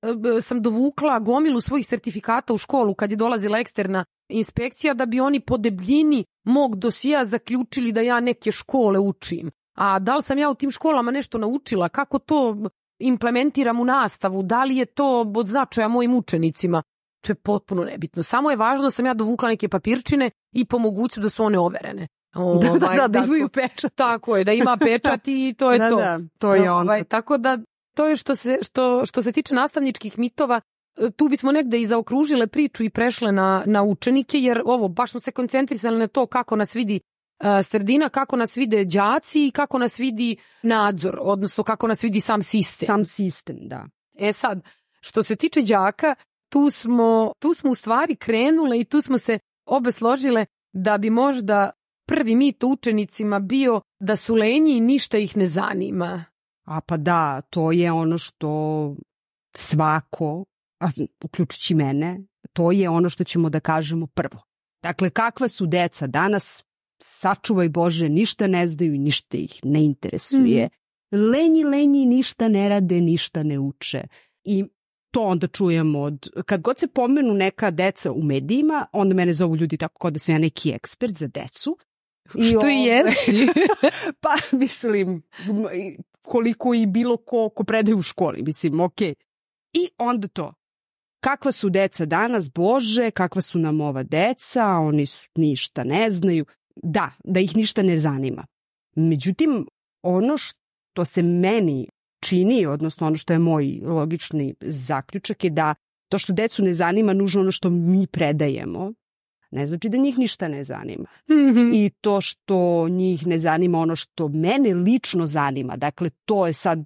e, 0.02 0.42
sam 0.42 0.62
dovukla 0.62 1.20
gomilu 1.20 1.62
svojih 1.62 1.88
sertifikata 1.88 2.54
u 2.54 2.58
školu 2.58 2.96
kad 2.96 3.12
je 3.12 3.18
dolazila 3.18 3.60
eksterna 3.60 4.06
inspekcija 4.30 4.94
da 4.94 5.06
bi 5.06 5.20
oni 5.20 5.40
po 5.40 5.58
debljini 5.58 6.26
mog 6.46 6.76
dosija 6.76 7.26
zaključili 7.26 7.92
da 7.92 8.02
ja 8.02 8.20
neke 8.20 8.52
škole 8.52 9.00
učim. 9.00 9.52
A 9.76 10.00
da 10.00 10.16
li 10.16 10.24
sam 10.24 10.38
ja 10.38 10.50
u 10.50 10.56
tim 10.56 10.72
školama 10.72 11.12
nešto 11.12 11.38
naučila, 11.38 11.90
kako 11.90 12.20
to 12.20 12.58
implementiram 13.00 13.80
u 13.80 13.86
nastavu, 13.86 14.44
da 14.44 14.64
li 14.64 14.78
je 14.78 14.86
to 14.86 15.34
od 15.36 15.48
značaja 15.48 15.88
mojim 15.88 16.16
učenicima, 16.16 16.84
to 17.22 17.32
je 17.32 17.36
potpuno 17.36 17.84
nebitno. 17.84 18.24
Samo 18.24 18.52
je 18.52 18.58
važno 18.58 18.84
da 18.84 18.92
sam 18.92 19.06
ja 19.06 19.14
dovukla 19.14 19.50
neke 19.50 19.70
papirčine 19.70 20.30
i 20.52 20.66
po 20.66 20.80
moguću 20.80 21.22
da 21.22 21.30
su 21.30 21.44
one 21.44 21.60
overene. 21.60 22.08
O, 22.36 22.56
da, 22.62 22.68
da, 22.68 22.86
ovaj, 22.86 22.98
da, 22.98 23.08
da 23.08 23.20
imaju 23.20 23.50
pečat. 23.50 23.96
Tako 23.96 24.38
je, 24.38 24.44
da 24.44 24.52
ima 24.52 24.78
pečat 24.78 25.28
i 25.28 25.56
to 25.58 25.72
je 25.72 25.80
da, 25.80 25.90
to. 25.90 25.96
Da, 25.96 26.20
to 26.38 26.56
je 26.56 26.72
on. 26.72 26.88
Ovaj, 26.88 27.04
tako 27.04 27.38
da 27.38 27.58
to 27.96 28.08
je 28.08 28.16
što 28.16 28.36
se, 28.36 28.58
što, 28.62 29.06
što 29.06 29.24
se 29.24 29.32
tiče 29.32 29.56
nastavničkih 29.56 30.20
mitova, 30.20 30.62
tu 31.16 31.30
bismo 31.30 31.52
negde 31.52 31.82
i 31.82 31.88
zaokružile 31.88 32.48
priču 32.48 32.84
i 32.84 32.90
prešle 32.90 33.32
na, 33.32 33.64
na 33.66 33.84
učenike, 33.84 34.40
jer 34.40 34.62
ovo, 34.66 34.88
baš 34.88 35.12
smo 35.12 35.20
se 35.20 35.32
koncentrisali 35.32 36.00
na 36.00 36.08
to 36.08 36.26
kako 36.26 36.56
nas 36.56 36.76
vidi 36.76 37.00
sredina, 37.64 38.10
kako 38.10 38.36
nas 38.36 38.58
vide 38.58 38.86
đaci 38.86 39.48
i 39.48 39.52
kako 39.52 39.78
nas 39.78 40.00
vidi 40.00 40.36
nadzor, 40.64 41.18
odnosno 41.22 41.64
kako 41.64 41.88
nas 41.88 42.04
vidi 42.04 42.20
sam 42.20 42.42
sistem. 42.42 42.86
Sam 42.86 43.06
sistem, 43.06 43.58
da. 43.62 43.86
E 44.20 44.34
sad, 44.34 44.62
što 45.02 45.24
se 45.24 45.36
tiče 45.36 45.62
đaka, 45.62 46.16
tu 46.50 46.70
smo, 46.70 47.32
tu 47.40 47.54
smo 47.54 47.72
u 47.72 47.76
stvari 47.76 48.16
krenule 48.16 48.80
i 48.80 48.86
tu 48.86 49.02
smo 49.02 49.18
se 49.18 49.40
obe 49.66 49.92
složile 49.92 50.46
da 50.74 50.98
bi 50.98 51.10
možda 51.10 51.70
prvi 52.08 52.36
mit 52.36 52.64
učenicima 52.64 53.40
bio 53.40 53.82
da 54.00 54.16
su 54.16 54.36
lenji 54.36 54.72
i 54.78 54.82
ništa 54.82 55.18
ih 55.18 55.38
ne 55.38 55.50
zanima. 55.50 56.24
A 56.66 56.82
pa 56.82 56.98
da, 56.98 57.42
to 57.50 57.72
je 57.72 57.92
ono 57.92 58.18
što 58.18 58.96
svako, 59.56 60.46
a 60.80 60.88
uključujući 61.24 61.76
mene, 61.76 62.20
to 62.54 62.72
je 62.72 62.90
ono 62.90 63.10
što 63.10 63.24
ćemo 63.24 63.50
da 63.50 63.60
kažemo 63.60 64.08
prvo. 64.08 64.42
Dakle, 64.84 65.10
kakva 65.10 65.48
su 65.48 65.66
deca 65.66 66.08
danas, 66.08 66.64
sačuvaj 67.04 67.70
Bože, 67.70 68.10
ništa 68.10 68.48
ne 68.48 68.68
znaju 68.68 68.92
ništa 68.92 69.38
ih 69.38 69.60
ne 69.64 69.86
interesuje. 69.86 70.66
Mm. 70.66 71.18
Lenji, 71.18 71.64
lenji, 71.64 72.06
ništa 72.06 72.48
ne 72.48 72.70
rade, 72.70 73.02
ništa 73.02 73.44
ne 73.44 73.60
uče. 73.60 74.04
I 74.44 74.66
to 75.12 75.22
onda 75.22 75.48
čujemo 75.48 76.00
od, 76.00 76.30
kad 76.46 76.62
god 76.62 76.80
se 76.80 76.88
pomenu 76.88 77.34
neka 77.34 77.72
deca 77.72 78.12
u 78.12 78.24
medijima, 78.24 78.86
onda 78.92 79.16
mene 79.16 79.34
zovu 79.34 79.56
ljudi 79.56 79.78
tako 79.78 80.00
kao 80.00 80.12
da 80.12 80.20
sam 80.20 80.36
ja 80.36 80.40
neki 80.40 80.72
ekspert 80.72 81.14
za 81.14 81.28
decu. 81.28 81.78
I 82.36 82.44
Što 82.44 82.70
i 82.70 82.76
jesi. 82.76 83.48
pa 84.22 84.36
mislim, 84.52 85.24
koliko 86.22 86.74
i 86.74 86.86
bilo 86.86 87.18
ko, 87.18 87.50
ko 87.50 87.64
predaje 87.64 87.96
u 87.96 88.02
školi, 88.02 88.44
mislim, 88.44 88.80
ok. 88.80 89.02
I 89.74 89.90
onda 89.98 90.28
to, 90.28 90.54
kakva 91.20 91.52
su 91.52 91.70
deca 91.70 92.06
danas, 92.06 92.52
Bože, 92.52 93.12
kakva 93.12 93.42
su 93.42 93.60
nam 93.60 93.82
ova 93.82 94.04
deca, 94.04 94.66
oni 94.66 95.06
su, 95.06 95.30
ništa 95.36 95.84
ne 95.84 96.10
znaju 96.10 96.46
da, 96.76 97.12
da 97.24 97.40
ih 97.40 97.56
ništa 97.56 97.82
ne 97.82 98.00
zanima. 98.00 98.46
Međutim, 98.96 99.66
ono 100.04 100.38
što 100.38 101.06
se 101.06 101.24
meni 101.24 101.88
čini, 102.24 102.66
odnosno 102.66 103.08
ono 103.08 103.16
što 103.16 103.34
je 103.34 103.40
moj 103.40 103.80
logični 103.84 104.56
zaključak 104.62 105.44
je 105.44 105.50
da 105.50 105.76
to 106.10 106.18
što 106.18 106.34
decu 106.34 106.64
ne 106.64 106.74
zanima 106.74 107.14
nužno 107.14 107.42
ono 107.42 107.52
što 107.52 107.70
mi 107.70 108.08
predajemo, 108.08 108.94
ne 109.52 109.66
znači 109.66 109.90
da 109.90 109.98
njih 109.98 110.18
ništa 110.18 110.48
ne 110.48 110.64
zanima. 110.64 111.10
Mm 111.30 111.34
-hmm. 111.34 111.72
I 111.76 111.90
to 112.02 112.22
što 112.22 112.88
njih 112.90 113.28
ne 113.28 113.40
zanima 113.40 113.80
ono 113.80 113.96
što 113.96 114.28
mene 114.28 114.74
lično 114.74 115.26
zanima, 115.26 115.76
dakle 115.78 116.10
to 116.26 116.48
je 116.48 116.54
sad 116.54 116.80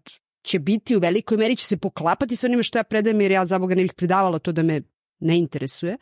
će 0.44 0.60
biti 0.60 0.96
u 0.96 1.00
velikoj 1.00 1.38
meri 1.38 1.56
će 1.56 1.66
se 1.66 1.78
poklapati 1.78 2.36
sa 2.36 2.48
onime 2.48 2.64
što 2.64 2.78
ja 2.78 2.84
predajem 2.84 3.22
jer 3.22 3.32
ja 3.32 3.46
za 3.46 3.60
Boga 3.60 3.76
ne 3.76 3.82
bih 3.82 3.94
predavala 3.94 4.40
to 4.40 4.52
da 4.52 4.64
me 4.64 4.82
ne 5.20 5.38
interesuje, 5.38 5.98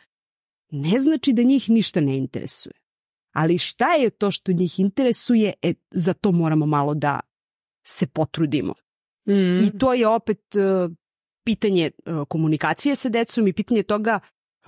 ne 0.70 0.98
znači 0.98 1.32
da 1.32 1.42
njih 1.42 1.70
ništa 1.70 2.00
ne 2.00 2.16
interesuje 2.16 2.83
ali 3.34 3.58
šta 3.58 3.94
je 3.94 4.10
to 4.10 4.30
što 4.30 4.52
njih 4.52 4.80
interesuje, 4.80 5.52
e, 5.62 5.74
za 5.90 6.14
to 6.14 6.32
moramo 6.32 6.66
malo 6.66 6.94
da 6.94 7.20
se 7.86 8.06
potrudimo. 8.06 8.74
Mm. 9.28 9.64
I 9.64 9.78
to 9.78 9.94
je 9.94 10.08
opet 10.08 10.40
uh, 10.54 10.92
pitanje 11.44 11.90
uh, 12.06 12.28
komunikacije 12.28 12.96
sa 12.96 13.08
decom 13.08 13.48
i 13.48 13.52
pitanje 13.52 13.82
toga 13.82 14.20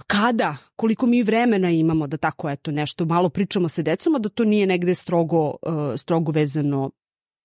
kada, 0.07 0.57
koliko 0.77 1.07
mi 1.07 1.23
vremena 1.23 1.71
imamo 1.71 2.07
da 2.07 2.17
tako 2.17 2.51
eto 2.51 2.71
nešto 2.71 3.05
malo 3.05 3.29
pričamo 3.29 3.69
sa 3.69 3.83
decom, 3.83 4.15
a 4.15 4.19
da 4.19 4.29
to 4.29 4.45
nije 4.45 4.67
negde 4.67 4.95
strogo, 4.95 5.49
uh, 5.49 5.57
strogo 5.97 6.33
vezano 6.33 6.91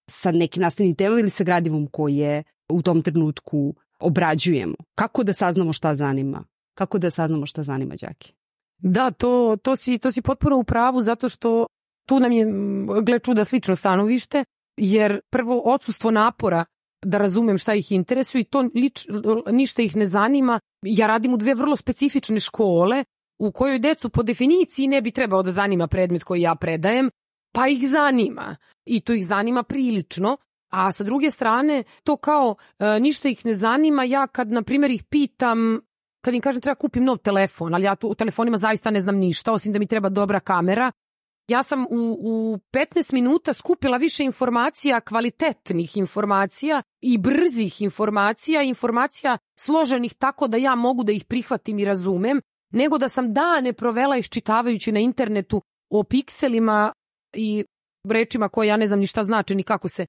sa 0.10 0.32
nekim 0.32 0.62
nastavnim 0.62 0.96
temama 0.96 1.20
ili 1.20 1.30
sa 1.30 1.44
gradivom 1.44 1.88
koje 1.88 2.44
u 2.70 2.82
tom 2.82 3.02
trenutku 3.02 3.76
obrađujemo. 4.00 4.76
Kako 4.96 5.24
da 5.24 5.34
saznamo 5.34 5.74
šta 5.74 5.96
zanima? 5.96 6.44
Kako 6.74 7.00
da 7.00 7.10
saznamo 7.10 7.46
šta 7.46 7.64
zanima 7.64 7.96
đake? 7.96 8.34
Da, 8.82 9.12
to, 9.12 9.58
to, 9.64 9.76
si, 9.76 9.98
to 9.98 10.12
si 10.12 10.22
potpuno 10.22 10.58
u 10.58 10.64
pravu 10.64 11.02
zato 11.02 11.30
što 11.30 11.68
tu 12.08 12.20
nam 12.20 12.32
je, 12.32 12.46
gle 13.04 13.20
čuda, 13.20 13.46
slično 13.46 13.76
stanovište, 13.76 14.44
jer 14.78 15.20
prvo 15.30 15.62
odsustvo 15.66 16.12
napora 16.12 16.66
da 17.06 17.18
razumem 17.18 17.58
šta 17.58 17.74
ih 17.74 17.92
interesuje 17.92 18.42
i 18.42 18.46
to 18.46 18.70
lič, 18.76 19.08
ništa 19.52 19.82
ih 19.82 19.96
ne 19.96 20.08
zanima. 20.08 20.60
Ja 20.86 21.08
radim 21.08 21.34
u 21.34 21.38
dve 21.38 21.54
vrlo 21.54 21.76
specifične 21.76 22.40
škole 22.40 23.04
u 23.40 23.52
kojoj 23.52 23.80
decu 23.80 24.10
po 24.10 24.24
definiciji 24.24 24.88
ne 24.88 25.02
bi 25.02 25.12
trebao 25.12 25.44
da 25.44 25.52
zanima 25.52 25.88
predmet 25.88 26.24
koji 26.24 26.42
ja 26.42 26.56
predajem, 26.56 27.10
pa 27.54 27.68
ih 27.68 27.90
zanima 27.90 28.56
i 28.86 29.02
to 29.02 29.14
ih 29.14 29.26
zanima 29.28 29.64
prilično, 29.64 30.38
a 30.72 30.92
sa 30.92 31.04
druge 31.04 31.32
strane 31.32 31.84
to 32.04 32.18
kao 32.18 32.56
e, 32.80 33.00
ništa 33.00 33.30
ih 33.30 33.46
ne 33.46 33.56
zanima, 33.56 34.04
ja 34.04 34.28
kad 34.28 34.52
na 34.52 34.62
primjer 34.62 34.92
ih 34.92 35.04
pitam 35.04 35.80
kad 36.22 36.34
im 36.34 36.42
kažem 36.42 36.62
treba 36.62 36.76
kupim 36.76 37.04
nov 37.04 37.18
telefon, 37.18 37.74
ali 37.74 37.84
ja 37.84 37.96
tu 37.96 38.08
u 38.08 38.16
telefonima 38.16 38.58
zaista 38.58 38.92
ne 38.92 39.02
znam 39.02 39.16
ništa, 39.16 39.54
osim 39.54 39.74
da 39.74 39.80
mi 39.80 39.88
treba 39.88 40.10
dobra 40.10 40.40
kamera. 40.40 40.92
Ja 41.48 41.64
sam 41.64 41.84
u, 41.84 42.18
u 42.22 42.58
15 42.74 43.14
minuta 43.14 43.54
skupila 43.54 43.98
više 43.98 44.24
informacija, 44.24 45.02
kvalitetnih 45.02 45.98
informacija 45.98 46.82
i 47.02 47.18
brzih 47.18 47.82
informacija, 47.82 48.62
informacija 48.62 49.38
složenih 49.60 50.14
tako 50.14 50.48
da 50.48 50.58
ja 50.58 50.76
mogu 50.76 51.04
da 51.04 51.12
ih 51.12 51.26
prihvatim 51.26 51.80
i 51.80 51.86
razumem, 51.86 52.42
nego 52.74 52.98
da 52.98 53.10
sam 53.10 53.34
dane 53.34 53.74
provela 53.74 54.18
iščitavajući 54.18 54.92
na 54.92 55.00
internetu 55.00 55.62
o 55.90 56.04
pikselima 56.04 56.94
i 57.34 57.66
rečima 58.10 58.50
koje 58.50 58.68
ja 58.68 58.78
ne 58.78 58.88
znam 58.88 59.00
ni 59.00 59.08
šta 59.08 59.24
znači 59.24 59.56
ni 59.56 59.64
kako 59.64 59.88
se 59.88 60.06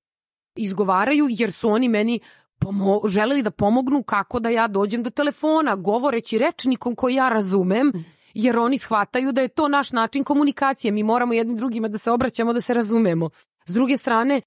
izgovaraju, 0.57 1.27
jer 1.31 1.53
su 1.53 1.69
oni 1.69 1.89
meni 1.89 2.21
pomo 2.63 3.01
želeli 3.09 3.43
da 3.43 3.51
pomognu 3.51 4.03
kako 4.03 4.41
da 4.41 4.49
ja 4.49 4.69
dođem 4.69 5.03
do 5.03 5.11
telefona, 5.11 5.77
govoreći 5.77 6.39
rečnikom 6.39 6.95
koji 6.95 7.15
ja 7.15 7.29
razumem, 7.29 7.93
jer 8.35 8.59
oni 8.59 8.79
shvataju 8.79 9.33
da 9.33 9.41
je 9.41 9.49
to 9.49 9.69
naš 9.69 9.93
način 9.93 10.25
komunikacije. 10.25 10.93
Mi 10.93 11.03
moramo 11.03 11.33
jednim 11.33 11.57
drugima 11.57 11.89
da 11.89 11.99
se 11.99 12.11
obraćamo, 12.11 12.53
da 12.53 12.61
se 12.61 12.75
razumemo. 12.75 13.31
S 13.67 13.73
druge 13.73 13.97
strane, 13.97 14.41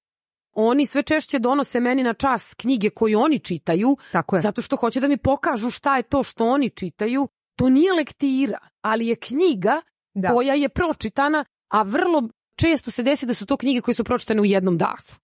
oni 0.53 0.85
sve 0.85 1.03
češće 1.03 1.39
donose 1.39 1.79
meni 1.79 2.03
na 2.03 2.13
čas 2.13 2.53
knjige 2.53 2.89
koje 2.89 3.17
oni 3.17 3.39
čitaju, 3.39 3.97
Tako 4.11 4.35
je. 4.35 4.41
zato 4.41 4.61
što 4.61 4.75
hoće 4.75 4.99
da 4.99 5.07
mi 5.07 5.17
pokažu 5.17 5.69
šta 5.69 5.97
je 5.97 6.03
to 6.03 6.23
što 6.23 6.47
oni 6.47 6.69
čitaju. 6.69 7.27
To 7.55 7.69
nije 7.69 7.93
lektira, 7.93 8.57
ali 8.81 9.07
je 9.07 9.15
knjiga 9.15 9.81
Da. 10.17 10.29
koja 10.29 10.53
je 10.53 10.69
pročitana, 10.69 11.45
a 11.71 11.81
vrlo 11.81 12.29
često 12.55 12.91
se 12.91 13.03
desi 13.03 13.25
da 13.25 13.33
su 13.33 13.45
to 13.45 13.57
knjige 13.57 13.81
koje 13.81 13.95
su 13.95 14.03
pročitane 14.03 14.41
u 14.41 14.45
jednom 14.45 14.77
dahu. 14.77 15.15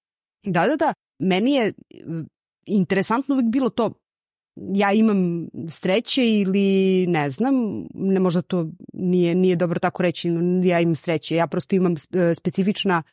Da, 0.44 0.68
da, 0.68 0.76
da. 0.76 0.94
Meni 1.20 1.52
je 1.54 1.74
interesantno 2.72 3.36
uvek 3.36 3.46
bilo 3.46 3.70
to 3.70 3.92
ja 4.74 4.92
imam 4.94 5.48
sreće 5.70 6.30
ili 6.30 7.06
ne 7.08 7.30
znam, 7.30 7.54
ne 7.94 8.20
možda 8.20 8.42
to 8.42 8.68
nije, 8.94 9.36
nije 9.36 9.56
dobro 9.56 9.80
tako 9.80 10.04
reći, 10.04 10.30
ja 10.64 10.80
imam 10.80 10.96
sreće. 10.96 11.36
Ja 11.36 11.48
prosto 11.48 11.76
imam 11.76 11.94
e, 11.94 12.36
specifična 12.36 13.04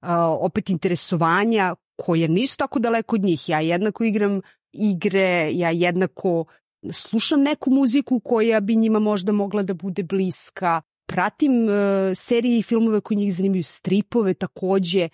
a, 0.00 0.28
opet 0.40 0.70
interesovanja 0.70 1.74
koje 1.96 2.28
nisu 2.28 2.56
tako 2.56 2.78
daleko 2.78 3.16
od 3.16 3.22
njih. 3.22 3.48
Ja 3.48 3.60
jednako 3.60 4.04
igram 4.04 4.40
igre, 4.72 5.50
ja 5.52 5.70
jednako 5.70 6.44
slušam 6.92 7.42
neku 7.42 7.70
muziku 7.70 8.20
koja 8.20 8.60
bi 8.60 8.76
njima 8.76 8.98
možda 8.98 9.32
mogla 9.32 9.62
da 9.62 9.74
bude 9.74 10.02
bliska. 10.02 10.82
Pratim 11.06 11.68
e, 11.68 12.14
serije 12.14 12.58
i 12.58 12.62
filmove 12.62 13.00
koji 13.00 13.18
njih 13.18 13.34
zanimaju, 13.34 13.64
stripove 13.64 14.34
takođe. 14.34 15.08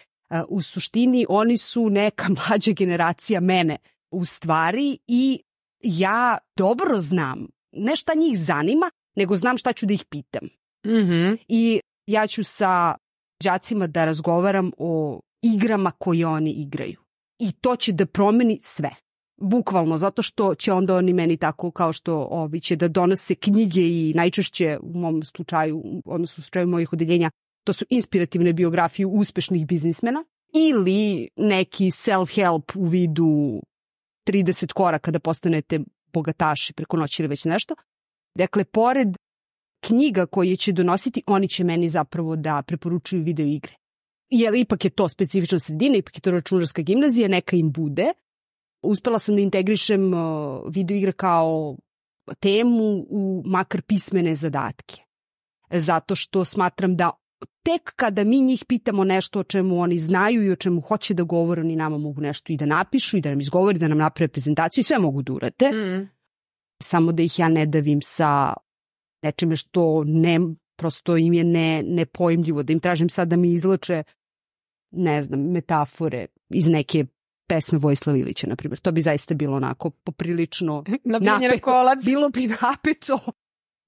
U 0.48 0.62
suštini 0.62 1.26
oni 1.28 1.58
su 1.58 1.90
neka 1.90 2.28
mlađa 2.36 2.72
generacija 2.72 3.40
mene 3.40 3.76
u 4.10 4.24
stvari 4.24 4.98
i 5.06 5.42
ja 5.82 6.38
dobro 6.56 6.98
znam 6.98 7.46
ne 7.72 7.96
šta 7.96 8.14
njih 8.14 8.38
zanima, 8.38 8.90
nego 9.16 9.36
znam 9.36 9.58
šta 9.58 9.72
ću 9.72 9.86
da 9.86 9.94
ih 9.94 10.04
pitam. 10.10 10.48
Mhm. 10.86 11.34
I 11.48 11.80
ja 12.06 12.26
ću 12.26 12.44
sa 12.44 12.94
đacima 13.42 13.86
da 13.86 14.04
razgovaram 14.04 14.70
o 14.78 15.20
igrama 15.42 15.90
koje 15.90 16.26
oni 16.26 16.50
igraju. 16.52 17.00
I 17.38 17.52
to 17.52 17.76
će 17.76 17.92
da 17.92 18.06
promeni 18.06 18.58
sve. 18.62 18.90
Bukvalno, 19.40 19.98
zato 19.98 20.22
što 20.22 20.54
će 20.54 20.72
onda 20.72 20.96
oni 20.96 21.12
meni 21.12 21.36
tako 21.36 21.70
kao 21.70 21.92
što 21.92 22.28
ovi 22.30 22.60
će 22.60 22.76
da 22.76 22.88
donose 22.88 23.34
knjige 23.34 23.80
i 23.80 24.12
najčešće 24.16 24.78
u 24.82 24.98
mom 24.98 25.22
slučaju, 25.22 26.02
odnosno 26.04 26.40
u 26.40 26.42
slučaju 26.42 26.66
mojih 26.66 26.92
odeljenja, 26.92 27.30
to 27.68 27.72
su 27.72 27.84
inspirativne 27.90 28.52
biografije 28.52 29.06
uspešnih 29.06 29.66
biznismena 29.66 30.24
ili 30.54 31.28
neki 31.36 31.84
self-help 31.84 32.76
u 32.76 32.86
vidu 32.86 33.60
30 34.26 34.72
koraka 34.72 35.10
da 35.10 35.18
postanete 35.18 35.80
bogataši 36.12 36.72
preko 36.72 36.96
noći 36.96 37.22
ili 37.22 37.28
već 37.28 37.44
nešto. 37.44 37.74
Dakle, 38.34 38.64
pored 38.64 39.08
knjiga 39.80 40.26
koje 40.26 40.56
će 40.56 40.72
donositi, 40.72 41.22
oni 41.26 41.48
će 41.48 41.64
meni 41.64 41.88
zapravo 41.88 42.36
da 42.36 42.62
preporučuju 42.62 43.22
video 43.22 43.46
igre. 43.46 43.74
Jer 44.30 44.54
ipak 44.54 44.84
je 44.84 44.90
to 44.90 45.08
specifična 45.08 45.58
sredina, 45.58 45.96
ipak 45.96 46.16
je 46.16 46.20
to 46.20 46.30
računarska 46.30 46.82
gimnazija, 46.82 47.28
neka 47.28 47.56
im 47.56 47.72
bude. 47.72 48.12
Uspela 48.82 49.18
sam 49.18 49.36
da 49.36 49.42
integrišem 49.42 50.14
uh, 50.14 50.20
video 50.68 50.96
igre 50.96 51.12
kao 51.12 51.76
temu 52.40 53.06
u 53.08 53.42
makar 53.46 53.82
pismene 53.82 54.34
zadatke. 54.34 55.02
Zato 55.70 56.14
što 56.14 56.44
smatram 56.44 56.96
da 56.96 57.10
tek 57.62 57.92
kada 57.96 58.24
mi 58.24 58.40
njih 58.40 58.64
pitamo 58.64 59.04
nešto 59.04 59.40
o 59.40 59.44
čemu 59.44 59.80
oni 59.80 59.98
znaju 59.98 60.44
i 60.44 60.50
o 60.50 60.56
čemu 60.56 60.80
hoće 60.80 61.14
da 61.14 61.22
govore, 61.22 61.60
oni 61.60 61.76
nama 61.76 61.98
mogu 61.98 62.20
nešto 62.20 62.52
i 62.52 62.56
da 62.56 62.66
napišu 62.66 63.16
i 63.16 63.20
da 63.20 63.28
nam 63.30 63.40
izgovori, 63.40 63.78
da 63.78 63.88
nam 63.88 63.98
naprave 63.98 64.28
prezentaciju 64.28 64.80
i 64.80 64.84
sve 64.84 64.98
mogu 64.98 65.22
da 65.22 65.32
urate. 65.32 65.70
Mm. 65.72 66.08
Samo 66.82 67.12
da 67.12 67.22
ih 67.22 67.38
ja 67.38 67.48
ne 67.48 67.66
davim 67.66 68.02
sa 68.02 68.54
nečime 69.22 69.56
što 69.56 70.04
ne, 70.06 70.38
prosto 70.76 71.16
im 71.16 71.32
je 71.32 71.44
ne, 71.44 71.82
nepojmljivo, 71.82 72.62
da 72.62 72.72
im 72.72 72.80
tražim 72.80 73.08
sad 73.08 73.28
da 73.28 73.36
mi 73.36 73.52
izlače 73.52 74.02
ne 74.90 75.22
znam, 75.22 75.40
metafore 75.40 76.26
iz 76.48 76.68
neke 76.68 77.04
pesme 77.48 77.78
Vojislava 77.78 78.18
Ilića, 78.18 78.46
na 78.46 78.56
primjer. 78.56 78.78
To 78.80 78.92
bi 78.92 79.00
zaista 79.00 79.34
bilo 79.34 79.56
onako 79.56 79.90
poprilično 79.90 80.84
napeto. 81.04 81.62
kolac. 81.62 82.04
Bilo 82.04 82.28
bi 82.28 82.46
napeto 82.62 83.18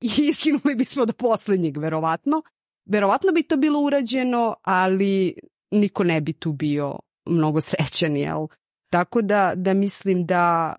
i 0.01 0.11
iskinuli 0.19 0.75
bismo 0.75 1.07
do 1.07 1.13
poslednjeg, 1.13 1.77
verovatno. 1.77 2.43
Verovatno 2.86 3.32
bi 3.32 3.43
to 3.43 3.57
bilo 3.57 3.81
urađeno, 3.81 4.55
ali 4.62 5.35
niko 5.70 6.05
ne 6.05 6.20
bi 6.20 6.32
tu 6.32 6.52
bio 6.52 6.98
mnogo 7.27 7.61
srećan, 7.61 8.16
jel? 8.16 8.47
Tako 8.93 9.23
da, 9.23 9.52
da 9.57 9.74
mislim 9.74 10.27
da 10.27 10.74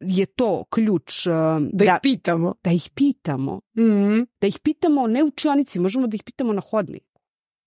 je 0.00 0.26
to 0.26 0.64
ključ 0.70 1.26
uh, 1.26 1.32
Da 1.72 1.84
ih 1.84 1.90
pitamo. 2.02 2.54
da 2.64 2.70
ih 2.70 2.90
pitamo. 2.94 3.60
Mm. 3.78 4.22
Da 4.40 4.46
ih 4.46 4.58
pitamo 4.62 5.06
ne 5.06 5.24
u 5.24 5.26
učionici, 5.26 5.78
možemo 5.78 6.06
da 6.06 6.14
ih 6.14 6.22
pitamo 6.22 6.52
na 6.52 6.60
hodniku. 6.60 7.20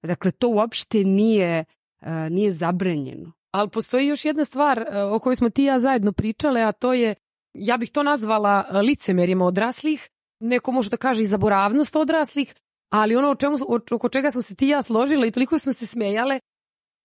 Dakle, 0.04 0.32
to 0.32 0.50
uopšte 0.50 1.04
nije, 1.04 1.66
uh, 2.02 2.08
nije 2.30 2.52
zabranjeno. 2.52 3.32
Ali 3.52 3.70
postoji 3.70 4.08
još 4.08 4.26
jedna 4.26 4.46
stvar 4.46 4.80
e, 4.80 5.02
o 5.02 5.20
kojoj 5.20 5.36
smo 5.36 5.50
ti 5.50 5.62
i 5.62 5.66
ja 5.66 5.80
zajedno 5.80 6.12
pričale, 6.12 6.62
a 6.62 6.72
to 6.72 6.94
je, 6.94 7.16
ja 7.54 7.78
bih 7.78 7.92
to 7.92 8.04
nazvala 8.04 8.66
licemerima 8.82 9.46
odraslih, 9.46 10.10
neko 10.40 10.72
može 10.72 10.90
da 10.90 10.98
kaže 10.98 11.24
i 11.24 11.26
zaboravnost 11.26 11.96
odraslih, 11.96 12.56
ali 12.94 13.16
ono 13.16 13.30
o 13.30 13.36
čemu, 13.36 13.58
oko 13.92 14.10
čega 14.10 14.32
smo 14.32 14.42
se 14.42 14.56
ti 14.56 14.66
i 14.66 14.70
ja 14.70 14.82
složile 14.82 15.28
i 15.28 15.32
toliko 15.32 15.60
smo 15.60 15.74
se 15.74 15.88
smejale, 15.88 16.40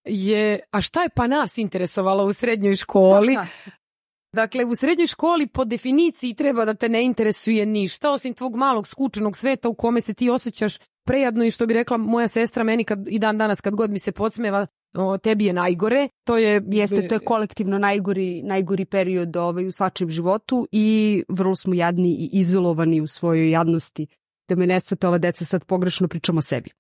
je, 0.05 0.61
a 0.71 0.81
šta 0.81 1.03
je 1.03 1.09
pa 1.09 1.27
nas 1.27 1.59
interesovalo 1.59 2.25
u 2.25 2.33
srednjoj 2.33 2.77
školi? 2.77 3.37
Dakle, 4.37 4.65
u 4.65 4.75
srednjoj 4.75 5.07
školi 5.07 5.47
po 5.47 5.65
definiciji 5.65 6.35
treba 6.35 6.65
da 6.65 6.75
te 6.75 6.89
ne 6.89 7.05
interesuje 7.05 7.67
ništa, 7.67 8.11
osim 8.11 8.35
tvog 8.35 8.57
malog 8.57 8.89
skučenog 8.89 9.37
sveta 9.37 9.69
u 9.69 9.75
kome 9.75 10.01
se 10.01 10.15
ti 10.15 10.31
osjećaš 10.31 10.79
prejadno 11.07 11.45
i 11.45 11.51
što 11.51 11.67
bi 11.67 11.75
rekla 11.75 11.97
moja 11.97 12.29
sestra 12.29 12.65
meni 12.65 12.85
kad, 12.85 13.09
i 13.09 13.19
dan 13.19 13.39
danas 13.39 13.61
kad 13.61 13.75
god 13.75 13.91
mi 13.91 13.99
se 13.99 14.13
podsmeva, 14.13 14.67
o, 14.97 15.19
tebi 15.19 15.45
je 15.45 15.53
najgore. 15.53 16.09
To 16.25 16.39
je... 16.39 16.63
Jeste, 16.67 17.09
to 17.09 17.15
je 17.15 17.19
kolektivno 17.19 17.79
najgori, 17.79 18.43
najgori 18.43 18.85
period 18.85 19.37
ovaj, 19.37 19.67
u 19.67 19.73
svačijem 19.73 20.11
životu 20.11 20.69
i 20.73 21.23
vrlo 21.29 21.57
smo 21.57 21.75
jadni 21.75 22.09
i 22.09 22.31
izolovani 22.33 23.01
u 23.01 23.07
svojoj 23.07 23.51
jadnosti. 23.51 24.07
Da 24.49 24.55
me 24.57 24.67
ne 24.67 24.81
svete 24.81 25.09
ova 25.09 25.19
deca 25.19 25.45
sad 25.45 25.65
pogrešno 25.65 26.09
pričamo 26.09 26.39
o 26.39 26.43
sebi. 26.43 26.71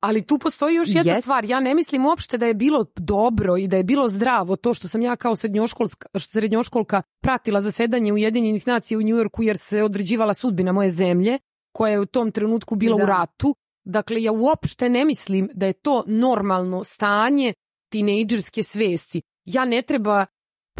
Ali 0.00 0.26
tu 0.26 0.38
postoji 0.38 0.74
još 0.74 0.88
jedna 0.94 1.12
Jest. 1.12 1.24
stvar. 1.24 1.44
Ja 1.44 1.60
ne 1.60 1.74
mislim 1.74 2.06
uopšte 2.06 2.38
da 2.38 2.46
je 2.46 2.54
bilo 2.54 2.84
dobro 2.96 3.56
i 3.56 3.68
da 3.68 3.76
je 3.76 3.84
bilo 3.84 4.08
zdravo 4.08 4.56
to 4.56 4.74
što 4.74 4.88
sam 4.88 5.02
ja 5.02 5.16
kao 5.16 5.36
srednjoškolska, 5.36 6.06
srednjoškolka 6.18 7.02
pratila 7.22 7.62
zasedanje 7.62 8.12
Ujedinjenih 8.12 8.66
nacija 8.66 8.98
u 8.98 9.02
Njujorku 9.02 9.42
jer 9.42 9.58
se 9.58 9.82
određivala 9.82 10.34
sudbina 10.34 10.72
moje 10.72 10.90
zemlje 10.90 11.38
koja 11.72 11.92
je 11.92 12.00
u 12.00 12.06
tom 12.06 12.32
trenutku 12.32 12.76
bila 12.76 12.96
Da. 12.96 13.04
u 13.04 13.06
ratu. 13.06 13.56
Dakle, 13.84 14.22
ja 14.22 14.32
uopšte 14.32 14.88
ne 14.88 15.04
mislim 15.04 15.48
da 15.54 15.66
je 15.66 15.72
to 15.72 16.04
normalno 16.06 16.84
stanje 16.84 17.54
tinejdžerske 17.88 18.62
svesti. 18.62 19.22
Ja 19.44 19.64
ne 19.64 19.82
treba 19.82 20.26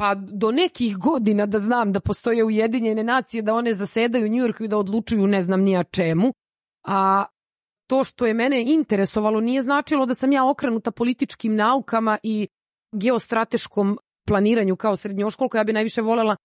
pa 0.01 0.15
do 0.15 0.51
nekih 0.51 0.97
godina 0.97 1.47
da 1.47 1.59
znam 1.59 1.93
da 1.93 2.01
postoje 2.01 2.45
Ujedinjene 2.45 3.05
nacije, 3.05 3.43
da 3.43 3.55
one 3.55 3.75
zasedaju 3.75 4.25
u 4.25 4.29
Njujorku 4.29 4.65
i 4.65 4.69
da 4.69 4.79
odlučuju 4.79 5.27
ne 5.27 5.43
znam 5.43 5.61
nija 5.61 5.85
čemu. 5.85 6.33
A 6.87 7.25
to 7.87 8.05
što 8.05 8.27
je 8.27 8.35
mene 8.35 8.63
interesovalo 8.63 9.41
nije 9.41 9.63
značilo 9.63 10.07
da 10.07 10.15
sam 10.15 10.33
ja 10.33 10.51
okrenuta 10.51 10.91
političkim 10.91 11.57
naukama 11.57 12.19
i 12.23 12.49
geostrateškom 12.93 13.99
planiranju 14.29 14.77
kao 14.77 14.97
srednjoškolka. 14.97 15.59
Ja 15.59 15.65
bi 15.65 15.73
najviše 15.73 16.03
volela 16.03 16.37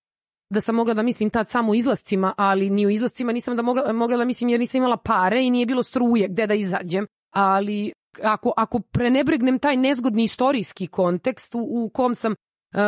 da 0.49 0.61
sam 0.61 0.76
mogla 0.76 0.94
da 0.94 1.03
mislim 1.03 1.30
tad 1.30 1.49
samo 1.49 1.72
o 1.72 1.76
izlascima, 1.76 2.34
ali 2.38 2.69
ni 2.69 2.86
o 2.86 2.90
izlascima 2.90 3.32
nisam 3.32 3.56
da 3.56 3.61
mogla, 3.61 3.94
mogla 3.94 4.18
da 4.18 4.26
mislim 4.26 4.49
jer 4.49 4.60
nisam 4.60 4.77
imala 4.77 4.98
pare 4.98 5.45
i 5.45 5.49
nije 5.49 5.65
bilo 5.65 5.84
struje 5.84 6.27
gde 6.27 6.48
da 6.48 6.53
izađem. 6.53 7.07
Ali 7.34 7.91
ako, 8.23 8.53
ako 8.57 8.80
prenebregnem 8.80 9.60
taj 9.60 9.77
nezgodni 9.77 10.23
istorijski 10.23 10.88
kontekst 10.88 11.56
u, 11.56 11.60
u 11.60 11.90
kom 11.90 12.15
sam 12.15 12.36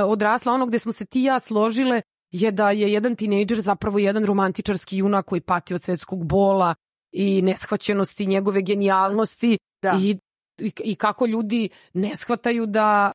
odrasla, 0.05 0.53
ono 0.53 0.65
gde 0.65 0.79
smo 0.79 0.91
se 0.91 1.05
ti 1.05 1.21
i 1.21 1.23
ja 1.23 1.39
složile 1.39 2.01
je 2.31 2.51
da 2.51 2.71
je 2.71 2.91
jedan 2.91 3.15
tinejdžer 3.15 3.61
zapravo 3.61 3.99
jedan 3.99 4.25
romantičarski 4.25 4.97
junak 4.97 5.25
koji 5.25 5.41
pati 5.41 5.73
od 5.73 5.83
svetskog 5.83 6.25
bola 6.25 6.75
i 7.11 7.41
neshvaćenosti 7.41 8.25
njegove 8.25 8.61
genijalnosti 8.61 9.57
Da. 9.81 9.97
i, 10.01 10.17
i, 10.61 10.71
i 10.83 10.95
kako 10.95 11.25
ljudi 11.25 11.69
ne 11.93 12.15
shvataju 12.15 12.65
da 12.65 13.11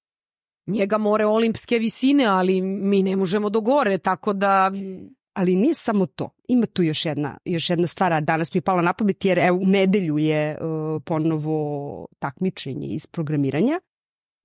njega 0.66 0.98
more 0.98 1.26
olimpske 1.26 1.78
visine, 1.78 2.24
ali 2.24 2.62
mi 2.62 3.02
ne 3.02 3.16
možemo 3.16 3.50
do 3.50 3.60
gore, 3.60 3.98
tako 3.98 4.32
da 4.32 4.72
Ali 5.34 5.56
nije 5.56 5.74
samo 5.74 6.06
to. 6.06 6.30
Ima 6.48 6.66
tu 6.66 6.82
još 6.82 7.04
jedna, 7.04 7.38
još 7.44 7.70
jedna 7.70 7.86
stvar, 7.86 8.12
a 8.12 8.20
danas 8.20 8.54
mi 8.54 8.58
je 8.58 8.62
pala 8.62 8.82
na 8.82 8.92
pamet, 8.92 9.24
jer 9.24 9.38
evo, 9.38 9.58
u 9.58 9.66
nedelju 9.66 10.18
je 10.18 10.58
uh, 10.60 11.02
ponovo 11.04 12.06
takmičenje 12.18 12.86
iz 12.86 13.06
programiranja 13.06 13.80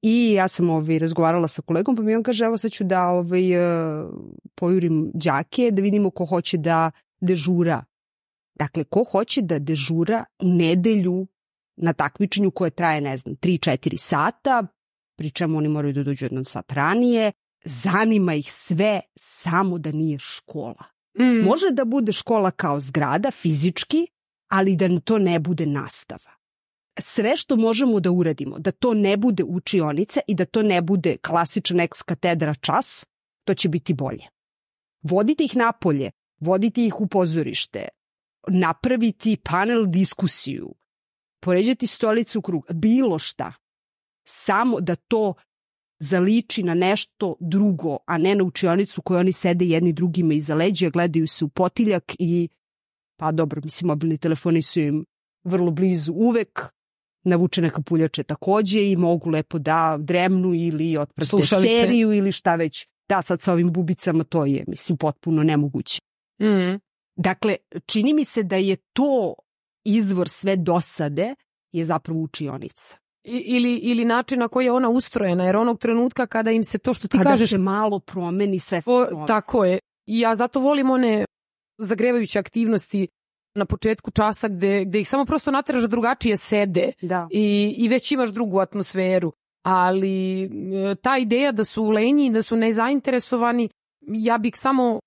i 0.07 0.33
ja 0.33 0.47
sam 0.47 0.69
ovaj, 0.69 0.99
razgovarala 0.99 1.47
sa 1.47 1.61
kolegom, 1.61 1.95
pa 1.95 2.01
mi 2.01 2.15
on 2.15 2.23
kaže, 2.23 2.45
evo 2.45 2.57
sad 2.57 2.71
ću 2.71 2.83
da 2.83 3.07
ovaj, 3.07 3.57
uh, 3.57 4.09
pojurim 4.55 5.11
đake, 5.13 5.71
da 5.71 5.81
vidimo 5.81 6.09
ko 6.09 6.25
hoće 6.25 6.57
da 6.57 6.91
dežura. 7.21 7.83
Dakle, 8.59 8.83
ko 8.83 9.03
hoće 9.03 9.41
da 9.41 9.59
dežura 9.59 10.25
u 10.43 10.47
nedelju 10.47 11.27
na 11.77 11.93
takmičenju 11.93 12.51
koje 12.51 12.69
traje, 12.69 13.01
ne 13.01 13.17
znam, 13.17 13.35
3-4 13.35 13.97
sata, 13.97 14.67
pri 15.17 15.31
čemu 15.31 15.57
oni 15.57 15.67
moraju 15.67 15.93
da 15.93 16.03
dođu 16.03 16.25
jedan 16.25 16.45
sat 16.45 16.71
ranije, 16.71 17.31
zanima 17.65 18.33
ih 18.33 18.51
sve 18.51 19.01
samo 19.15 19.77
da 19.77 19.91
nije 19.91 20.19
škola. 20.19 20.83
mm, 21.19 21.45
Može 21.45 21.71
da 21.71 21.85
bude 21.85 22.11
škola 22.11 22.51
kao 22.51 22.79
zgrada 22.79 23.31
fizički, 23.31 24.07
ali 24.47 24.75
da 24.75 24.99
to 24.99 25.17
ne 25.19 25.39
bude 25.39 25.65
nastava. 25.65 26.36
Sve 26.99 27.37
što 27.37 27.55
možemo 27.55 27.99
da 27.99 28.11
uradimo, 28.11 28.59
da 28.59 28.71
to 28.71 28.93
ne 28.93 29.17
bude 29.17 29.43
učionica 29.43 30.19
i 30.27 30.35
da 30.35 30.45
to 30.45 30.61
ne 30.61 30.81
bude 30.81 31.17
klasičan 31.17 31.79
ex 31.79 32.01
katedra 32.01 32.53
čas, 32.53 33.05
to 33.45 33.53
će 33.53 33.69
biti 33.69 33.93
bolje. 33.93 34.23
Vodite 35.01 35.43
ih 35.43 35.55
napolje, 35.55 36.11
vodite 36.39 36.85
ih 36.85 37.01
u 37.01 37.07
pozorište, 37.07 37.87
napraviti 38.47 39.37
panel 39.43 39.85
diskusiju, 39.85 40.75
poređati 41.39 41.87
stolicu 41.87 42.39
u 42.39 42.41
krug, 42.41 42.65
bilo 42.73 43.19
šta. 43.19 43.53
Samo 44.27 44.79
da 44.81 44.95
to 44.95 45.33
zaliči 45.99 46.63
na 46.63 46.73
nešto 46.73 47.35
drugo, 47.39 47.97
a 48.05 48.17
ne 48.17 48.35
na 48.35 48.43
učionicu 48.43 49.01
koju 49.01 49.19
oni 49.19 49.31
sede 49.31 49.65
jedni 49.65 49.93
drugima 49.93 50.33
iza 50.33 50.55
leđa, 50.55 50.89
gledaju 50.89 51.27
se 51.27 51.45
u 51.45 51.49
potiljak 51.49 52.15
i 52.19 52.49
pa 53.19 53.31
dobro, 53.31 53.61
mislim, 53.63 53.87
mobilni 53.87 54.17
telefoni 54.17 54.61
su 54.61 54.79
im 54.79 55.05
vrlo 55.43 55.71
blizu 55.71 56.13
uvek, 56.13 56.76
navučene 57.27 57.69
kapuljače 57.69 58.23
takođe 58.23 58.91
i 58.91 58.95
mogu 58.95 59.29
lepo 59.29 59.59
da 59.59 59.97
dremnu 59.99 60.53
ili 60.53 60.97
otprate 60.97 61.29
Slušalice. 61.29 61.81
seriju 61.81 62.13
ili 62.13 62.31
šta 62.31 62.55
već. 62.55 62.87
Da, 63.09 63.21
sad 63.21 63.41
sa 63.41 63.53
ovim 63.53 63.73
bubicama 63.73 64.23
to 64.23 64.45
je, 64.45 64.63
mislim, 64.67 64.97
potpuno 64.97 65.43
nemoguće. 65.43 65.99
Mm. 66.41 66.79
Dakle, 67.15 67.55
čini 67.85 68.13
mi 68.13 68.25
se 68.25 68.43
da 68.43 68.55
je 68.55 68.75
to 68.93 69.33
izvor 69.85 70.29
sve 70.29 70.55
dosade 70.55 71.35
je 71.71 71.85
zapravo 71.85 72.19
učionica. 72.19 72.97
I- 73.23 73.43
ili, 73.45 73.75
ili 73.75 74.05
način 74.05 74.39
na 74.39 74.47
koji 74.47 74.65
je 74.65 74.71
ona 74.71 74.89
ustrojena, 74.89 75.45
jer 75.45 75.55
onog 75.55 75.79
trenutka 75.79 76.27
kada 76.27 76.51
im 76.51 76.63
se 76.63 76.77
to 76.77 76.93
što 76.93 77.07
ti 77.07 77.17
Kada 77.17 77.29
kažeš, 77.29 77.49
se 77.49 77.57
malo 77.57 77.99
promeni 77.99 78.59
sve. 78.59 78.77
o, 78.85 79.05
promeni. 79.07 79.27
tako 79.27 79.65
je. 79.65 79.79
I 80.05 80.19
ja 80.19 80.35
zato 80.35 80.59
volim 80.59 80.89
one 80.89 81.25
zagrevajuće 81.77 82.39
aktivnosti 82.39 83.07
na 83.57 83.65
početku 83.65 84.11
časa 84.11 84.47
gde, 84.47 84.85
gde 84.85 84.99
ih 84.99 85.09
samo 85.09 85.25
prosto 85.25 85.51
nateraš 85.51 85.81
da 85.81 85.87
drugačije 85.87 86.37
sede 86.37 86.91
Da. 87.01 87.27
i, 87.31 87.75
i 87.77 87.87
već 87.89 88.11
imaš 88.11 88.29
drugu 88.29 88.59
atmosferu. 88.59 89.31
Ali 89.63 90.43
e, 90.43 90.95
ta 90.95 91.17
ideja 91.17 91.51
da 91.51 91.63
su 91.63 91.89
lenji, 91.89 92.31
da 92.31 92.43
su 92.43 92.55
nezainteresovani, 92.55 93.69
ja 94.01 94.37
bih 94.37 94.53
samo 94.55 94.99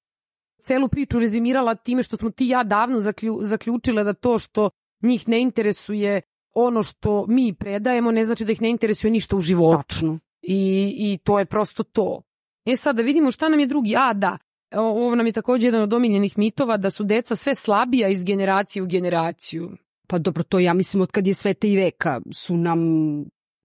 celu 0.62 0.88
priču 0.88 1.18
rezimirala 1.18 1.74
time 1.74 2.02
što 2.02 2.16
smo 2.16 2.30
ti 2.30 2.44
i 2.44 2.48
ja 2.48 2.64
davno 2.64 3.00
zaklju, 3.00 3.38
zaključile 3.42 4.04
da 4.04 4.12
to 4.12 4.38
što 4.38 4.70
njih 5.02 5.28
ne 5.28 5.40
interesuje 5.40 6.20
ono 6.54 6.82
što 6.82 7.26
mi 7.28 7.54
predajemo 7.54 8.10
ne 8.10 8.24
znači 8.24 8.44
da 8.44 8.52
ih 8.52 8.62
ne 8.62 8.70
interesuje 8.70 9.10
ništa 9.10 9.36
u 9.36 9.40
životu. 9.40 9.82
Tačno. 9.88 10.18
I, 10.42 10.92
I 10.98 11.18
to 11.24 11.38
je 11.38 11.44
prosto 11.44 11.82
to. 11.82 12.22
E 12.66 12.76
sad 12.76 12.96
da 12.96 13.02
vidimo 13.02 13.30
šta 13.30 13.48
nam 13.48 13.60
je 13.60 13.66
drugi. 13.66 13.96
A 13.96 14.12
da, 14.12 14.38
ovo 14.76 15.14
nam 15.14 15.26
je 15.26 15.32
takođe 15.32 15.66
jedan 15.66 15.82
od 15.82 15.92
omiljenih 15.92 16.38
mitova 16.38 16.76
da 16.76 16.90
su 16.90 17.04
deca 17.04 17.36
sve 17.36 17.54
slabija 17.54 18.08
iz 18.08 18.24
generacije 18.24 18.82
u 18.82 18.86
generaciju. 18.86 19.70
Pa 20.06 20.18
dobro, 20.18 20.42
to 20.42 20.58
ja 20.58 20.74
mislim 20.74 21.00
od 21.00 21.10
kad 21.10 21.26
je 21.26 21.34
sveta 21.34 21.66
i 21.66 21.76
veka 21.76 22.20
su 22.32 22.56
nam 22.56 22.80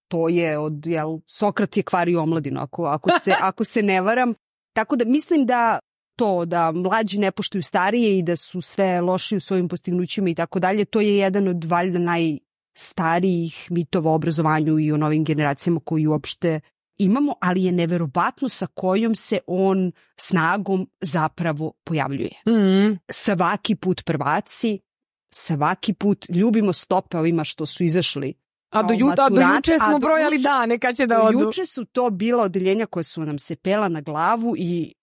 to 0.07 0.29
je 0.29 0.57
od, 0.57 0.85
jel, 0.85 1.19
Sokrat 1.27 1.77
je 1.77 1.83
kvario 1.83 2.21
omladinu, 2.21 2.61
ako, 2.61 2.85
ako, 2.85 3.09
se, 3.19 3.33
ako 3.49 3.63
se 3.63 3.83
ne 3.83 4.01
varam. 4.01 4.33
Tako 4.73 4.95
da 4.95 5.05
mislim 5.05 5.45
da 5.45 5.79
to 6.17 6.45
da 6.45 6.71
mlađi 6.71 7.17
ne 7.17 7.31
poštuju 7.31 7.63
starije 7.63 8.17
i 8.17 8.23
da 8.23 8.35
su 8.35 8.61
sve 8.61 9.01
loši 9.01 9.35
u 9.35 9.39
svojim 9.39 9.67
postignućima 9.67 10.29
i 10.29 10.35
tako 10.35 10.59
dalje, 10.59 10.85
to 10.85 11.01
je 11.01 11.17
jedan 11.17 11.47
od 11.47 11.63
valjda 11.63 11.99
najstarijih 11.99 13.67
mitova 13.71 14.11
o 14.11 14.15
obrazovanju 14.15 14.79
i 14.79 14.91
o 14.91 14.97
novim 14.97 15.23
generacijama 15.23 15.79
koji 15.79 16.07
uopšte 16.07 16.59
imamo, 16.97 17.33
ali 17.41 17.63
je 17.63 17.71
neverovatno 17.71 18.49
sa 18.49 18.67
kojom 18.67 19.15
se 19.15 19.39
on 19.47 19.91
snagom 20.17 20.89
zapravo 21.01 21.73
pojavljuje 21.83 22.31
Mm. 22.47 22.97
svaki 23.09 23.75
put 23.75 24.05
prvaci, 24.05 24.79
svaki 25.33 25.93
put 25.93 26.25
ljubimo 26.29 26.73
stope 26.73 27.17
ovima 27.17 27.43
što 27.43 27.65
su 27.65 27.83
izašli. 27.83 28.33
A 28.69 28.83
do, 28.83 28.93
ju, 28.93 29.07
a 29.09 29.29
do 29.29 29.41
juče 29.41 29.73
a 29.73 29.77
smo 29.77 29.91
do 29.91 29.99
brojali 29.99 30.35
juče- 30.37 30.43
dane 30.43 30.79
kad 30.79 30.95
će 30.95 31.07
da 31.07 31.21
odu. 31.23 31.39
Juče 31.39 31.65
su 31.65 31.85
to 31.85 32.09
bila 32.09 32.43
odeljenja 32.43 32.85
koje 32.85 33.03
su 33.03 33.21
nam 33.21 33.39
se 33.39 33.55
pela 33.55 33.87
na 33.89 34.01
glavu 34.01 34.55
i, 34.57 34.93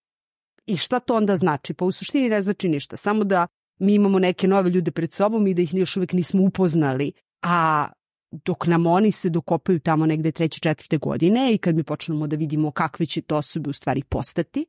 i 0.67 0.77
šta 0.77 1.01
to 1.01 1.17
onda 1.17 1.37
znači? 1.37 1.75
Pa 1.75 1.85
u 1.85 1.93
suštini 1.93 2.29
ne 2.29 2.43
znači 2.43 2.69
ništa, 2.69 2.97
samo 2.97 3.25
da 3.25 3.47
mi 3.79 3.95
imamo 3.95 4.19
neke 4.19 4.49
nove 4.49 4.71
ljude 4.71 4.91
pred 4.91 5.13
sobom 5.13 5.47
i 5.47 5.55
da 5.55 5.63
ih 5.63 5.75
još 5.75 5.97
uvek 5.97 6.13
nismo 6.13 6.43
upoznali, 6.43 7.13
a 7.43 7.87
dok 8.33 8.67
nam 8.67 8.87
oni 8.87 9.13
se 9.13 9.31
dokopaju 9.31 9.81
tamo 9.81 10.07
negde 10.07 10.33
treće, 10.33 10.61
četvrte 10.61 10.99
godine 10.99 11.55
i 11.55 11.59
kad 11.59 11.77
mi 11.77 11.83
počnemo 11.83 12.27
da 12.27 12.37
vidimo 12.37 12.71
kakve 12.71 13.07
će 13.07 13.23
to 13.23 13.37
osobe 13.37 13.71
u 13.71 13.73
stvari 13.73 14.03
postati, 14.03 14.67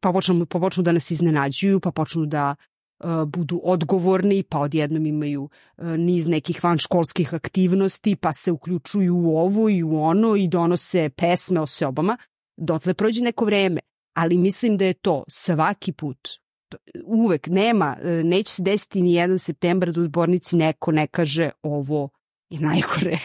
pa 0.00 0.12
počnu, 0.12 0.46
pa 0.46 0.58
počnu 0.58 0.82
da 0.82 0.92
nas 0.92 1.10
iznenađuju, 1.10 1.80
pa 1.80 1.90
počnu 1.90 2.26
da 2.26 2.54
e, 2.54 3.06
budu 3.26 3.60
odgovorni, 3.64 4.42
pa 4.42 4.58
odjednom 4.58 5.06
imaju 5.06 5.48
e, 5.78 5.84
niz 5.84 6.28
nekih 6.28 6.64
vanškolskih 6.64 7.34
aktivnosti, 7.34 8.16
pa 8.16 8.32
se 8.32 8.52
uključuju 8.52 9.16
u 9.16 9.38
ovo 9.38 9.68
i 9.68 9.82
u 9.82 10.02
ono 10.02 10.36
i 10.36 10.48
donose 10.48 11.10
pesme 11.16 11.60
o 11.60 11.66
seobama, 11.66 12.16
dotle 12.56 12.94
prođe 12.94 13.22
neko 13.22 13.44
vreme. 13.44 13.80
Ali 14.16 14.38
mislim 14.38 14.76
da 14.76 14.84
je 14.84 14.94
to 14.94 15.24
svaki 15.28 15.92
put, 15.92 16.28
uvek 17.04 17.46
nema, 17.46 17.96
e, 18.02 18.22
neće 18.24 18.52
se 18.52 18.62
desiti 18.62 19.02
ni 19.02 19.14
jedan 19.14 19.38
septembar 19.38 19.92
da 19.92 20.00
u 20.00 20.04
zbornici 20.04 20.56
neko 20.56 20.92
ne 20.92 21.06
kaže 21.06 21.50
ovo 21.62 22.08
je 22.52 22.60
najgore 22.60 23.18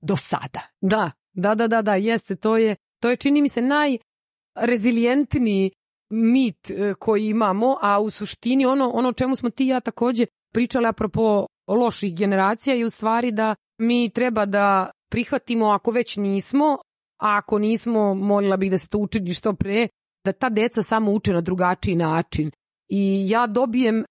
do 0.00 0.16
sada. 0.16 0.60
Da, 0.80 1.10
da, 1.32 1.54
da, 1.54 1.68
da, 1.68 1.82
da, 1.82 1.94
jeste, 1.94 2.36
to 2.36 2.56
je, 2.56 2.76
to 3.02 3.10
je 3.10 3.16
čini 3.16 3.42
mi 3.42 3.48
se 3.48 3.62
najrezilijentniji 3.62 5.70
mit 6.10 6.70
e, 6.70 6.94
koji 6.98 7.28
imamo, 7.28 7.78
a 7.82 8.00
u 8.00 8.10
suštini 8.10 8.66
ono, 8.66 8.90
ono 8.90 9.12
čemu 9.12 9.36
smo 9.36 9.50
ti 9.50 9.64
i 9.64 9.68
ja 9.68 9.80
takođe 9.80 10.26
pričali 10.52 10.86
apropo 10.86 11.46
loših 11.68 12.16
generacija 12.16 12.76
je 12.76 12.86
u 12.86 12.90
stvari 12.90 13.32
da 13.32 13.54
mi 13.80 14.10
treba 14.10 14.46
da 14.46 14.90
prihvatimo 15.10 15.66
ako 15.66 15.90
već 15.90 16.16
nismo, 16.16 16.78
a 17.20 17.36
ako 17.36 17.58
nismo, 17.58 18.14
molila 18.14 18.56
bih 18.56 18.70
da 18.70 18.78
se 18.78 18.88
to 18.88 18.98
učini 18.98 19.34
što 19.34 19.54
pre, 19.54 19.88
da 20.24 20.32
ta 20.32 20.48
deca 20.48 20.82
samo 20.82 21.12
uče 21.12 21.32
na 21.32 21.40
drugačiji 21.40 21.94
način. 21.94 22.50
I 22.88 23.28
ja 23.28 23.46
dobijem 23.46 24.04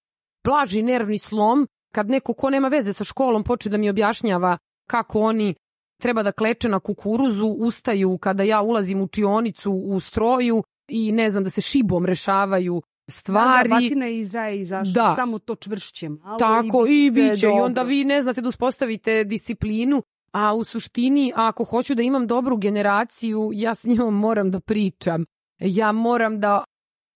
blaži 0.44 0.82
nervni 0.82 1.18
slom 1.18 1.68
kad 1.96 2.10
neko 2.10 2.34
ko 2.34 2.50
nema 2.50 2.68
veze 2.68 2.94
sa 2.94 3.04
školom 3.04 3.44
počne 3.44 3.72
da 3.72 3.78
mi 3.78 3.90
objašnjava 3.90 4.58
kako 4.90 5.20
oni 5.20 5.54
treba 6.02 6.24
da 6.24 6.32
kleče 6.32 6.70
na 6.70 6.80
kukuruzu, 6.80 7.48
ustaju 7.48 8.18
kada 8.18 8.44
ja 8.44 8.62
ulazim 8.62 9.02
u 9.02 9.08
čionicu 9.08 9.72
u 9.72 10.00
stroju 10.00 10.64
i 10.88 11.12
ne 11.12 11.30
znam 11.30 11.44
da 11.44 11.50
se 11.50 11.62
šibom 11.62 12.06
rešavaju 12.06 12.82
stvari. 13.12 13.70
Da, 13.70 13.76
da, 13.76 13.82
batina 13.82 14.06
je 14.06 14.20
iz 14.20 14.36
raja 14.36 14.52
izašla, 14.52 14.94
Da. 14.94 15.14
samo 15.16 15.40
to 15.40 15.56
čvršće 15.56 16.10
malo. 16.10 16.38
Tako, 16.40 16.86
i 16.90 17.12
će 17.14 17.22
biće. 17.22 17.48
I 17.48 17.50
onda 17.50 17.84
vi 17.84 18.04
ne 18.06 18.22
znate 18.22 18.42
da 18.42 18.50
uspostavite 18.50 19.24
disciplinu, 19.24 20.04
a 20.32 20.54
u 20.54 20.64
suštini, 20.64 21.32
ako 21.36 21.64
hoću 21.64 21.96
da 21.96 22.02
imam 22.02 22.28
dobru 22.28 22.58
generaciju, 22.58 23.52
ja 23.54 23.76
s 23.76 23.84
njom 23.84 24.16
moram 24.16 24.52
da 24.52 24.60
pričam. 24.60 25.26
Ja 25.60 25.92
moram 25.92 26.40
da 26.40 26.64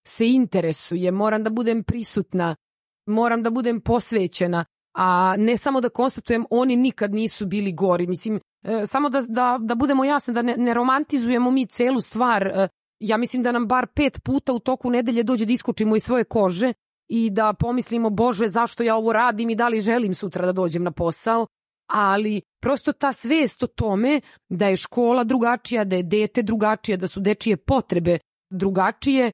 se 0.08 0.30
interesujem, 0.30 1.16
moram 1.16 1.44
da 1.44 1.50
budem 1.50 1.84
prisutna, 1.84 2.56
moram 3.10 3.44
da 3.44 3.50
budem 3.50 3.82
posvećena, 3.82 4.66
a 4.98 5.36
ne 5.38 5.58
samo 5.58 5.82
da 5.82 5.90
konstatujem 5.90 6.46
oni 6.50 6.76
nikad 6.76 7.14
nisu 7.14 7.46
bili 7.46 7.74
gori. 7.74 8.08
Mislim, 8.08 8.40
e, 8.64 8.86
samo 8.86 9.10
da, 9.10 9.22
da, 9.22 9.58
da 9.62 9.76
budemo 9.76 10.04
jasni, 10.04 10.34
da 10.34 10.42
ne, 10.42 10.56
ne 10.58 10.74
romantizujemo 10.74 11.52
mi 11.52 11.66
celu 11.66 12.02
stvar. 12.02 12.48
E, 12.48 12.68
ja 13.00 13.18
mislim 13.18 13.44
da 13.44 13.52
nam 13.52 13.68
bar 13.68 13.88
pet 13.96 14.24
puta 14.24 14.54
u 14.54 14.60
toku 14.60 14.90
nedelje 14.90 15.24
dođe 15.24 15.46
da 15.46 15.54
iskočimo 15.54 15.96
iz 15.96 16.04
svoje 16.04 16.24
kože 16.24 16.74
i 17.10 17.30
da 17.30 17.54
pomislimo, 17.54 18.10
bože, 18.10 18.48
zašto 18.48 18.84
ja 18.84 18.96
ovo 18.96 19.14
radim 19.14 19.50
i 19.50 19.56
da 19.56 19.68
li 19.68 19.80
želim 19.80 20.16
sutra 20.16 20.46
da 20.46 20.52
dođem 20.52 20.84
na 20.84 20.92
posao, 20.92 21.48
ali 21.90 22.42
prosto 22.62 22.94
ta 22.94 23.14
svest 23.14 23.64
o 23.64 23.68
tome 23.68 24.22
da 24.50 24.68
je 24.68 24.76
škola 24.76 25.24
drugačija, 25.24 25.84
da 25.84 25.96
je 25.96 26.04
dete 26.04 26.42
drugačije, 26.42 26.98
da 26.98 27.08
su 27.08 27.20
dečije 27.20 27.58
potrebe 27.58 28.20
drugačije, 28.50 29.32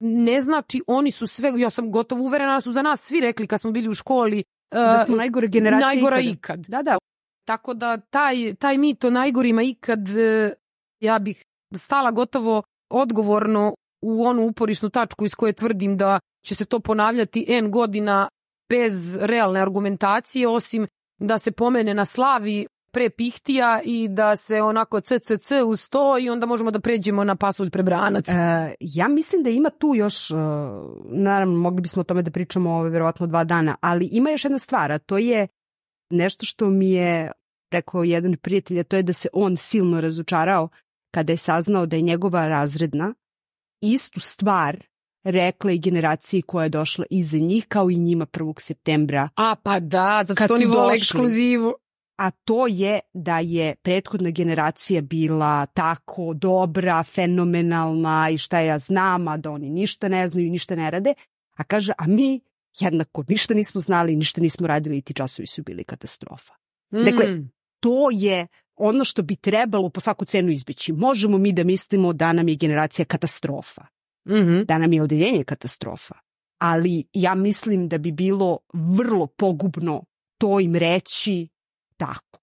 ne 0.00 0.40
znači 0.40 0.82
oni 0.86 1.10
su 1.10 1.26
sve, 1.26 1.52
ja 1.56 1.70
sam 1.70 1.92
gotovo 1.92 2.22
uverena 2.22 2.54
da 2.54 2.60
su 2.60 2.72
za 2.72 2.82
nas 2.82 3.00
svi 3.00 3.20
rekli 3.20 3.46
kad 3.46 3.60
smo 3.60 3.70
bili 3.70 3.88
u 3.88 3.94
školi, 3.94 4.44
Da 4.70 4.98
e, 5.02 5.04
smo 5.06 5.16
najgore 5.16 5.48
generacije 5.48 5.86
najgora 5.86 6.20
ikada. 6.20 6.32
ikad. 6.32 6.66
Da, 6.68 6.82
da. 6.82 6.98
Tako 7.44 7.74
da 7.74 7.96
taj, 7.96 8.54
taj 8.54 8.78
mit 8.78 9.04
o 9.04 9.10
najgorima 9.10 9.62
ikad, 9.62 10.08
e, 10.08 10.52
ja 11.00 11.18
bih 11.18 11.42
stala 11.76 12.10
gotovo 12.10 12.62
odgovorno 12.90 13.74
u 14.02 14.24
onu 14.24 14.46
uporišnu 14.46 14.90
tačku 14.90 15.24
iz 15.24 15.34
koje 15.34 15.52
tvrdim 15.52 15.96
da 15.96 16.20
će 16.46 16.54
se 16.54 16.64
to 16.64 16.80
ponavljati 16.80 17.46
N 17.48 17.70
godina 17.70 18.28
bez 18.68 19.16
realne 19.16 19.60
argumentacije, 19.60 20.48
osim 20.48 20.86
da 21.20 21.38
se 21.38 21.52
pomene 21.52 21.94
na 21.94 22.04
slavi 22.04 22.66
pre 22.98 23.10
pihtija 23.10 23.80
i 23.84 24.08
da 24.08 24.36
se 24.36 24.62
onako 24.62 25.00
ccc 25.00 25.52
uz 25.66 25.88
to 25.88 26.18
i 26.18 26.30
onda 26.30 26.46
možemo 26.46 26.70
da 26.70 26.80
pređemo 26.80 27.24
na 27.24 27.36
pasulj 27.36 27.70
prebranac. 27.70 28.28
E, 28.28 28.74
ja 28.80 29.08
mislim 29.08 29.42
da 29.42 29.50
ima 29.50 29.70
tu 29.70 29.92
još, 29.94 30.30
e, 30.30 30.34
naravno 31.04 31.58
mogli 31.58 31.80
bismo 31.80 32.00
o 32.00 32.04
tome 32.04 32.22
da 32.22 32.30
pričamo 32.30 32.70
ove 32.70 32.90
verovatno 32.90 33.26
dva 33.26 33.44
dana, 33.44 33.76
ali 33.80 34.08
ima 34.12 34.30
još 34.30 34.44
jedna 34.44 34.58
stvar, 34.58 34.92
a 34.92 34.98
to 34.98 35.18
je 35.18 35.48
nešto 36.10 36.46
što 36.46 36.70
mi 36.70 36.90
je 36.90 37.32
rekao 37.72 38.04
jedan 38.04 38.36
prijatelj, 38.36 38.80
a 38.80 38.84
to 38.84 38.96
je 38.96 39.02
da 39.02 39.12
se 39.12 39.28
on 39.32 39.56
silno 39.56 40.00
razočarao 40.00 40.68
kada 41.14 41.32
je 41.32 41.36
saznao 41.36 41.86
da 41.86 41.96
je 41.96 42.02
njegova 42.02 42.48
razredna 42.48 43.14
istu 43.80 44.20
stvar 44.20 44.86
rekla 45.24 45.72
i 45.72 45.78
generaciji 45.78 46.42
koja 46.42 46.64
je 46.64 46.68
došla 46.68 47.04
iza 47.10 47.36
njih, 47.36 47.66
kao 47.68 47.90
i 47.90 47.96
njima 47.96 48.26
1. 48.26 48.60
septembra. 48.60 49.28
A 49.36 49.54
pa 49.62 49.80
da, 49.80 50.22
zato 50.26 50.44
što 50.44 50.54
oni 50.54 50.66
vole 50.66 50.94
ekskluzivu. 50.94 51.74
A 52.18 52.30
to 52.30 52.66
je 52.66 53.00
da 53.12 53.38
je 53.38 53.74
prethodna 53.74 54.30
generacija 54.30 55.02
bila 55.02 55.66
tako 55.66 56.34
dobra, 56.34 57.02
fenomenalna 57.02 58.30
i 58.30 58.38
šta 58.38 58.60
ja 58.60 58.78
znam, 58.78 59.28
a 59.28 59.36
da 59.36 59.50
oni 59.50 59.70
ništa 59.70 60.08
ne 60.08 60.28
znaju 60.28 60.46
i 60.46 60.50
ništa 60.50 60.76
ne 60.76 60.90
rade, 60.90 61.14
a 61.56 61.64
kaže, 61.64 61.92
a 61.98 62.06
mi 62.06 62.40
jednako 62.80 63.24
ništa 63.28 63.54
nismo 63.54 63.80
znali, 63.80 64.16
ništa 64.16 64.40
nismo 64.40 64.66
radili 64.66 64.98
i 64.98 65.02
ti 65.02 65.14
časovi 65.14 65.46
su 65.46 65.62
bili 65.62 65.84
katastrofa. 65.84 66.54
Mm. 66.92 67.04
Dakle, 67.04 67.42
to 67.80 68.08
je 68.12 68.46
ono 68.76 69.04
što 69.04 69.22
bi 69.22 69.36
trebalo 69.36 69.90
po 69.90 70.00
svaku 70.00 70.24
cenu 70.24 70.50
izbeći. 70.50 70.92
Možemo 70.92 71.38
mi 71.38 71.52
da 71.52 71.64
mislimo 71.64 72.12
da 72.12 72.32
nam 72.32 72.48
je 72.48 72.56
generacija 72.56 73.04
katastrofa, 73.04 73.82
mm 74.28 74.34
-hmm. 74.34 74.64
da 74.64 74.78
nam 74.78 74.92
je 74.92 75.02
odeljenje 75.02 75.44
katastrofa, 75.44 76.14
ali 76.58 77.04
ja 77.12 77.34
mislim 77.34 77.88
da 77.88 77.98
bi 77.98 78.12
bilo 78.12 78.58
vrlo 78.72 79.26
pogubno 79.26 80.04
to 80.38 80.60
im 80.60 80.76
reći 80.76 81.48
tako. 81.98 82.38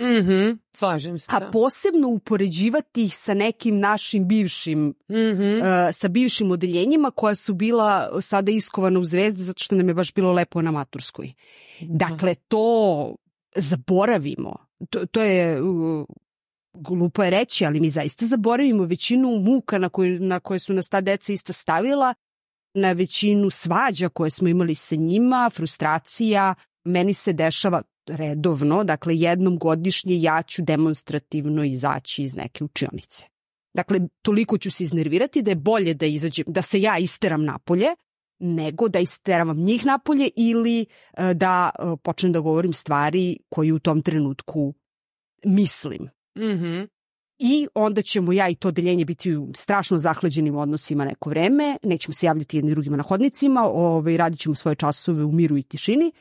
Mhm, 0.00 0.58
slažem 0.72 1.18
se. 1.18 1.26
A 1.28 1.40
da. 1.40 1.50
posebno 1.50 2.08
upoređivati 2.08 3.04
ih 3.04 3.16
sa 3.16 3.34
nekim 3.34 3.78
našim 3.78 4.28
bivšim, 4.28 4.80
mm 4.88 4.94
-hmm. 5.14 5.58
uh, 5.58 5.94
sa 5.94 6.08
bivšim 6.08 6.50
odeljenjima 6.50 7.10
koja 7.10 7.34
su 7.34 7.54
bila 7.54 8.20
sada 8.22 8.50
iskovana 8.50 9.00
u 9.00 9.04
zvezde 9.04 9.44
zato 9.44 9.64
što 9.64 9.74
nam 9.74 9.88
je 9.88 9.94
baš 9.94 10.14
bilo 10.14 10.32
lepo 10.32 10.62
na 10.62 10.70
maturskoj. 10.70 11.32
Da. 11.80 12.06
Dakle, 12.06 12.34
to 12.34 13.14
zaboravimo. 13.56 14.56
To, 14.90 15.06
to 15.06 15.22
je 15.22 15.62
uh, 15.62 16.06
glupo 16.74 17.24
je 17.24 17.30
reći, 17.30 17.66
ali 17.66 17.80
mi 17.80 17.90
zaista 17.90 18.26
zaboravimo 18.26 18.84
većinu 18.84 19.30
muka 19.30 19.78
na 19.78 19.88
koje, 19.88 20.20
na 20.20 20.40
koje 20.40 20.58
su 20.58 20.74
nas 20.74 20.88
ta 20.88 21.00
deca 21.00 21.32
ista 21.32 21.52
stavila, 21.52 22.14
na 22.74 22.92
većinu 22.92 23.50
svađa 23.50 24.08
koje 24.08 24.30
smo 24.30 24.48
imali 24.48 24.74
sa 24.74 24.94
njima, 24.94 25.50
frustracija. 25.54 26.54
Meni 26.84 27.14
se 27.14 27.32
dešava 27.32 27.82
redovno, 28.06 28.84
dakle 28.84 29.16
jednom 29.16 29.58
godišnje 29.58 30.20
ja 30.20 30.42
ću 30.42 30.62
demonstrativno 30.62 31.64
izaći 31.64 32.22
iz 32.22 32.34
neke 32.34 32.64
učionice. 32.64 33.24
Dakle, 33.74 34.00
toliko 34.22 34.58
ću 34.58 34.70
se 34.70 34.84
iznervirati 34.84 35.42
da 35.42 35.50
je 35.50 35.54
bolje 35.54 35.94
da 35.94 36.06
izađem, 36.06 36.44
da 36.48 36.62
se 36.62 36.80
ja 36.80 36.98
isteram 36.98 37.44
napolje, 37.44 37.86
nego 38.38 38.88
da 38.88 38.98
isteravam 38.98 39.58
njih 39.58 39.86
napolje 39.86 40.30
ili 40.36 40.86
e, 41.16 41.34
da 41.34 41.70
e, 41.78 41.82
počnem 42.02 42.32
da 42.32 42.40
govorim 42.40 42.72
stvari 42.72 43.38
koje 43.48 43.72
u 43.72 43.78
tom 43.78 44.02
trenutku 44.02 44.74
mislim. 45.44 46.02
Mm 46.38 46.42
-hmm. 46.42 46.88
I 47.38 47.68
onda 47.74 48.02
ćemo 48.02 48.32
ja 48.32 48.48
i 48.48 48.54
to 48.54 48.70
deljenje 48.70 49.04
biti 49.04 49.36
u 49.36 49.50
strašno 49.54 49.98
zahlađenim 49.98 50.56
odnosima 50.56 51.04
neko 51.04 51.30
vreme, 51.30 51.76
nećemo 51.82 52.14
se 52.14 52.26
javljati 52.26 52.56
jedni 52.56 52.70
drugima 52.70 52.96
na 52.96 53.02
hodnicima, 53.02 53.64
ovaj, 53.64 54.16
radit 54.16 54.40
ćemo 54.40 54.54
svoje 54.54 54.74
časove 54.74 55.24
u 55.24 55.32
miru 55.32 55.56
i 55.56 55.62
tišini 55.62 56.12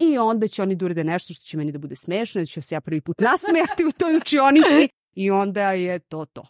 i 0.00 0.18
onda 0.18 0.48
će 0.48 0.62
oni 0.62 0.74
da 0.74 0.84
urede 0.84 1.04
nešto 1.04 1.34
što 1.34 1.44
će 1.44 1.56
meni 1.56 1.72
da 1.72 1.78
bude 1.78 1.96
smešno, 1.96 2.40
da 2.40 2.46
ću 2.46 2.62
se 2.62 2.74
ja 2.74 2.80
prvi 2.80 3.00
put 3.00 3.20
nasmejati 3.20 3.84
u 3.84 3.92
toj 3.92 4.16
učionici 4.16 4.88
i 5.14 5.30
onda 5.30 5.72
je 5.72 5.98
to 5.98 6.24
to. 6.24 6.46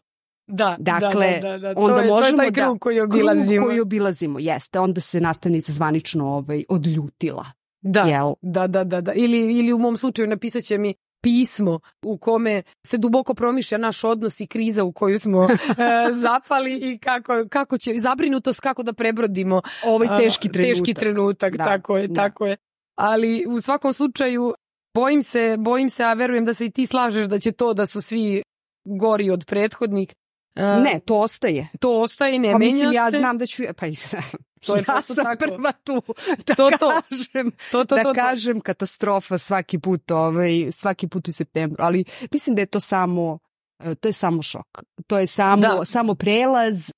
Da, 0.46 0.76
dakle, 0.78 1.38
da, 1.42 1.48
da, 1.48 1.58
da, 1.58 1.74
da. 1.74 1.80
Onda 1.80 1.96
to 1.96 2.02
je, 2.02 2.08
možemo 2.08 2.36
to 2.36 2.42
je 2.42 2.52
taj 2.52 2.62
krug 2.62 2.74
da, 2.74 2.78
koji 2.78 3.00
obilazimo. 3.00 3.56
Krug 3.56 3.68
koji 3.68 3.80
obilazimo, 3.80 4.38
jeste. 4.38 4.78
Onda 4.78 5.00
se 5.00 5.20
nastavnica 5.20 5.72
zvanično 5.72 6.28
ovaj, 6.28 6.64
odljutila. 6.68 7.46
Da, 7.80 8.00
jel? 8.00 8.32
da, 8.42 8.66
da, 8.66 8.84
da, 8.84 9.00
da. 9.00 9.12
Ili, 9.12 9.58
ili 9.58 9.72
u 9.72 9.78
mom 9.78 9.96
slučaju 9.96 10.28
napisat 10.28 10.64
će 10.64 10.78
mi 10.78 10.94
pismo 11.22 11.80
u 12.02 12.18
kome 12.18 12.62
se 12.86 12.98
duboko 12.98 13.34
promišlja 13.34 13.78
naš 13.78 14.04
odnos 14.04 14.40
i 14.40 14.46
kriza 14.46 14.84
u 14.84 14.92
koju 14.92 15.18
smo 15.18 15.42
e, 15.50 16.12
zapali 16.12 16.78
i 16.82 16.98
kako, 16.98 17.32
kako 17.50 17.78
će, 17.78 17.92
zabrinutost 17.96 18.60
kako 18.60 18.82
da 18.82 18.92
prebrodimo 18.92 19.62
ovaj 19.86 20.08
teški 20.18 20.48
trenutak. 20.48 20.76
Teški 20.76 20.94
trenutak, 20.94 21.56
da, 21.56 21.64
tako 21.64 21.96
je, 21.96 22.08
da. 22.08 22.14
tako 22.14 22.46
je. 22.46 22.56
Ali 23.00 23.46
u 23.48 23.60
svakom 23.60 23.92
slučaju 23.92 24.54
bojim 24.94 25.22
se, 25.22 25.56
bojim 25.58 25.90
se, 25.90 26.04
a 26.04 26.12
verujem 26.12 26.44
da 26.44 26.54
se 26.54 26.66
i 26.66 26.70
ti 26.70 26.86
slažeš 26.86 27.26
da 27.26 27.38
će 27.38 27.52
to 27.52 27.74
da 27.74 27.86
su 27.86 28.00
svi 28.00 28.42
gori 28.84 29.30
od 29.30 29.44
prethodnih, 29.46 30.14
ne, 30.56 31.00
to 31.04 31.18
ostaje. 31.18 31.68
To 31.80 32.00
ostaje, 32.00 32.38
ne 32.38 32.52
pa, 32.52 32.58
menja 32.58 32.72
mislim, 32.72 32.90
se. 32.90 32.96
ja 32.96 33.10
znam 33.10 33.38
da 33.38 33.46
ću, 33.46 33.62
pa 33.76 33.86
to 34.66 34.76
je 34.76 34.84
ja 34.88 35.02
sam 35.02 35.24
tako. 35.24 35.44
prva 35.44 35.72
tu 35.72 36.02
da 36.46 36.54
to, 36.54 36.70
to. 36.70 37.00
kažem, 37.08 37.52
to, 37.72 37.84
to, 37.84 37.96
da 37.96 38.02
to, 38.02 38.14
kažem 38.14 38.60
katastrofa 38.60 39.38
svaki 39.38 39.78
put, 39.78 40.10
ovaj, 40.10 40.72
svaki 40.72 41.08
put 41.08 41.28
u 41.28 41.32
septembru, 41.32 41.84
ali 41.84 42.04
mislim 42.32 42.56
da 42.56 42.62
je 42.62 42.66
to 42.66 42.80
samo, 42.80 43.38
e, 43.78 43.94
to 43.94 44.08
je 44.08 44.12
samo 44.12 44.42
šok. 44.42 44.82
To 45.06 45.18
je 45.18 45.26
samo, 45.26 45.62
da. 45.62 45.84
samo 45.84 46.14
prelaz 46.14 46.90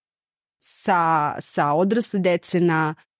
sa, 0.60 1.34
sa 1.40 1.72
odrasle 1.72 2.20
dece 2.20 2.60
na 2.60 2.94
uh, 2.98 3.11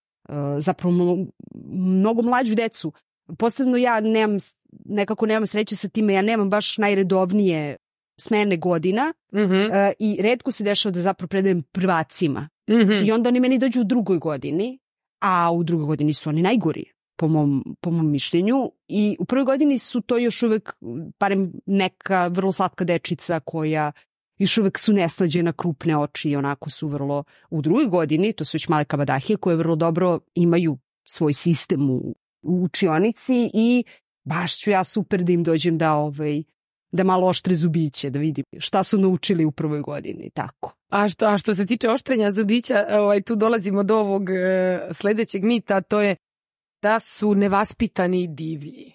zapravo 0.59 1.27
mnogo 1.65 2.23
mlađu 2.23 2.55
decu. 2.55 2.93
Posebno 3.39 3.77
ja 3.77 4.01
nemam, 4.01 4.39
nekako 4.85 5.27
nemam 5.27 5.47
sreće 5.47 5.77
sa 5.77 5.89
time, 5.89 6.15
ja 6.15 6.23
nemam 6.23 6.51
baš 6.51 6.79
najredovnije 6.79 7.77
smene 8.21 8.57
godina 8.57 9.13
mm 9.33 9.39
-hmm. 9.39 9.67
uh, 9.67 9.93
i 9.99 10.23
redko 10.23 10.53
se 10.53 10.65
dešava 10.65 10.93
da 10.93 11.01
zapravo 11.01 11.29
predajem 11.29 11.63
prvacima. 11.63 12.49
Mm 12.71 12.75
-hmm. 12.75 13.07
I 13.07 13.13
onda 13.13 13.29
oni 13.29 13.41
meni 13.41 13.59
dođu 13.59 13.81
u 13.81 13.85
drugoj 13.85 14.19
godini, 14.19 14.79
a 15.21 15.53
u 15.53 15.65
drugoj 15.65 15.87
godini 15.87 16.15
su 16.15 16.29
oni 16.29 16.43
najgori 16.43 16.85
po 17.17 17.29
mom, 17.29 17.77
po 17.81 17.91
mom 17.91 18.11
mišljenju 18.11 18.73
i 18.89 19.17
u 19.19 19.25
prvoj 19.25 19.45
godini 19.45 19.79
su 19.79 20.01
to 20.01 20.19
još 20.19 20.43
uvek 20.43 20.73
barem 21.21 21.53
neka 21.67 22.27
vrlo 22.27 22.53
slatka 22.53 22.85
dečica 22.85 23.41
koja 23.41 23.93
još 24.39 24.59
uvek 24.59 24.79
su 24.79 24.93
neslađena 24.93 25.53
krupne 25.53 25.99
oči 25.99 26.31
i 26.31 26.37
onako 26.37 26.71
su 26.71 26.89
vrlo 26.89 27.25
u 27.51 27.63
drugoj 27.63 27.87
godini, 27.87 28.33
to 28.33 28.45
su 28.45 28.55
već 28.55 28.69
male 28.69 28.85
kabadahije 28.85 29.37
koje 29.37 29.57
vrlo 29.57 29.77
dobro 29.77 30.19
imaju 30.35 30.79
svoj 31.05 31.33
sistem 31.33 31.91
u, 31.91 32.15
u 32.43 32.63
učionici 32.65 33.51
i 33.55 33.85
baš 34.25 34.59
ću 34.59 34.71
ja 34.71 34.85
super 34.85 35.25
da 35.25 35.33
im 35.33 35.45
dođem 35.45 35.79
da 35.79 35.95
ovaj, 35.95 36.43
da 36.93 37.05
malo 37.05 37.27
oštre 37.27 37.55
zubiće, 37.55 38.11
da 38.11 38.19
vidim 38.19 38.45
šta 38.59 38.83
su 38.83 38.99
naučili 38.99 39.45
u 39.45 39.53
prvoj 39.53 39.81
godini, 39.81 40.31
tako. 40.35 40.75
A 40.89 41.09
što, 41.09 41.27
a 41.27 41.39
što 41.39 41.55
se 41.55 41.67
tiče 41.67 41.91
oštrenja 41.91 42.31
zubića, 42.31 42.87
ovaj, 42.91 43.23
tu 43.23 43.37
dolazimo 43.37 43.83
do 43.83 43.97
ovog 43.97 44.31
e, 44.31 44.81
sledećeg 44.93 45.45
mita, 45.45 45.81
to 45.81 46.01
je 46.01 46.17
da 46.83 47.01
su 47.01 47.35
nevaspitani 47.35 48.23
i 48.23 48.29
divlji. 48.29 48.93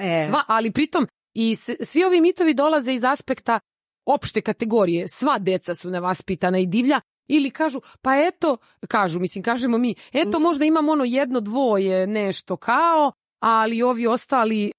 E. 0.00 0.26
Sva, 0.28 0.42
ali 0.48 0.72
pritom 0.72 1.06
i 1.34 1.56
svi 1.84 2.04
ovi 2.04 2.20
mitovi 2.20 2.54
dolaze 2.54 2.94
iz 2.94 3.04
aspekta 3.04 3.60
opšte 4.06 4.40
kategorije. 4.40 5.08
Sva 5.08 5.38
deca 5.38 5.74
su 5.74 5.90
nevaspitana 5.90 6.58
i 6.58 6.66
divlja 6.66 7.00
ili 7.28 7.50
kažu, 7.50 7.80
pa 8.02 8.16
eto, 8.16 8.56
kažu, 8.88 9.20
mislim, 9.20 9.44
kažemo 9.44 9.78
mi, 9.78 9.94
eto 10.12 10.38
mm. 10.38 10.42
možda 10.42 10.64
imam 10.64 10.88
ono 10.88 11.04
jedno, 11.04 11.40
dvoje, 11.40 12.06
nešto 12.06 12.56
kao, 12.56 13.12
ali 13.42 13.82
ovi 13.82 14.06
ostali 14.06 14.72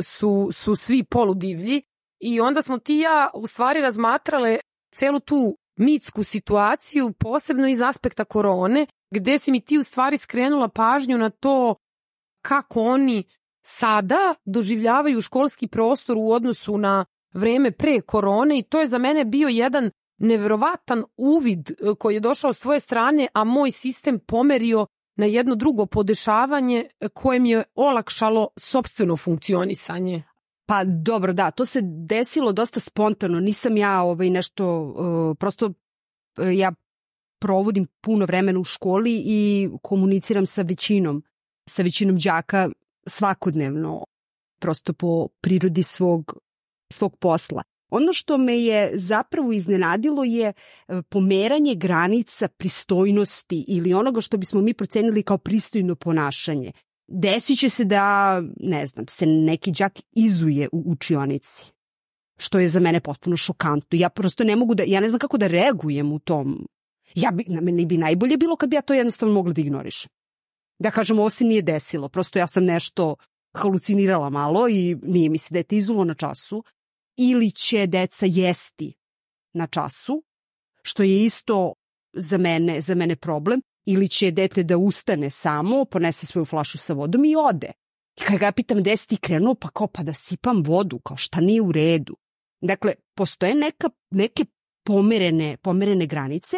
su, 0.00 0.50
su 0.52 0.76
svi 0.76 1.04
poludivlji 1.04 1.82
I 2.20 2.40
onda 2.40 2.62
smo 2.62 2.78
ti 2.78 2.96
ja 2.96 3.30
u 3.34 3.46
stvari 3.46 3.80
razmatrale 3.80 4.58
celu 4.94 5.20
tu 5.20 5.56
mitsku 5.76 6.22
situaciju, 6.22 7.12
posebno 7.12 7.68
iz 7.68 7.82
aspekta 7.82 8.24
korone, 8.24 8.86
gde 9.10 9.38
si 9.38 9.50
mi 9.50 9.60
ti 9.60 9.78
u 9.78 9.82
stvari 9.82 10.18
skrenula 10.18 10.68
pažnju 10.68 11.18
na 11.18 11.30
to 11.30 11.74
kako 12.42 12.80
oni 12.80 13.24
sada 13.66 14.34
doživljavaju 14.44 15.20
školski 15.20 15.68
prostor 15.68 16.16
u 16.18 16.30
odnosu 16.32 16.78
na 16.78 17.04
vreme 17.32 17.70
pre 17.70 18.00
korone 18.00 18.58
i 18.58 18.62
to 18.62 18.80
je 18.80 18.86
za 18.86 18.98
mene 18.98 19.24
bio 19.24 19.48
jedan 19.48 19.90
neverovatan 20.18 21.04
uvid 21.16 21.70
e, 21.70 21.74
koji 21.98 22.14
je 22.14 22.20
došao 22.20 22.52
s 22.52 22.58
tvoje 22.58 22.80
strane, 22.80 23.28
a 23.34 23.44
moj 23.44 23.70
sistem 23.70 24.18
pomerio 24.18 24.86
na 25.16 25.26
jedno 25.26 25.54
drugo 25.54 25.86
podešavanje 25.86 26.88
koje 27.14 27.40
mi 27.40 27.50
je 27.50 27.62
olakšalo 27.74 28.48
sobstveno 28.56 29.16
funkcionisanje. 29.16 30.22
Pa 30.66 30.84
dobro, 30.84 31.32
da, 31.32 31.50
to 31.50 31.64
se 31.64 31.80
desilo 31.84 32.52
dosta 32.52 32.80
spontano. 32.80 33.40
Nisam 33.40 33.76
ja 33.76 34.02
ovaj 34.02 34.30
nešto, 34.30 34.82
uh, 34.82 35.36
prosto 35.38 35.72
ja 36.52 36.72
provodim 37.38 37.86
puno 38.00 38.24
vremena 38.24 38.60
u 38.60 38.64
školi 38.64 39.22
i 39.26 39.68
komuniciram 39.82 40.46
sa 40.46 40.62
većinom, 40.62 41.22
sa 41.68 41.82
većinom 41.82 42.18
đaka 42.18 42.70
svakodnevno, 43.06 44.04
prosto 44.60 44.92
po 44.92 45.28
prirodi 45.40 45.82
svog, 45.82 46.36
svog 46.92 47.16
posla. 47.16 47.62
Ono 47.90 48.12
što 48.12 48.38
me 48.38 48.58
je 48.60 48.90
zapravo 48.94 49.52
iznenadilo 49.52 50.24
je 50.24 50.52
uh, 50.52 50.98
pomeranje 51.08 51.74
granica 51.74 52.48
pristojnosti 52.48 53.64
ili 53.68 53.94
onoga 53.94 54.20
što 54.20 54.36
bismo 54.36 54.60
mi 54.60 54.74
procenili 54.74 55.22
kao 55.22 55.38
pristojno 55.38 55.94
ponašanje 55.94 56.72
desit 57.08 57.58
će 57.58 57.68
se 57.68 57.84
da, 57.84 58.42
ne 58.60 58.86
znam, 58.86 59.06
se 59.08 59.26
neki 59.26 59.72
đak 59.72 60.00
izuje 60.12 60.68
u 60.72 60.82
učionici 60.86 61.64
što 62.38 62.58
je 62.58 62.68
za 62.68 62.80
mene 62.80 63.00
potpuno 63.00 63.36
šokantno. 63.36 63.98
Ja 63.98 64.08
prosto 64.08 64.44
ne 64.44 64.56
mogu 64.56 64.74
da, 64.74 64.82
ja 64.86 65.00
ne 65.00 65.08
znam 65.08 65.18
kako 65.18 65.38
da 65.38 65.46
reagujem 65.46 66.12
u 66.12 66.18
tom. 66.18 66.66
Ja 67.14 67.30
bi, 67.30 67.44
na 67.48 67.60
meni 67.60 67.86
bi 67.86 67.96
najbolje 67.96 68.36
bilo 68.36 68.56
kad 68.56 68.70
bi 68.70 68.76
ja 68.76 68.82
to 68.82 68.94
jednostavno 68.94 69.34
mogla 69.34 69.52
da 69.52 69.60
ignorišem. 69.60 70.10
Da 70.78 70.90
kažem, 70.90 71.18
ovo 71.18 71.30
se 71.30 71.44
nije 71.44 71.62
desilo, 71.62 72.08
prosto 72.08 72.38
ja 72.38 72.46
sam 72.46 72.64
nešto 72.64 73.16
halucinirala 73.54 74.30
malo 74.30 74.68
i 74.68 74.96
nije 75.02 75.28
mi 75.30 75.38
se 75.38 75.54
dete 75.54 75.76
izulo 75.76 76.04
na 76.04 76.14
času. 76.14 76.64
Ili 77.16 77.50
će 77.50 77.86
deca 77.86 78.26
jesti 78.28 78.94
na 79.54 79.66
času, 79.66 80.22
što 80.82 81.02
je 81.02 81.24
isto 81.24 81.74
za 82.12 82.38
mene, 82.38 82.80
za 82.80 82.94
mene 82.94 83.16
problem 83.16 83.60
ili 83.86 84.08
će 84.08 84.30
dete 84.30 84.62
da 84.62 84.76
ustane 84.76 85.30
samo, 85.30 85.84
ponese 85.84 86.26
svoju 86.26 86.44
flašu 86.44 86.78
sa 86.78 86.92
vodom 86.92 87.24
i 87.24 87.36
ode. 87.36 87.72
I 88.16 88.20
kad 88.20 88.38
ga 88.38 88.52
pitam 88.52 88.78
gde 88.78 88.96
si 88.96 89.08
ti 89.08 89.16
krenuo, 89.16 89.54
pa 89.54 89.68
kao 89.68 89.86
pa 89.86 90.02
da 90.02 90.14
sipam 90.14 90.62
vodu, 90.62 90.98
kao 90.98 91.16
šta 91.16 91.40
nije 91.40 91.62
u 91.62 91.72
redu. 91.72 92.16
Dakle, 92.60 92.94
postoje 93.14 93.54
neka, 93.54 93.90
neke 94.10 94.44
pomerene, 94.84 95.56
pomerene 95.56 96.06
granice, 96.06 96.56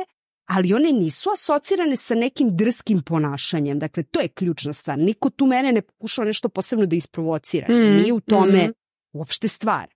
ali 0.48 0.74
one 0.74 0.92
nisu 0.92 1.30
asocirane 1.30 1.96
sa 1.96 2.14
nekim 2.14 2.56
drskim 2.56 3.02
ponašanjem. 3.02 3.78
Dakle, 3.78 4.02
to 4.02 4.20
je 4.20 4.28
ključna 4.28 4.72
stvar. 4.72 4.98
Niko 4.98 5.30
tu 5.30 5.46
mene 5.46 5.72
ne 5.72 5.82
pokušao 5.82 6.24
nešto 6.24 6.48
posebno 6.48 6.86
da 6.86 6.96
isprovocira. 6.96 7.66
Mm, 7.70 7.96
Nije 7.96 8.12
u 8.12 8.20
tome 8.20 8.68
mm. 8.68 8.72
uopšte 9.12 9.48
stvar. 9.48 9.86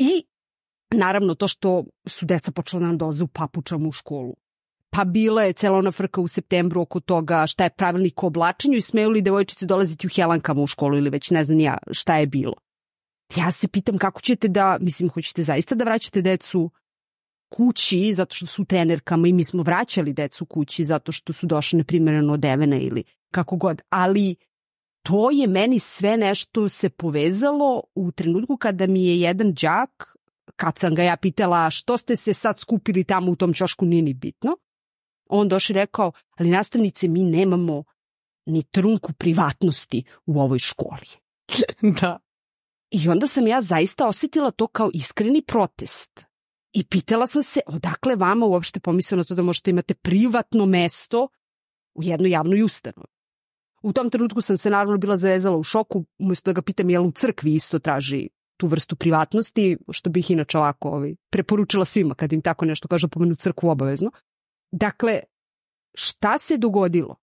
I 0.00 0.24
naravno 0.90 1.34
to 1.34 1.48
što 1.48 1.84
su 2.06 2.26
deca 2.26 2.52
počela 2.52 2.80
da 2.80 2.86
nam 2.86 2.98
doze 2.98 3.24
u 3.24 3.28
papučama 3.28 3.88
u 3.88 3.92
školu. 3.92 4.36
Pa 4.90 5.04
bila 5.04 5.42
je 5.42 5.52
cela 5.52 5.78
ona 5.78 5.92
frka 5.92 6.20
u 6.20 6.28
septembru 6.28 6.80
oko 6.80 7.00
toga 7.00 7.46
šta 7.46 7.64
je 7.64 7.70
pravilnik 7.70 8.22
o 8.22 8.26
oblačenju 8.26 8.76
i 8.76 8.82
smeju 8.82 9.10
li 9.10 9.22
devojčice 9.22 9.66
dolaziti 9.66 10.06
u 10.06 10.10
helankama 10.14 10.62
u 10.62 10.66
školu 10.66 10.96
ili 10.96 11.10
već 11.10 11.30
ne 11.30 11.44
znam 11.44 11.60
ja 11.60 11.78
šta 11.90 12.16
je 12.16 12.26
bilo. 12.26 12.54
Ja 13.36 13.50
se 13.50 13.68
pitam 13.68 13.98
kako 13.98 14.20
ćete 14.20 14.48
da, 14.48 14.78
mislim, 14.80 15.10
hoćete 15.10 15.42
zaista 15.42 15.74
da 15.74 15.84
vraćate 15.84 16.22
decu 16.22 16.70
kući 17.48 18.12
zato 18.12 18.34
što 18.34 18.46
su 18.46 18.64
trenerkama 18.64 19.28
i 19.28 19.32
mi 19.32 19.44
smo 19.44 19.62
vraćali 19.62 20.12
decu 20.12 20.46
kući 20.46 20.84
zato 20.84 21.12
što 21.12 21.32
su 21.32 21.46
došle 21.46 21.76
neprimereno 21.76 22.32
odevene 22.32 22.80
ili 22.80 23.04
kako 23.32 23.56
god, 23.56 23.82
ali 23.88 24.36
to 25.02 25.30
je 25.30 25.46
meni 25.46 25.78
sve 25.78 26.16
nešto 26.16 26.68
se 26.68 26.90
povezalo 26.90 27.82
u 27.94 28.12
trenutku 28.12 28.56
kada 28.56 28.86
mi 28.86 29.06
je 29.06 29.20
jedan 29.20 29.52
đak, 29.52 30.16
kad 30.56 30.78
sam 30.78 30.94
ga 30.94 31.02
ja 31.02 31.16
pitala 31.16 31.70
što 31.70 31.96
ste 31.96 32.16
se 32.16 32.34
sad 32.34 32.60
skupili 32.60 33.04
tamo 33.04 33.32
u 33.32 33.36
tom 33.36 33.54
čošku, 33.54 33.84
nije 33.84 34.02
ni 34.02 34.14
bitno, 34.14 34.56
on 35.28 35.48
došli 35.48 35.74
rekao, 35.74 36.12
ali 36.36 36.50
nastavnice 36.50 37.08
mi 37.08 37.22
nemamo 37.22 37.84
ni 38.46 38.62
trunku 38.62 39.12
privatnosti 39.12 40.04
u 40.26 40.40
ovoj 40.40 40.58
školi. 40.58 41.08
da. 42.00 42.18
I 42.90 43.08
onda 43.08 43.26
sam 43.26 43.46
ja 43.46 43.60
zaista 43.60 44.08
osetila 44.08 44.50
to 44.50 44.66
kao 44.66 44.90
iskreni 44.94 45.42
protest. 45.42 46.24
I 46.72 46.84
pitala 46.84 47.26
sam 47.26 47.42
se 47.42 47.60
odakle 47.66 48.16
vama 48.16 48.46
uopšte 48.46 48.80
pomislio 48.80 49.16
na 49.16 49.24
to 49.24 49.34
da 49.34 49.42
možete 49.42 49.70
imate 49.70 49.94
privatno 49.94 50.66
mesto 50.66 51.28
u 51.94 52.02
jednoj 52.02 52.30
javnoj 52.30 52.62
ustanovi. 52.62 53.09
U 53.82 53.92
tom 53.92 54.10
trenutku 54.10 54.40
sam 54.40 54.56
se 54.56 54.70
naravno 54.70 54.98
bila 54.98 55.16
zavezala 55.16 55.56
u 55.56 55.62
šoku, 55.62 56.04
umesto 56.18 56.50
da 56.50 56.52
ga 56.52 56.62
pitam 56.62 56.90
jel 56.90 57.06
u 57.06 57.12
crkvi 57.12 57.54
isto 57.54 57.78
traži 57.78 58.28
tu 58.56 58.66
vrstu 58.66 58.96
privatnosti, 58.96 59.76
što 59.90 60.10
bih 60.10 60.30
inače 60.30 60.58
ovako 60.58 60.88
ovaj, 60.88 61.14
preporučila 61.30 61.84
svima 61.84 62.14
kad 62.14 62.32
im 62.32 62.42
tako 62.42 62.64
nešto 62.64 62.88
kažu 62.88 63.08
pomenu 63.08 63.34
crkvu 63.34 63.68
obavezno. 63.68 64.10
Dakle, 64.72 65.20
šta 65.94 66.38
se 66.38 66.58
dogodilo? 66.58 67.16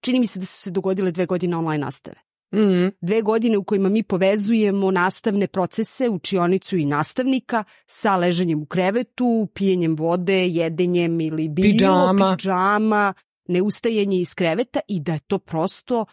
Čini 0.00 0.20
mi 0.20 0.26
se 0.26 0.38
da 0.38 0.46
su 0.46 0.60
se 0.60 0.70
dogodile 0.70 1.10
dve 1.10 1.26
godine 1.26 1.56
online 1.56 1.84
nastave. 1.84 2.16
Mm. 2.54 2.88
Dve 3.00 3.22
godine 3.22 3.58
u 3.58 3.64
kojima 3.64 3.88
mi 3.88 4.02
povezujemo 4.02 4.90
nastavne 4.90 5.46
procese, 5.46 6.08
učionicu 6.08 6.76
i 6.76 6.84
nastavnika 6.84 7.64
sa 7.86 8.16
ležanjem 8.16 8.62
u 8.62 8.66
krevetu, 8.66 9.48
pijenjem 9.54 9.96
vode, 9.96 10.46
jedenjem 10.46 11.20
ili 11.20 11.48
bilo, 11.48 11.72
pidžama, 11.72 12.36
pidžama 12.36 13.14
neustajanje 13.48 14.20
iz 14.20 14.34
kreveta 14.34 14.80
i 14.88 15.00
da 15.00 15.12
je 15.12 15.18
to 15.18 15.38
prosto 15.38 16.04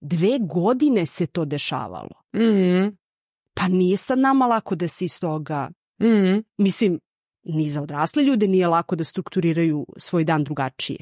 dve 0.00 0.38
godine 0.40 1.06
se 1.06 1.26
to 1.26 1.44
dešavalo. 1.44 2.22
Mm. 2.36 2.96
Pa 3.54 3.68
nije 3.68 3.96
sad 3.96 4.18
nama 4.18 4.46
lako 4.46 4.74
da 4.74 4.88
se 4.88 5.04
iz 5.04 5.20
toga... 5.20 5.70
Mm. 6.02 6.42
Mislim, 6.58 7.00
ni 7.44 7.70
za 7.70 7.82
odrasle 7.82 8.22
ljude 8.22 8.48
nije 8.48 8.68
lako 8.68 8.96
da 8.96 9.04
strukturiraju 9.04 9.86
svoj 9.96 10.24
dan 10.24 10.44
drugačije. 10.44 10.98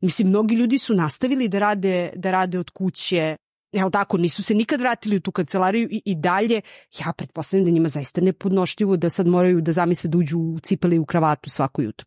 Mislim, 0.00 0.28
mnogi 0.28 0.54
ljudi 0.54 0.78
su 0.78 0.94
nastavili 0.94 1.48
da 1.48 1.58
rade, 1.58 2.12
da 2.16 2.30
rade 2.30 2.58
od 2.58 2.70
kuće, 2.70 3.36
Evo 3.72 3.90
tako, 3.90 4.16
nisu 4.16 4.42
se 4.42 4.54
nikad 4.54 4.80
vratili 4.80 5.16
u 5.16 5.20
tu 5.20 5.32
kancelariju 5.32 5.88
i, 5.90 6.02
i 6.04 6.14
dalje, 6.14 6.60
ja 6.98 7.12
pretpostavljam 7.12 7.64
da 7.64 7.70
njima 7.70 7.88
zaista 7.88 8.20
nepodnošljivo 8.20 8.96
da 8.96 9.10
sad 9.10 9.26
moraju 9.26 9.60
da 9.60 9.72
zamisle 9.72 10.10
da 10.10 10.18
uđu 10.18 10.38
u 10.38 10.58
cipele 10.62 10.96
i 10.96 10.98
u 10.98 11.06
kravatu 11.06 11.50
svako 11.50 11.82
jutro. 11.82 12.06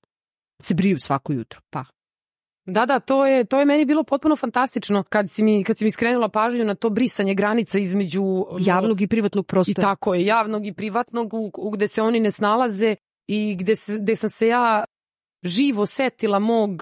Se 0.61 0.73
briju 0.73 0.99
svako 0.99 1.33
jutro, 1.33 1.61
pa. 1.69 1.85
Da, 2.65 2.85
da, 2.85 2.99
to 2.99 3.25
je, 3.25 3.45
to 3.45 3.59
je 3.59 3.65
meni 3.65 3.85
bilo 3.85 4.03
potpuno 4.03 4.35
fantastično 4.35 5.03
kad 5.03 5.29
si 5.29 5.43
mi, 5.43 5.63
kad 5.63 5.77
si 5.77 5.83
mi 5.83 5.91
skrenula 5.91 6.29
pažnju 6.29 6.65
na 6.65 6.75
to 6.75 6.89
brisanje 6.89 7.33
granica 7.33 7.77
između 7.77 8.23
javnog 8.59 9.01
i 9.01 9.07
privatnog 9.07 9.45
prostora. 9.45 9.75
I 9.77 9.81
tako 9.81 10.13
je, 10.13 10.25
javnog 10.25 10.65
i 10.65 10.73
privatnog 10.73 11.33
u, 11.33 11.51
u 11.57 11.69
gde 11.69 11.87
se 11.87 12.01
oni 12.01 12.19
ne 12.19 12.31
snalaze 12.31 12.95
i 13.27 13.55
gde, 13.55 13.75
se, 13.75 13.97
gde 13.99 14.15
sam 14.15 14.29
se 14.29 14.47
ja 14.47 14.83
živo 15.43 15.85
setila 15.85 16.39
mog 16.39 16.81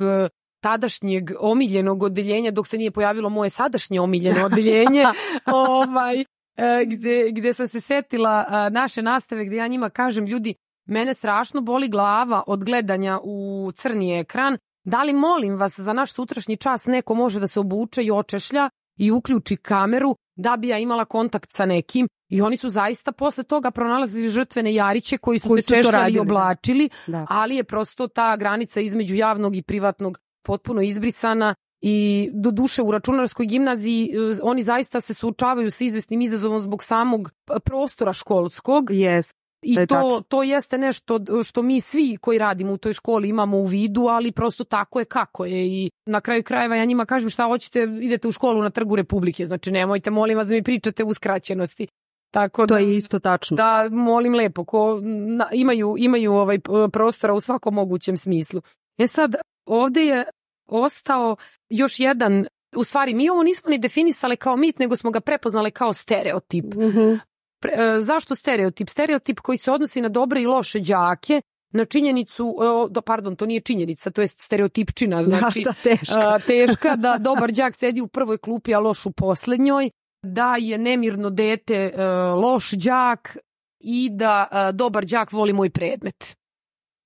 tadašnjeg 0.61 1.31
omiljenog 1.39 2.03
odeljenja 2.03 2.51
dok 2.51 2.67
se 2.67 2.77
nije 2.77 2.91
pojavilo 2.91 3.29
moje 3.29 3.49
sadašnje 3.49 4.01
omiljeno 4.01 4.45
odeljenje 4.45 5.03
ovaj, 5.45 6.21
e, 6.21 6.85
gde, 6.85 7.31
gde 7.31 7.53
sam 7.53 7.67
se 7.67 7.81
setila 7.81 8.69
naše 8.69 9.01
nastave 9.01 9.45
gde 9.45 9.55
ja 9.55 9.67
njima 9.67 9.89
kažem 9.89 10.25
ljudi 10.25 10.55
mene 10.85 11.13
strašno 11.13 11.61
boli 11.61 11.89
glava 11.89 12.43
od 12.47 12.63
gledanja 12.63 13.19
u 13.23 13.71
crni 13.75 14.19
ekran 14.19 14.57
da 14.83 15.03
li 15.03 15.13
molim 15.13 15.55
vas 15.55 15.79
za 15.79 15.93
naš 15.93 16.13
sutrašnji 16.13 16.57
čas 16.57 16.85
neko 16.85 17.15
može 17.15 17.39
da 17.39 17.47
se 17.47 17.59
obuče 17.59 18.03
i 18.03 18.11
očešlja 18.11 18.69
i 18.97 19.11
uključi 19.11 19.55
kameru 19.55 20.15
da 20.35 20.57
bi 20.57 20.67
ja 20.67 20.77
imala 20.77 21.05
kontakt 21.05 21.51
sa 21.51 21.65
nekim 21.65 22.07
i 22.29 22.41
oni 22.41 22.57
su 22.57 22.69
zaista 22.69 23.11
posle 23.11 23.43
toga 23.43 23.71
pronalazili 23.71 24.29
žrtvene 24.29 24.73
jariće 24.73 25.17
koji 25.17 25.39
su 25.39 25.47
koji 25.49 25.61
se 25.61 25.75
češljali 25.75 26.13
i 26.13 26.19
oblačili, 26.19 26.89
da. 27.07 27.25
ali 27.29 27.55
je 27.55 27.63
prosto 27.63 28.07
ta 28.07 28.35
granica 28.37 28.79
između 28.79 29.15
javnog 29.15 29.55
i 29.55 29.61
privatnog 29.61 30.19
potpuno 30.45 30.81
izbrisana 30.81 31.55
i 31.81 32.29
do 32.33 32.51
duše 32.51 32.81
u 32.81 32.91
računarskoj 32.91 33.45
gimnaziji 33.45 34.05
e, 34.05 34.39
oni 34.43 34.63
zaista 34.63 35.01
se 35.01 35.13
suočavaju 35.13 35.71
sa 35.71 35.83
izvesnim 35.83 36.21
izazovom 36.21 36.59
zbog 36.59 36.83
samog 36.83 37.31
prostora 37.63 38.13
školskog. 38.13 38.85
Yes. 38.89 39.33
I 39.63 39.75
to, 39.75 39.85
to, 39.85 40.21
to 40.27 40.43
jeste 40.43 40.77
nešto 40.77 41.19
što 41.43 41.61
mi 41.61 41.81
svi 41.81 42.17
koji 42.21 42.37
radimo 42.37 42.73
u 42.73 42.77
toj 42.77 42.93
školi 42.93 43.29
imamo 43.29 43.57
u 43.57 43.65
vidu, 43.65 44.01
ali 44.01 44.31
prosto 44.31 44.63
tako 44.63 44.99
je 44.99 45.05
kako 45.05 45.45
je 45.45 45.67
i 45.67 45.89
na 46.05 46.21
kraju 46.21 46.43
krajeva 46.43 46.75
ja 46.75 46.85
njima 46.85 47.05
kažem 47.05 47.29
šta 47.29 47.47
hoćete, 47.47 47.87
idete 48.01 48.27
u 48.27 48.31
školu 48.31 48.61
na 48.61 48.69
trgu 48.69 48.95
Republike, 48.95 49.45
znači 49.45 49.71
nemojte 49.71 50.11
molim 50.11 50.37
vas 50.37 50.47
da 50.47 50.53
mi 50.53 50.63
pričate 50.63 51.03
u 51.03 51.13
skraćenosti. 51.13 51.87
Tako 52.31 52.67
to 52.67 52.73
da, 52.73 52.79
je 52.79 52.97
isto 52.97 53.19
tačno. 53.19 53.57
Da, 53.57 53.89
molim 53.91 54.35
lepo, 54.35 54.65
ko 54.65 54.99
na, 55.27 55.47
imaju, 55.53 55.95
imaju 55.97 56.33
ovaj 56.33 56.59
prostora 56.91 57.33
u 57.33 57.39
svakom 57.39 57.73
mogućem 57.73 58.17
smislu. 58.17 58.61
E 58.97 59.07
sad, 59.07 59.35
ovde 59.65 60.01
je 60.01 60.23
ostao 60.67 61.35
još 61.69 61.99
jedan 61.99 62.45
u 62.75 62.83
stvari 62.83 63.13
mi 63.13 63.29
ovo 63.29 63.43
nismo 63.43 63.69
ni 63.69 63.77
definisali 63.77 64.37
kao 64.37 64.57
mit, 64.57 64.79
nego 64.79 64.95
smo 64.95 65.11
ga 65.11 65.19
prepoznali 65.19 65.71
kao 65.71 65.93
stereotip. 65.93 66.65
Mm 66.65 66.79
-hmm. 66.79 67.19
Pre, 67.63 67.71
e, 67.71 68.01
zašto 68.01 68.35
stereotip? 68.35 68.89
Stereotip 68.89 69.39
koji 69.39 69.57
se 69.57 69.71
odnosi 69.71 70.01
na 70.01 70.09
dobre 70.09 70.41
i 70.41 70.45
loše 70.45 70.79
đake, 70.79 71.41
na 71.71 71.85
činjenicu, 71.85 72.55
do, 72.89 73.01
pardon, 73.01 73.35
to 73.35 73.45
nije 73.45 73.61
činjenica, 73.61 74.11
to 74.11 74.21
je 74.21 74.27
stereotipčina, 74.27 75.23
znači 75.23 75.61
da, 75.65 75.73
teška. 75.83 76.19
A, 76.19 76.39
teška 76.39 76.95
da 76.95 77.17
dobar 77.17 77.51
đak 77.51 77.75
sedi 77.75 78.01
u 78.01 78.07
prvoj 78.07 78.37
klupi, 78.37 78.75
a 78.75 78.79
loš 78.79 79.05
u 79.05 79.11
poslednjoj, 79.11 79.89
da 80.23 80.55
je 80.59 80.77
nemirno 80.77 81.29
dete 81.29 81.91
e, 81.95 82.05
loš 82.35 82.71
đak 82.71 83.37
i 83.79 84.09
da 84.11 84.71
dobar 84.73 85.05
đak 85.05 85.31
voli 85.31 85.53
moj 85.53 85.69
predmet 85.69 86.35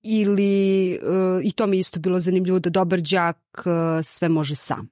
ili 0.03 0.91
i 1.43 1.51
to 1.51 1.67
mi 1.67 1.77
isto 1.77 1.99
bilo 1.99 2.19
zanimljivo 2.19 2.59
da 2.59 2.69
dobar 2.69 3.01
đak 3.01 3.37
sve 4.03 4.29
može 4.29 4.55
sam. 4.55 4.89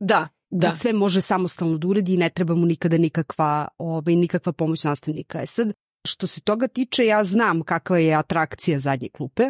Da, 0.00 0.28
da. 0.52 0.68
da 0.68 0.74
sve 0.74 0.92
može 0.92 1.20
samostalno 1.20 1.78
da 1.78 1.88
uredi 1.88 2.14
i 2.14 2.16
ne 2.16 2.28
treba 2.28 2.54
mu 2.54 2.66
nikada 2.66 2.98
nikakva, 2.98 3.68
ovaj, 3.78 4.16
nikakva 4.16 4.52
pomoć 4.52 4.84
nastavnika. 4.84 5.42
E 5.42 5.46
sad, 5.46 5.72
što 6.04 6.26
se 6.26 6.40
toga 6.40 6.68
tiče, 6.68 7.04
ja 7.04 7.24
znam 7.24 7.62
kakva 7.62 7.98
je 7.98 8.14
atrakcija 8.14 8.78
zadnje 8.78 9.08
klupe, 9.08 9.42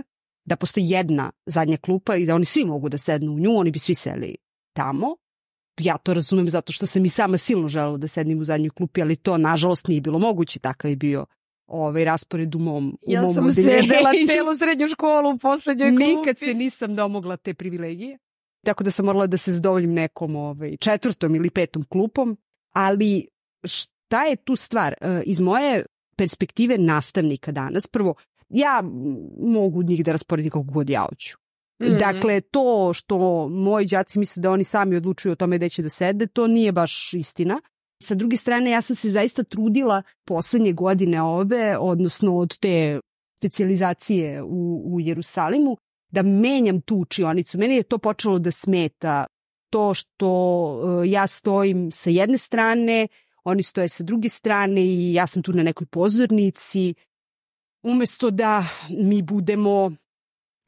da 0.44 0.56
postoji 0.56 0.88
jedna 0.88 1.30
zadnja 1.46 1.76
klupa 1.76 2.16
i 2.16 2.26
da 2.26 2.34
oni 2.34 2.44
svi 2.44 2.64
mogu 2.64 2.88
da 2.88 2.98
sednu 2.98 3.32
u 3.32 3.38
nju, 3.38 3.56
oni 3.56 3.70
bi 3.70 3.78
svi 3.78 3.94
seli 3.94 4.36
tamo. 4.72 5.16
Ja 5.80 5.98
to 5.98 6.14
razumem 6.14 6.50
zato 6.50 6.72
što 6.72 6.86
sam 6.86 7.04
i 7.04 7.08
sama 7.08 7.36
silno 7.38 7.68
želela 7.68 7.96
da 7.96 8.08
sednim 8.08 8.40
u 8.40 8.44
zadnjoj 8.44 8.70
klupi, 8.70 9.02
ali 9.02 9.16
to 9.16 9.38
nažalost 9.38 9.88
nije 9.88 10.00
bilo 10.00 10.18
moguće, 10.18 10.58
takav 10.58 10.90
je 10.90 10.96
bio 10.96 11.26
ovaj 11.66 12.04
raspored 12.04 12.54
u 12.54 12.58
mom 12.58 12.98
u 13.02 13.12
Ja 13.12 13.22
mom 13.22 13.34
sam 13.34 13.46
odeljenju. 13.46 13.82
sedela 13.82 14.10
celu 14.28 14.56
srednju 14.58 14.88
školu 14.88 15.30
u 15.30 15.38
poslednjoj 15.38 15.90
klupi. 15.90 16.04
Nikad 16.04 16.38
se 16.38 16.54
nisam 16.54 16.94
domogla 16.94 17.36
te 17.36 17.54
privilegije. 17.54 18.18
Tako 18.64 18.84
da 18.84 18.90
sam 18.90 19.06
morala 19.06 19.26
da 19.26 19.36
se 19.36 19.52
zadovoljim 19.52 19.93
nekom 19.93 20.36
ovaj, 20.36 20.76
četvrtom 20.76 21.34
ili 21.34 21.51
petom 21.51 21.84
klupom. 21.89 22.36
Ali 22.72 23.28
šta 23.64 24.24
je 24.24 24.36
tu 24.36 24.56
stvar? 24.56 24.94
E, 25.01 25.22
iz 25.26 25.40
moje 25.40 25.86
perspektive 26.16 26.78
nastavnika 26.78 27.52
danas, 27.52 27.86
prvo, 27.86 28.14
ja 28.48 28.82
mogu 29.39 29.82
njih 29.82 30.05
da 30.05 30.12
rasporedim 30.12 30.51
kako 30.51 30.64
god 30.64 30.90
ja 30.90 31.06
hoću. 31.09 31.36
Mm 31.82 31.84
-hmm. 31.84 31.98
Dakle, 31.98 32.40
to 32.40 32.93
što 32.94 33.48
moji 33.48 33.86
đaci 33.86 34.18
misle 34.18 34.40
da 34.40 34.51
oni 34.51 34.64
sami 34.64 34.97
odlučuju 34.97 35.32
o 35.32 35.36
tome 35.36 35.56
gde 35.56 35.68
će 35.68 35.82
da 35.82 35.89
sede, 35.89 36.26
to 36.26 36.47
nije 36.47 36.72
baš 36.72 37.14
istina. 37.14 37.60
Sa 38.02 38.14
druge 38.14 38.36
strane, 38.36 38.70
ja 38.70 38.80
sam 38.80 38.97
se 38.97 39.10
zaista 39.10 39.43
trudila 39.43 40.02
poslednje 40.24 40.72
godine 40.72 41.22
ove, 41.22 41.78
odnosno 41.78 42.36
od 42.36 42.59
te 42.59 43.01
specializacije 43.36 44.43
u, 44.43 44.82
u 44.94 45.01
Jerusalimu, 45.01 45.76
da 46.12 46.22
menjam 46.22 46.80
tu 46.80 46.97
učionicu. 46.97 47.59
Meni 47.59 47.74
je 47.74 47.82
to 47.82 47.98
počelo 47.98 48.39
da 48.39 48.51
smeta 48.51 49.26
to 49.70 49.94
što 49.94 50.28
uh, 50.64 51.10
ja 51.10 51.26
stojim 51.26 51.90
sa 51.90 52.10
jedne 52.10 52.39
strane, 52.39 53.09
oni 53.44 53.62
stoje 53.62 53.89
sa 53.89 54.05
druge 54.05 54.28
strane 54.28 54.84
i 54.84 55.14
ja 55.14 55.26
sam 55.26 55.43
tu 55.43 55.52
na 55.52 55.62
nekoj 55.62 55.86
pozornici. 55.86 56.94
Umesto 57.82 58.30
da 58.30 58.64
mi 58.90 59.22
budemo 59.22 59.90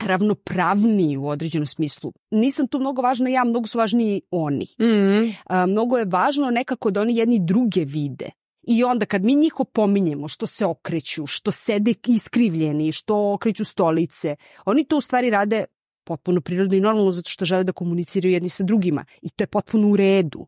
ravnopravniji 0.06 1.16
u 1.16 1.28
određenom 1.28 1.66
smislu. 1.66 2.12
Nisam 2.30 2.68
tu 2.68 2.78
mnogo 2.78 3.02
važna 3.02 3.30
ja, 3.30 3.44
mnogo 3.44 3.66
su 3.66 3.78
važniji 3.78 4.22
oni. 4.30 4.66
Mm. 4.80 5.34
A, 5.46 5.66
mnogo 5.66 5.98
je 5.98 6.04
važno 6.04 6.50
nekako 6.50 6.90
da 6.90 7.00
oni 7.00 7.16
jedni 7.16 7.38
druge 7.42 7.84
vide. 7.84 8.30
I 8.66 8.84
onda 8.84 9.06
kad 9.06 9.24
mi 9.24 9.34
njih 9.34 9.60
opominjemo 9.60 10.28
što 10.28 10.46
se 10.46 10.66
okreću, 10.66 11.26
što 11.26 11.50
sede 11.50 11.94
iskrivljeni, 12.06 12.92
što 12.92 13.32
okreću 13.32 13.64
stolice, 13.64 14.36
oni 14.64 14.84
to 14.84 14.96
u 14.96 15.00
stvari 15.00 15.30
rade 15.30 15.64
potpuno 16.04 16.40
prirodno 16.40 16.76
i 16.76 16.80
normalno 16.80 17.10
zato 17.10 17.30
što 17.30 17.44
žele 17.44 17.64
da 17.64 17.72
komuniciraju 17.72 18.32
jedni 18.32 18.48
sa 18.48 18.64
drugima. 18.64 19.04
I 19.22 19.30
to 19.30 19.42
je 19.42 19.46
potpuno 19.48 19.88
u 19.88 19.96
redu. 19.96 20.46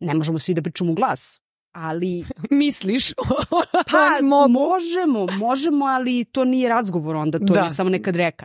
Ne 0.00 0.14
možemo 0.14 0.38
svi 0.38 0.54
da 0.54 0.62
pričamo 0.62 0.92
u 0.92 0.94
glas, 0.94 1.40
ali 1.72 2.24
Misliš? 2.50 3.12
pa 3.92 4.22
Mogu. 4.22 4.52
možemo, 4.52 5.26
možemo, 5.38 5.84
ali 5.84 6.24
to 6.24 6.44
nije 6.44 6.68
razgovor 6.68 7.16
onda, 7.16 7.38
to 7.38 7.54
Da. 7.54 7.60
je 7.60 7.70
samo 7.70 7.90
nekad 7.90 8.16
reka. 8.16 8.44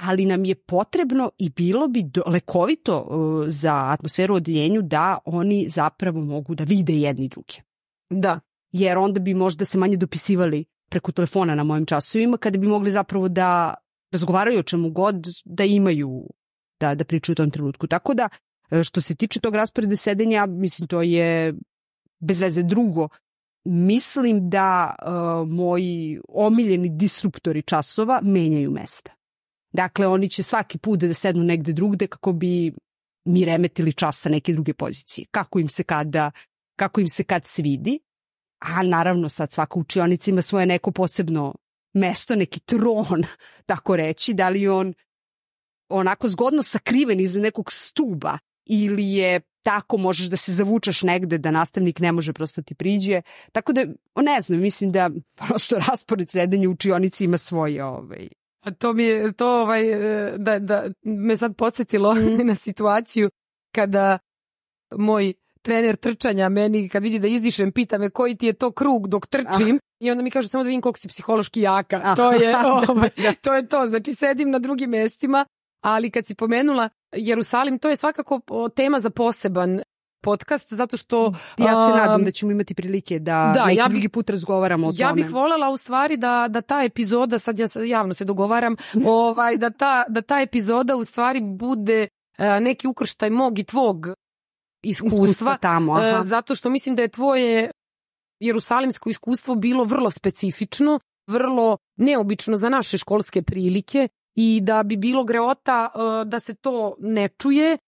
Ali 0.00 0.26
nam 0.26 0.44
je 0.44 0.54
potrebno 0.54 1.30
i 1.38 1.50
bilo 1.50 1.88
bi 1.88 2.02
do, 2.02 2.22
lekovito 2.26 3.00
uh, 3.00 3.44
za 3.48 3.74
atmosferu 3.92 4.34
u 4.34 4.36
odeljenju 4.36 4.82
da 4.82 5.18
oni 5.24 5.68
zapravo 5.68 6.20
mogu 6.20 6.54
da 6.54 6.64
vide 6.64 6.92
jedni 6.92 7.28
druge. 7.28 7.54
Da. 8.10 8.40
Jer 8.72 8.98
onda 8.98 9.20
bi 9.20 9.34
možda 9.34 9.64
se 9.64 9.78
manje 9.78 9.96
dopisivali 9.96 10.64
preko 10.90 11.12
telefona 11.12 11.54
na 11.54 11.64
mojim 11.64 11.86
časovima, 11.86 12.36
kada 12.36 12.58
bi 12.58 12.66
mogli 12.66 12.90
zapravo 12.90 13.28
da 13.28 13.74
razgovaraju 14.12 14.58
o 14.58 14.62
čemu 14.62 14.90
god, 14.90 15.26
da 15.44 15.64
imaju 15.64 16.24
da, 16.80 16.94
da 16.94 17.04
pričaju 17.04 17.32
u 17.32 17.36
tom 17.36 17.50
trenutku. 17.50 17.86
Tako 17.86 18.14
da, 18.14 18.28
e, 18.70 18.84
što 18.84 19.00
se 19.00 19.14
tiče 19.14 19.40
tog 19.40 19.54
rasporeda 19.54 19.96
sedenja, 19.96 20.46
mislim, 20.46 20.88
to 20.88 21.02
je 21.02 21.54
bez 22.20 22.40
veze 22.40 22.62
drugo. 22.62 23.08
Mislim 23.64 24.50
da 24.50 24.94
uh, 25.02 25.48
moji 25.48 26.20
omiljeni 26.28 26.88
disruptori 26.88 27.62
časova 27.62 28.20
menjaju 28.22 28.70
mesta. 28.70 29.12
Dakle, 29.72 30.06
oni 30.06 30.28
će 30.28 30.42
svaki 30.42 30.78
put 30.78 31.00
da 31.00 31.14
sednu 31.14 31.44
negde 31.44 31.72
drugde 31.72 32.06
kako 32.06 32.32
bi 32.32 32.72
mi 33.24 33.44
remetili 33.44 33.92
čas 33.92 34.20
sa 34.20 34.28
neke 34.28 34.52
druge 34.52 34.74
pozicije. 34.74 35.26
Kako 35.30 35.58
im 35.58 35.68
se 35.68 35.82
kada, 35.82 36.30
kako 36.78 37.00
im 37.00 37.08
se 37.08 37.24
kad 37.24 37.46
svidi. 37.46 37.98
A 38.58 38.82
naravno 38.82 39.28
sad 39.28 39.52
svaka 39.52 39.78
učionica 39.78 40.30
ima 40.30 40.42
svoje 40.42 40.66
neko 40.66 40.90
posebno 40.90 41.54
mesto, 41.94 42.36
neki 42.36 42.60
tron, 42.60 43.24
tako 43.70 43.96
reći, 43.96 44.34
da 44.34 44.48
li 44.48 44.68
on 44.68 44.94
onako 45.88 46.28
zgodno 46.28 46.62
sakriven 46.62 47.20
iza 47.20 47.40
nekog 47.40 47.72
stuba 47.72 48.38
ili 48.66 49.04
je 49.04 49.40
tako 49.62 49.96
možeš 49.96 50.26
da 50.26 50.36
se 50.36 50.52
zavučaš 50.52 51.02
negde 51.02 51.38
da 51.38 51.50
nastavnik 51.50 52.00
ne 52.00 52.12
može 52.12 52.32
prosto 52.32 52.62
ti 52.62 52.74
priđe. 52.74 53.22
Tako 53.52 53.72
da, 53.72 53.84
ne 54.16 54.40
znam, 54.40 54.60
mislim 54.60 54.92
da 54.92 55.10
prosto 55.46 55.76
raspored 55.78 56.30
sedenja 56.30 56.68
u 56.68 56.72
učionici 56.72 57.24
ima 57.24 57.38
svoje 57.38 57.84
ovaj, 57.84 58.28
A 58.60 58.70
to 58.70 58.92
mi 58.92 59.02
je, 59.02 59.32
to 59.32 59.62
ovaj, 59.62 59.90
e, 59.90 60.32
da, 60.38 60.58
da 60.58 60.90
me 61.02 61.36
sad 61.36 61.56
podsjetilo 61.56 62.14
na 62.48 62.54
situaciju 62.54 63.30
kada 63.74 64.18
moj 64.96 65.34
trener 65.68 65.96
trčanja 65.96 66.48
meni 66.50 66.88
kad 66.88 67.02
vidi 67.02 67.18
da 67.18 67.26
izdišem 67.28 67.72
pita 67.72 67.98
me 67.98 68.10
koji 68.10 68.34
ti 68.34 68.46
je 68.46 68.52
to 68.52 68.70
krug 68.72 69.08
dok 69.08 69.26
trčim 69.26 69.78
i 70.00 70.10
onda 70.10 70.22
mi 70.22 70.30
kaže 70.30 70.48
samo 70.48 70.64
da 70.64 70.68
vidim 70.68 70.80
koliko 70.80 70.98
si 70.98 71.08
psihološki 71.08 71.60
jaka. 71.60 72.00
Ah. 72.04 72.16
To 72.16 72.32
je 72.32 72.54
ovaj, 72.88 73.10
Da. 73.16 73.32
to 73.34 73.54
je 73.54 73.68
to. 73.68 73.86
Znači 73.86 74.14
sedim 74.14 74.50
na 74.50 74.58
drugim 74.58 74.90
mestima, 74.90 75.44
ali 75.82 76.10
kad 76.10 76.26
si 76.26 76.34
pomenula 76.34 76.88
Jerusalim, 77.12 77.78
to 77.78 77.88
je 77.88 77.96
svakako 77.96 78.40
tema 78.70 79.00
za 79.00 79.10
poseban 79.10 79.80
podcast 80.22 80.72
zato 80.72 80.96
što 80.96 81.32
Ja 81.58 81.74
se 81.76 81.96
nadam 81.96 82.24
da 82.24 82.30
ćemo 82.30 82.52
imati 82.52 82.74
prilike 82.74 83.18
da, 83.18 83.52
da, 83.54 83.64
neki 83.66 83.78
ja 83.78 83.84
bih- 83.84 83.90
drugi 83.90 84.08
put 84.08 84.30
razgovaramo 84.30 84.86
o 84.86 84.92
Ja 84.94 85.08
tome. 85.08 85.22
bih 85.22 85.32
voljela 85.32 85.68
u 85.70 85.76
stvari 85.76 86.16
da, 86.16 86.46
da 86.50 86.60
ta 86.60 86.82
epizoda, 86.82 87.38
sad 87.38 87.58
ja 87.58 87.66
javno 87.86 88.14
se 88.14 88.24
dogovaram, 88.24 88.76
ovaj, 89.06 89.56
da, 89.56 89.70
ta, 89.70 90.04
da 90.08 90.22
ta 90.22 90.40
epizoda 90.40 90.96
u 90.96 91.04
stvari 91.04 91.40
bude 91.42 92.08
e, 92.38 92.60
neki 92.60 92.86
ukrštaj 92.86 93.30
mog 93.30 93.58
i 93.58 93.64
tvog 93.64 94.06
iskustva, 94.82 95.24
iskustva 95.24 95.56
tamo. 95.56 96.00
e, 96.00 96.10
Aha. 96.10 96.22
zato 96.22 96.54
što 96.54 96.70
mislim 96.70 96.94
da 96.94 97.02
je 97.02 97.08
tvoje 97.08 97.70
jerusalimsko 98.40 99.10
iskustvo 99.10 99.54
bilo 99.54 99.84
vrlo 99.84 100.10
specifično, 100.10 101.00
vrlo 101.30 101.76
neobično 101.96 102.56
za 102.56 102.68
naše 102.68 102.98
školske 102.98 103.42
prilike 103.42 104.08
i 104.36 104.60
da 104.62 104.82
bi 104.82 104.96
bilo 104.96 105.24
greota 105.24 105.90
e, 105.94 106.24
da 106.24 106.40
se 106.40 106.54
to 106.54 106.94
ne 106.98 107.28
čuje, 107.28 107.78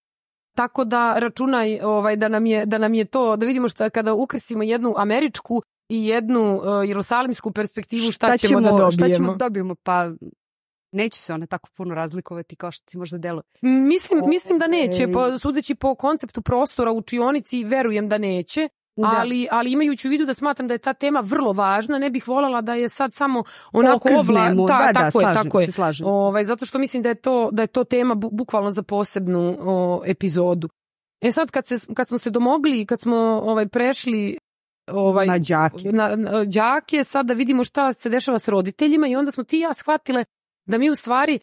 tako 0.57 0.85
da 0.85 1.19
računaj 1.19 1.81
ovaj, 1.83 2.17
da, 2.17 2.29
nam 2.29 2.47
je, 2.47 2.67
da 2.67 2.79
nam 2.79 2.95
je 2.95 3.05
to, 3.05 3.37
da 3.37 3.47
vidimo 3.47 3.69
šta 3.69 3.91
kada 3.91 4.15
ukrstimo 4.15 4.63
jednu 4.63 4.95
američku 4.97 5.63
i 5.89 6.07
jednu 6.07 6.61
e, 6.65 6.89
jerusalimsku 6.89 7.53
perspektivu 7.53 8.13
šta, 8.13 8.39
ćemo, 8.39 8.61
da 8.61 8.71
dobijemo. 8.71 8.91
Šta 8.91 9.15
ćemo 9.15 9.33
da 9.33 9.45
dobijemo? 9.45 9.75
Pa 9.83 10.11
neće 10.93 11.19
se 11.19 11.35
one 11.35 11.47
tako 11.47 11.69
puno 11.77 11.95
razlikovati 11.95 12.57
kao 12.57 12.71
što 12.71 12.91
ti 12.91 12.99
možda 12.99 13.19
deluje. 13.19 13.43
Mislim, 13.63 14.21
mislim 14.27 14.59
da 14.59 14.67
neće, 14.67 15.05
Ovaj. 15.05 15.13
po, 15.13 15.39
sudeći 15.39 15.75
po 15.75 15.95
konceptu 15.95 16.43
prostora 16.43 16.91
u 16.91 16.97
učionici, 16.97 17.65
verujem 17.65 18.09
da 18.09 18.19
neće, 18.19 18.69
ali, 18.97 19.49
ali 19.51 19.73
imajući 19.73 20.09
u 20.09 20.11
vidu 20.11 20.25
da 20.25 20.35
smatram 20.35 20.69
da 20.69 20.75
je 20.75 20.79
ta 20.79 20.93
tema 20.93 21.21
vrlo 21.21 21.53
važna, 21.53 21.99
ne 21.99 22.11
bih 22.11 22.29
voljela 22.29 22.61
da 22.61 22.75
je 22.75 22.89
sad 22.89 23.15
samo 23.15 23.45
onako. 23.73 24.09
Okrznemo. 24.09 24.67
Ta, 24.67 24.79
da, 24.79 24.93
da, 24.93 24.93
tako 24.93 25.21
je, 25.21 25.25
slažem 25.25 25.45
tako 25.45 25.61
je. 25.61 25.73
slažem. 25.73 26.07
Ovaj, 26.07 26.45
zato 26.45 26.67
što 26.67 26.79
mislim 26.79 27.03
da 27.03 27.09
je 27.09 27.15
to, 27.15 27.49
da 27.53 27.63
je 27.63 27.67
to 27.67 27.85
tema 27.85 28.15
bu, 28.15 28.31
bukvalno 28.33 28.71
za 28.71 28.83
posebnu 28.83 29.57
o, 29.61 30.03
epizodu. 30.07 30.69
E 31.21 31.33
sad 31.33 31.51
kad, 31.51 31.67
se, 31.67 31.79
kad 31.97 32.09
smo 32.09 32.19
se 32.19 32.31
domogli, 32.31 32.87
kad 32.87 33.01
smo 33.01 33.17
ovaj 33.45 33.69
prešli 33.69 34.39
ovaj, 34.93 35.27
Na 35.27 35.39
đake. 35.39 35.93
na, 35.93 36.17
na 36.17 36.45
đake, 36.45 37.05
sad 37.05 37.27
da 37.27 37.35
vidimo 37.35 37.65
šta 37.65 37.93
se 37.93 38.09
dešava 38.09 38.39
s 38.39 38.49
roditeljima 38.49 39.07
i 39.09 39.17
onda 39.17 39.31
smo 39.31 39.45
ti 39.45 39.57
i 39.57 39.61
ja 39.61 39.75
shvatile 39.75 40.25
da 40.71 40.79
mi 40.79 40.91
u 40.91 40.95
stvari 40.95 41.41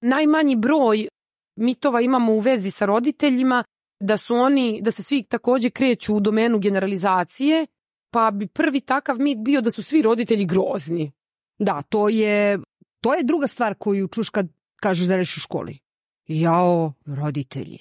najmanji 0.00 0.56
broj 0.56 1.08
mitova 1.56 2.00
imamo 2.00 2.32
u 2.32 2.38
vezi 2.38 2.70
sa 2.70 2.86
roditeljima, 2.86 3.64
da 4.00 4.16
su 4.16 4.34
oni, 4.34 4.80
da 4.82 4.90
se 4.90 5.02
svi 5.02 5.22
takođe 5.22 5.70
kreću 5.70 6.16
u 6.16 6.20
domenu 6.20 6.58
generalizacije, 6.58 7.66
pa 8.10 8.30
bi 8.30 8.46
prvi 8.46 8.80
takav 8.80 9.18
mit 9.18 9.38
bio 9.38 9.60
da 9.60 9.70
su 9.70 9.82
svi 9.82 10.02
roditelji 10.02 10.44
grozni. 10.44 11.12
Da, 11.58 11.82
to 11.82 12.08
je, 12.08 12.58
to 13.00 13.14
je 13.14 13.22
druga 13.24 13.46
stvar 13.46 13.74
koju 13.74 14.08
čuš 14.08 14.30
kad 14.30 14.46
kažeš 14.76 15.06
da 15.06 15.16
radiš 15.16 15.36
u 15.36 15.40
školi. 15.40 15.78
Jao, 16.26 16.92
roditelji. 17.06 17.78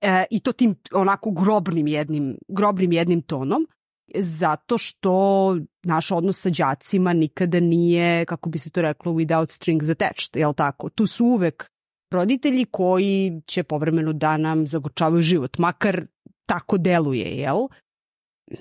E, 0.00 0.24
I 0.30 0.40
to 0.40 0.52
tim 0.52 0.74
onako 0.92 1.30
grobnim 1.30 1.86
jednim, 1.86 2.38
grobnim 2.48 2.92
jednim 2.92 3.22
tonom, 3.22 3.66
zato 4.14 4.78
što 4.78 5.56
naš 5.82 6.10
odnos 6.10 6.40
sa 6.40 6.50
đacima 6.50 7.12
nikada 7.12 7.60
nije, 7.60 8.24
kako 8.24 8.48
bi 8.48 8.58
se 8.58 8.70
to 8.70 8.82
reklo, 8.82 9.12
without 9.12 9.50
strings 9.50 9.88
attached, 9.88 10.36
jel 10.36 10.54
tako? 10.54 10.88
Tu 10.88 11.06
su 11.06 11.26
uvek 11.26 11.70
roditelji 12.10 12.64
koji 12.64 13.42
će 13.46 13.62
povremeno 13.62 14.12
da 14.12 14.36
nam 14.36 14.66
zagorčavaju 14.66 15.22
život, 15.22 15.58
makar 15.58 16.06
tako 16.46 16.78
deluje, 16.78 17.38
jel? 17.38 17.58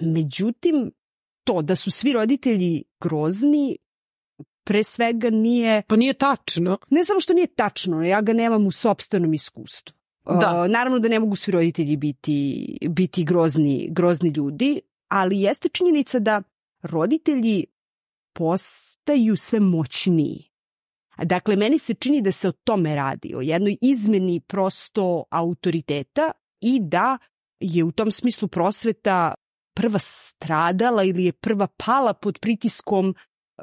Međutim, 0.01 0.91
to 1.43 1.61
da 1.61 1.75
su 1.75 1.91
svi 1.91 2.13
roditelji 2.13 2.83
grozni, 3.01 3.77
pre 4.63 4.83
svega 4.83 5.29
nije, 5.29 5.81
Pa 5.87 5.95
nije 5.95 6.13
tačno. 6.13 6.77
ne 6.89 7.05
samo 7.05 7.19
što 7.19 7.33
nije 7.33 7.47
tačno, 7.47 8.03
ja 8.03 8.21
ga 8.21 8.33
nemam 8.33 8.67
u 8.67 8.71
sobstvenom 8.71 9.33
iskustvu. 9.33 9.95
Da. 10.25 10.61
Uh, 10.61 10.71
naravno 10.71 10.99
da 10.99 11.07
ne 11.07 11.19
mogu 11.19 11.35
svi 11.35 11.51
roditelji 11.51 11.97
biti, 11.97 12.77
biti 12.89 13.23
grozni, 13.23 13.87
grozni 13.91 14.29
ljudi, 14.29 14.81
ali 15.09 15.41
jeste 15.41 15.69
činjenica 15.69 16.19
da 16.19 16.41
roditelji 16.81 17.65
postaju 18.33 19.35
sve 19.35 19.59
moćniji. 19.59 20.49
Dakle, 21.23 21.55
meni 21.55 21.79
se 21.79 21.93
čini 21.93 22.21
da 22.21 22.31
se 22.31 22.49
o 22.49 22.51
tome 22.51 22.95
radi, 22.95 23.35
o 23.35 23.41
jednoj 23.41 23.77
izmeni 23.81 24.39
prosto 24.39 25.23
autoriteta 25.29 26.31
i 26.61 26.79
da 26.81 27.17
je 27.59 27.83
u 27.83 27.91
tom 27.91 28.11
smislu 28.11 28.47
prosveta 28.47 29.33
prva 29.75 29.99
stradala 29.99 31.03
ili 31.03 31.25
je 31.25 31.31
prva 31.31 31.67
pala 31.67 32.13
pod 32.13 32.39
pritiskom 32.39 33.15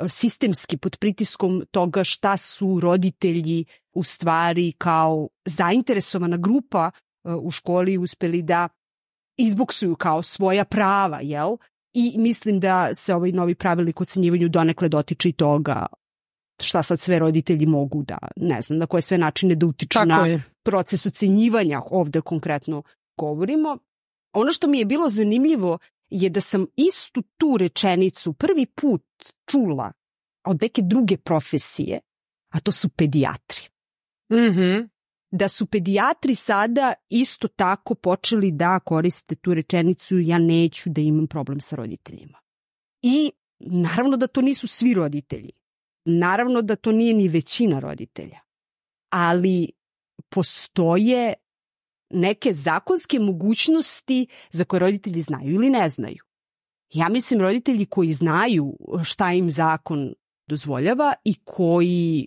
sistemski 0.09 0.77
pod 0.77 0.97
pritiskom 0.97 1.65
toga 1.71 2.05
šta 2.05 2.37
su 2.37 2.81
roditelji 2.81 3.65
u 3.93 4.03
stvari 4.03 4.73
kao 4.79 5.29
zainteresovana 5.45 6.37
grupa 6.37 6.91
e, 6.91 7.31
u 7.31 7.51
školi 7.51 7.99
uspeli 7.99 8.43
da 8.43 8.69
izboksuju 9.37 9.97
kao 9.97 10.23
svoja 10.23 10.65
prava, 10.65 11.21
jel? 11.21 11.57
I 11.95 12.15
mislim 12.19 12.61
da 12.61 12.95
se 12.95 13.15
ovaj 13.15 13.33
novi 13.33 13.55
pravilnik 13.55 14.01
o 14.01 14.03
ocenjivanju 14.03 14.49
donekle 14.49 14.89
dotiče 14.89 15.29
i 15.29 15.33
toga 15.33 15.87
šta 16.63 16.83
sad 16.83 17.01
sve 17.01 17.19
roditelji 17.19 17.67
mogu 17.67 18.03
da, 18.03 18.19
ne 18.37 18.61
znam, 18.61 18.79
na 18.79 18.87
koje 18.87 19.03
sve 19.03 19.19
načine 19.19 19.55
da 19.55 19.67
utiču 19.67 19.99
Tako 19.99 20.07
na 20.07 20.27
je. 20.27 20.43
proces 20.63 21.07
ocenjivanja, 21.07 21.83
ovde 21.91 22.21
konkretno 22.21 22.83
govorimo. 23.19 23.79
Ono 24.33 24.53
što 24.53 24.67
mi 24.69 24.79
je 24.79 24.85
bilo 24.85 25.09
zanimljivo 25.09 25.79
je 26.11 26.31
da 26.31 26.41
sam 26.41 26.67
istu 26.77 27.23
tu 27.37 27.57
rečenicu 27.57 28.33
prvi 28.33 28.67
put 28.67 29.03
čula 29.51 29.93
od 30.45 30.63
neke 30.63 30.83
druge 30.83 31.17
profesije, 31.17 32.01
a 32.53 32.61
to 32.61 32.73
su 32.73 32.89
pedijatri. 32.89 33.69
Mhm. 34.33 34.96
Da 35.37 35.49
su 35.49 35.67
pedijatri 35.67 36.35
sada 36.35 36.95
isto 37.09 37.49
tako 37.49 37.95
počeli 37.95 38.51
da 38.51 38.79
koriste 38.79 39.35
tu 39.35 39.55
rečenicu 39.55 40.19
ja 40.19 40.39
neću 40.39 40.91
da 40.91 41.01
imam 41.01 41.27
problem 41.27 41.61
sa 41.61 41.77
roditeljima. 41.77 42.39
I 43.03 43.33
naravno 43.61 44.17
da 44.17 44.27
to 44.27 44.43
nisu 44.43 44.69
svi 44.69 44.95
roditelji. 44.95 45.51
Naravno 46.05 46.63
da 46.63 46.77
to 46.77 46.93
nije 46.93 47.15
ni 47.15 47.29
većina 47.29 47.79
roditelja. 47.79 48.39
Ali 49.11 49.73
postoje 50.29 51.35
neke 52.11 52.53
zakonske 52.53 53.19
mogućnosti 53.19 54.27
za 54.53 54.65
koje 54.65 54.81
roditelji 54.81 55.21
znaju 55.21 55.55
ili 55.55 55.71
ne 55.71 55.89
znaju. 55.89 56.25
Ja 56.95 57.09
mislim 57.09 57.41
roditelji 57.41 57.87
koji 57.87 58.13
znaju 58.13 58.77
šta 59.05 59.33
im 59.33 59.51
zakon 59.51 60.15
dozvoljava 60.49 61.15
i 61.25 61.35
koji 61.45 62.27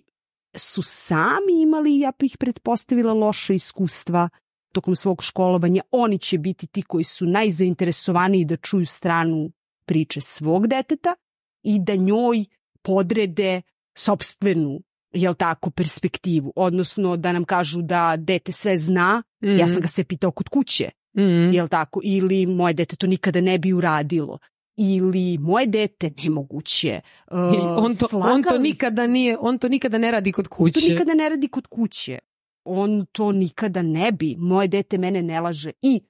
su 0.54 0.82
sami 0.82 1.62
imali, 1.62 1.98
ja 1.98 2.12
bih 2.18 2.36
pretpostavila, 2.38 3.12
loše 3.12 3.54
iskustva 3.54 4.28
tokom 4.72 4.96
svog 4.96 5.22
školovanja. 5.22 5.82
Oni 5.90 6.18
će 6.18 6.38
biti 6.38 6.66
ti 6.66 6.82
koji 6.82 7.04
su 7.04 7.26
najzainteresovaniji 7.26 8.44
da 8.44 8.56
čuju 8.56 8.86
stranu 8.86 9.50
priče 9.84 10.20
svog 10.20 10.66
deteta 10.66 11.14
i 11.62 11.78
da 11.78 11.94
njoj 11.94 12.44
podrede 12.82 13.62
sobstvenu 13.94 14.80
jel 15.12 15.34
tako, 15.34 15.70
perspektivu, 15.70 16.52
odnosno 16.56 17.16
da 17.16 17.32
nam 17.32 17.44
kažu 17.44 17.82
da 17.82 18.16
dete 18.18 18.52
sve 18.52 18.78
zna, 18.78 19.22
mm 19.42 19.46
-hmm. 19.46 19.58
ja 19.58 19.66
sam 19.66 19.74
mhm. 19.74 19.82
ga 19.82 19.88
sve 19.88 20.04
pitao 20.04 20.30
kod 20.30 20.48
kuće, 20.48 20.90
mm 21.16 21.20
-hmm. 21.20 21.54
jel 21.54 21.68
tako, 21.68 22.00
ili 22.04 22.46
moje 22.46 22.74
dete 22.74 22.96
to 22.96 23.06
nikada 23.06 23.40
ne 23.40 23.58
bi 23.58 23.72
uradilo, 23.72 24.38
ili 24.80 25.38
moje 25.38 25.66
dete 25.66 26.10
nemoguće. 26.24 27.00
Uh, 27.30 27.84
on, 27.84 27.96
to, 27.96 28.08
slagali... 28.08 28.34
on 28.34 28.42
to 28.42 28.58
nikada 28.58 29.06
nije, 29.06 29.36
on 29.40 29.58
to 29.58 29.68
nikada 29.68 29.98
ne 29.98 30.10
radi 30.10 30.32
kod 30.32 30.48
kuće. 30.48 30.78
On 30.78 30.82
to 30.82 30.92
nikada 30.92 31.14
ne 31.14 31.28
radi 31.28 31.48
kod 31.48 31.66
kuće. 31.66 32.18
On 32.64 33.06
to 33.12 33.32
nikada 33.32 33.82
ne 33.82 34.12
bi. 34.12 34.36
Moje 34.38 34.68
dete 34.68 34.98
mene 34.98 35.22
ne 35.22 35.40
laže 35.40 35.72
i 35.82 36.00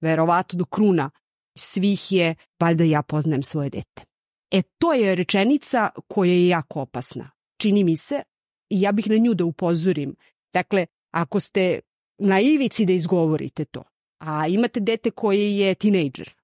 verovato 0.00 0.56
do 0.56 0.64
kruna 0.64 1.10
svih 1.58 2.12
je, 2.12 2.34
valjda 2.60 2.84
ja 2.84 3.02
poznajem 3.02 3.42
svoje 3.42 3.70
dete. 3.70 4.02
E, 4.50 4.62
to 4.78 4.92
je 4.92 5.14
rečenica 5.14 5.90
koja 6.08 6.32
je 6.32 6.48
jako 6.48 6.80
opasna. 6.80 7.30
Čini 7.60 7.84
mi 7.84 7.96
se, 7.96 8.22
i 8.70 8.80
ja 8.80 8.92
bih 8.92 9.10
na 9.10 9.16
nju 9.16 9.34
da 9.34 9.44
upozorim. 9.44 10.16
Dakle, 10.54 10.86
ako 11.10 11.40
ste 11.40 11.80
na 12.18 12.40
ivici 12.40 12.86
da 12.86 12.92
izgovorite 12.92 13.64
to, 13.64 13.82
a 14.18 14.46
imate 14.46 14.80
dete 14.80 15.10
koje 15.10 15.58
je 15.58 15.74
tinejdžer, 15.74 16.34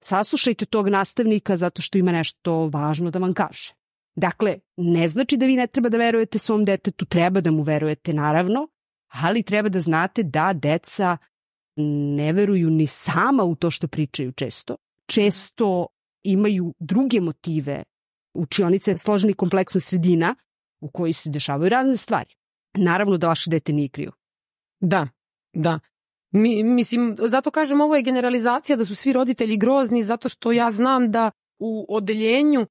saslušajte 0.00 0.66
tog 0.66 0.88
nastavnika 0.88 1.56
zato 1.56 1.82
što 1.82 1.98
ima 1.98 2.12
nešto 2.12 2.68
važno 2.68 3.10
da 3.10 3.18
vam 3.18 3.34
kaže. 3.34 3.74
Dakle, 4.16 4.58
ne 4.76 5.08
znači 5.08 5.36
da 5.36 5.46
vi 5.46 5.56
ne 5.56 5.66
treba 5.66 5.88
da 5.88 5.98
verujete 5.98 6.38
svom 6.38 6.64
detetu, 6.64 7.04
treba 7.04 7.40
da 7.40 7.50
mu 7.50 7.62
verujete 7.62 8.12
naravno, 8.12 8.68
ali 9.08 9.42
treba 9.42 9.68
da 9.68 9.80
znate 9.80 10.22
da 10.22 10.52
deca 10.52 11.16
ne 12.16 12.32
veruju 12.32 12.70
ni 12.70 12.86
sama 12.86 13.44
u 13.44 13.54
to 13.54 13.70
što 13.70 13.88
pričaju 13.88 14.32
često. 14.32 14.76
Često 15.06 15.86
imaju 16.22 16.74
druge 16.78 17.20
motive. 17.20 17.82
Učionica 18.34 18.90
je 18.90 18.98
složena 18.98 19.30
i 19.30 19.34
kompleksna 19.34 19.80
sredina 19.80 20.34
u 20.80 20.90
kojoj 20.90 21.12
se 21.12 21.30
dešavaju 21.30 21.68
razne 21.68 21.96
stvari. 21.96 22.34
Naravno 22.74 23.18
da 23.18 23.28
vaše 23.28 23.50
dete 23.50 23.72
nije 23.72 23.88
krivo. 23.88 24.12
Da, 24.80 25.08
da. 25.52 25.78
Mi, 26.32 26.64
mislim, 26.64 27.16
zato 27.18 27.50
kažem 27.50 27.80
ovo 27.80 27.96
je 27.96 28.02
generalizacija 28.02 28.76
da 28.76 28.84
su 28.84 28.94
svi 28.94 29.12
roditelji 29.12 29.56
grozni 29.56 30.02
zato 30.02 30.28
što 30.28 30.52
ja 30.52 30.70
znam 30.70 31.10
da 31.10 31.30
u 31.58 31.86
odeljenju 31.88 32.66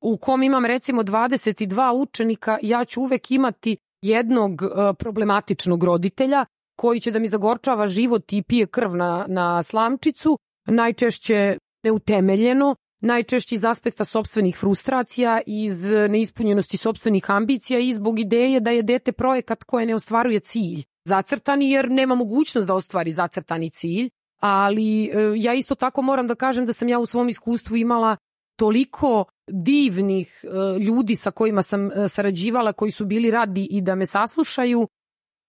u 0.00 0.16
kom 0.16 0.42
imam 0.42 0.64
recimo 0.64 1.02
22 1.02 2.02
učenika 2.02 2.58
ja 2.62 2.84
ću 2.84 3.00
uvek 3.00 3.30
imati 3.30 3.76
jednog 4.02 4.62
uh, 4.62 4.68
problematičnog 4.98 5.84
roditelja 5.84 6.44
koji 6.76 7.00
će 7.00 7.10
da 7.10 7.18
mi 7.18 7.28
zagorčava 7.28 7.86
život 7.86 8.32
i 8.32 8.42
pije 8.42 8.66
krv 8.66 8.96
na, 8.96 9.24
na 9.28 9.62
slamčicu, 9.62 10.38
najčešće 10.66 11.58
neutemeljeno, 11.84 12.76
najčešće 13.00 13.54
iz 13.54 13.64
aspekta 13.64 14.04
sobstvenih 14.04 14.56
frustracija, 14.56 15.40
iz 15.46 15.84
neispunjenosti 16.08 16.76
sobstvenih 16.76 17.30
ambicija 17.30 17.78
i 17.78 17.94
zbog 17.94 18.18
ideje 18.18 18.60
da 18.60 18.70
je 18.70 18.82
dete 18.82 19.12
projekat 19.12 19.64
koje 19.64 19.86
ne 19.86 19.94
ostvaruje 19.94 20.40
cilj 20.40 20.82
zacrtani 21.04 21.70
jer 21.70 21.90
nema 21.90 22.14
mogućnost 22.14 22.66
da 22.66 22.74
ostvari 22.74 23.12
zacrtani 23.12 23.70
cilj, 23.70 24.10
ali 24.40 25.04
e, 25.04 25.10
ja 25.36 25.54
isto 25.54 25.74
tako 25.74 26.02
moram 26.02 26.26
da 26.26 26.34
kažem 26.34 26.66
da 26.66 26.72
sam 26.72 26.88
ja 26.88 26.98
u 26.98 27.06
svom 27.06 27.28
iskustvu 27.28 27.76
imala 27.76 28.16
toliko 28.56 29.24
divnih 29.50 30.44
e, 30.44 30.78
ljudi 30.78 31.16
sa 31.16 31.30
kojima 31.30 31.62
sam 31.62 31.86
e, 31.86 32.08
sarađivala, 32.08 32.72
koji 32.72 32.90
su 32.90 33.06
bili 33.06 33.30
radi 33.30 33.68
i 33.70 33.80
da 33.80 33.94
me 33.94 34.06
saslušaju, 34.06 34.88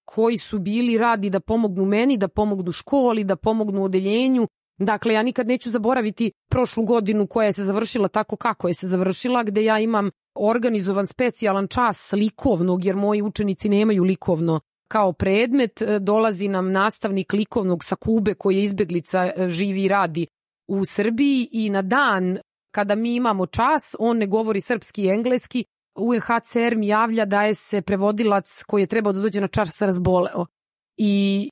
koji 0.06 0.38
su 0.38 0.60
bili 0.60 0.98
radi 0.98 1.30
da 1.30 1.40
pomognu 1.40 1.86
meni, 1.86 2.18
da 2.18 2.28
pomognu 2.28 2.72
školi, 2.72 3.24
da 3.24 3.36
pomognu 3.36 3.84
odeljenju. 3.84 4.48
Dakle, 4.80 5.14
ja 5.14 5.24
nikad 5.24 5.48
neću 5.48 5.70
zaboraviti 5.70 6.32
prošlu 6.50 6.86
godinu 6.86 7.28
koja 7.28 7.46
je 7.46 7.54
se 7.54 7.64
završila 7.64 8.08
tako 8.08 8.36
kako 8.36 8.68
je 8.68 8.74
se 8.74 8.88
završila, 8.88 9.44
gde 9.44 9.64
ja 9.64 9.80
imam 9.80 10.10
organizovan 10.36 11.08
specijalan 11.08 11.68
čas 11.68 12.12
likovnog, 12.12 12.86
jer 12.86 12.96
moji 12.96 13.22
učenici 13.22 13.70
nemaju 13.70 14.04
likovno 14.04 14.60
kao 14.96 15.14
predmet. 15.14 15.82
Dolazi 16.00 16.48
nam 16.48 16.72
nastavnik 16.72 17.34
likovnog 17.34 17.84
sa 17.84 17.96
Kube 17.96 18.34
koji 18.34 18.56
je 18.56 18.64
izbeglica, 18.64 19.32
živi 19.48 19.84
i 19.84 19.88
radi 19.88 20.28
u 20.68 20.86
Srbiji 20.86 21.50
i 21.52 21.70
na 21.70 21.82
dan 21.82 22.38
kada 22.72 22.96
mi 22.96 23.16
imamo 23.16 23.46
čas, 23.46 23.96
on 24.00 24.18
ne 24.18 24.28
govori 24.28 24.62
srpski 24.62 25.04
i 25.04 25.10
engleski, 25.10 25.66
UNHCR 25.96 26.76
mi 26.76 26.88
javlja 26.88 27.26
da 27.26 27.44
je 27.44 27.54
se 27.54 27.82
prevodilac 27.82 28.64
koji 28.68 28.82
je 28.82 28.88
trebao 28.88 29.14
da 29.14 29.22
dođe 29.22 29.42
na 29.42 29.48
čas 29.48 29.82
razboleo. 29.82 30.46
I, 30.98 31.50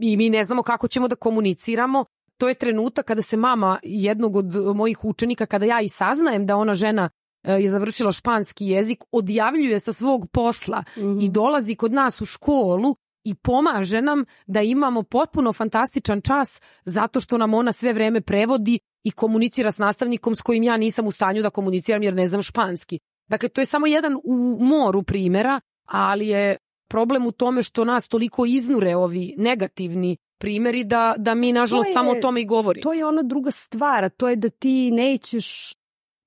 I 0.00 0.16
mi 0.16 0.30
ne 0.30 0.44
znamo 0.44 0.62
kako 0.62 0.88
ćemo 0.88 1.08
da 1.08 1.16
komuniciramo. 1.16 2.04
To 2.38 2.48
je 2.48 2.54
trenutak 2.54 3.06
kada 3.06 3.22
se 3.22 3.36
mama 3.36 3.78
jednog 3.82 4.36
od 4.36 4.76
mojih 4.76 5.04
učenika, 5.04 5.46
kada 5.46 5.66
ja 5.66 5.80
i 5.80 5.88
saznajem 5.88 6.46
da 6.46 6.56
ona 6.56 6.74
žena 6.74 7.04
e, 7.04 7.10
je 7.44 7.70
završila 7.70 8.12
španski 8.12 8.66
jezik, 8.66 9.04
odjavljuje 9.12 9.80
sa 9.80 9.92
svog 9.92 10.30
posla 10.32 10.84
mm 10.96 11.00
-hmm. 11.00 11.24
i 11.24 11.28
dolazi 11.28 11.74
kod 11.74 11.92
nas 11.92 12.20
u 12.20 12.26
školu 12.26 12.96
i 13.24 13.34
pomaže 13.34 14.02
nam 14.02 14.24
da 14.46 14.62
imamo 14.62 15.02
potpuno 15.02 15.52
fantastičan 15.52 16.20
čas 16.20 16.60
zato 16.84 17.20
što 17.20 17.38
nam 17.38 17.54
ona 17.54 17.72
sve 17.72 17.92
vreme 17.92 18.20
prevodi 18.20 18.78
i 19.04 19.10
komunicira 19.10 19.72
s 19.72 19.78
nastavnikom 19.78 20.34
s 20.34 20.40
kojim 20.40 20.62
ja 20.62 20.76
nisam 20.76 21.06
u 21.06 21.10
stanju 21.10 21.42
da 21.42 21.50
komuniciram 21.50 22.02
jer 22.02 22.14
ne 22.14 22.28
znam 22.28 22.42
španski. 22.42 22.98
Dakle, 23.28 23.48
to 23.48 23.60
je 23.60 23.66
samo 23.66 23.86
jedan 23.86 24.16
u 24.24 24.58
moru 24.60 25.02
primera, 25.02 25.60
ali 25.84 26.28
je 26.28 26.56
problem 26.88 27.26
u 27.26 27.32
tome 27.32 27.62
što 27.62 27.84
nas 27.84 28.08
toliko 28.08 28.46
iznure 28.46 28.96
ovi 28.96 29.34
negativni 29.38 30.16
primeri 30.40 30.84
da, 30.84 31.14
da 31.18 31.34
mi 31.34 31.52
nažalost 31.52 31.86
to 31.86 31.90
je, 31.90 31.94
samo 31.94 32.10
o 32.10 32.14
tome 32.14 32.40
i 32.40 32.46
govorimo. 32.46 32.82
To 32.82 32.92
je 32.92 33.06
ona 33.06 33.22
druga 33.22 33.50
stvar, 33.50 34.08
to 34.08 34.28
je 34.28 34.36
da 34.36 34.48
ti 34.48 34.90
nećeš, 34.90 35.74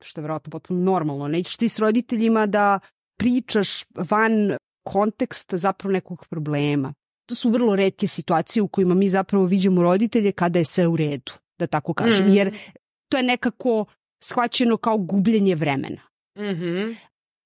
što 0.04 0.22
je 0.22 0.24
vjerojatno 0.24 0.52
potpuno 0.52 0.80
normalno, 0.92 1.28
nećeš 1.28 1.58
ti 1.58 1.70
s 1.70 1.80
roditeljima 1.80 2.46
da 2.46 2.80
pričaš 3.20 3.84
van 3.96 4.58
konteksta 4.84 5.58
zapravo 5.58 5.94
nekog 5.94 6.26
problema. 6.30 6.94
To 7.26 7.36
su 7.36 7.50
vrlo 7.50 7.76
redke 7.76 8.08
situacije 8.08 8.64
u 8.64 8.68
kojima 8.68 8.96
mi 8.96 9.10
zapravo 9.10 9.46
viđemo 9.46 9.84
roditelje 9.84 10.32
kada 10.32 10.60
je 10.60 10.66
sve 10.66 10.88
u 10.88 10.96
redu, 10.96 11.32
da 11.60 11.68
tako 11.68 11.94
kažem, 11.94 12.28
mm. 12.28 12.34
jer 12.34 12.58
to 13.10 13.18
je 13.18 13.24
nekako 13.24 13.86
shvaćeno 14.24 14.78
kao 14.78 14.98
gubljenje 14.98 15.56
vremena. 15.56 16.02
Mm 16.38 16.42
-hmm. 16.42 16.96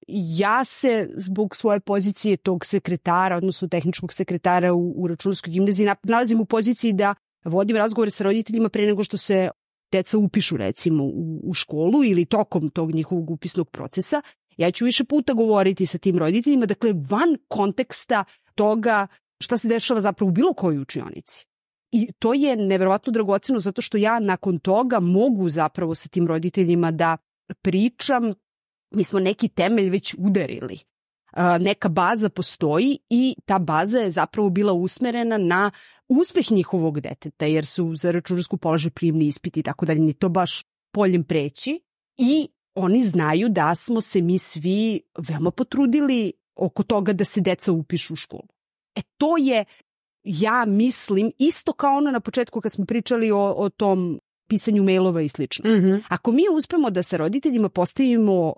Ja 0.07 0.63
se 0.63 1.09
zbog 1.15 1.55
svoje 1.55 1.79
pozicije 1.79 2.37
tog 2.37 2.65
sekretara, 2.65 3.37
odnosno 3.37 3.67
tehničkog 3.67 4.13
sekretara 4.13 4.73
u, 4.73 4.93
u 4.97 5.07
računskoj 5.07 5.51
gimnaziji, 5.51 5.89
nalazim 6.03 6.39
u 6.39 6.45
poziciji 6.45 6.93
da 6.93 7.15
vodim 7.45 7.77
razgovore 7.77 8.11
sa 8.11 8.23
roditeljima 8.23 8.69
pre 8.69 8.85
nego 8.85 9.03
što 9.03 9.17
se 9.17 9.49
deca 9.91 10.17
upišu 10.17 10.57
recimo 10.57 11.03
u, 11.03 11.41
u 11.43 11.53
školu 11.53 12.03
ili 12.03 12.25
tokom 12.25 12.69
tog 12.69 12.95
njihovog 12.95 13.31
upisnog 13.31 13.69
procesa. 13.69 14.21
Ja 14.57 14.71
ću 14.71 14.85
više 14.85 15.03
puta 15.03 15.33
govoriti 15.33 15.85
sa 15.85 15.97
tim 15.97 16.17
roditeljima, 16.17 16.65
dakle 16.65 16.93
van 16.93 17.37
konteksta 17.47 18.23
toga 18.55 19.07
šta 19.39 19.57
se 19.57 19.67
dešava 19.67 20.01
zapravo 20.01 20.29
u 20.29 20.31
bilo 20.31 20.53
kojoj 20.53 20.81
učionici. 20.81 21.45
I 21.91 22.11
to 22.19 22.33
je 22.33 22.55
neverovatno 22.55 23.11
dragoceno 23.11 23.59
zato 23.59 23.81
što 23.81 23.97
ja 23.97 24.19
nakon 24.19 24.59
toga 24.59 24.99
mogu 24.99 25.49
zapravo 25.49 25.95
sa 25.95 26.09
tim 26.09 26.27
roditeljima 26.27 26.91
da 26.91 27.17
pričam 27.61 28.33
mi 28.91 29.03
smo 29.03 29.19
neki 29.19 29.47
temelj 29.47 29.89
već 29.89 30.15
udarili. 30.19 30.79
Neka 31.59 31.89
baza 31.89 32.29
postoji 32.29 32.99
i 33.09 33.35
ta 33.45 33.59
baza 33.59 33.99
je 33.99 34.09
zapravo 34.09 34.49
bila 34.49 34.73
usmerena 34.73 35.37
na 35.37 35.71
uspeh 36.09 36.51
njihovog 36.51 36.99
deteta, 36.99 37.45
jer 37.45 37.65
su 37.65 37.95
za 37.95 38.11
računarsku 38.11 38.57
položaj 38.57 38.91
prijemni 38.91 39.27
ispiti 39.27 39.59
i 39.59 39.63
tako 39.63 39.85
dalje, 39.85 39.99
ni 39.99 40.13
to 40.13 40.29
baš 40.29 40.63
poljem 40.91 41.23
preći. 41.23 41.79
I 42.17 42.47
oni 42.75 43.03
znaju 43.03 43.49
da 43.49 43.75
smo 43.75 44.01
se 44.01 44.21
mi 44.21 44.37
svi 44.37 45.01
veoma 45.17 45.51
potrudili 45.51 46.33
oko 46.55 46.83
toga 46.83 47.13
da 47.13 47.23
se 47.23 47.41
deca 47.41 47.71
upišu 47.71 48.13
u 48.13 48.15
školu. 48.15 48.47
E 48.95 49.01
to 49.17 49.37
je, 49.37 49.65
ja 50.23 50.65
mislim, 50.65 51.31
isto 51.37 51.73
kao 51.73 51.97
ono 51.97 52.11
na 52.11 52.19
početku 52.19 52.61
kad 52.61 52.73
smo 52.73 52.85
pričali 52.85 53.31
o, 53.31 53.53
o 53.57 53.69
tom 53.69 54.19
pisanju 54.49 54.83
mailova 54.83 55.21
i 55.21 55.29
slično. 55.29 55.69
Mm 55.69 55.81
-hmm. 55.81 56.01
Ako 56.07 56.31
mi 56.31 56.43
uspemo 56.53 56.89
da 56.89 57.03
sa 57.03 57.17
roditeljima 57.17 57.69
postavimo 57.69 58.53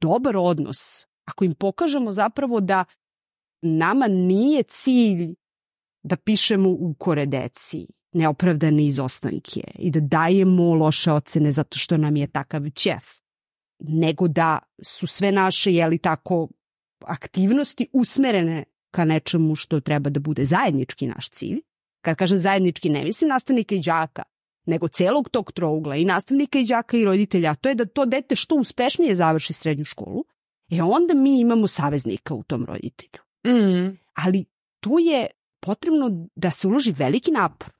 dobar 0.00 0.36
odnos, 0.36 1.06
ako 1.28 1.44
im 1.44 1.54
pokažemo 1.54 2.12
zapravo 2.12 2.60
da 2.60 2.84
nama 3.62 4.06
nije 4.08 4.62
cilj 4.62 5.34
da 6.02 6.16
pišemo 6.16 6.68
ukore 6.68 7.26
deci, 7.26 7.86
neopravdane 8.12 8.86
izostanke 8.86 9.60
i 9.78 9.90
da 9.90 10.00
dajemo 10.00 10.74
loše 10.74 11.12
ocene 11.12 11.52
zato 11.52 11.78
što 11.78 11.96
nam 11.96 12.16
je 12.16 12.26
takav 12.26 12.70
ćef, 12.70 13.04
nego 13.78 14.28
da 14.28 14.58
su 14.82 15.06
sve 15.06 15.32
naše, 15.32 15.72
jeli 15.72 15.98
tako, 15.98 16.48
aktivnosti 17.04 17.88
usmerene 17.92 18.64
ka 18.90 19.04
nečemu 19.04 19.54
što 19.54 19.80
treba 19.80 20.10
da 20.10 20.20
bude 20.20 20.44
zajednički 20.44 21.06
naš 21.06 21.30
cilj. 21.30 21.60
Kad 22.04 22.16
kažem 22.16 22.38
zajednički, 22.38 22.88
ne 22.88 23.04
mislim 23.04 23.28
nastavnika 23.28 23.74
i 23.74 23.80
đaka, 23.80 24.22
nego 24.66 24.88
celog 24.88 25.28
tog 25.28 25.52
trougla 25.52 25.96
i 25.96 26.04
nastavnika 26.04 26.58
i 26.58 26.64
đaka 26.64 26.96
i 26.96 27.04
roditelja, 27.04 27.54
to 27.54 27.68
je 27.68 27.74
da 27.74 27.86
to 27.86 28.06
dete 28.06 28.36
što 28.36 28.54
uspešnije 28.54 29.14
završi 29.14 29.52
srednju 29.52 29.84
školu, 29.84 30.24
e 30.70 30.82
onda 30.82 31.14
mi 31.14 31.40
imamo 31.40 31.66
saveznika 31.66 32.34
u 32.34 32.42
tom 32.42 32.64
roditelju. 32.64 33.22
Mm. 33.46 33.98
Ali 34.14 34.44
tu 34.80 34.98
je 35.00 35.26
potrebno 35.60 36.28
da 36.36 36.50
se 36.50 36.68
uloži 36.68 36.92
veliki 36.92 37.30
napor. 37.30 37.70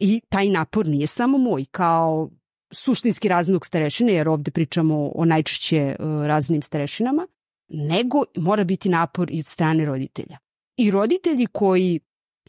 I 0.00 0.20
taj 0.28 0.48
napor 0.48 0.86
nije 0.86 1.06
samo 1.06 1.38
moj, 1.38 1.64
kao 1.64 2.30
suštinski 2.70 3.28
raznog 3.28 3.66
starešine, 3.66 4.12
jer 4.12 4.28
ovde 4.28 4.50
pričamo 4.50 5.12
o 5.14 5.24
najčešće 5.24 5.96
uh, 5.98 6.26
raznim 6.26 6.62
starešinama, 6.62 7.26
nego 7.68 8.24
mora 8.36 8.64
biti 8.64 8.88
napor 8.88 9.30
i 9.30 9.40
od 9.40 9.46
strane 9.46 9.84
roditelja. 9.84 10.38
I 10.76 10.90
roditelji 10.90 11.46
koji, 11.46 12.00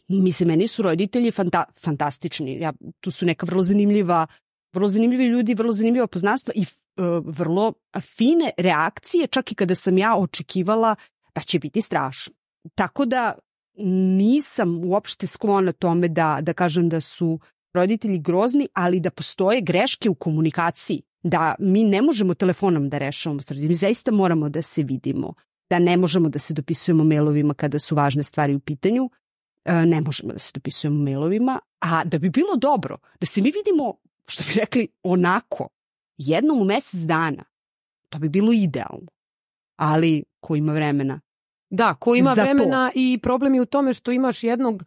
mislim, 0.08 0.48
meni 0.48 0.66
su 0.66 0.82
roditelji 0.82 1.30
fanta, 1.30 1.64
fantastični. 1.80 2.58
Ja, 2.60 2.72
tu 3.00 3.10
su 3.10 3.26
neka 3.26 3.46
vrlo 3.46 3.62
zanimljiva, 3.62 4.26
vrlo 4.72 4.88
zanimljivi 4.88 5.26
ljudi, 5.26 5.54
vrlo 5.54 5.72
zanimljiva 5.72 6.06
poznanstva 6.06 6.52
i 6.56 6.64
vrlo 7.24 7.72
fine 8.00 8.50
reakcije, 8.58 9.26
čak 9.26 9.52
i 9.52 9.54
kada 9.54 9.74
sam 9.74 9.98
ja 9.98 10.16
očekivala 10.16 10.94
da 11.34 11.40
će 11.40 11.58
biti 11.58 11.80
strašno. 11.80 12.34
Tako 12.74 13.04
da 13.04 13.34
nisam 14.16 14.84
uopšte 14.84 15.26
sklona 15.26 15.72
tome 15.72 16.08
da, 16.08 16.38
da 16.42 16.52
kažem 16.52 16.88
da 16.88 17.00
su 17.00 17.38
roditelji 17.74 18.18
grozni, 18.18 18.68
ali 18.72 19.00
da 19.00 19.10
postoje 19.10 19.60
greške 19.60 20.10
u 20.10 20.14
komunikaciji, 20.14 21.02
da 21.22 21.54
mi 21.58 21.84
ne 21.84 22.02
možemo 22.02 22.34
telefonom 22.34 22.88
da 22.88 22.98
rešavamo 22.98 23.42
stvari, 23.42 23.68
mi 23.68 23.74
zaista 23.74 24.10
moramo 24.10 24.48
da 24.48 24.62
se 24.62 24.82
vidimo, 24.82 25.34
da 25.70 25.78
ne 25.78 25.96
možemo 25.96 26.28
da 26.28 26.38
se 26.38 26.54
dopisujemo 26.54 27.04
mailovima 27.04 27.54
kada 27.54 27.78
su 27.78 27.94
važne 27.94 28.22
stvari 28.22 28.54
u 28.54 28.60
pitanju, 28.60 29.10
e, 29.64 29.72
ne 29.86 30.00
možemo 30.00 30.32
da 30.32 30.38
se 30.38 30.50
dopisujemo 30.54 31.02
mailovima, 31.04 31.58
a 31.80 32.04
da 32.04 32.18
bi 32.18 32.30
bilo 32.30 32.56
dobro, 32.56 32.98
da 33.20 33.26
se 33.26 33.42
mi 33.42 33.50
vidimo, 33.50 33.94
što 34.26 34.44
bi 34.48 34.60
rekli, 34.60 34.88
onako, 35.02 35.68
jednom 36.18 36.60
u 36.60 36.64
mesec 36.64 37.00
dana, 37.00 37.44
to 38.08 38.18
bi 38.18 38.28
bilo 38.28 38.52
idealno. 38.52 39.06
Ali 39.76 40.24
ko 40.40 40.56
ima 40.56 40.72
vremena 40.72 41.20
Da, 41.70 41.94
ko 41.94 42.14
ima 42.14 42.30
Za 42.30 42.34
to. 42.34 42.42
vremena 42.42 42.92
i 42.94 43.18
problem 43.22 43.54
je 43.54 43.60
u 43.60 43.66
tome 43.66 43.92
što 43.92 44.12
imaš 44.12 44.44
jednog 44.44 44.84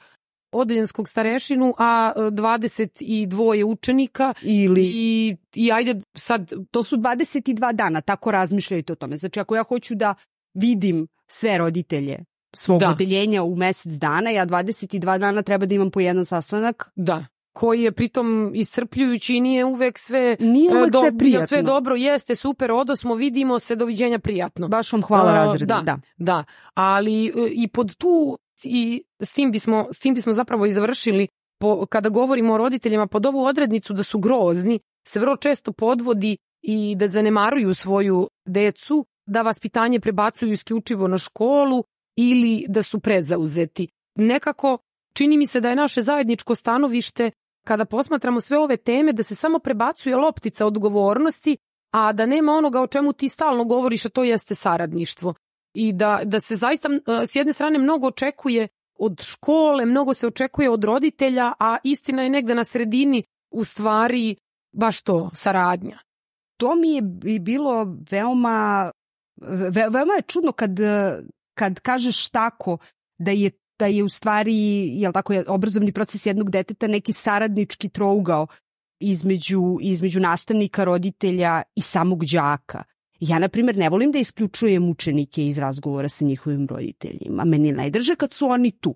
odeljenskog 0.51 1.09
starešinu, 1.09 1.73
a 1.77 2.13
e, 2.15 2.19
22 2.19 3.63
učenika 3.63 4.33
ili 4.41 4.91
i, 4.93 5.35
i 5.55 5.71
ajde 5.71 6.01
sad, 6.17 6.51
to 6.71 6.83
su 6.83 6.97
22 6.97 7.73
dana, 7.73 8.01
tako 8.01 8.31
razmišljajte 8.31 8.93
o 8.93 8.95
tome. 8.95 9.17
Znači 9.17 9.39
ako 9.39 9.55
ja 9.55 9.63
hoću 9.63 9.95
da 9.95 10.15
vidim 10.53 11.07
sve 11.27 11.57
roditelje 11.57 12.17
svog 12.55 12.79
Da. 12.79 12.89
odeljenja 12.89 13.43
u 13.43 13.55
mesec 13.55 13.93
dana, 13.93 14.29
ja 14.29 14.45
22 14.45 15.17
dana 15.19 15.41
treba 15.41 15.65
da 15.65 15.75
imam 15.75 15.91
po 15.91 15.99
jedan 15.99 16.25
sastanak. 16.25 16.91
da, 16.95 17.25
koji 17.59 17.81
je 17.81 17.91
pritom 17.91 18.51
iscrpljujući 18.55 19.35
i 19.35 19.41
nije 19.41 19.65
uvek 19.65 19.99
sve 19.99 20.37
Nije 20.39 20.71
e, 20.71 20.77
uvek 20.77 20.91
do- 20.91 21.01
sve 21.01 21.17
prijatno. 21.17 21.47
sve 21.47 21.61
dobro, 21.61 21.95
jeste, 21.95 22.35
super, 22.35 22.71
odosmo, 22.71 23.15
vidimo 23.15 23.59
se, 23.59 23.75
doviđenja, 23.75 24.19
prijatno. 24.19 24.67
Baš 24.67 24.93
vam 24.93 25.01
hvala 25.01 25.33
razredno. 25.33 25.75
da. 25.75 25.81
da. 25.81 25.99
Da, 26.17 26.43
ali 26.73 27.25
e, 27.27 27.31
i 27.51 27.67
pod 27.67 27.95
tu 27.95 28.37
i 28.63 29.03
s 29.19 29.33
tim 29.33 29.51
bismo, 29.51 29.87
s 29.93 29.99
tim 29.99 30.13
bismo 30.13 30.33
zapravo 30.33 30.65
i 30.65 30.71
završili 30.73 31.27
po, 31.59 31.85
kada 31.85 32.09
govorimo 32.09 32.53
o 32.53 32.57
roditeljima 32.57 33.07
pod 33.07 33.25
ovu 33.25 33.43
odrednicu 33.43 33.93
da 33.93 34.03
su 34.03 34.19
grozni, 34.19 34.79
se 35.07 35.19
vrlo 35.19 35.37
često 35.37 35.71
podvodi 35.71 36.37
i 36.61 36.95
da 36.95 37.07
zanemaruju 37.07 37.73
svoju 37.73 38.27
decu, 38.45 39.05
da 39.25 39.41
vaspitanje 39.41 39.99
prebacuju 39.99 40.51
isključivo 40.51 41.07
na 41.07 41.17
školu 41.17 41.83
ili 42.15 42.65
da 42.67 42.83
su 42.83 42.99
prezauzeti. 42.99 43.87
Nekako 44.15 44.77
čini 45.13 45.37
mi 45.37 45.47
se 45.47 45.59
da 45.61 45.69
je 45.69 45.75
naše 45.75 46.01
zajedničko 46.01 46.55
stanovište 46.55 47.31
kada 47.67 47.85
posmatramo 47.85 48.41
sve 48.41 48.57
ove 48.57 48.77
teme 48.77 49.13
da 49.13 49.23
se 49.23 49.35
samo 49.35 49.59
prebacuje 49.59 50.15
loptica 50.15 50.65
odgovornosti, 50.65 51.57
a 51.93 52.13
da 52.13 52.25
nema 52.25 52.51
onoga 52.51 52.81
o 52.81 52.87
čemu 52.87 53.13
ti 53.13 53.29
stalno 53.29 53.65
govoriš, 53.65 54.05
a 54.05 54.09
to 54.09 54.23
jeste 54.23 54.55
saradništvo 54.55 55.33
i 55.73 55.93
da, 55.93 56.21
da 56.25 56.39
se 56.39 56.55
zaista 56.55 56.89
e, 56.89 57.25
s 57.27 57.35
jedne 57.35 57.53
strane 57.53 57.79
mnogo 57.79 58.07
očekuje 58.07 58.67
od 58.99 59.21
škole, 59.21 59.85
mnogo 59.85 60.13
se 60.13 60.27
očekuje 60.27 60.69
od 60.69 60.83
roditelja, 60.83 61.53
a 61.59 61.77
istina 61.83 62.23
je 62.23 62.29
negde 62.29 62.55
na 62.55 62.63
sredini 62.63 63.23
u 63.51 63.63
stvari 63.63 64.35
baš 64.71 65.01
to, 65.01 65.29
saradnja. 65.33 65.99
To 66.57 66.75
mi 66.75 66.93
je 66.93 67.01
bi 67.01 67.39
bilo 67.39 67.97
veoma, 68.11 68.91
ve, 69.71 69.89
veoma 69.89 70.13
je 70.13 70.21
čudno 70.27 70.51
kad, 70.51 70.71
kad 71.53 71.79
kažeš 71.79 72.29
tako 72.29 72.77
da 73.17 73.31
je 73.31 73.51
da 73.79 73.85
je 73.85 74.03
u 74.03 74.09
stvari, 74.09 74.53
jel 75.01 75.13
tako, 75.13 75.33
obrazovni 75.47 75.91
proces 75.91 76.25
jednog 76.25 76.49
deteta 76.49 76.87
neki 76.87 77.13
saradnički 77.13 77.89
trougao 77.89 78.47
između, 78.99 79.77
između 79.81 80.19
nastavnika, 80.19 80.83
roditelja 80.83 81.61
i 81.75 81.81
samog 81.81 82.25
đaka. 82.25 82.83
Ja, 83.19 83.39
na 83.39 83.49
primjer, 83.49 83.77
ne 83.77 83.89
volim 83.89 84.11
da 84.11 84.19
isključujem 84.19 84.89
učenike 84.89 85.47
iz 85.47 85.57
razgovora 85.57 86.09
sa 86.09 86.25
njihovim 86.25 86.67
roditeljima. 86.67 87.45
Meni 87.45 87.71
najdrže 87.71 88.15
kad 88.15 88.33
su 88.33 88.47
oni 88.47 88.71
tu. 88.71 88.95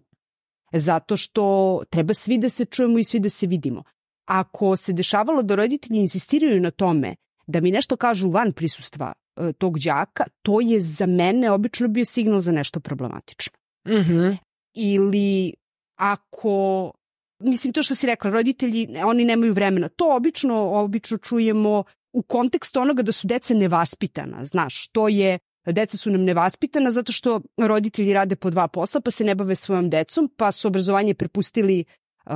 Zato 0.74 1.18
što 1.18 1.82
treba 1.90 2.14
svi 2.14 2.38
da 2.38 2.50
se 2.50 2.66
čujemo 2.66 3.00
i 3.00 3.04
svi 3.04 3.20
da 3.20 3.30
se 3.30 3.48
vidimo. 3.48 3.84
Ako 4.26 4.76
se 4.76 4.94
dešavalo 4.94 5.44
da 5.44 5.56
roditelji 5.56 6.00
insistiraju 6.00 6.62
na 6.62 6.72
tome 6.72 7.16
da 7.48 7.62
mi 7.62 7.72
nešto 7.72 7.98
kažu 7.98 8.30
van 8.30 8.52
prisustva 8.52 9.14
e, 9.36 9.54
tog 9.54 9.80
đaka, 9.80 10.24
to 10.42 10.62
je 10.62 10.82
za 10.82 11.06
mene 11.06 11.52
obično 11.52 11.88
bio 11.88 12.06
signal 12.06 12.40
za 12.40 12.52
nešto 12.52 12.80
problematično. 12.80 13.58
Mm 13.88 13.92
-hmm. 13.92 14.38
Ili 14.74 15.54
ako 15.96 16.92
mislim 17.40 17.74
to 17.74 17.84
što 17.84 17.96
si 17.96 18.08
rekla, 18.08 18.32
roditelji, 18.32 18.88
oni 19.06 19.26
nemaju 19.26 19.54
vremena. 19.54 19.90
To 19.90 20.16
obično, 20.16 20.72
obično 20.72 21.18
čujemo 21.18 21.84
u 22.14 22.22
kontekstu 22.22 22.80
onoga 22.80 23.02
da 23.02 23.12
su 23.12 23.28
deca 23.28 23.54
nevaspitana, 23.54 24.46
znaš, 24.46 24.88
to 24.88 25.08
je 25.08 25.40
deca 25.66 25.98
su 25.98 26.12
nam 26.12 26.24
nevaspitana 26.24 26.92
zato 26.92 27.12
što 27.12 27.42
roditelji 27.58 28.14
rade 28.14 28.36
po 28.36 28.50
dva 28.50 28.68
posla 28.68 29.02
pa 29.02 29.12
se 29.12 29.24
ne 29.24 29.36
bave 29.36 29.56
svojom 29.56 29.90
decom, 29.90 30.30
pa 30.38 30.52
su 30.52 30.68
obrazovanje 30.68 31.14
prepustili 31.14 31.84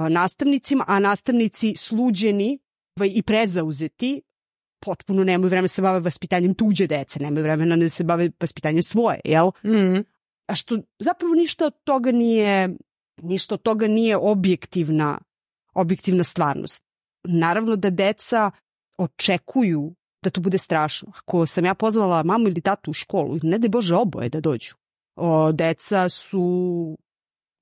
nastavnicima, 0.10 0.86
a 0.88 1.00
nastavnici 1.00 1.74
sluđeni 1.78 2.60
i 3.14 3.24
prezauzeti 3.24 4.22
potpuno 4.80 5.24
nemaju 5.24 5.50
vremena 5.50 5.64
da 5.64 5.68
se 5.68 5.82
bave 5.82 6.00
vaspitanjem 6.00 6.54
tuđe 6.54 6.88
dece, 6.88 7.20
nemaju 7.20 7.44
vremena 7.44 7.78
da 7.78 7.90
se 7.90 8.04
bave 8.04 8.30
vaspitanjem 8.40 8.84
svoje, 8.84 9.20
jel? 9.26 9.52
Mm. 9.64 10.17
A 10.48 10.56
što 10.56 10.78
zapravo 11.00 11.34
ništa 11.34 11.66
od 11.66 11.74
toga 11.84 12.12
nije 12.12 12.70
ništa 13.22 13.56
od 13.56 13.62
toga 13.62 13.88
nije 13.88 14.18
objektivna 14.18 15.20
objektivna 15.74 16.24
stvarnost. 16.24 16.84
Naravno 17.24 17.76
da 17.76 17.90
deca 17.90 18.52
očekuju 18.98 19.96
da 20.24 20.30
to 20.30 20.42
bude 20.42 20.58
strašno. 20.58 21.12
Ako 21.18 21.46
sam 21.46 21.66
ja 21.66 21.74
pozvala 21.74 22.24
mamu 22.24 22.48
ili 22.48 22.62
tatu 22.62 22.92
u 22.92 22.94
školu, 22.94 23.40
ne 23.44 23.58
da 23.58 23.70
Bože 23.70 23.96
oboje 23.96 24.30
da 24.30 24.42
dođu. 24.42 24.76
O, 25.16 25.52
deca 25.52 26.10
su 26.10 26.98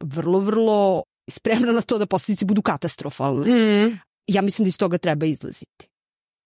vrlo, 0.04 0.40
vrlo 0.40 1.04
spremna 1.30 1.72
na 1.72 1.82
to 1.82 1.98
da 1.98 2.06
posledice 2.06 2.46
budu 2.46 2.62
katastrofalne. 2.62 3.48
Mm. 3.48 4.00
Ja 4.28 4.42
mislim 4.42 4.64
da 4.64 4.68
iz 4.68 4.78
toga 4.78 4.98
treba 4.98 5.26
izlaziti. 5.26 5.88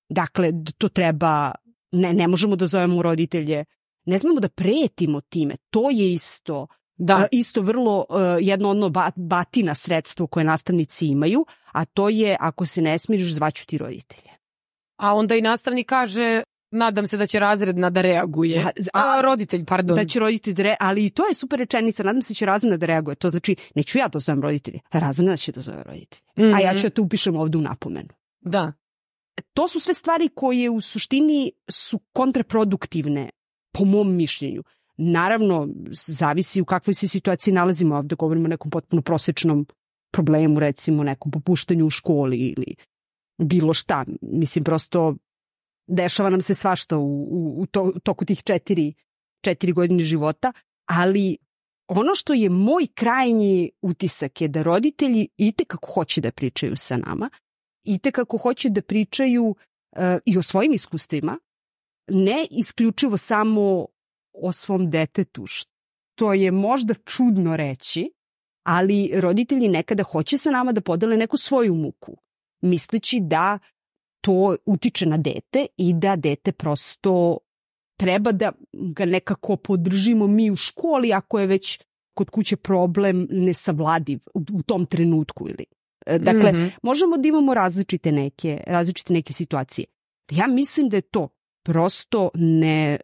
Dakle, 0.10 0.52
to 0.78 0.90
treba, 0.90 1.52
ne, 1.91 2.14
ne 2.14 2.28
možemo 2.28 2.56
da 2.56 2.68
zovemo 2.68 3.02
roditelje, 3.02 3.66
ne 4.06 4.20
smemo 4.20 4.40
da 4.40 4.50
pretimo 4.50 5.22
time. 5.22 5.56
To 5.70 5.90
je 5.90 6.14
isto 6.14 6.68
Da. 7.02 7.28
isto 7.32 7.62
vrlo 7.62 8.06
uh, 8.10 8.18
jedno 8.40 8.70
ono 8.70 8.90
ba, 8.90 9.12
batina 9.16 9.76
sredstvo 9.76 10.28
koje 10.28 10.44
nastavnici 10.44 11.08
imaju, 11.08 11.46
a 11.72 11.86
to 11.86 12.10
je 12.10 12.38
ako 12.40 12.66
se 12.66 12.82
ne 12.82 13.00
smiriš 13.00 13.34
zvaću 13.34 13.68
ti 13.68 13.78
roditelje. 13.78 14.30
A 14.98 15.14
onda 15.14 15.36
i 15.36 15.42
nastavnik 15.42 15.88
kaže 15.88 16.44
nadam 16.72 17.08
se 17.08 17.18
da 17.18 17.28
će 17.28 17.40
razredna 17.40 17.90
da 17.90 18.02
reaguje. 18.02 18.66
A, 18.94 19.18
A, 19.18 19.22
roditelj, 19.22 19.66
pardon. 19.66 19.96
Da 19.96 20.06
će 20.06 20.20
roditelj 20.20 20.54
da 20.54 20.64
re, 20.64 20.76
ali 20.80 21.06
i 21.06 21.10
to 21.10 21.28
je 21.28 21.34
super 21.34 21.60
rečenica, 21.60 22.04
nadam 22.04 22.22
se 22.22 22.34
da 22.34 22.36
će 22.36 22.46
razredna 22.46 22.78
da 22.78 22.86
reaguje. 22.86 23.16
To 23.16 23.30
znači, 23.30 23.56
neću 23.76 23.98
ja 23.98 24.08
da 24.08 24.20
zovem 24.20 24.42
roditelje, 24.42 24.80
razredna 24.92 25.38
će 25.38 25.52
da 25.52 25.62
zove 25.62 25.84
roditelje. 25.84 26.22
Mm 26.38 26.42
-hmm. 26.42 26.56
A 26.56 26.60
ja 26.60 26.76
ću 26.78 26.84
da 26.84 26.90
te 26.90 27.02
upišem 27.02 27.36
ovde 27.36 27.58
u 27.58 27.62
napomenu. 27.62 28.10
Da. 28.42 28.74
To 29.54 29.68
su 29.68 29.80
sve 29.80 29.94
stvari 29.94 30.30
koje 30.36 30.70
u 30.70 30.82
suštini 30.82 31.52
su 31.70 32.00
kontraproduktivne, 32.14 33.30
po 33.72 33.86
mom 33.86 34.16
mišljenju. 34.16 34.64
Naravno, 34.98 35.68
zavisi 35.91 36.62
u 36.62 36.66
kakvoj 36.66 36.94
se 36.94 37.08
situaciji 37.08 37.54
nalazimo. 37.54 37.96
Ovde 37.96 38.16
govorimo 38.16 38.46
o 38.46 38.50
nekom 38.50 38.72
potpuno 38.72 39.02
prosečnom 39.02 39.66
problemu, 40.12 40.60
recimo 40.60 41.04
nekom 41.04 41.32
popuštanju 41.32 41.86
u 41.86 41.90
školi 41.90 42.38
ili 42.38 42.76
bilo 43.38 43.74
šta. 43.74 44.06
Mislim, 44.22 44.64
prosto 44.64 45.16
dešava 45.88 46.30
nam 46.30 46.41
se 46.41 46.56
svašta 46.56 46.98
u, 46.98 47.24
u, 47.24 47.62
u, 47.62 47.66
to, 47.66 47.84
u 47.84 48.00
toku 48.00 48.26
tih 48.26 48.44
četiri, 48.44 48.94
četiri 49.44 49.72
godine 49.72 50.04
života, 50.04 50.54
ali 50.86 51.38
ono 51.88 52.16
što 52.16 52.34
je 52.34 52.50
moj 52.50 52.88
krajnji 52.94 53.72
utisak 53.82 54.41
je 54.41 54.48
da 54.48 54.62
roditelji 54.62 55.28
i 55.38 55.54
kako 55.68 55.91
hoće 55.94 56.22
da 56.22 56.32
pričaju 56.32 56.76
sa 56.76 56.98
nama, 56.98 57.30
i 57.84 58.00
kako 58.00 58.38
hoće 58.38 58.70
da 58.70 58.82
pričaju 58.82 59.44
uh, 59.46 59.56
i 60.26 60.38
o 60.38 60.41
svojim 60.41 60.74
iskustvima, 60.74 61.40
ne 62.10 62.48
isključivo 62.52 63.18
samo 63.18 63.86
o 64.34 64.52
svom 64.52 64.90
detetu, 64.90 65.45
što 65.48 66.34
je 66.34 66.52
možda 66.52 66.94
čudno 66.94 67.57
reći, 67.57 68.11
ali 68.64 69.11
roditelji 69.14 69.68
nekada 69.68 70.03
hoće 70.03 70.38
sa 70.38 70.52
nama 70.52 70.72
da 70.72 70.81
podele 70.81 71.18
neku 71.18 71.38
svoju 71.38 71.76
muku, 71.76 72.18
misleći 72.61 73.19
da 73.19 73.60
to 74.22 74.56
utiče 74.65 75.06
na 75.06 75.18
dete 75.18 75.65
i 75.77 75.94
da 75.94 76.15
dete 76.15 76.52
prosto 76.52 77.38
treba 77.98 78.31
da 78.31 78.52
ga 78.73 79.06
nekako 79.06 79.56
podržimo 79.56 80.27
mi 80.27 80.52
u 80.52 80.56
školi 80.56 81.14
ako 81.14 81.40
je 81.40 81.48
već 81.48 81.80
kod 82.14 82.30
kuće 82.30 82.56
problem 82.56 83.27
nesavladiv 83.31 84.19
u, 84.34 84.44
u 84.53 84.64
tom 84.64 84.86
trenutku 84.86 85.49
ili 85.49 85.65
e, 86.06 86.19
Dakle, 86.19 86.52
mm 86.52 86.56
-hmm. 86.56 86.72
možemo 86.84 87.18
da 87.18 87.27
imamo 87.27 87.53
različite 87.53 88.11
neke, 88.11 88.64
različite 88.68 89.14
neke 89.14 89.34
situacije. 89.34 89.86
Ja 90.31 90.48
mislim 90.48 90.90
da 90.90 90.98
je 90.98 91.02
to 91.02 91.30
prosto 91.70 92.30
ne... 92.34 93.00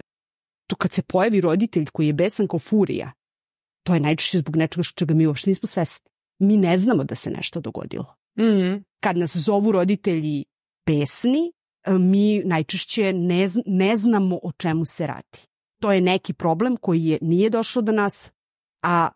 To 0.67 0.75
kad 0.75 0.91
se 0.91 1.01
pojavi 1.01 1.41
roditelj 1.41 1.85
koji 1.93 2.07
je 2.07 2.13
besan 2.13 2.47
kao 2.47 2.59
furija, 2.59 3.11
to 3.83 3.93
je 3.93 3.99
najčešće 3.99 4.37
zbog 4.37 4.55
nečega 4.55 4.83
što 4.83 4.99
čega 4.99 5.13
mi 5.13 5.27
uopšte 5.27 5.49
nismo 5.49 5.67
svesni. 5.67 6.09
Mi 6.39 6.57
ne 6.57 6.77
znamo 6.77 7.03
da 7.03 7.15
se 7.15 7.29
nešto 7.29 7.59
dogodilo. 7.59 8.15
Mm 8.37 8.43
-hmm. 8.43 8.83
Kad 8.99 9.17
nas 9.17 9.35
zovu 9.35 9.71
roditelji 9.71 10.45
besni, 10.85 11.51
mi 11.87 12.39
najčešće 12.39 13.13
ne, 13.13 13.47
ne 13.65 13.95
znamo 13.95 14.39
o 14.43 14.51
čemu 14.51 14.85
se 14.85 15.07
radi. 15.07 15.39
To 15.81 15.91
je 15.91 16.01
neki 16.01 16.33
problem 16.33 16.77
koji 16.77 17.05
je 17.05 17.17
nije 17.21 17.49
došao 17.49 17.81
do 17.81 17.91
nas, 17.91 18.31
a 18.83 19.09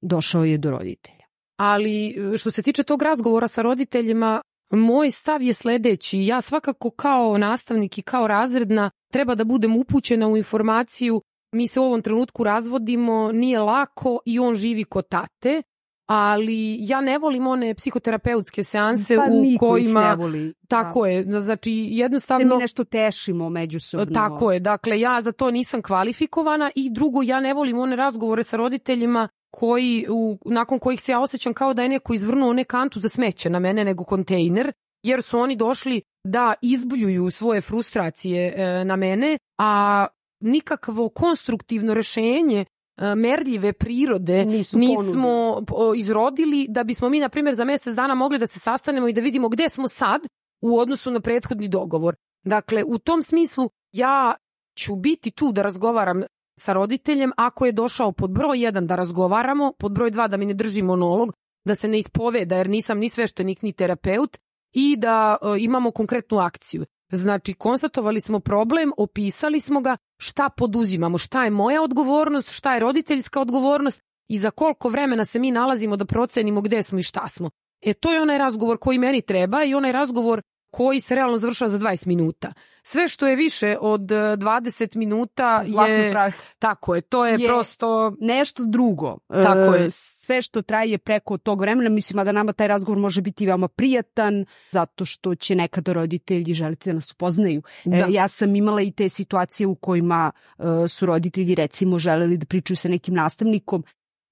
došao 0.00 0.44
je 0.44 0.58
do 0.58 0.70
roditelja. 0.70 1.26
Ali 1.56 2.08
e, 2.08 2.38
što 2.38 2.50
se 2.50 2.62
tiče 2.62 2.82
tog 2.82 3.02
razgovora 3.02 3.48
sa 3.48 3.62
roditeljima, 3.62 4.40
moj 4.70 5.10
stav 5.10 5.42
je 5.42 5.52
sledeći. 5.52 6.22
Ja 6.22 6.40
svakako 6.40 6.90
kao 6.90 7.38
nastavnik 7.38 7.98
i 7.98 8.02
kao 8.02 8.26
razredna 8.26 8.90
treba 9.12 9.34
da 9.34 9.44
budem 9.44 9.76
upućena 9.76 10.28
u 10.28 10.36
informaciju 10.36 11.22
mi 11.52 11.66
se 11.66 11.80
u 11.80 11.84
ovom 11.84 12.02
trenutku 12.02 12.44
razvodimo, 12.44 13.32
nije 13.32 13.58
lako 13.58 14.18
i 14.24 14.38
on 14.38 14.54
živi 14.54 14.84
kod 14.84 15.08
tate, 15.08 15.62
ali 16.06 16.76
ja 16.80 17.00
ne 17.00 17.18
volim 17.18 17.46
one 17.46 17.74
psihoterapeutske 17.74 18.64
seanse 18.64 19.16
pa, 19.16 19.22
u 19.22 19.58
kojima 19.58 20.10
ne 20.10 20.16
voli. 20.16 20.54
tako 20.68 21.02
da. 21.02 21.08
je 21.08 21.22
znači 21.22 21.72
jednostavno 21.90 22.56
mi 22.56 22.60
nešto 22.60 22.84
tešimo 22.84 23.48
međusobno 23.48 24.06
tako 24.14 24.52
je 24.52 24.60
dakle 24.60 25.00
ja 25.00 25.22
za 25.22 25.32
to 25.32 25.50
nisam 25.50 25.82
kvalifikovana 25.82 26.70
i 26.74 26.90
drugo 26.90 27.22
ja 27.22 27.40
ne 27.40 27.54
volim 27.54 27.78
one 27.78 27.96
razgovore 27.96 28.42
sa 28.42 28.56
roditeljima 28.56 29.28
koji 29.56 30.06
u, 30.10 30.38
nakon 30.44 30.78
kojih 30.78 31.00
se 31.00 31.12
ja 31.12 31.20
osjećam 31.20 31.54
kao 31.54 31.74
da 31.74 31.82
je 31.82 31.88
neko 31.88 32.14
izvrnuo 32.14 32.52
ne 32.52 32.64
kantu 32.64 33.00
za 33.00 33.08
smeće 33.08 33.50
na 33.50 33.58
mene 33.58 33.84
nego 33.84 34.04
kontejner 34.04 34.72
jer 35.02 35.22
su 35.22 35.38
oni 35.38 35.56
došli 35.56 36.02
da 36.24 36.54
izbljuju 36.62 37.30
svoje 37.30 37.60
frustracije 37.60 38.54
e, 38.56 38.84
na 38.84 38.96
mene 38.96 39.38
a 39.58 40.06
nikakvo 40.40 41.08
konstruktivno 41.08 41.94
rešenje 41.94 42.64
E, 42.96 43.14
merljive 43.14 43.72
prirode 43.72 44.44
Nisu 44.44 44.78
nismo 44.78 45.62
ponudi. 45.66 45.98
izrodili 45.98 46.66
da 46.68 46.84
bismo 46.84 47.08
mi, 47.08 47.20
na 47.20 47.28
primjer, 47.28 47.54
za 47.54 47.64
mesec 47.64 47.94
dana 47.94 48.14
mogli 48.14 48.38
da 48.38 48.46
se 48.46 48.60
sastanemo 48.60 49.08
i 49.08 49.12
da 49.12 49.20
vidimo 49.20 49.48
gde 49.48 49.68
smo 49.68 49.88
sad 49.88 50.20
u 50.62 50.78
odnosu 50.78 51.10
na 51.10 51.20
prethodni 51.20 51.68
dogovor. 51.68 52.16
Dakle, 52.44 52.84
u 52.84 52.98
tom 52.98 53.22
smislu 53.22 53.70
ja 53.92 54.34
ću 54.78 54.96
biti 54.96 55.30
tu 55.30 55.52
da 55.52 55.62
razgovaram 55.62 56.22
sa 56.58 56.72
roditeljem 56.72 57.32
ako 57.36 57.66
je 57.66 57.72
došao 57.72 58.12
pod 58.12 58.30
broj 58.30 58.58
1 58.58 58.86
da 58.86 58.96
razgovaramo, 58.96 59.72
pod 59.78 59.92
broj 59.92 60.10
2 60.10 60.28
da 60.28 60.36
mi 60.36 60.46
ne 60.46 60.54
drži 60.54 60.82
monolog, 60.82 61.32
da 61.64 61.74
se 61.74 61.88
ne 61.88 61.98
ispoveda 61.98 62.56
jer 62.56 62.68
nisam 62.68 62.98
ni 62.98 63.08
sveštenik 63.08 63.62
ni 63.62 63.72
terapeut 63.72 64.36
i 64.72 64.96
da 64.96 65.36
e, 65.42 65.46
imamo 65.58 65.90
konkretnu 65.90 66.38
akciju. 66.38 66.84
Znači, 67.12 67.54
konstatovali 67.54 68.20
smo 68.20 68.40
problem, 68.40 68.92
opisali 68.96 69.60
smo 69.60 69.80
ga, 69.80 69.96
šta 70.18 70.48
poduzimamo, 70.48 71.18
šta 71.18 71.44
je 71.44 71.50
moja 71.50 71.82
odgovornost, 71.82 72.50
šta 72.50 72.74
je 72.74 72.80
roditeljska 72.80 73.40
odgovornost 73.40 74.00
i 74.28 74.38
za 74.38 74.50
koliko 74.50 74.88
vremena 74.88 75.24
se 75.24 75.38
mi 75.38 75.50
nalazimo 75.50 75.96
da 75.96 76.04
procenimo 76.04 76.60
gde 76.60 76.82
smo 76.82 76.98
i 76.98 77.02
šta 77.02 77.28
smo. 77.28 77.50
E 77.80 77.94
to 77.94 78.12
je 78.12 78.22
onaj 78.22 78.38
razgovor 78.38 78.78
koji 78.78 78.98
meni 78.98 79.22
treba 79.22 79.64
i 79.64 79.74
onaj 79.74 79.92
razgovor 79.92 80.42
koji 80.76 81.00
se 81.00 81.14
realno 81.14 81.38
završava 81.38 81.68
za 81.68 81.78
20 81.78 82.06
minuta. 82.06 82.52
Sve 82.82 83.08
što 83.08 83.28
je 83.28 83.36
više 83.36 83.76
od 83.80 84.00
20 84.00 84.96
minuta 84.96 85.62
Zlatno 85.66 85.94
je... 85.94 86.10
Pravi. 86.10 86.32
Tako 86.58 86.94
je, 86.94 87.00
to 87.00 87.26
je, 87.26 87.36
je 87.40 87.48
prosto... 87.48 88.12
Nešto 88.20 88.64
drugo. 88.66 89.18
Tako 89.28 89.74
je. 89.74 89.90
Sve 89.90 90.42
što 90.42 90.62
traje 90.62 90.98
preko 90.98 91.38
tog 91.38 91.60
vremena, 91.60 91.90
mislim 91.90 92.24
da 92.24 92.32
nama 92.32 92.52
taj 92.52 92.68
razgovor 92.68 92.98
može 92.98 93.20
biti 93.20 93.46
veoma 93.46 93.68
prijatan, 93.68 94.44
zato 94.72 95.04
što 95.04 95.34
će 95.34 95.54
nekada 95.54 95.92
roditelji 95.92 96.54
želiti 96.54 96.88
da 96.90 96.94
nas 96.94 97.12
upoznaju. 97.12 97.62
Da. 97.84 97.96
E, 97.96 98.04
ja 98.08 98.28
sam 98.28 98.56
imala 98.56 98.82
i 98.82 98.90
te 98.90 99.08
situacije 99.08 99.66
u 99.66 99.74
kojima 99.74 100.32
su 100.88 101.06
roditelji 101.06 101.54
recimo 101.54 101.98
želeli 101.98 102.36
da 102.36 102.46
pričaju 102.46 102.76
sa 102.76 102.88
nekim 102.88 103.14
nastavnikom 103.14 103.84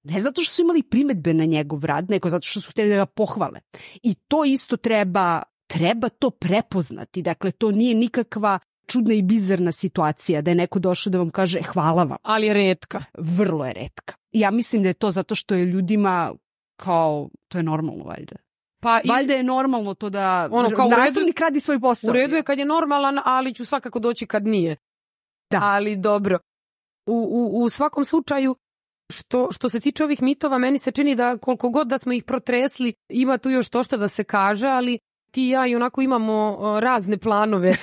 Ne 0.04 0.20
zato 0.20 0.42
što 0.42 0.54
su 0.54 0.62
imali 0.62 0.82
primetbe 0.82 1.34
na 1.34 1.44
njegov 1.44 1.84
rad, 1.84 2.10
nego 2.10 2.30
zato 2.30 2.46
što 2.46 2.60
su 2.60 2.70
hteli 2.70 2.90
da 2.90 2.96
ga 2.96 3.06
pohvale. 3.06 3.60
I 4.02 4.14
to 4.14 4.44
isto 4.44 4.76
treba 4.76 5.42
treba 5.78 6.08
to 6.08 6.30
prepoznati. 6.30 7.22
Dakle, 7.22 7.50
to 7.50 7.70
nije 7.70 7.94
nikakva 7.94 8.58
čudna 8.86 9.14
i 9.14 9.22
bizarna 9.22 9.72
situacija 9.72 10.42
da 10.42 10.50
je 10.50 10.54
neko 10.54 10.78
došao 10.78 11.10
da 11.10 11.18
vam 11.18 11.30
kaže 11.30 11.62
hvala 11.62 12.04
vam. 12.04 12.16
Ali 12.22 12.46
je 12.46 12.54
redka. 12.54 13.04
Vrlo 13.18 13.66
je 13.66 13.72
redka. 13.72 14.14
Ja 14.32 14.50
mislim 14.50 14.82
da 14.82 14.88
je 14.88 14.94
to 14.94 15.10
zato 15.10 15.34
što 15.34 15.54
je 15.54 15.64
ljudima 15.64 16.34
kao, 16.76 17.28
to 17.48 17.58
je 17.58 17.62
normalno 17.62 18.04
valjda. 18.04 18.36
Pa 18.82 19.00
i, 19.04 19.08
Valjda 19.08 19.34
je 19.34 19.42
normalno 19.42 19.94
to 19.94 20.10
da 20.10 20.48
ono, 20.52 20.70
kao 20.70 20.88
nastavnik 20.88 21.40
radi 21.40 21.60
svoj 21.60 21.80
posao. 21.80 22.10
U 22.10 22.12
redu 22.12 22.36
je 22.36 22.42
kad 22.42 22.58
je 22.58 22.64
normalan, 22.64 23.18
ali 23.24 23.54
ću 23.54 23.64
svakako 23.64 23.98
doći 23.98 24.26
kad 24.26 24.46
nije. 24.46 24.76
Da. 25.50 25.58
Ali 25.62 25.96
dobro. 25.96 26.38
U, 27.06 27.14
u, 27.14 27.64
u 27.64 27.68
svakom 27.68 28.04
slučaju, 28.04 28.56
što, 29.12 29.48
što 29.52 29.68
se 29.68 29.80
tiče 29.80 30.04
ovih 30.04 30.22
mitova, 30.22 30.58
meni 30.58 30.78
se 30.78 30.90
čini 30.90 31.14
da 31.14 31.38
koliko 31.38 31.70
god 31.70 31.88
da 31.88 31.98
smo 31.98 32.12
ih 32.12 32.24
protresli, 32.24 32.94
ima 33.08 33.38
tu 33.38 33.50
još 33.50 33.68
to 33.68 33.82
što 33.82 33.96
da 33.96 34.08
se 34.08 34.24
kaže, 34.24 34.68
ali 34.68 34.98
ti 35.34 35.46
i 35.46 35.48
ja 35.48 35.66
i 35.66 35.76
onako 35.76 36.02
imamo 36.02 36.58
razne 36.80 37.18
planove 37.18 37.68
e, 37.68 37.76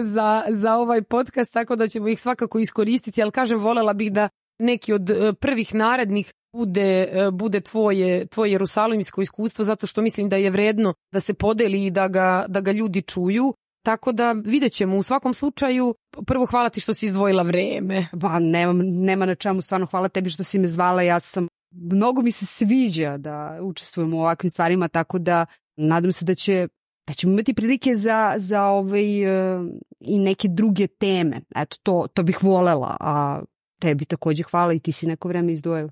za, 0.14 0.42
za 0.48 0.74
ovaj 0.74 1.02
podcast, 1.02 1.52
tako 1.52 1.76
da 1.76 1.88
ćemo 1.88 2.08
ih 2.08 2.20
svakako 2.20 2.58
iskoristiti, 2.58 3.22
ali 3.22 3.30
kažem, 3.30 3.58
volela 3.58 3.92
bih 3.92 4.12
da 4.12 4.28
neki 4.58 4.92
od 4.92 5.10
e, 5.10 5.32
prvih 5.32 5.74
narednih 5.74 6.32
bude, 6.56 7.08
e, 7.12 7.30
bude 7.32 7.60
tvoje, 7.60 8.26
tvoje 8.26 8.52
jerusalimsko 8.52 9.22
iskustvo, 9.22 9.64
zato 9.64 9.86
što 9.86 10.02
mislim 10.02 10.28
da 10.28 10.36
je 10.36 10.50
vredno 10.50 10.94
da 11.12 11.20
se 11.20 11.34
podeli 11.34 11.86
i 11.86 11.90
da 11.90 12.08
ga, 12.08 12.44
da 12.48 12.60
ga 12.60 12.72
ljudi 12.72 13.02
čuju. 13.02 13.54
Tako 13.84 14.12
da 14.12 14.32
vidjet 14.32 14.72
ćemo 14.72 14.96
u 14.96 15.02
svakom 15.02 15.34
slučaju. 15.34 15.94
Prvo 16.26 16.46
hvala 16.46 16.68
ti 16.68 16.80
što 16.80 16.94
si 16.94 17.06
izdvojila 17.06 17.42
vreme. 17.42 18.06
Ba, 18.12 18.38
nema, 18.38 18.72
nema 18.82 19.26
na 19.26 19.34
čemu, 19.34 19.60
stvarno 19.60 19.86
hvala 19.86 20.08
tebi 20.08 20.30
što 20.30 20.44
si 20.44 20.58
me 20.58 20.66
zvala. 20.66 21.02
Ja 21.02 21.20
sam, 21.20 21.48
mnogo 21.74 22.22
mi 22.22 22.32
se 22.32 22.46
sviđa 22.46 23.16
da 23.16 23.58
učestvujem 23.62 24.14
u 24.14 24.20
ovakvim 24.20 24.50
stvarima, 24.50 24.88
tako 24.88 25.18
da 25.18 25.46
nadam 25.76 26.12
se 26.12 26.24
da 26.24 26.34
će 26.34 26.68
da 27.06 27.14
ćemo 27.14 27.32
imati 27.32 27.54
prilike 27.54 27.94
za, 27.94 28.34
za 28.36 28.64
ovaj, 28.64 29.26
uh, 29.26 29.66
i 30.00 30.18
neke 30.18 30.48
druge 30.48 30.86
teme. 30.86 31.40
Eto, 31.56 31.76
to, 31.82 32.06
to 32.14 32.22
bih 32.22 32.44
volela, 32.44 32.96
a 33.00 33.42
tebi 33.80 34.04
takođe 34.04 34.42
hvala 34.42 34.72
i 34.72 34.80
ti 34.80 34.92
si 34.92 35.06
neko 35.06 35.28
vreme 35.28 35.52
izdvojila. 35.52 35.90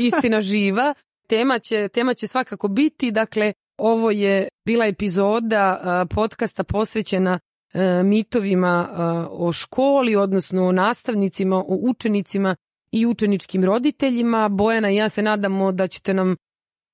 Istina 0.00 0.40
živa. 0.40 0.94
Tema 1.28 1.58
će, 1.58 1.88
tema 1.88 2.14
će 2.14 2.26
svakako 2.26 2.68
biti, 2.68 3.10
dakle, 3.10 3.52
ovo 3.78 4.10
je 4.10 4.48
bila 4.66 4.86
epizoda 4.86 5.80
uh, 5.80 6.16
podcasta 6.16 6.64
posvećena 6.64 7.38
uh, 7.74 7.80
mitovima 8.04 8.88
o 9.30 9.52
školi, 9.52 10.16
odnosno 10.16 10.66
o 10.66 10.72
nastavnicima, 10.72 11.56
o 11.56 11.78
učenicima 11.82 12.56
i 12.92 13.06
učeničkim 13.06 13.64
roditeljima. 13.64 14.48
Bojana 14.48 14.90
i 14.90 14.96
ja 14.96 15.08
se 15.08 15.22
nadamo 15.22 15.72
da 15.72 15.88
ćete 15.88 16.14
nam 16.14 16.36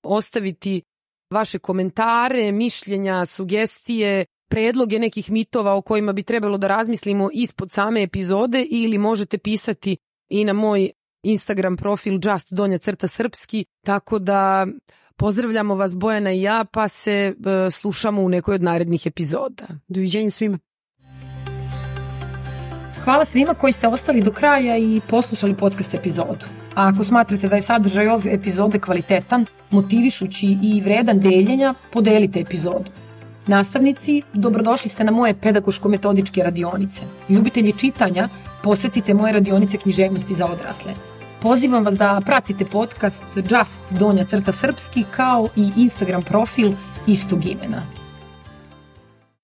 ostaviti 0.02 0.82
vaše 1.32 1.58
komentare, 1.58 2.52
mišljenja, 2.52 3.26
sugestije, 3.26 4.24
predloge 4.48 4.98
nekih 4.98 5.30
mitova 5.30 5.74
o 5.74 5.82
kojima 5.82 6.12
bi 6.12 6.22
trebalo 6.22 6.58
da 6.58 6.66
razmislimo 6.66 7.30
ispod 7.32 7.70
same 7.70 8.02
epizode 8.02 8.66
ili 8.70 8.98
možete 8.98 9.38
pisati 9.38 9.96
i 10.28 10.44
na 10.44 10.52
moj 10.52 10.90
Instagram 11.22 11.76
profil 11.76 12.12
just 12.12 12.52
donja 12.52 12.78
crta 12.78 13.08
srpski, 13.08 13.64
tako 13.84 14.18
da 14.18 14.66
pozdravljamo 15.16 15.74
vas 15.74 15.94
Bojana 15.94 16.32
i 16.32 16.42
ja, 16.42 16.64
pa 16.72 16.88
se 16.88 17.34
uh, 17.38 17.72
slušamo 17.72 18.22
u 18.22 18.28
nekoj 18.28 18.54
od 18.54 18.62
narednih 18.62 19.06
epizoda. 19.06 19.66
Doviđenja 19.88 20.30
svima. 20.30 20.58
Hvala 23.04 23.24
svima 23.24 23.54
koji 23.54 23.72
ste 23.72 23.88
ostali 23.88 24.22
do 24.22 24.32
kraja 24.32 24.76
i 24.78 25.00
poslušali 25.10 25.56
podcast 25.56 25.94
epizodu. 25.94 26.61
A 26.74 26.88
ako 26.88 27.04
smatrate 27.04 27.48
da 27.48 27.56
je 27.56 27.62
sadržaj 27.62 28.08
ove 28.08 28.32
epizode 28.34 28.78
kvalitetan, 28.78 29.46
motivišući 29.70 30.58
i 30.62 30.80
vredan 30.80 31.20
deljenja, 31.20 31.74
podelite 31.92 32.40
epizodu. 32.40 32.90
Nastavnici, 33.46 34.22
dobrodošli 34.32 34.90
ste 34.90 35.04
na 35.04 35.12
moje 35.12 35.34
pedagoško-metodičke 35.34 36.42
radionice. 36.42 37.02
Ljubitelji 37.28 37.72
čitanja, 37.72 38.28
posetite 38.62 39.14
moje 39.14 39.32
radionice 39.32 39.78
književnosti 39.78 40.34
za 40.34 40.46
odrasle. 40.46 40.94
Pozivam 41.40 41.84
vas 41.84 41.94
da 41.94 42.20
pratite 42.26 42.64
podcast 42.64 43.22
Just 43.36 43.80
Donja 43.98 44.24
crta 44.24 44.52
srpski 44.52 45.04
kao 45.10 45.48
i 45.56 45.70
Instagram 45.76 46.22
profil 46.22 46.72
istog 47.06 47.44
imena. 47.46 48.01